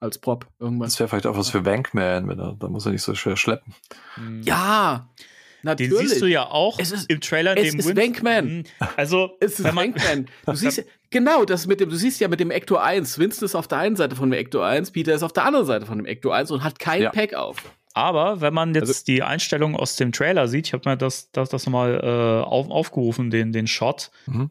[0.00, 0.86] als Prop irgendwann.
[0.88, 3.36] Das wäre vielleicht auch was für Wankman, wenn er, da muss er nicht so schwer
[3.36, 3.74] schleppen.
[4.16, 4.42] Mhm.
[4.42, 6.08] Ja, Den natürlich.
[6.10, 7.56] siehst du ja auch Es ist- im Trailer.
[7.56, 8.46] es dem ist Win- Wankman.
[8.58, 8.64] Mhm.
[8.96, 10.26] Also, Es ist wenn man, Wankman.
[10.46, 13.18] Du siehst genau, das mit dem, du siehst ja mit dem Ecto 1.
[13.18, 15.64] Winston ist auf der einen Seite von dem Ecto 1, Peter ist auf der anderen
[15.66, 17.10] Seite von dem Ecto 1 und hat kein Ja.
[17.10, 17.56] Pack auf.
[17.94, 21.30] aber wenn man jetzt Also- die Einstellung aus dem Trailer sieht, ich habe mir das,
[21.30, 24.50] das, das nochmal äh, auf, aufgerufen, den, den Shot, Mhm.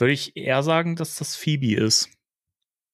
[0.00, 2.08] Würde ich eher sagen, dass das Phoebe ist,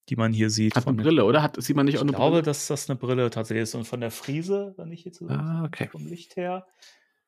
[0.08, 0.76] die man hier sieht.
[0.76, 1.42] Hat eine Brille, oder?
[1.42, 2.42] Hat, sieht man nicht Ich auch eine glaube, Brille?
[2.42, 3.74] dass das eine Brille tatsächlich ist.
[3.74, 5.88] Und von der Friese, wenn ich jetzt so Ah, okay.
[5.90, 6.66] vom Licht her,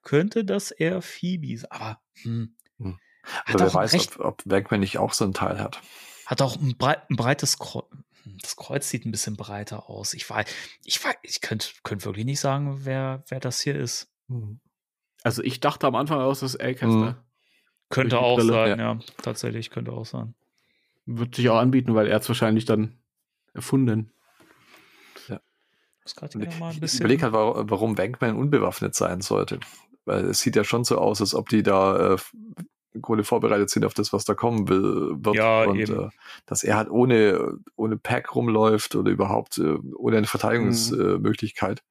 [0.02, 1.70] könnte das eher Phoebe sein.
[1.70, 2.98] Aber hm, Hm.
[3.46, 5.80] Aber wer weiß, recht, ob, ob Wankman nicht auch so einen Teil hat.
[6.26, 7.84] hat auch ein, brei ein breites Kreuz.
[8.42, 10.12] Das Kreuz sieht ein bisschen breiter aus.
[10.14, 10.46] Ich weiß,
[10.84, 14.08] ich weiß, ich könnte könnt wirklich nicht sagen, wer, wer das hier ist.
[14.28, 14.60] Mhm.
[15.24, 16.66] Also ich dachte am Anfang aus, das ist Mhm.
[16.68, 17.24] Acaster.
[17.90, 18.98] Könnte auch Brille, sein, ja.
[19.22, 20.34] Tatsächlich könnte auch sein.
[21.06, 22.98] Wird sich auch anbieten, weil er hat es wahrscheinlich dann
[23.54, 24.10] erfunden.
[26.20, 27.00] Ein Ich bisschen.
[27.00, 29.60] überlege halt, wa- warum Wankman unbewaffnet sein sollte.
[30.06, 32.16] Weil es sieht ja schon so aus, als ob die da äh,
[32.94, 35.36] im Grunde vorbereitet sind auf das, was da kommen will, wird.
[35.36, 36.04] Ja, und eben.
[36.06, 36.08] Äh,
[36.46, 40.28] dass er halt ohne, ohne Pack rumläuft oder überhaupt äh, ohne eine Mhm.
[40.30, 41.82] Verteidigungsmöglichkeit.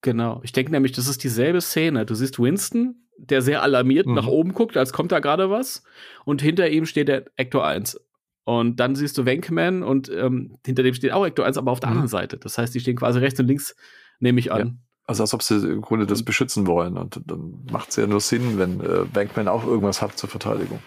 [0.00, 0.40] Genau.
[0.42, 2.06] Ich denke nämlich, das ist dieselbe Szene.
[2.06, 4.14] Du siehst Winston, der sehr alarmiert Mhm.
[4.14, 5.82] nach oben guckt, als kommt da gerade was.
[6.24, 8.00] Und hinter ihm steht der Ector 1.
[8.44, 11.80] Und dann siehst du Wankman und ähm, hinter dem steht auch Ector 1, aber auf
[11.80, 11.92] der Mhm.
[11.96, 12.38] anderen Seite.
[12.38, 13.76] Das heißt, die stehen quasi rechts und links,
[14.18, 14.80] nehme ich an.
[15.06, 16.96] Also als ob sie im Grunde das beschützen wollen.
[16.96, 20.80] Und dann macht es ja nur Sinn, wenn äh, Wankman auch irgendwas hat zur Verteidigung.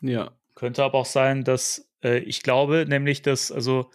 [0.00, 0.30] Ja.
[0.54, 3.90] Könnte aber auch sein, dass äh, ich glaube, nämlich, dass, also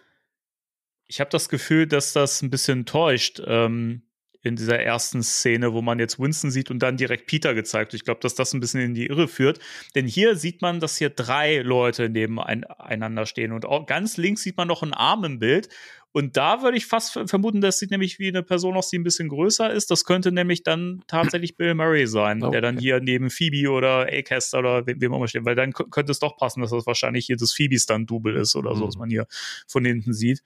[1.08, 4.02] ich habe das Gefühl, dass das ein bisschen täuscht ähm,
[4.42, 7.94] in dieser ersten Szene, wo man jetzt Winston sieht und dann direkt Peter gezeigt.
[7.94, 9.60] Ich glaube, dass das ein bisschen in die Irre führt.
[9.96, 14.56] Denn hier sieht man, dass hier drei Leute nebeneinander stehen und auch ganz links sieht
[14.58, 15.70] man noch einen Arm im Bild.
[16.12, 18.98] Und da würde ich fast ver- vermuten, das sieht nämlich wie eine Person aus, die
[18.98, 19.92] ein bisschen größer ist.
[19.92, 22.84] Das könnte nämlich dann tatsächlich Bill Murray sein, Oh, der dann okay.
[22.84, 25.46] hier neben Phoebe oder Acaster oder we- wem auch immer steht.
[25.46, 28.56] Weil dann kö- könnte es doch passen, dass das wahrscheinlich hier das Phoebe Stunt-Double ist
[28.56, 28.88] oder so, Mhm.
[28.88, 29.28] was man hier
[29.68, 30.42] von hinten sieht.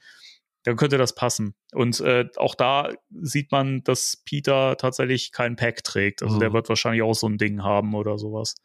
[0.64, 1.56] Dann könnte das passen.
[1.74, 2.90] Und äh, auch da
[3.22, 6.24] sieht man, dass Peter tatsächlich kein Pack trägt.
[6.24, 6.54] Also der Mhm.
[6.54, 8.56] wird wahrscheinlich auch so ein Ding haben oder sowas.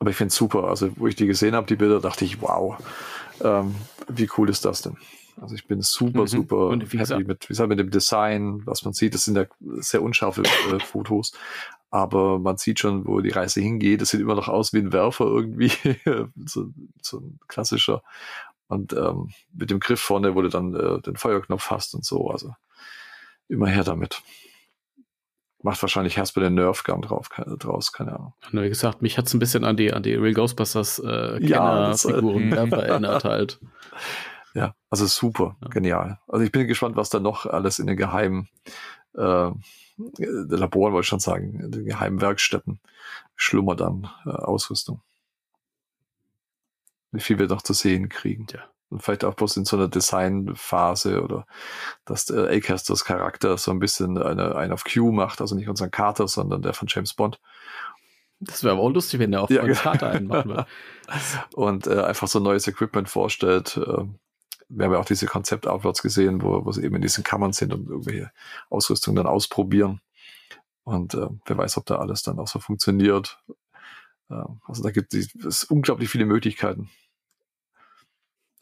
[0.00, 0.64] Aber ich finde es super.
[0.64, 2.76] Also, wo ich die gesehen habe, die Bilder, dachte ich, wow,
[3.42, 3.74] ähm,
[4.08, 4.98] wie cool ist das denn?
[5.40, 6.26] Also ich bin super, Mhm.
[6.26, 9.14] super Und wie happy gesagt- mit, wie gesagt, mit dem Design, was man sieht.
[9.14, 9.46] Das sind ja
[9.80, 11.32] sehr unscharfe äh, Fotos,
[11.90, 14.00] aber man sieht schon, wo die Reise hingeht.
[14.02, 15.70] Das sieht immer noch aus wie ein Werfer irgendwie,
[16.44, 16.66] so,
[17.00, 18.02] so ein klassischer.
[18.68, 22.30] Und ähm, mit dem Griff vorne, wo du dann äh, den Feuerknopf hast und so.
[22.30, 22.54] Also
[23.48, 24.22] immer her damit.
[25.62, 28.34] Macht wahrscheinlich Hasper den Nerf Gun drauf, keine, draus, keine Ahnung.
[28.52, 31.92] Wie gesagt, mich hat es ein bisschen an die, an die Real Ghostbusters äh, Ja,
[31.92, 32.52] äh, Kennerfiguren mhm.
[32.52, 33.60] erinnert halt.
[34.54, 35.68] Ja, also super, Ja.
[35.68, 36.20] genial.
[36.28, 38.48] Also ich bin gespannt, was da noch alles in den geheimen
[39.16, 39.50] äh,
[40.18, 42.80] Laboren, wollte ich schon sagen, in den geheimen Werkstätten
[43.36, 45.00] schlummert an äh, Ausrüstung.
[47.14, 48.46] Wie viel wir noch zu sehen kriegen.
[48.46, 48.64] Tja.
[48.90, 51.46] Und vielleicht auch bloß in so einer Designphase oder
[52.04, 55.90] dass der Acasters Charakter so ein bisschen eine, einen auf Q macht, also nicht unseren
[55.90, 57.40] Carter, sondern der von James Bond.
[58.40, 59.80] Das wäre aber auch lustig, wenn der auf Ja, genau.
[59.80, 60.66] Karte einmachen würde.
[61.54, 63.76] und äh, einfach so neues Equipment vorstellt.
[63.76, 64.04] Äh,
[64.68, 67.72] wir haben ja auch diese Konzept-Outwards gesehen, wo, wo sie eben in diesen Kammern sind
[67.72, 68.30] und irgendwelche
[68.70, 70.00] Ausrüstung dann ausprobieren.
[70.84, 73.38] Und äh, wer weiß, ob da alles dann auch so funktioniert.
[74.30, 76.90] Äh, also da gibt es unglaublich viele Möglichkeiten.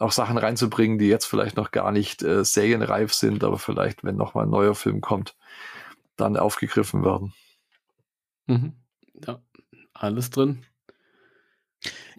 [0.02, 4.16] Auch Sachen reinzubringen, die jetzt vielleicht noch gar nicht äh, serienreif sind, aber vielleicht, wenn
[4.16, 5.36] nochmal ein neuer Film kommt,
[6.16, 7.32] dann aufgegriffen werden.
[8.47, 8.72] Mhm.
[9.26, 9.40] Ja,
[9.94, 10.64] alles drin.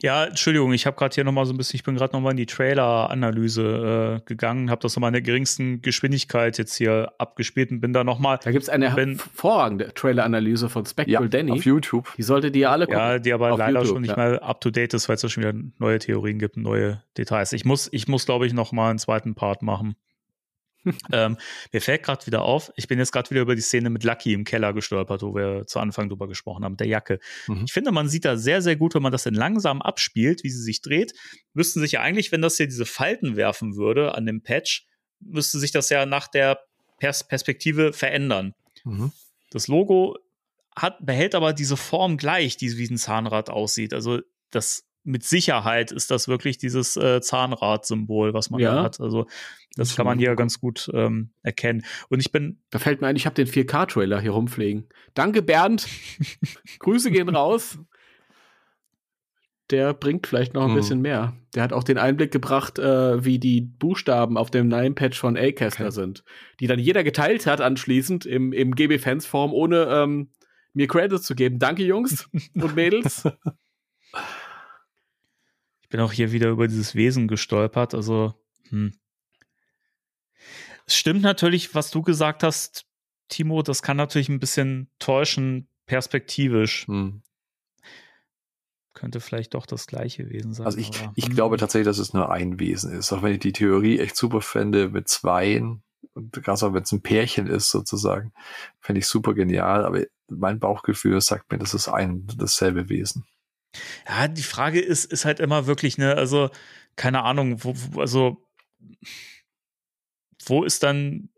[0.02, 2.22] Ja, Entschuldigung, ich habe gerade hier noch mal so ein bisschen, ich bin gerade noch
[2.22, 6.76] mal in die Trailer-Analyse äh, gegangen, habe das noch mal in der geringsten Geschwindigkeit jetzt
[6.76, 11.30] hier abgespielt und bin da noch mal, Da gibt es eine hervorragende Trailer-Analyse von Spectral
[11.30, 11.52] Danny.
[11.52, 12.12] auf YouTube.
[12.18, 13.00] Die solltet ihr alle gucken.
[13.00, 14.30] ja, die aber Auf leider YouTube, schon nicht ja.
[14.32, 17.02] mehr up to date ist, weil es da schon wieder neue Theorien gibt, und neue
[17.18, 17.54] Details.
[17.54, 19.96] Ich muss, ich muss, glaube ich, noch mal einen zweiten Part machen.
[21.12, 21.38] Ähm,
[21.72, 24.34] mir fällt gerade wieder auf, ich bin jetzt gerade wieder über die Szene mit Lucky
[24.34, 27.20] im Keller gestolpert, wo wir zu Anfang drüber gesprochen haben, mit der Jacke.
[27.48, 27.64] Mhm.
[27.66, 30.50] Ich finde, man sieht da sehr, sehr gut, wenn man das in langsam abspielt, wie
[30.50, 31.14] sie sich dreht,
[31.54, 34.86] müssten sich ja eigentlich, wenn das hier diese Falten werfen würde an dem Patch,
[35.20, 36.60] müsste sich das ja nach der
[37.00, 38.54] Pers Perspektive verändern.
[38.84, 39.12] Mhm.
[39.52, 40.18] Das Logo
[40.76, 43.94] hat, behält aber diese Form gleich, die wie ein Zahnrad aussieht.
[43.94, 44.20] Also
[44.52, 48.76] das mit Sicherheit ist das wirklich dieses äh, Zahnrad-Symbol, was man Ja.
[48.76, 49.00] da hat.
[49.02, 49.28] Also
[49.76, 51.84] das kann man hier ganz gut ähm, erkennen.
[52.10, 54.88] Und ich bin Da fällt mir ein, ich habe den 4K-Trailer hier rumfliegen.
[55.14, 55.88] Danke, Bernd.
[56.80, 57.80] Grüße gehen raus.
[59.72, 60.76] Der bringt vielleicht noch ein Mhm.
[60.76, 61.34] bisschen mehr.
[61.56, 65.86] Der hat auch den Einblick gebracht, äh, wie die Buchstaben auf dem Nine-Patch von Acaster
[65.86, 65.92] Okay.
[65.92, 66.24] sind.
[66.60, 70.30] Die dann jeder geteilt hat anschließend im, im GB-Fans-Form, ohne ähm,
[70.74, 71.60] mir Credits zu geben.
[71.60, 73.24] Danke, Jungs und Mädels.
[75.94, 77.94] Ich bin auch hier wieder über dieses Wesen gestolpert.
[77.94, 78.34] Also,
[78.70, 78.94] hm.
[80.88, 82.88] Es stimmt natürlich, was du gesagt hast,
[83.30, 83.62] Timo.
[83.62, 86.88] Das kann natürlich ein bisschen täuschen, perspektivisch.
[86.88, 87.22] Mhm.
[88.96, 90.66] Könnte vielleicht doch das gleiche Wesen sein.
[90.66, 91.36] Also ich, aber, ich hm.
[91.36, 93.14] glaube tatsächlich, dass es nur ein Wesen ist.
[93.14, 95.84] Auch wenn ich die Theorie echt super fände mit zweien
[96.16, 98.34] und gerade auch wenn es ein Pärchen ist sozusagen,
[98.80, 99.86] fände ich super genial.
[99.86, 103.28] Aber mein Bauchgefühl sagt mir, das ist ein dasselbe Wesen.
[104.08, 106.50] Ja, die Frage ist, ist halt immer wirklich, ne, also
[106.96, 108.38] keine Ahnung, wo, also
[110.46, 111.30] wo ist dann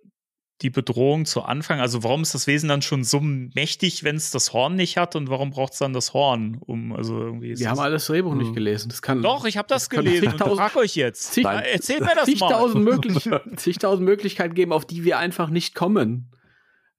[0.61, 1.79] die Bedrohung zu Anfang?
[1.81, 5.15] Also warum ist das Wesen dann schon so mächtig, wenn es das Horn nicht hat
[5.15, 6.57] und warum braucht es dann das Horn?
[6.65, 8.37] Um also irgendwie Wir haben alles Drehbuch Hm.
[8.39, 8.87] nicht gelesen.
[8.89, 11.33] Das kann Doch, ich habe das, das gelesen zigtausend- frag euch jetzt.
[11.33, 12.25] zig- Erzählt mir das mal.
[12.25, 16.31] zigtausend, möglich, zigtausend Möglichkeiten geben, auf die wir einfach nicht kommen.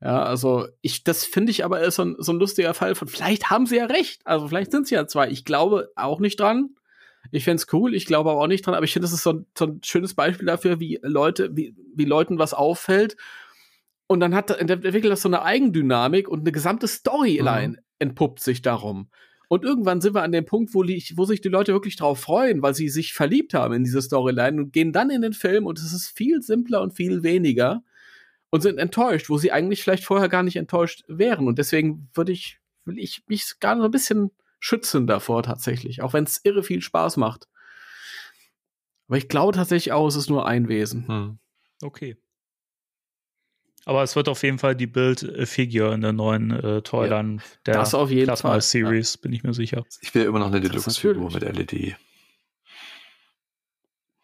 [0.00, 3.08] Ja, also ich, das finde ich aber ist so ein, so ein lustiger Fall von,
[3.08, 4.20] vielleicht haben sie ja recht.
[4.26, 5.30] Also vielleicht sind sie ja zwei.
[5.30, 6.70] Ich glaube auch nicht dran.
[7.32, 9.24] Ich fände es cool, ich glaube aber auch nicht dran, aber ich finde, das ist
[9.24, 13.16] so ein, so ein schönes Beispiel dafür, wie Leute, wie, wie Leuten was auffällt.
[14.06, 19.08] Und dann hat entwickelt das so eine Eigendynamik und eine gesamte Storyline entpuppt sich darum.
[19.48, 22.62] Und irgendwann sind wir an dem Punkt, wo, wo sich die Leute wirklich drauf freuen,
[22.62, 25.78] weil sie sich verliebt haben in diese Storyline und gehen dann in den Film und
[25.78, 27.82] es ist viel simpler und viel weniger
[28.56, 31.46] und sind enttäuscht, wo sie eigentlich vielleicht vorher gar nicht enttäuscht wären.
[31.46, 36.14] Und deswegen würde ich, will ich mich gar so ein bisschen schützen davor tatsächlich, auch
[36.14, 37.48] wenn es irre viel Spaß macht.
[39.08, 41.06] Aber ich glaube tatsächlich auch, es ist nur ein Wesen.
[41.06, 41.38] Hm.
[41.82, 42.16] Okay.
[43.84, 47.94] Aber es wird auf jeden Fall die Build-Figure in der neuen äh, Toyline der Das
[47.94, 48.60] auf jeden Plasma Fall.
[48.62, 49.84] Series, bin ich mir sicher.
[50.00, 51.42] Ich will immer noch eine Deluxe-Figur mit.
[51.42, 51.94] LED.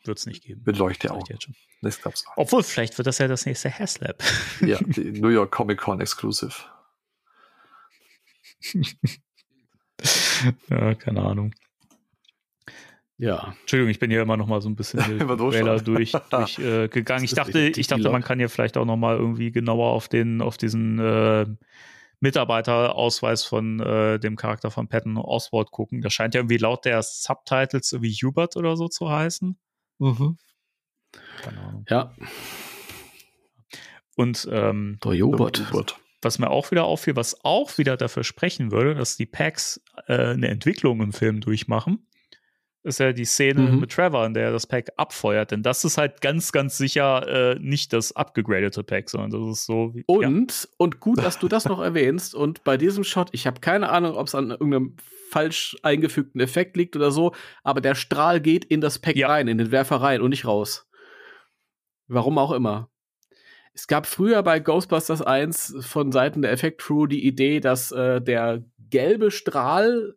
[0.05, 0.63] Wird es nicht geben.
[0.65, 1.55] Mit schon.
[1.81, 2.37] Das gab's auch.
[2.37, 4.23] Obwohl, vielleicht wird das ja das nächste Haslab.
[4.61, 6.55] Ja, die New York Comic Con Exclusive.
[10.71, 11.55] ja, keine Ahnung.
[13.19, 13.55] Ja.
[13.61, 16.87] Entschuldigung, ich bin hier immer noch mal so ein bisschen Trailer durch, durch äh.
[17.23, 20.43] Ich dachte, ich dachte, man kann hier vielleicht auch noch mal irgendwie genauer auf den,
[20.43, 21.47] auf diesen äh,
[22.19, 26.03] Mitarbeiterausweis von äh, dem Charakter von Patton Oswald gucken.
[26.03, 29.57] Das scheint ja irgendwie laut der Subtitles irgendwie Hubert oder so zu heißen.
[30.03, 30.37] Mhm.
[31.43, 31.85] Keine Ahnung.
[31.89, 32.15] Ja.
[34.17, 35.15] Und ähm, Der.
[35.15, 35.99] Jobert.
[36.21, 40.33] was mir auch wieder auffiel, was auch wieder dafür sprechen würde, dass die Packs äh,
[40.33, 42.07] eine Entwicklung im Film durchmachen,
[42.85, 43.81] ist ja die Szene Mhm.
[43.81, 45.51] mit Trevor, in der er das Pack abfeuert.
[45.52, 49.67] Denn das ist halt ganz, ganz sicher äh, nicht das abgegradete Pack, sondern das ist
[49.67, 50.01] so wie.
[50.01, 50.28] ja.
[50.28, 52.35] Und, und gut, dass du das noch erwähnst.
[52.35, 54.97] Und bei diesem Shot, ich habe keine Ahnung, ob es an irgendeinem
[55.31, 59.28] falsch eingefügten Effekt liegt oder so, aber der Strahl geht in das Pack Ja.
[59.28, 60.86] rein, in den Werfer rein und nicht raus.
[62.09, 62.91] Warum auch immer.
[63.73, 68.62] Es gab früher bei Ghostbusters 1 von Seiten der Effekt-Crew die Idee, dass äh, der
[68.91, 70.15] gelbe Strahl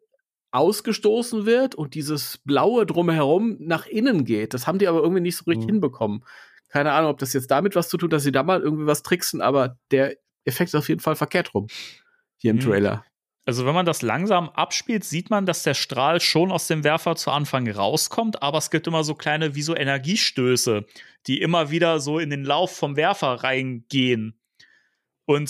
[0.55, 4.53] ausgestoßen wird und dieses blaue drumherum nach innen geht.
[4.53, 5.73] Das haben die aber irgendwie nicht so richtig Mhm.
[5.73, 6.23] hinbekommen.
[6.69, 9.03] Keine Ahnung, ob das jetzt damit was zu tun, dass sie da mal irgendwie was
[9.03, 11.67] tricksen, aber der Effekt ist auf jeden Fall verkehrt rum.
[12.37, 12.61] Hier im Mhm.
[12.61, 13.05] Trailer.
[13.47, 17.15] Also, wenn man das langsam abspielt, sieht man, dass der Strahl schon aus dem Werfer
[17.15, 20.85] zu Anfang rauskommt, aber es gibt immer so kleine, wie so Energiestöße,
[21.27, 24.39] die immer wieder so in den Lauf vom Werfer reingehen.
[25.25, 25.49] Und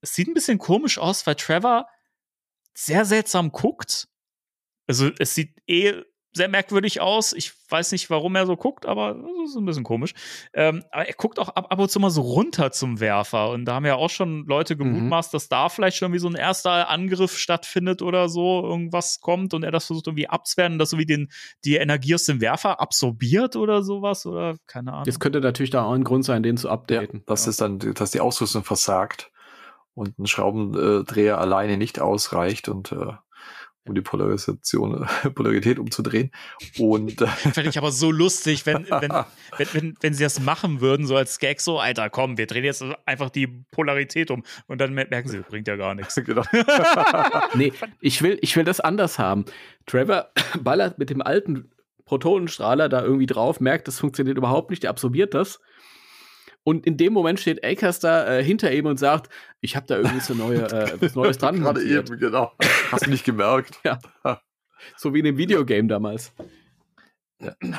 [0.00, 1.88] es sieht ein bisschen komisch aus, weil Trevor
[2.74, 4.08] sehr seltsam guckt.
[4.86, 6.02] Also, es sieht eh
[6.34, 7.32] sehr merkwürdig aus.
[7.34, 10.14] Ich weiß nicht, warum er so guckt, aber es ist ein bisschen komisch.
[10.54, 13.50] Ähm, aber er guckt auch ab, ab und zu mal so runter zum Werfer.
[13.50, 16.34] Und da haben ja auch schon Leute gemutmaßt, dass da vielleicht schon wie so ein
[16.34, 20.90] erster Angriff stattfindet oder so, irgendwas kommt und er das versucht irgendwie abzuwehren und das
[20.90, 21.30] so wie den,
[21.66, 25.04] die Energie aus dem Werfer absorbiert oder sowas oder keine Ahnung.
[25.04, 27.24] Jetzt könnte natürlich da auch ein Grund sein, den zu Ja, updaten.
[27.26, 29.30] dass es dann, dass die Ausrüstung versagt
[29.92, 33.12] und ein Schraubendreher alleine nicht ausreicht und äh,
[33.84, 36.30] um die Polarisation, Polarität umzudrehen.
[36.78, 40.80] Und äh, Fände ich aber so lustig, wenn, wenn, wenn, wenn, wenn sie das machen
[40.80, 44.44] würden, so als Gag, so, Alter, komm, wir drehen jetzt einfach die Polarität um.
[44.66, 46.14] Und dann merken sie, bringt ja gar nichts.
[46.24, 46.42] genau.
[47.54, 49.44] Nee, ich will, ich will das anders haben.
[49.86, 50.28] Trevor
[50.60, 51.70] ballert mit dem alten
[52.04, 55.60] Protonenstrahler da irgendwie drauf, merkt, das funktioniert überhaupt nicht, der absorbiert das.
[56.64, 59.28] Und in dem Moment steht Akers da äh, hinter ihm und sagt,
[59.60, 62.52] ich habe da irgendwie so neue, äh, was Neues dran Gerade eben, genau.
[62.90, 63.80] Hast du nicht gemerkt.
[64.96, 66.32] So wie in dem Videogame damals.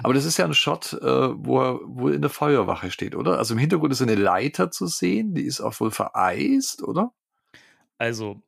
[0.04, 3.38] Aber das ist ja ein Shot, äh, wo er wohl in der Feuerwache steht, oder?
[3.38, 7.14] Also im Hintergrund ist eine Leiter zu sehen, die ist auch wohl vereist, oder?
[7.98, 8.42] Also,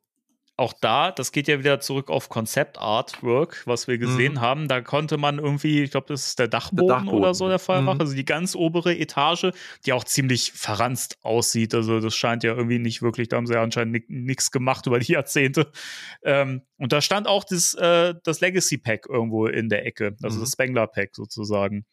[0.58, 4.42] auch da, das geht ja wieder zurück auf Konzept-Artwork, was wir gesehen Mhm.
[4.42, 4.68] haben.
[4.68, 7.20] Da konnte man irgendwie, ich glaube, das ist der Dachboden, Der Dachboden.
[7.20, 8.02] oder so der Feuerwache, Mhm.
[8.02, 9.48] also die ganz obere Etage,
[9.86, 11.74] die auch ziemlich verranzt aussieht.
[11.76, 15.00] Also, das scheint ja irgendwie nicht wirklich, da haben sie ja anscheinend nichts gemacht über
[15.00, 15.72] die Jahrzehnte.
[16.24, 20.42] Ähm, und da stand auch das, äh, das Legacy-Pack irgendwo in der Ecke, also Mhm.
[20.42, 21.86] das Spengler-Pack sozusagen.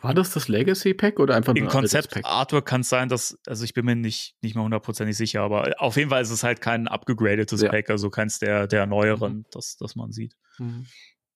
[0.00, 2.24] War das das Legacy Pack oder einfach nur ein Konzept Pack?
[2.24, 5.72] Artwork kann es sein, dass, also ich bin mir nicht, nicht mal hundertprozentig sicher, aber
[5.78, 7.70] auf jeden Fall ist es halt kein abgegradetes Ja.
[7.70, 10.36] Pack, also keins der, der neueren, das, das man sieht.
[10.58, 10.86] Mhm.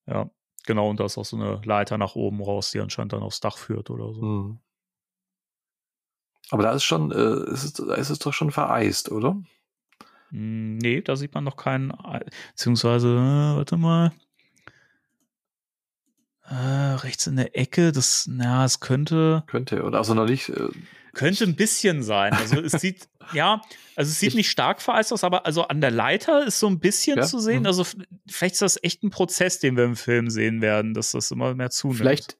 [0.07, 0.31] Ja,
[0.67, 3.41] genau, und da ist auch so eine Leiter nach oben raus, die anscheinend dann aufs
[3.41, 4.20] Dach führt oder so.
[4.20, 4.59] Hm.
[6.51, 9.41] Aber da ist schon, äh, ist es, da ist es doch schon vereist, oder?
[10.31, 11.93] Hm, nee, da sieht man noch keinen,
[12.51, 14.12] beziehungsweise, äh, warte mal.
[16.51, 19.99] Äh, rechts in der Ecke, das, na, es könnte, Könnte, oder?
[19.99, 20.49] Also noch nicht.
[20.49, 20.68] Äh,
[21.12, 22.33] könnte ein bisschen sein.
[22.33, 23.60] Also es sieht, ja,
[23.97, 26.67] also es sieht Ich- nicht stark vereist aus, aber also an der Leiter ist so
[26.68, 27.60] ein bisschen Ja, zu sehen.
[27.60, 27.67] mhm.
[27.67, 27.85] Also
[28.28, 31.55] vielleicht ist das echt ein Prozess, den wir im Film sehen werden, dass das immer
[31.55, 31.99] mehr zunimmt.
[31.99, 32.36] Vielleicht,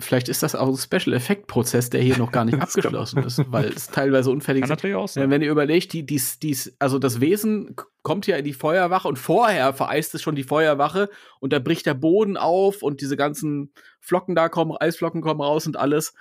[0.00, 3.86] vielleicht ist das auch ein Special-Effekt-Prozess, der hier noch gar nicht abgeschlossen ist, weil es
[3.88, 4.68] teilweise unfertig ist.
[4.70, 5.30] natürlich auch sein.
[5.30, 9.18] Wenn ihr überlegt, die, dies, dies, also das Wesen kommt ja in die Feuerwache und
[9.18, 13.72] vorher vereist es schon die Feuerwache und da bricht der Boden auf und diese ganzen
[14.00, 16.14] Flocken da kommen, Eisflocken kommen raus und alles.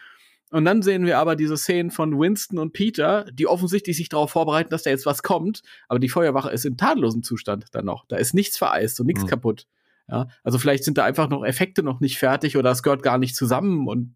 [0.51, 4.31] Und dann sehen wir aber diese Szenen von Winston und Peter, die offensichtlich sich darauf
[4.31, 8.05] vorbereiten, dass da jetzt was kommt, aber die Feuerwache ist in tadlosem Zustand dann noch.
[8.07, 9.27] Da ist nichts vereist und nichts Mhm.
[9.27, 9.67] kaputt.
[10.09, 13.17] Ja, also vielleicht sind da einfach noch Effekte noch nicht fertig oder es gehört gar
[13.17, 14.15] nicht zusammen und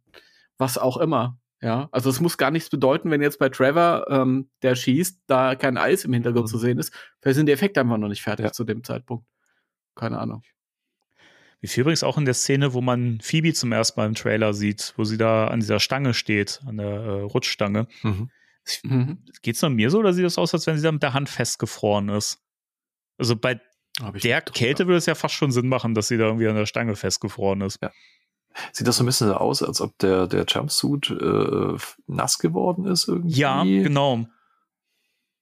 [0.57, 1.37] was auch immer.
[1.61, 5.55] Ja, also es muss gar nichts bedeuten, wenn jetzt bei Trevor, ähm, der schießt, da
[5.55, 6.49] kein Eis im Hintergrund Mhm.
[6.51, 6.93] zu sehen ist.
[7.21, 8.51] Vielleicht sind die Effekte einfach noch nicht fertig Ja.
[8.51, 9.25] zu dem Zeitpunkt.
[9.95, 10.41] Keine Ahnung.
[11.61, 14.53] Wie viel übrigens auch in der Szene, wo man Phoebe zum ersten Mal im Trailer
[14.53, 17.87] sieht, wo sie da an dieser Stange steht, an der äh, Rutschstange.
[18.01, 18.29] mhm.
[18.83, 19.19] Mhm.
[19.41, 21.29] Geht's nur mir so oder sieht das aus, als wenn sie da mit der Hand
[21.29, 22.41] festgefroren ist?
[23.17, 23.61] Also bei
[23.99, 26.55] der drüber- Kälte würde es ja fast schon Sinn machen, dass sie da irgendwie an
[26.55, 27.79] der Stange festgefroren ist.
[28.71, 32.85] Sieht das so ein bisschen so aus, als ob der, der Jumpsuit äh, nass geworden
[32.85, 33.35] ist irgendwie?
[33.39, 34.27] Ja, genau.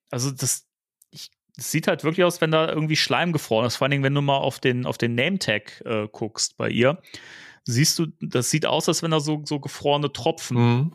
[0.10, 0.66] Also das,
[1.12, 3.76] ich, das sieht halt wirklich aus, wenn da irgendwie Schleim gefroren ist.
[3.78, 7.02] Vor allen Dingen, wenn du mal auf den, auf den Name-Tag äh, guckst bei ihr,
[7.64, 10.94] siehst du, das sieht aus, als wenn da so, so gefrorene Tropfen Mhm.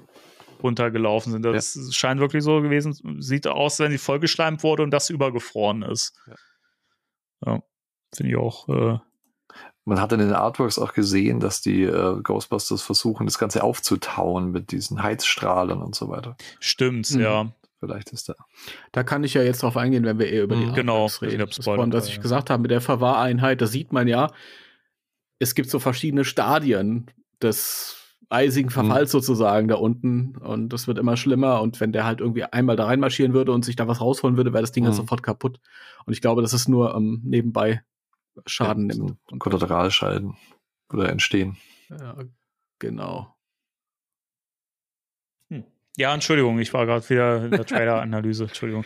[0.62, 1.42] runtergelaufen sind.
[1.44, 5.82] Das scheint wirklich so gewesen, sieht aus, als wenn sie vollgeschleimt wurde und das übergefroren
[5.82, 6.14] ist.
[6.26, 6.34] Ja,
[7.42, 8.68] finde ich auch.
[8.68, 8.98] Äh,
[9.84, 14.50] Man hat in den Artworks auch gesehen, dass die äh, Ghostbusters versuchen, das Ganze aufzutauen
[14.50, 16.36] mit diesen Heizstrahlen und so weiter.
[16.60, 17.20] stimmt, Mhm.
[17.20, 17.52] ja.
[17.78, 18.34] Vielleicht ist da.
[18.92, 20.73] Da kann ich ja jetzt drauf eingehen, wenn wir eher über die Mhm.
[20.74, 21.36] Genau, reden.
[21.36, 22.15] glaub, Das was ja.
[22.15, 24.32] ich gesagt habe mit der Verwahreinheit, da sieht man ja,
[25.39, 27.10] es gibt so verschiedene Stadien
[27.42, 27.95] des
[28.28, 32.42] eisigen Verfalls sozusagen da unten und das wird immer schlimmer und wenn der halt irgendwie
[32.44, 34.88] einmal da reinmarschieren würde und sich da was rausholen würde, wäre das Ding Mhm.
[34.88, 35.60] dann sofort kaputt.
[36.06, 37.82] Und ich glaube, das ist nur ähm, nebenbei
[38.46, 39.18] Schaden ja, nimmt.
[39.30, 40.34] so Kollateralschalten
[40.92, 41.56] oder entstehen.
[41.88, 42.16] Ja,
[42.78, 43.35] genau.
[45.99, 48.44] Ja, Entschuldigung, ich war gerade wieder in der Trailer-Analyse.
[48.49, 48.84] Entschuldigung.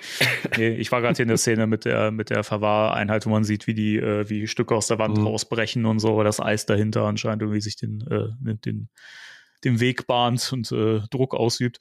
[0.56, 3.42] Nee, ich war gerade hier in der Szene mit der, mit der Verwahreinheit, wo man
[3.42, 5.26] sieht, wie die, äh, wie Stücke aus der Wand Mhm.
[5.26, 8.88] rausbrechen und so, weil das Eis dahinter anscheinend irgendwie sich den, äh, den, den,
[9.64, 11.78] den Weg bahnt und äh, Druck ausübt.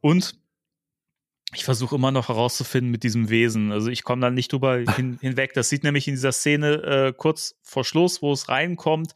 [0.00, 0.34] Und
[1.54, 3.70] ich versuche immer noch herauszufinden mit diesem Wesen.
[3.72, 5.52] Also ich komme da nicht drüber hin, hinweg.
[5.54, 9.12] Das sieht nämlich in dieser Szene äh, kurz vor Schluss, wo es reinkommt,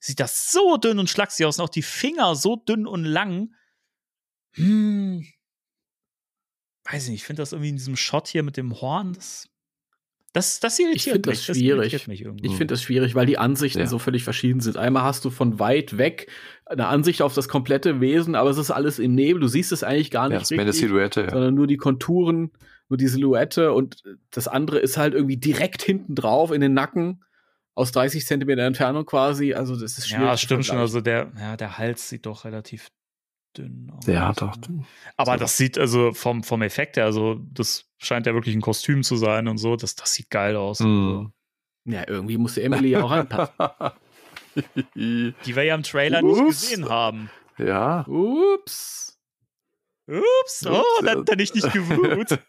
[0.00, 3.50] sieht das so dünn und schlaksig aus und auch die Finger so dünn und lang.
[4.54, 5.24] Hm.
[6.90, 9.48] Weiß nicht, ich finde das irgendwie in diesem Shot hier mit dem Horn, das,
[10.32, 11.46] das, das irritiert find mich.
[11.46, 11.78] das schwierig.
[11.92, 12.46] irritiert mich irgendwie.
[12.46, 13.86] Ich finde das schwierig, weil die Ansichten Ja.
[13.86, 14.76] so völlig verschieden sind.
[14.76, 16.28] Einmal hast du von weit weg
[16.66, 19.40] eine Ansicht auf das komplette Wesen, aber es ist alles im Nebel.
[19.40, 21.20] Du siehst es eigentlich gar Ja, nicht das ist mehr eine Silhouette.
[21.22, 21.30] Ja.
[21.30, 22.50] sondern nur die Konturen,
[22.88, 27.22] nur die Silhouette und das andere ist halt irgendwie direkt hinten drauf in den Nacken
[27.74, 29.54] aus 30 Zentimeter Entfernung quasi.
[29.54, 30.24] Also das ist schwierig.
[30.24, 30.78] ja, stimmt schon.
[30.78, 32.88] Also der, ja, der Hals sieht doch relativ
[33.56, 34.04] dünn aus.
[34.06, 34.56] Der hat auch.
[35.16, 38.60] Aber so- das sieht also vom, vom Effekt her, also das scheint ja wirklich ein
[38.60, 39.76] Kostüm zu sein und so.
[39.76, 40.80] Das, das sieht geil aus.
[40.80, 41.32] Mhm.
[41.84, 43.54] ja, irgendwie muss Emily ja auch anpassen.
[44.94, 46.60] Die wir ja im Trailer nicht Ups.
[46.62, 47.30] gesehen haben.
[47.58, 48.06] ja.
[48.06, 49.18] Ups.
[50.06, 52.38] Ups, oh, da hat er dich nicht gewut.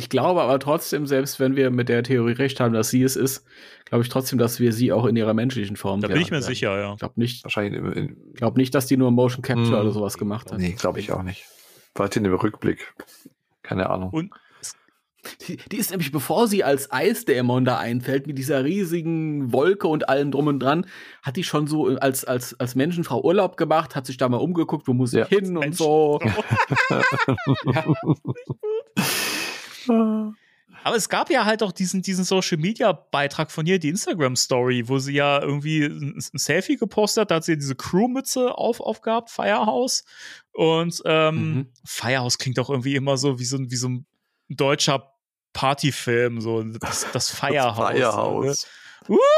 [0.00, 3.16] Ich glaube aber trotzdem, selbst wenn wir mit der Theorie recht haben, dass sie es
[3.16, 3.44] ist,
[3.84, 6.36] glaube ich trotzdem, dass wir sie auch in ihrer menschlichen Form Da bin ich mir
[6.36, 6.44] werden.
[6.44, 6.92] sicher, ja.
[6.92, 7.80] Ich glaube nicht, Wahrscheinlich.
[7.82, 9.80] In, in, glaub nicht, dass die nur Motion Capture Hm.
[9.80, 10.58] oder sowas gemacht hat.
[10.58, 11.44] nee, glaube ich auch nicht.
[11.96, 12.94] Vielleicht in dem Rückblick.
[13.62, 14.10] Keine Ahnung.
[14.10, 14.30] Und
[15.48, 20.08] Die, die ist nämlich, bevor sie als Eisdämon da einfällt, mit dieser riesigen Wolke und
[20.08, 20.86] allem drum und dran,
[21.24, 24.86] hat die schon so als, als, als Menschenfrau Urlaub gemacht, hat sich da mal umgeguckt,
[24.86, 25.26] wo muss ich Ja.
[25.26, 26.20] hin und so.
[30.84, 34.36] Aber es gab ja halt auch diesen, diesen Social Media Beitrag von ihr, die Instagram
[34.36, 38.56] Story, wo sie ja irgendwie ein, ein Selfie gepostet hat, da hat sie diese Crewmütze
[38.56, 40.04] auf, aufgehabt, Firehouse.
[40.52, 41.72] Und ähm, Mhm.
[41.84, 44.06] Firehouse klingt auch irgendwie immer so wie so, ein- wie so ein
[44.48, 45.12] deutscher
[45.52, 47.76] Partyfilm, so das, das Firehouse.
[47.76, 48.66] Firehouse.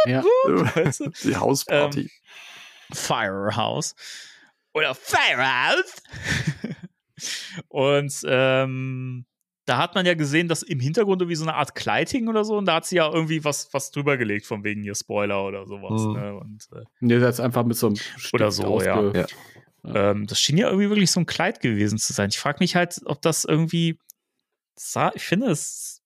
[0.07, 0.21] Ja.
[0.23, 0.71] Ne?
[0.75, 1.11] Weißt du?
[1.25, 2.11] Die Hausparty.
[2.93, 3.95] Firehouse.
[4.75, 6.03] Oder Firehouse.
[7.69, 9.27] und ähm,
[9.71, 12.45] da hat man ja gesehen, dass im Hintergrund irgendwie so eine Art Kleid hing oder
[12.45, 12.59] so.
[12.59, 15.65] Und da hat sie ja irgendwie was, was drüber gelegt, von wegen ihr Spoiler oder
[15.65, 16.03] sowas.
[16.03, 16.13] Mhm.
[16.13, 16.35] Ne?
[16.35, 19.13] Und, äh, Nee, das ist einfach mit so einem Stift Oder so, ja.
[19.15, 19.27] Ja.
[19.85, 22.31] ähm, das schien ja irgendwie wirklich so ein Kleid gewesen zu sein.
[22.31, 23.97] Ich frage mich halt, ob das irgendwie
[24.75, 26.03] sah, ich finde, es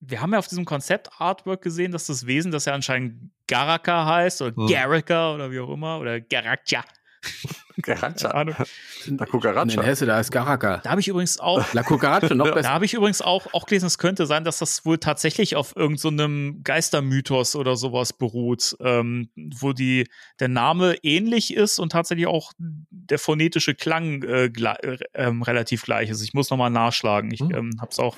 [0.00, 4.42] wir haben ja auf diesem Konzept-Artwork gesehen, dass das Wesen, das ja anscheinend Garaka heißt
[4.42, 4.66] oder Hm.
[4.66, 6.84] Garaka oder wie auch immer oder Garakja.
[7.82, 8.28] Garacha.
[8.30, 8.54] Ahnung.
[8.58, 8.66] Der
[9.06, 9.82] In Kukaracha.
[9.82, 10.78] Hesse, da ist Garaka.
[10.78, 12.70] Da habe ich übrigens auch La Cucaracha noch Da besser.
[12.70, 16.54] habe ich übrigens auch, auch gelesen, es könnte sein, dass das wohl tatsächlich auf irgendeinem
[16.56, 20.08] so Geistermythos oder sowas beruht, ähm, wo die,
[20.40, 25.82] der Name ähnlich ist und tatsächlich auch der phonetische Klang äh, gle- äh, ähm, relativ
[25.82, 26.22] gleich ist.
[26.22, 27.30] Ich muss nochmal nachschlagen.
[27.30, 27.54] Ich Hm.
[27.54, 28.16] ähm, habe es auch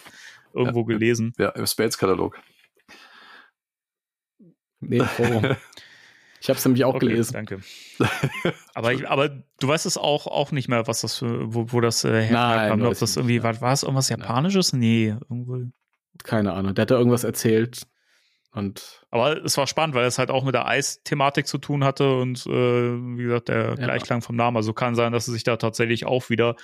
[0.55, 0.87] irgendwo Ja.
[0.87, 1.33] gelesen.
[1.37, 2.39] Ja, im Spades-Katalog.
[4.81, 5.57] Nee, Forum.
[6.41, 7.33] Ich habe es nämlich auch Okay, gelesen.
[7.33, 7.61] Danke.
[8.75, 11.81] aber, ich, aber du weißt es auch, auch nicht mehr, was das für, wo, wo
[11.81, 12.83] das äh, herkam.
[12.83, 14.73] Ob das irgendwie, war, war es irgendwas Japanisches?
[14.73, 15.65] Nee, irgendwo.
[16.23, 16.75] Keine Ahnung.
[16.75, 17.83] Der hat da irgendwas erzählt.
[18.53, 22.17] Und Aber es war spannend, weil es halt auch mit der Eis-Thematik zu tun hatte
[22.17, 22.51] und äh,
[23.17, 24.57] wie gesagt, der Gleichklang vom Namen.
[24.57, 26.57] Also kann sein, dass sie sich da tatsächlich auch wieder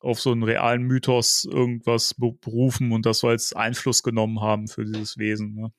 [0.00, 4.68] auf so einen realen Mythos irgendwas be- berufen und das so als Einfluss genommen haben
[4.68, 5.54] für dieses Wesen.
[5.54, 5.72] Ne?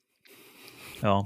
[1.01, 1.23] Ja,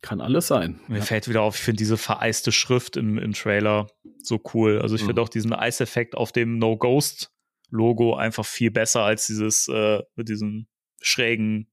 [0.00, 0.80] kann alles sein.
[0.88, 3.88] mir fällt wieder auf, ich finde diese vereiste Schrift im, im Trailer
[4.22, 4.80] so cool.
[4.80, 5.06] Also ich Mhm.
[5.06, 10.68] finde auch diesen Eiseffekt auf dem No-Ghost-Logo einfach viel besser als dieses äh, mit diesen
[11.00, 11.70] schrägen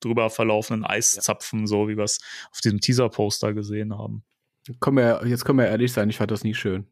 [0.00, 2.20] drüber verlaufenden Eiszapfen, so wie wir es
[2.52, 4.24] auf diesem Teaser-Poster gesehen haben.
[4.80, 6.86] Können wir, jetzt können wir ehrlich sein, ich fand das nie schön.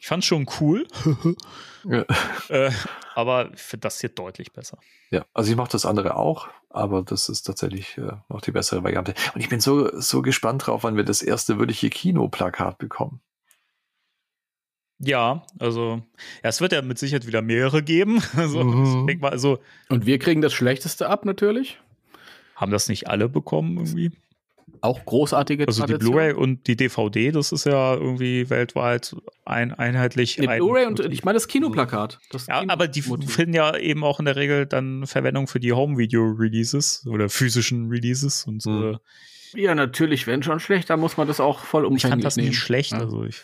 [0.00, 0.86] Ich fand schon cool,
[1.84, 2.04] Ja.
[2.48, 2.70] äh,
[3.14, 4.78] aber finde das hier deutlich besser.
[5.10, 8.82] Ja, also ich mache das andere auch, aber das ist tatsächlich äh, noch die bessere
[8.82, 9.14] Variante.
[9.34, 13.20] Und ich bin so, so gespannt drauf, wann wir das erste wirkliche Kinoplakat bekommen.
[15.02, 16.02] Ja, also,
[16.42, 18.22] ja, es wird ja mit Sicherheit wieder mehrere geben.
[18.36, 19.18] Also, Mhm.
[19.20, 21.78] mal, also, Und wir kriegen das Schlechteste ab, natürlich.
[22.54, 24.12] haben das nicht alle bekommen irgendwie?
[24.82, 26.12] Auch großartige Also die Tradition.
[26.14, 30.36] Blu-ray und die DVD, das ist ja irgendwie weltweit ein, einheitlich.
[30.36, 31.12] Die ein Blu-ray und Motiv.
[31.12, 32.18] ich meine das Kinoplakat.
[32.30, 33.34] Das ja, aber die Kinomotiv.
[33.34, 38.44] finden ja eben auch in der Regel dann Verwendung für die Home-Video-Releases oder physischen Releases
[38.46, 38.70] und so.
[38.70, 38.98] Mhm.
[39.54, 42.36] Ja, natürlich, wenn schon schlecht, dann muss man das auch voll Ich umfänglich fand das
[42.36, 42.48] nehmen.
[42.48, 42.92] nicht schlecht.
[42.92, 43.00] Ja.
[43.00, 43.42] Also ich,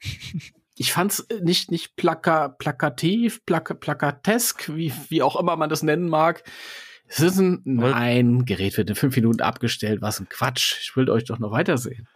[0.78, 5.82] Ich fand's äh, nicht, nicht plaka, plakativ, plaka, plakatesk, wie, wie auch immer man das
[5.82, 6.44] nennen mag.
[7.08, 10.76] Es ist ein, Aber- nein, Gerät wird in fünf Minuten abgestellt, was ein Quatsch.
[10.82, 12.06] Ich will euch doch noch weitersehen.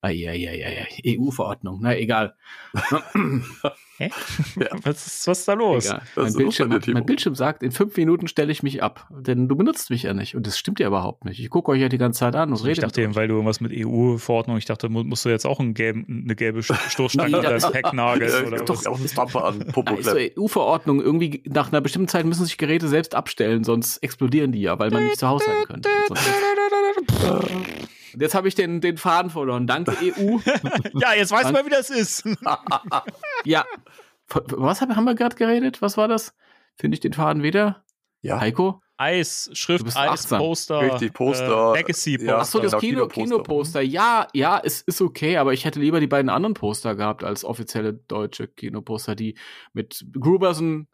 [0.00, 2.34] Eieieiei, EU-Verordnung, na egal.
[3.98, 4.10] hä?
[4.84, 5.88] was, ist, was ist da los?
[5.88, 6.94] Mein ist los Bildschirm, Timo?
[6.94, 10.14] mein Bildschirm sagt, in fünf Minuten stelle ich mich ab, denn du benutzt mich ja
[10.14, 10.36] nicht.
[10.36, 11.40] Und das stimmt ja überhaupt nicht.
[11.40, 12.82] Ich gucke euch ja die ganze Zeit an und Ich rede.
[12.82, 15.74] dachte eben, weil du irgendwas mit EU-Verordnung, ich dachte, mu- musst du jetzt auch einen
[15.74, 18.86] gelben, eine gelbe Sto- Stoßstange deinem das- Pack nageln Ja, oder doch was?
[18.86, 22.86] auch einen Stamper an Popo Also EU-Verordnung, irgendwie nach einer bestimmten Zeit müssen sich Geräte
[22.86, 25.88] selbst abstellen, sonst explodieren die ja, weil man nicht zu Hause sein könnte.
[28.18, 29.68] Und jetzt habe ich den, den Faden verloren.
[29.68, 30.38] Danke, EU.
[31.00, 32.24] Ja, jetzt weiß man, wie das ist.
[33.44, 33.64] ja.
[34.26, 35.80] Was hab- haben wir gerade geredet?
[35.82, 36.34] Was war das?
[36.74, 37.84] Finde ich den Faden wieder?
[38.20, 38.82] Ja, Heiko?
[38.96, 40.26] Eis, Schrift, Eis.
[40.26, 42.38] Poster, Richtig, Poster, Äh, Legacy ja.
[42.38, 43.22] Ach so, das genau, Kino, Kinoposter.
[43.36, 43.80] Kinoposter.
[43.82, 47.44] Ja, ja, es ist okay, aber ich hätte lieber die beiden anderen Poster gehabt als
[47.44, 49.38] offizielle deutsche Kinoposter, die
[49.72, 50.88] mit Gruberson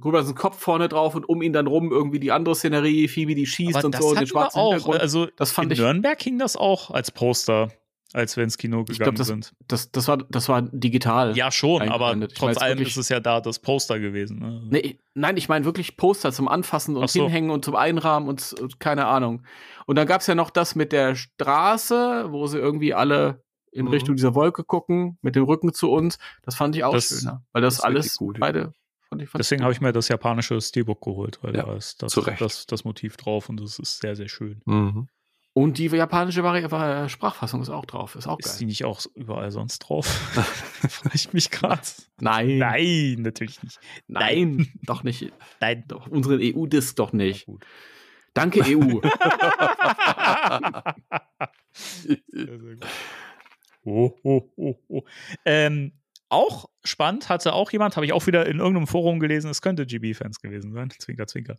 [0.00, 3.46] Gruberson Kopf vorne drauf und um ihn dann rum irgendwie die andere Szenerie, Phoebe, die
[3.46, 4.70] schießt Aber und so, und den schwarzen auch.
[4.72, 5.00] Hintergrund.
[5.00, 7.68] Also Das fand in ich- Nürnberg hing das auch als Poster,
[8.12, 9.52] als wir ins Kino gegangen glaub, das- sind.
[9.68, 11.36] Das, das, war, das war digital.
[11.36, 14.38] Ja, schon, aber trotz allem wirklich- ist es ja da das Poster gewesen.
[14.40, 14.62] Ne?
[14.70, 17.22] Nee, nein, ich meine wirklich Poster zum Anfassen und so.
[17.24, 19.44] Hinhängen und zum Einrahmen und, und keine Ahnung.
[19.86, 23.90] Und dann gab's ja noch das mit der Straße, wo sie irgendwie alle in Mhm.
[23.92, 26.18] Richtung dieser Wolke gucken, mit dem Rücken zu uns.
[26.42, 27.42] Das fand ich auch Das- schöner.
[27.52, 28.38] Weil das, alles gut.
[28.40, 28.72] beide
[29.12, 32.02] fand ich, fand Deswegen habe ich mir das japanische Steelbook geholt, weil Ja, da ist
[32.02, 34.60] das, das, das Motiv drauf und das ist sehr, sehr schön.
[34.64, 35.08] Mhm.
[35.54, 38.14] Und die japanische Vari Vari- Sprachfassung ist auch drauf.
[38.16, 38.56] Ist auch Ist geil.
[38.60, 40.06] die nicht auch überall sonst drauf?
[40.88, 41.82] Frage ich mich gerade.
[42.20, 43.78] Nein, Nein, natürlich nicht.
[44.06, 45.30] nein, doch nicht.
[45.60, 45.84] Nein.
[45.88, 47.44] Doch, unseren EU-Disc doch nicht.
[47.44, 47.66] gut.
[48.32, 49.00] Danke, E EU.
[51.72, 52.86] Sehr, sehr gut.
[53.84, 55.02] Oh, oh, oh, oh.
[55.44, 55.92] Ähm,
[56.32, 59.86] auch spannend hatte auch jemand, habe ich auch wieder in irgendeinem Forum gelesen, es könnte
[59.86, 60.90] GB-Fans gewesen sein.
[60.98, 61.58] Zwinker, zwinker.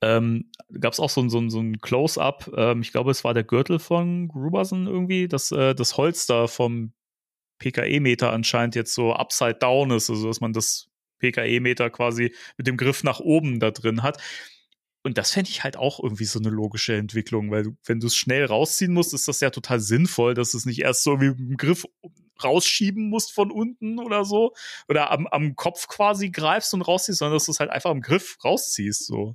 [0.00, 0.50] Ähm,
[0.80, 3.44] Gab es auch so ein, so so ein Close-Up, ähm, ich glaube, es war der
[3.44, 6.92] Gürtel von Gruberson irgendwie, dass äh, das Holster vom
[7.58, 10.88] PKE-Meter anscheinend jetzt so upside down ist, also dass man das
[11.20, 14.20] PKE-Meter quasi mit dem Griff nach oben da drin hat.
[15.02, 18.08] Und das fände ich halt auch irgendwie so eine logische Entwicklung, weil du, wenn du
[18.08, 21.28] es schnell rausziehen musst, ist das ja total sinnvoll, dass es nicht erst so wie
[21.28, 21.86] mit dem Griff
[22.42, 24.52] rausschieben musst von unten oder so.
[24.88, 28.00] Oder am, am Kopf quasi greifst und rausziehst, sondern dass du es halt einfach am
[28.00, 29.06] Griff rausziehst.
[29.06, 29.34] So.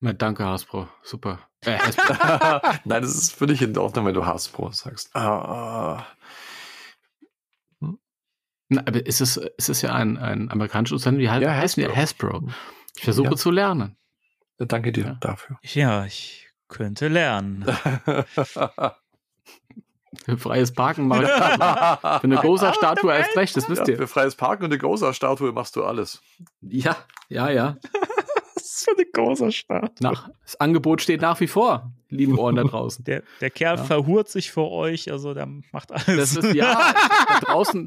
[0.00, 0.88] Na, danke, Hasbro.
[1.02, 1.40] Super.
[1.64, 2.14] Äh, Hasbro.
[2.84, 5.14] Nein, das ist völlig in Ordnung, wenn du Hasbro sagst.
[5.14, 6.06] Ah,
[8.72, 11.82] Na, aber ist es, ist es ja ein, ein amerikanisches Unternehmen, wie halt Ja, heißen
[11.94, 12.34] Hasbro.
[12.34, 12.48] Hasbro.
[12.96, 13.36] Ich versuche Ja.
[13.36, 13.96] zu lernen.
[14.58, 15.14] Danke dir Ja.
[15.20, 15.58] dafür.
[15.62, 17.64] Ja, ich könnte lernen.
[20.24, 23.96] Für freies Parken mache ich Für eine Gosa-Statue erst recht, das wisst Ja, ihr.
[23.96, 26.20] für freies Parken und eine Gosa-Statue machst du alles.
[26.62, 26.96] Ja,
[27.28, 27.76] ja, ja.
[28.54, 28.84] Was ist
[29.66, 29.90] für eine.
[30.00, 33.04] Nach, das Angebot steht nach wie vor, lieben Ohren da draußen.
[33.06, 33.84] Der, der Kerl Ja.
[33.84, 36.34] verhurt sich für euch, also der macht alles.
[36.34, 36.92] Das ist ja
[37.28, 37.86] da draußen,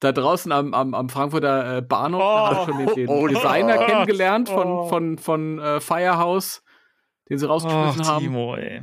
[0.00, 3.26] da draußen am, am, am Frankfurter äh, Bahnhof, da habe ich schon den, den Oh,
[3.26, 3.86] Designer Gott.
[3.88, 4.88] kennengelernt von, Oh.
[4.88, 6.62] von, von äh, Firehouse,
[7.30, 8.22] den sie rausgeschmissen haben.
[8.24, 8.82] Timo, ey.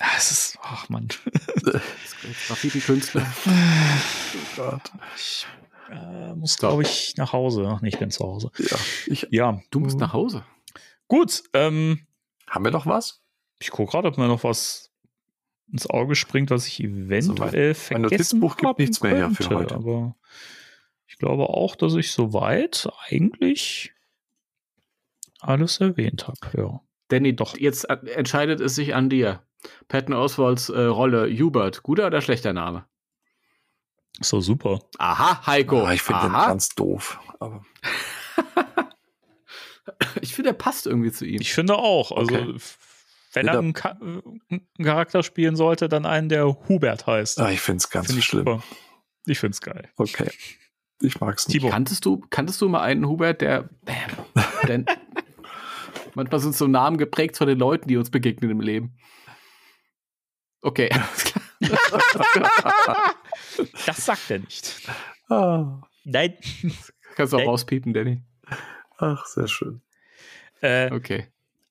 [0.00, 1.08] Ah, Es ist, ach Mann.
[2.48, 3.26] Graffiti-Künstler.
[5.16, 5.46] Ich
[5.90, 7.68] äh, muss, glaube ich, nach Hause.
[7.68, 8.50] Ach nee, ich bin zu Hause.
[8.58, 10.44] Ja, ich, Ja, Du musst nach Hause.
[11.08, 11.42] gut.
[11.52, 12.06] Ähm,
[12.48, 13.20] haben wir noch was?
[13.60, 14.90] ich gucke gerade, ob mir noch was
[15.70, 19.76] ins Auge springt, was ich eventuell mein vergessen Notizbuch gibt nichts mehr her für heute.
[19.76, 20.16] Aber
[21.06, 23.92] ich glaube auch, dass ich soweit eigentlich
[25.38, 26.38] alles erwähnt habe.
[26.60, 26.80] Ja.
[27.08, 29.42] Danny, doch jetzt äh, entscheidet es sich an dir.
[29.88, 32.84] Patton Oswalds äh, Rolle Hubert, guter oder schlechter Name?
[34.20, 34.80] So super.
[34.98, 35.84] Aha, Heiko.
[35.84, 37.18] Ah, ich finde den ganz doof.
[37.40, 37.64] Aber
[40.20, 41.40] Ich finde, er passt irgendwie zu ihm.
[41.40, 42.12] Ich finde auch.
[42.12, 42.54] Also, Okay.
[43.32, 47.40] wenn er Ja, einen, Ka einen Charakter spielen sollte, dann einen, der Hubert heißt.
[47.40, 48.44] ah, ich finde es ganz Finde ich schlimm.
[48.46, 48.62] super.
[49.26, 49.88] Ich finde es geil.
[49.96, 50.30] Okay.
[51.00, 51.58] Ich mag's nicht.
[51.58, 51.70] Timo.
[51.70, 53.68] Kanntest du, kanntest du mal einen Hubert, der.
[54.68, 54.86] Denn
[56.14, 58.96] manchmal sind so Namen geprägt von den Leuten, die uns begegnen im Leben.
[60.62, 63.14] Okay, alles klar.
[63.86, 64.80] Das sagt er nicht.
[65.28, 66.34] Ah, Nein.
[67.16, 67.46] Kannst du auch Ey.
[67.46, 68.22] rauspiepen, Danny.
[68.98, 69.82] ach, sehr schön.
[70.60, 71.26] Äh, Okay.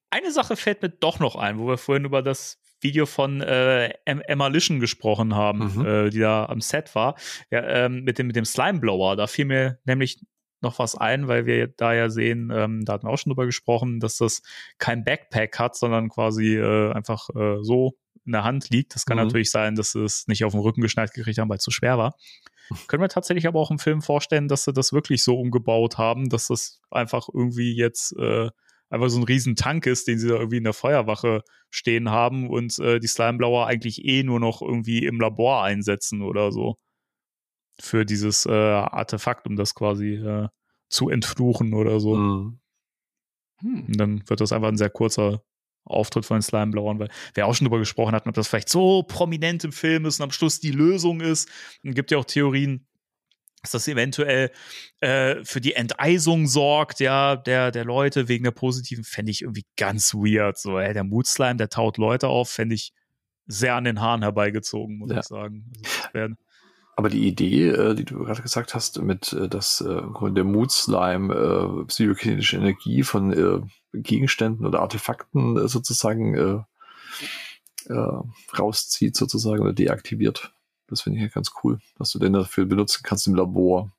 [0.10, 3.94] eine Sache fällt mir doch noch ein, wo wir vorhin über das Video von äh,
[4.06, 5.86] Em- Emma Lischen gesprochen haben, Mhm.
[5.86, 7.16] äh, die da am Set war,
[7.52, 9.16] ja, ähm, mit dem, mit dem Slimeblower.
[9.16, 10.20] Da fiel mir nämlich
[10.61, 13.45] noch was ein, weil wir da ja sehen, ähm, da hatten wir auch schon drüber
[13.45, 14.41] gesprochen, dass das
[14.77, 17.93] kein Backpack hat, sondern quasi äh, einfach äh, so
[18.25, 18.93] in der Hand liegt.
[18.95, 19.23] Das kann Mhm.
[19.25, 21.72] natürlich sein, dass sie es nicht auf den Rücken geschnallt gekriegt haben, weil es zu
[21.72, 22.15] schwer war.
[22.88, 26.30] Können wir tatsächlich aber auch im Film vorstellen, dass sie das wirklich so umgebaut haben,
[26.30, 28.49] dass das einfach irgendwie jetzt äh,
[28.90, 32.49] einfach so ein riesen Tank ist, den sie da irgendwie in der Feuerwache stehen haben
[32.49, 36.75] und äh, die Slimeblower eigentlich eh nur noch irgendwie im Labor einsetzen oder so.
[37.80, 40.48] Für dieses äh, Artefakt, um das quasi äh,
[40.90, 42.16] zu entfluchen oder so.
[42.16, 42.59] Mhm.
[43.61, 43.85] Hm.
[43.88, 45.43] Und dann wird das einfach ein sehr kurzer
[45.83, 49.03] Auftritt von den Slimeblauern, weil wir auch schon drüber gesprochen hatten, ob das vielleicht so
[49.03, 51.50] prominent im Film ist und am Schluss die Lösung ist.
[51.83, 52.85] Und gibt ja auch Theorien,
[53.61, 54.51] dass das eventuell
[55.00, 59.66] äh, für die Enteisung sorgt, ja, der, der Leute wegen der positiven, fände ich irgendwie
[59.77, 60.58] ganz weird.
[60.58, 62.93] So, ey, der Mood Slime, der taut Leute auf, fände ich
[63.48, 65.19] sehr an den Haaren herbeigezogen, muss Ja.
[65.19, 65.72] ich sagen.
[66.14, 66.35] Also,
[67.02, 70.36] Aber die Idee, äh, die du gerade gesagt hast, mit äh, dass äh, im Grunde
[70.36, 73.60] der Mood-Slime äh, psychokinetische Energie von äh,
[73.92, 78.22] Gegenständen oder Artefakten äh, sozusagen äh, äh,
[78.56, 80.54] rauszieht sozusagen oder deaktiviert.
[80.86, 83.92] Das finde ich ja ganz cool, dass du den dafür benutzen kannst im Labor.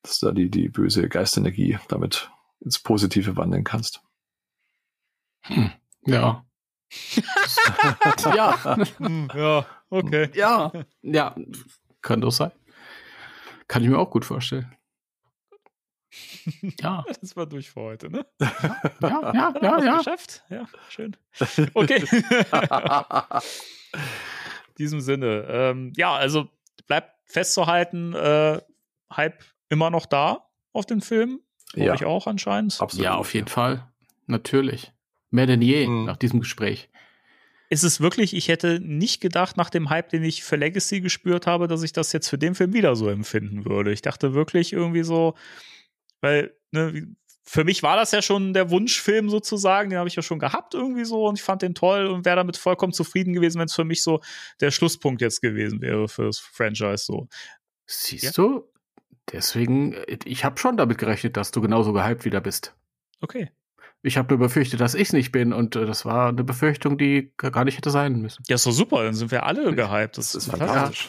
[0.00, 4.00] Dass du da die, die böse Geistenergie damit ins Positive wandeln kannst.
[6.06, 6.46] Ja.
[8.34, 8.78] ja.
[8.96, 10.30] hm, ja, okay.
[10.34, 10.72] Ja.
[11.02, 11.34] Ja.
[12.02, 12.52] Kann doch sein.
[13.66, 14.72] Kann ich mir auch gut vorstellen.
[16.80, 17.04] Ja.
[17.20, 18.24] Das war durch für heute, ne?
[18.40, 18.48] Ja,
[19.02, 19.98] ja, ja, Was ja.
[19.98, 20.42] Geschafft?
[20.48, 21.14] Ja, schön.
[21.74, 22.02] Okay.
[23.92, 25.46] In diesem Sinne.
[25.48, 26.48] Ähm, ja, also
[26.86, 28.60] bleibt festzuhalten, äh,
[29.14, 31.40] Hype immer noch da auf den Film.
[31.74, 31.92] Ja.
[31.94, 32.80] ich auch anscheinend.
[32.80, 33.04] Absolut.
[33.04, 33.86] Ja, auf jeden Fall.
[34.26, 34.92] Natürlich.
[35.30, 36.06] Mehr denn je Mhm.
[36.06, 36.88] nach diesem Gespräch.
[37.70, 41.46] Ist es wirklich, ich hätte nicht gedacht, nach dem Hype, den ich für Legacy gespürt
[41.46, 43.92] habe, dass ich das jetzt für den Film wieder so empfinden würde.
[43.92, 45.34] Ich dachte wirklich irgendwie so,
[46.20, 47.06] weil, ne,
[47.44, 50.74] für mich war das ja schon der Wunschfilm sozusagen, den habe ich ja schon gehabt
[50.74, 53.74] irgendwie so und ich fand den toll und wäre damit vollkommen zufrieden gewesen, wenn es
[53.74, 54.20] für mich so
[54.60, 57.28] der Schlusspunkt jetzt gewesen wäre für das Franchise so.
[57.86, 58.30] Siehst Ja.
[58.34, 58.70] du?
[59.32, 62.74] Deswegen, äh, ich habe schon damit gerechnet, dass du genauso gehypt wieder bist.
[63.20, 63.50] Okay.
[64.02, 66.98] Ich habe nur befürchtet, dass ich es nicht bin und äh, das war eine Befürchtung,
[66.98, 68.42] die gar nicht hätte sein müssen.
[68.48, 70.18] Ja, ist doch super, dann sind wir alle gehypt.
[70.18, 71.08] Das ist fantastisch.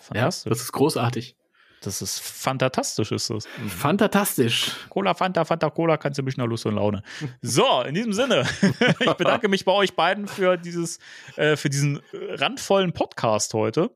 [0.00, 0.50] Fantastisch.
[0.50, 1.36] das ist großartig.
[1.80, 3.46] Das ist fantastisch, ist das.
[3.68, 4.72] Fantastisch.
[4.88, 7.02] Cola, Fanta, Fanta, Cola, kannst du mich nach Lust und Laune.
[7.40, 8.44] So, in diesem Sinne,
[9.00, 10.98] ich bedanke mich bei euch beiden für dieses,
[11.36, 13.90] äh, für diesen äh, randvollen Podcast heute.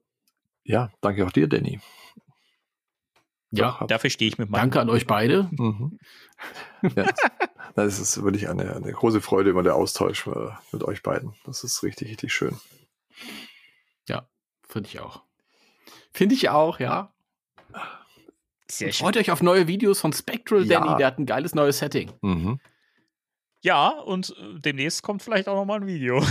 [0.62, 1.80] Ja, danke auch dir, Danny.
[3.52, 4.60] Ja, Hat- Dafür stehe ich mit meinem.
[4.62, 5.48] danke an euch beide.
[5.52, 5.98] Mhm.
[6.97, 7.06] Ja,
[7.76, 11.34] das ist wirklich eine, eine große Freude, immer der Austausch äh, mit euch beiden.
[11.44, 12.56] Das ist richtig, richtig schön.
[14.08, 14.26] Ja,
[14.66, 15.22] finde ich auch.
[16.12, 17.12] Finde ich auch, ja.
[18.70, 20.81] Sehr Freut euch auf neue Videos von Spectral Ja.
[20.81, 22.10] Danny, der hat ein geiles neues Setting.
[22.22, 22.58] Mhm.
[23.60, 26.20] Ja, und äh, demnächst kommt vielleicht auch noch mal ein Video.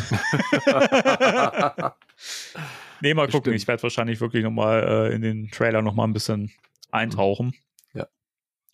[3.01, 3.41] nee, mal gucken.
[3.43, 3.55] Bestimmt.
[3.55, 6.51] Ich werde wahrscheinlich wirklich noch mal äh, in den Trailer noch mal ein bisschen
[6.91, 7.53] eintauchen.
[7.93, 8.07] Ja.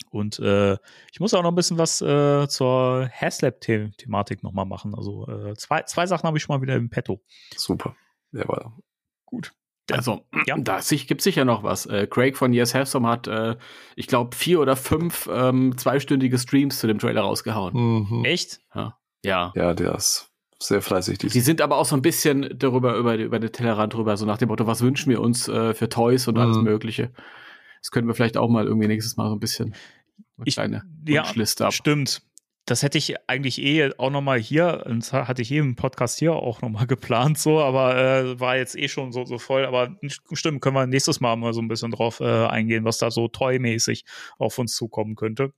[0.10, 0.78] Und äh,
[1.12, 4.96] ich muss auch noch ein bisschen was äh, zur Haslab-Thematik noch mal machen.
[4.96, 7.22] Also äh, zwei, zwei Sachen habe ich schon mal wieder im Petto.
[7.56, 7.96] Super.
[8.32, 8.78] Der war
[9.26, 9.54] Gut.
[9.92, 10.58] Also, Ja.
[10.58, 11.86] da gibt sicher noch was.
[11.86, 13.56] Äh, Craig von Yes Have Some hat, äh,
[13.96, 17.74] ich glaube, vier oder fünf ähm, zweistündige Streams zu dem Trailer rausgehauen.
[18.10, 18.26] mhm.
[18.26, 18.60] Echt?
[18.76, 18.98] Ja.
[19.24, 19.54] ja.
[19.56, 20.30] Ja, der ist
[20.60, 21.20] sehr fleißig.
[21.20, 24.38] Die sind aber auch so ein bisschen darüber, über, über den Tellerrand drüber, so nach
[24.38, 26.64] dem Motto, was wünschen wir uns äh, für Toys und alles Mhm.
[26.64, 27.12] Mögliche.
[27.81, 29.73] Das können wir vielleicht auch mal irgendwie nächstes Mal so ein bisschen
[30.38, 31.73] eine Ich- kleine ja, Wunschliste ab.
[31.73, 32.22] Stimmt.
[32.65, 34.83] Das hätte ich eigentlich eh auch noch mal hier,
[35.14, 38.75] hatte ich eh im Podcast hier auch noch mal geplant, so, aber äh, war jetzt
[38.77, 39.65] eh schon so, so voll.
[39.65, 39.95] Aber
[40.33, 43.30] stimmt, können wir nächstes Mal mal so ein bisschen drauf äh, eingehen, was da so
[43.30, 44.03] toy-mäßig
[44.38, 45.53] auf uns zukommen könnte.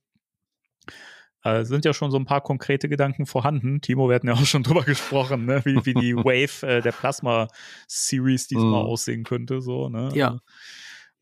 [1.43, 3.80] Äh, sind ja schon so ein paar konkrete Gedanken vorhanden.
[3.80, 5.61] Timo, wir hatten ja auch schon drüber gesprochen, ne?
[5.64, 8.89] wie, wie die Wave äh, der Plasma-Series diesmal Mhm.
[8.89, 9.61] aussehen könnte.
[9.61, 10.09] So, ne?
[10.14, 10.39] Ja.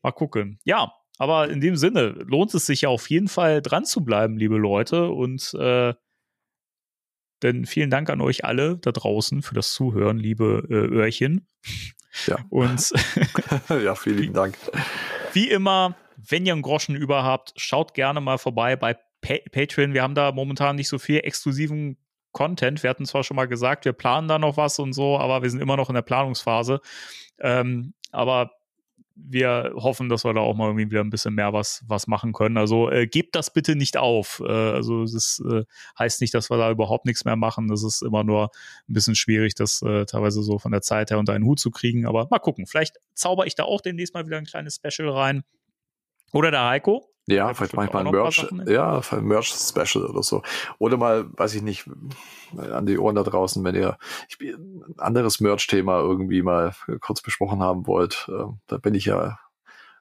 [0.02, 0.58] Mal gucken.
[0.64, 4.36] Ja, aber in dem Sinne lohnt es sich ja auf jeden Fall dran zu bleiben,
[4.36, 5.08] liebe Leute.
[5.08, 5.94] Und äh,
[7.42, 11.48] denn vielen Dank an euch alle da draußen für das Zuhören, liebe äh, Öhrchen.
[12.26, 12.38] Ja.
[12.50, 12.92] Und
[13.68, 14.56] ja, vielen Dank.
[15.32, 19.94] wie immer, wenn ihr einen Groschen über habt, schaut gerne mal vorbei bei pa Patreon.
[19.94, 21.96] Wir haben da momentan nicht so viel exklusiven
[22.32, 22.82] Content.
[22.82, 25.50] Wir hatten zwar schon mal gesagt, wir planen da noch was und so, aber wir
[25.50, 26.80] sind immer noch in der Planungsphase.
[27.40, 28.57] Ähm, aber
[29.20, 32.32] wir hoffen, dass wir da auch mal irgendwie wieder ein bisschen mehr was, was machen
[32.32, 32.56] können.
[32.56, 34.42] Also äh, gebt das bitte nicht auf.
[34.44, 35.64] Äh, also es äh,
[35.98, 37.68] heißt nicht, dass wir da überhaupt nichts mehr machen.
[37.68, 38.50] Das ist immer nur
[38.88, 41.70] ein bisschen schwierig, das äh, teilweise so von der Zeit her unter einen Hut zu
[41.70, 42.06] kriegen.
[42.06, 42.66] Aber mal gucken.
[42.66, 45.42] Vielleicht zauber ich da auch demnächst mal wieder ein kleines Special rein.
[46.32, 47.10] Oder der Heiko.
[47.28, 48.72] Ja, vielleicht bestimmt manchmal auch ein Merch, ne?
[48.72, 50.42] ja, ein Merch-Special oder so.
[50.78, 51.84] Oder mal, weiß ich nicht,
[52.56, 53.98] an die Ohren da draußen, wenn ihr
[54.28, 59.38] ich, ein anderes Merch-Thema irgendwie mal kurz besprochen haben wollt, äh, da bin ich ja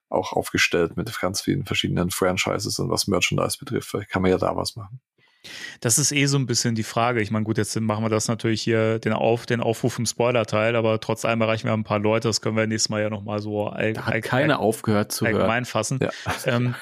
[0.09, 3.89] auch aufgestellt mit ganz vielen verschiedenen Franchises und was Merchandise betrifft.
[3.89, 5.01] Vielleicht kann man ja da was machen.
[5.79, 7.21] Das ist eh so ein bisschen die Frage.
[7.21, 10.75] Ich meine, gut, jetzt machen wir das natürlich hier, den, Auf, den Aufruf im Spoiler-Teil,
[10.75, 12.27] aber trotz allem erreichen wir ein paar Leute.
[12.27, 15.25] Das können wir nächstes Mal ja nochmal so all, Da hat all- keiner aufgehört zu
[15.25, 15.35] hören.
[15.35, 15.99] allgemein fassen.
[16.01, 16.09] Ja.
[16.45, 16.75] Ähm,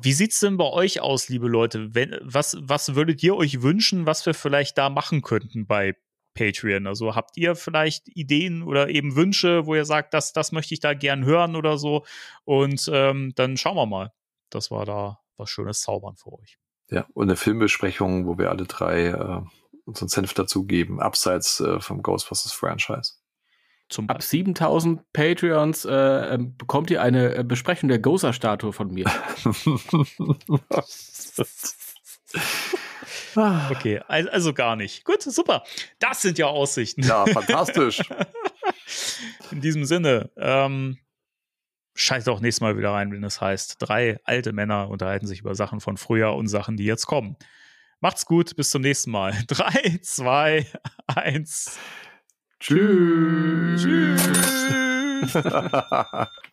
[0.00, 1.94] wie sieht's denn bei euch aus, liebe Leute?
[1.94, 5.94] Wenn, was, was würdet ihr euch wünschen, was wir vielleicht da machen könnten bei
[6.34, 6.86] Patreon?
[6.86, 10.80] Also habt ihr vielleicht Ideen oder eben Wünsche, wo ihr sagt, das, das möchte ich
[10.80, 12.04] da gern hören oder so?
[12.44, 14.12] Und ähm, dann schauen wir mal,
[14.50, 16.56] dass wir da was Schönes zaubern für euch.
[16.92, 19.40] Ja, und eine Filmbesprechung, wo wir alle drei äh,
[19.86, 23.14] unseren Senf dazugeben, abseits äh, vom Ghostbusters Franchise.
[23.88, 29.06] Zum Ab 7000 Patreons äh, ähm, bekommt ihr eine äh, Besprechung der Gozer-Statue von mir.
[33.34, 35.04] Okay, also, also gar nicht.
[35.04, 35.64] Gut, super.
[35.98, 37.02] Das sind ja Aussichten.
[37.02, 38.02] ja, fantastisch.
[39.50, 40.98] In diesem Sinne, ähm,
[41.94, 45.54] schaltet auch nächstes Mal wieder rein, wenn es heißt, drei alte Männer unterhalten sich über
[45.54, 47.36] Sachen von früher und Sachen, die jetzt kommen.
[48.00, 49.32] Macht's gut, bis zum nächsten Mal.
[49.46, 50.66] Drei, zwei,
[51.06, 51.78] eins.
[52.58, 53.82] Tschüss.
[53.82, 55.34] Tschüss.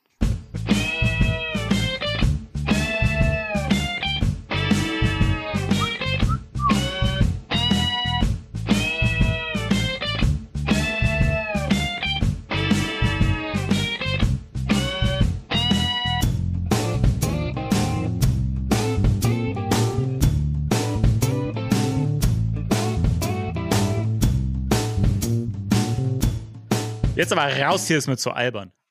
[27.19, 28.71] Jetzt aber raus hier ist mir zu albern.